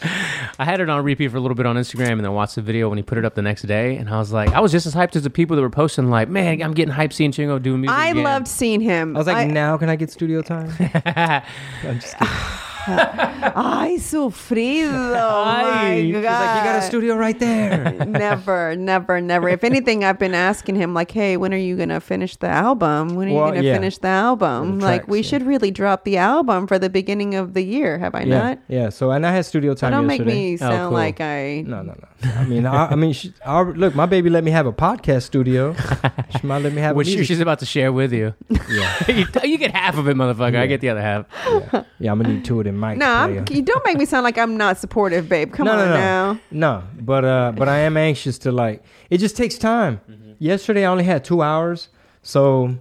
I 0.59 0.65
had 0.65 0.81
it 0.81 0.89
on 0.91 1.05
repeat 1.05 1.31
for 1.31 1.37
a 1.37 1.41
little 1.41 1.55
bit 1.55 1.67
on 1.67 1.77
Instagram 1.77 2.13
and 2.13 2.25
then 2.25 2.33
watched 2.33 2.55
the 2.57 2.63
video 2.63 2.89
when 2.89 2.99
he 2.99 3.03
put 3.03 3.19
it 3.19 3.25
up 3.25 3.35
the 3.37 3.43
next 3.43 3.63
day. 3.63 3.97
And 3.97 4.09
I 4.09 4.19
was 4.19 4.33
like, 4.33 4.51
I 4.53 4.61
was 4.61 4.73
just 4.73 4.87
as 4.87 4.95
hyped 4.95 5.15
as 5.17 5.23
the 5.23 5.31
people 5.31 5.55
that 5.57 5.63
were 5.63 5.71
posting, 5.71 6.09
like, 6.11 6.29
man, 6.29 6.61
I'm 6.63 6.73
getting 6.75 6.95
hyped 6.95 7.13
seeing 7.13 7.31
Chingo 7.31 7.63
do 7.63 7.77
music. 7.77 7.97
I 7.97 8.09
again." 8.09 8.25
loved 8.25 8.49
seeing 8.49 8.81
him. 8.81 9.15
I 9.17 9.19
was 9.19 9.27
like, 9.29 9.37
I, 9.37 9.45
now 9.47 9.77
can 9.77 9.89
I 9.89 9.97
get 9.97 10.11
studio 10.11 10.41
time? 10.43 10.71
I'm 11.07 12.01
just 12.01 12.19
kidding. 12.19 12.35
Ay, 12.89 13.97
sufrido. 13.99 15.45
Ay. 15.45 15.63
my 15.63 15.95
She's 16.03 16.15
She's 16.15 16.15
like, 16.25 16.57
you 16.59 16.65
got 16.65 16.77
a 16.77 16.83
studio 16.83 17.17
right 17.17 17.39
there. 17.39 18.05
never, 18.07 18.75
never, 18.77 19.21
never. 19.21 19.49
If 19.49 19.65
anything, 19.65 20.05
I've 20.05 20.19
been 20.19 20.35
asking 20.35 20.77
him 20.77 20.95
like, 20.95 21.11
"Hey, 21.11 21.37
when 21.37 21.53
are 21.55 21.59
you 21.59 21.77
gonna 21.77 22.01
finish 22.01 22.37
the 22.37 22.49
album? 22.49 23.15
When 23.15 23.29
are 23.29 23.35
Well, 23.35 23.47
you 23.49 23.55
gonna 23.55 23.67
yeah. 23.67 23.75
finish 23.75 23.99
the 23.99 24.09
album? 24.09 24.79
the 24.79 24.85
like, 24.85 25.01
tracks, 25.03 25.11
we 25.11 25.19
yeah. 25.19 25.23
should 25.29 25.43
really 25.47 25.71
drop 25.71 26.05
the 26.05 26.17
album 26.19 26.67
for 26.67 26.79
the 26.79 26.91
beginning 26.91 27.35
of 27.35 27.55
the 27.55 27.63
year. 27.63 27.99
Have 27.99 28.15
I 28.15 28.23
yeah, 28.23 28.39
not? 28.39 28.59
yeah. 28.69 28.89
So 28.89 29.11
and 29.11 29.27
I 29.27 29.33
had 29.33 29.45
studio 29.47 29.75
time 29.75 29.93
don't 29.93 30.07
make 30.07 30.21
yesterday. 30.21 30.51
me 30.51 30.55
Oh, 30.55 30.57
sound 30.59 30.89
cool. 30.91 30.99
like 30.99 31.21
I. 31.21 31.63
No, 31.67 31.83
no, 31.83 31.93
no. 31.93 32.09
I 32.25 32.45
mean, 32.45 32.67
I, 32.67 32.87
I 32.89 32.95
mean, 32.95 33.13
she, 33.13 33.33
I, 33.45 33.63
look, 33.63 33.95
my 33.95 34.07
baby 34.07 34.31
let 34.31 34.45
me 34.45 34.51
have 34.51 34.67
a 34.67 34.73
podcast 34.73 35.23
studio. 35.23 35.75
she 36.41 36.47
might 36.47 36.63
let 36.63 36.73
me 36.73 36.81
have 36.81 36.97
Which 36.97 37.09
a 37.09 37.11
music. 37.11 37.27
she's 37.27 37.41
about 37.41 37.59
to 37.61 37.67
share 37.67 37.93
with 37.93 38.13
you. 38.13 38.35
yeah, 38.71 39.05
you, 39.11 39.27
you 39.45 39.59
get 39.59 39.75
half 39.75 39.97
of 39.99 40.09
it, 40.09 40.17
motherfucker. 40.17 40.57
I 40.57 40.67
get 40.67 40.81
the 40.81 40.89
other 40.91 41.01
half. 41.03 41.27
yeah, 41.47 41.85
yeah. 41.99 42.13
I'm 42.13 42.21
gonna 42.21 42.35
need 42.35 42.45
two 42.45 42.59
of 42.59 42.65
them 42.65 42.79
mics. 42.79 42.97
No, 42.99 43.07
I'm, 43.13 43.45
you 43.51 43.63
don't 43.63 43.85
make 43.85 43.97
me 43.99 44.05
sound 44.05 44.25
like 44.25 44.39
I'm 44.39 44.57
not 44.57 44.79
supportive, 44.79 45.29
babe. 45.29 45.53
Come 45.53 45.67
no, 45.67 45.73
on 45.73 45.79
no, 45.79 45.85
no, 45.87 45.95
now. 45.95 46.41
no. 46.51 46.85
But 47.01 47.25
uh, 47.25 47.53
but 47.57 47.69
I 47.69 47.79
am 47.79 47.97
anxious 47.97 48.39
to 48.39 48.53
like. 48.53 48.83
It 49.11 49.19
just 49.19 49.37
takes 49.37 49.57
time. 49.59 50.01
Yesterday 50.39 50.85
I 50.85 50.89
only 50.89 51.05
had 51.05 51.25
two 51.25 51.43
hours, 51.43 51.89
so 52.23 52.77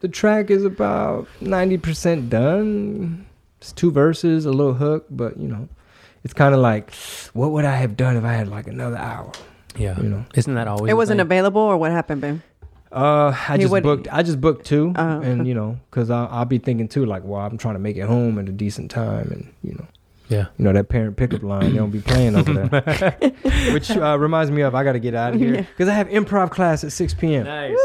the 0.00 0.08
track 0.08 0.50
is 0.50 0.64
about 0.64 1.28
ninety 1.40 1.78
percent 1.78 2.30
done. 2.30 3.26
It's 3.60 3.72
two 3.72 3.90
verses, 3.90 4.46
a 4.46 4.50
little 4.52 4.74
hook, 4.74 5.04
but 5.10 5.36
you 5.38 5.46
know, 5.48 5.68
it's 6.24 6.34
kind 6.34 6.54
of 6.54 6.60
like, 6.60 6.92
what 7.32 7.50
would 7.52 7.64
I 7.64 7.76
have 7.76 7.96
done 7.96 8.16
if 8.16 8.24
I 8.24 8.32
had 8.32 8.48
like 8.48 8.66
another 8.66 8.96
hour? 8.96 9.32
Yeah. 9.76 9.96
You 10.00 10.08
know. 10.08 10.24
Isn't 10.34 10.54
that 10.54 10.68
always 10.68 10.90
It 10.90 10.94
wasn't 10.96 11.18
thing? 11.18 11.26
available, 11.26 11.60
or 11.62 11.76
what 11.76 11.90
happened, 11.92 12.20
babe? 12.20 12.40
Uh, 12.92 13.32
I 13.48 13.52
He 13.56 13.60
just 13.62 13.70
would- 13.72 13.82
booked. 13.84 14.08
I 14.10 14.22
just 14.24 14.40
booked 14.40 14.66
two, 14.66 14.92
Oh, 14.96 15.20
and 15.20 15.46
you 15.46 15.54
know, 15.54 15.78
because 15.90 16.10
I'll, 16.10 16.28
I'll 16.30 16.44
be 16.44 16.58
thinking 16.58 16.88
too, 16.88 17.06
like, 17.06 17.22
well, 17.24 17.40
I'm 17.40 17.56
trying 17.56 17.74
to 17.74 17.78
make 17.80 17.96
it 17.96 18.06
home 18.06 18.38
at 18.38 18.48
a 18.48 18.52
decent 18.52 18.90
time, 18.90 19.30
and 19.30 19.52
you 19.62 19.74
know, 19.76 19.86
Yeah. 20.28 20.46
you 20.58 20.64
know 20.64 20.72
that 20.72 20.88
parent 20.88 21.16
pickup 21.16 21.44
line. 21.44 21.70
They 21.70 21.76
don't 21.78 21.90
be 21.92 22.00
playing 22.00 22.34
over 22.34 22.52
there, 22.52 23.16
which 23.72 23.92
uh, 23.92 24.18
reminds 24.18 24.50
me 24.50 24.62
of 24.62 24.74
I 24.74 24.82
got 24.82 24.92
to 24.94 24.98
get 24.98 25.14
out 25.14 25.34
of 25.34 25.40
here 25.44 25.54
Yeah. 25.54 25.60
because 25.60 25.88
I 25.88 25.94
have 25.94 26.08
improv 26.08 26.50
class 26.50 26.82
at 26.82 26.90
6 26.90 27.14
p.m. 27.14 27.44
Nice. 27.44 27.76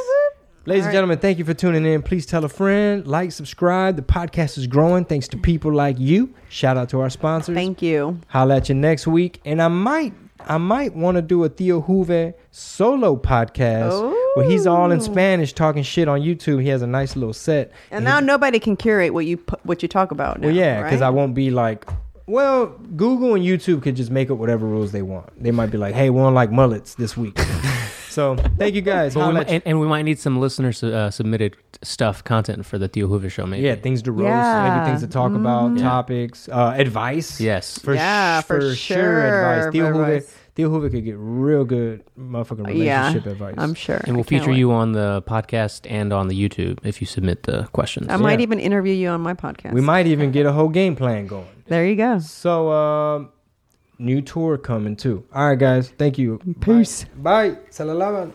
Ladies 0.68 0.86
All 0.86 0.88
and 0.88 0.94
gentlemen, 0.96 1.20
thank 1.20 1.38
you 1.38 1.46
for 1.46 1.54
tuning 1.54 1.86
in. 1.86 2.02
Please 2.02 2.26
tell 2.26 2.44
a 2.44 2.50
friend, 2.50 3.06
like, 3.06 3.32
subscribe. 3.32 3.98
The 3.98 4.02
podcast 4.02 4.58
is 4.58 4.66
growing 4.66 5.06
thanks 5.06 5.28
to 5.28 5.38
people 5.38 5.72
like 5.72 6.00
you. 6.00 6.34
Shout 6.50 6.76
out 6.76 6.90
to 6.90 7.02
our 7.02 7.12
sponsors. 7.12 7.54
Thank 7.54 7.84
you. 7.84 8.20
Holla 8.30 8.56
at 8.56 8.70
you 8.70 8.74
next 8.74 9.06
week. 9.06 9.40
And 9.46 9.62
I 9.62 9.68
might, 9.68 10.14
I 10.40 10.58
might 10.58 10.96
want 10.96 11.18
to 11.18 11.22
do 11.22 11.44
a 11.44 11.50
Theo 11.50 11.82
Juve 11.82 12.34
solo 12.50 13.16
podcast 13.16 14.12
where 14.34 14.50
he's 14.50 14.66
all 14.66 14.90
in 14.90 15.02
Spanish 15.02 15.54
talking 15.54 15.84
shit 15.84 16.08
on 16.08 16.22
YouTube. 16.22 16.64
He 16.64 16.70
has 16.70 16.82
a 16.82 16.88
nice 16.88 17.16
little 17.16 17.34
set. 17.34 17.72
And 17.92 18.04
now 18.04 18.20
nobody 18.20 18.58
can 18.58 18.76
curate 18.76 19.14
what 19.14 19.28
you 19.28 19.38
what 19.64 19.84
you 19.84 19.88
talk 19.88 20.10
about. 20.10 20.40
Now, 20.40 20.48
well, 20.48 20.56
yeah, 20.56 20.82
because 20.82 21.04
I 21.04 21.12
won't 21.12 21.36
be 21.36 21.52
like, 21.52 21.88
well, 22.26 22.70
Google 22.96 23.36
and 23.36 23.44
YouTube 23.44 23.84
could 23.84 23.96
just 23.96 24.10
make 24.10 24.32
up 24.32 24.40
whatever 24.40 24.66
rules 24.66 24.92
they 24.92 25.04
want. 25.04 25.30
They 25.42 25.52
might 25.52 25.70
be 25.70 25.78
like, 25.78 25.94
hey, 25.94 26.10
we 26.10 26.18
don't 26.18 26.34
like 26.34 26.52
mullets 26.52 26.96
this 26.96 27.16
week. 27.16 27.38
so 28.16 28.36
thank 28.62 28.74
you 28.76 28.82
guys. 28.82 29.14
But 29.14 29.28
we 29.28 29.34
might, 29.34 29.50
and, 29.50 29.64
and 29.66 29.76
we 29.80 29.88
might 29.88 30.04
need 30.10 30.20
some 30.20 30.40
listeners 30.46 30.82
uh, 30.84 31.12
submitted 31.12 31.56
stuff, 31.84 32.24
content 32.24 32.66
for 32.66 32.78
the 32.78 32.88
Theo 32.88 33.08
Hoover 33.08 33.30
show, 33.30 33.46
maybe. 33.46 33.68
yeah, 33.68 33.76
things 33.76 34.02
to 34.04 34.12
roast, 34.12 34.30
Yeah. 34.30 34.64
maybe 34.70 34.86
things 34.90 35.02
to 35.02 35.08
talk 35.20 35.32
about, 35.34 35.72
Mhm. 35.72 35.80
topics, 35.82 36.48
uh, 36.50 36.74
advice. 36.78 37.40
Yes. 37.42 37.78
For, 37.80 37.94
Yeah, 37.94 38.42
sh- 38.42 38.46
for 38.46 38.62
for 38.62 38.76
sure, 38.76 39.22
advice. 39.28 39.72
Theo 39.74 39.92
Hoover. 39.94 40.22
Theo 40.56 40.70
Hoover 40.70 40.90
could 40.90 41.04
get 41.04 41.18
real 41.20 41.66
good 41.66 42.02
motherfucking 42.18 42.74
Yeah, 42.82 43.08
relationship 43.10 43.26
advice. 43.34 43.56
I'm 43.58 43.74
sure. 43.74 44.00
And 44.06 44.16
we'll 44.16 44.24
feature 44.24 44.52
wait. 44.52 44.60
you 44.60 44.72
on 44.72 44.94
the 44.94 45.22
podcast 45.28 45.82
and 45.90 46.14
on 46.14 46.30
the 46.30 46.36
YouTube 46.50 46.78
if 46.84 47.02
you 47.02 47.08
submit 47.08 47.44
the 47.44 47.64
questions. 47.74 48.08
I 48.10 48.16
might 48.16 48.40
Yeah. 48.40 48.44
even 48.48 48.60
interview 48.62 48.94
you 48.94 49.10
on 49.10 49.20
my 49.20 49.34
podcast. 49.34 49.74
we 49.74 49.82
might 49.82 50.08
even 50.08 50.32
get 50.32 50.46
a 50.46 50.54
whole 50.54 50.70
game 50.70 50.96
plan 50.96 51.28
going. 51.28 51.44
There 51.68 51.86
you 51.86 51.98
go. 51.98 52.20
So, 52.20 52.72
um, 52.72 53.30
new 53.98 54.22
tour 54.22 54.58
coming 54.58 54.96
too. 54.96 55.24
All 55.34 55.50
right, 55.50 55.60
guys. 55.60 55.90
Thank 55.98 56.18
you. 56.18 56.40
Peace. 56.60 57.06
Bye. 57.16 57.52
Bye. 57.52 57.58
Lavan. 57.94 58.34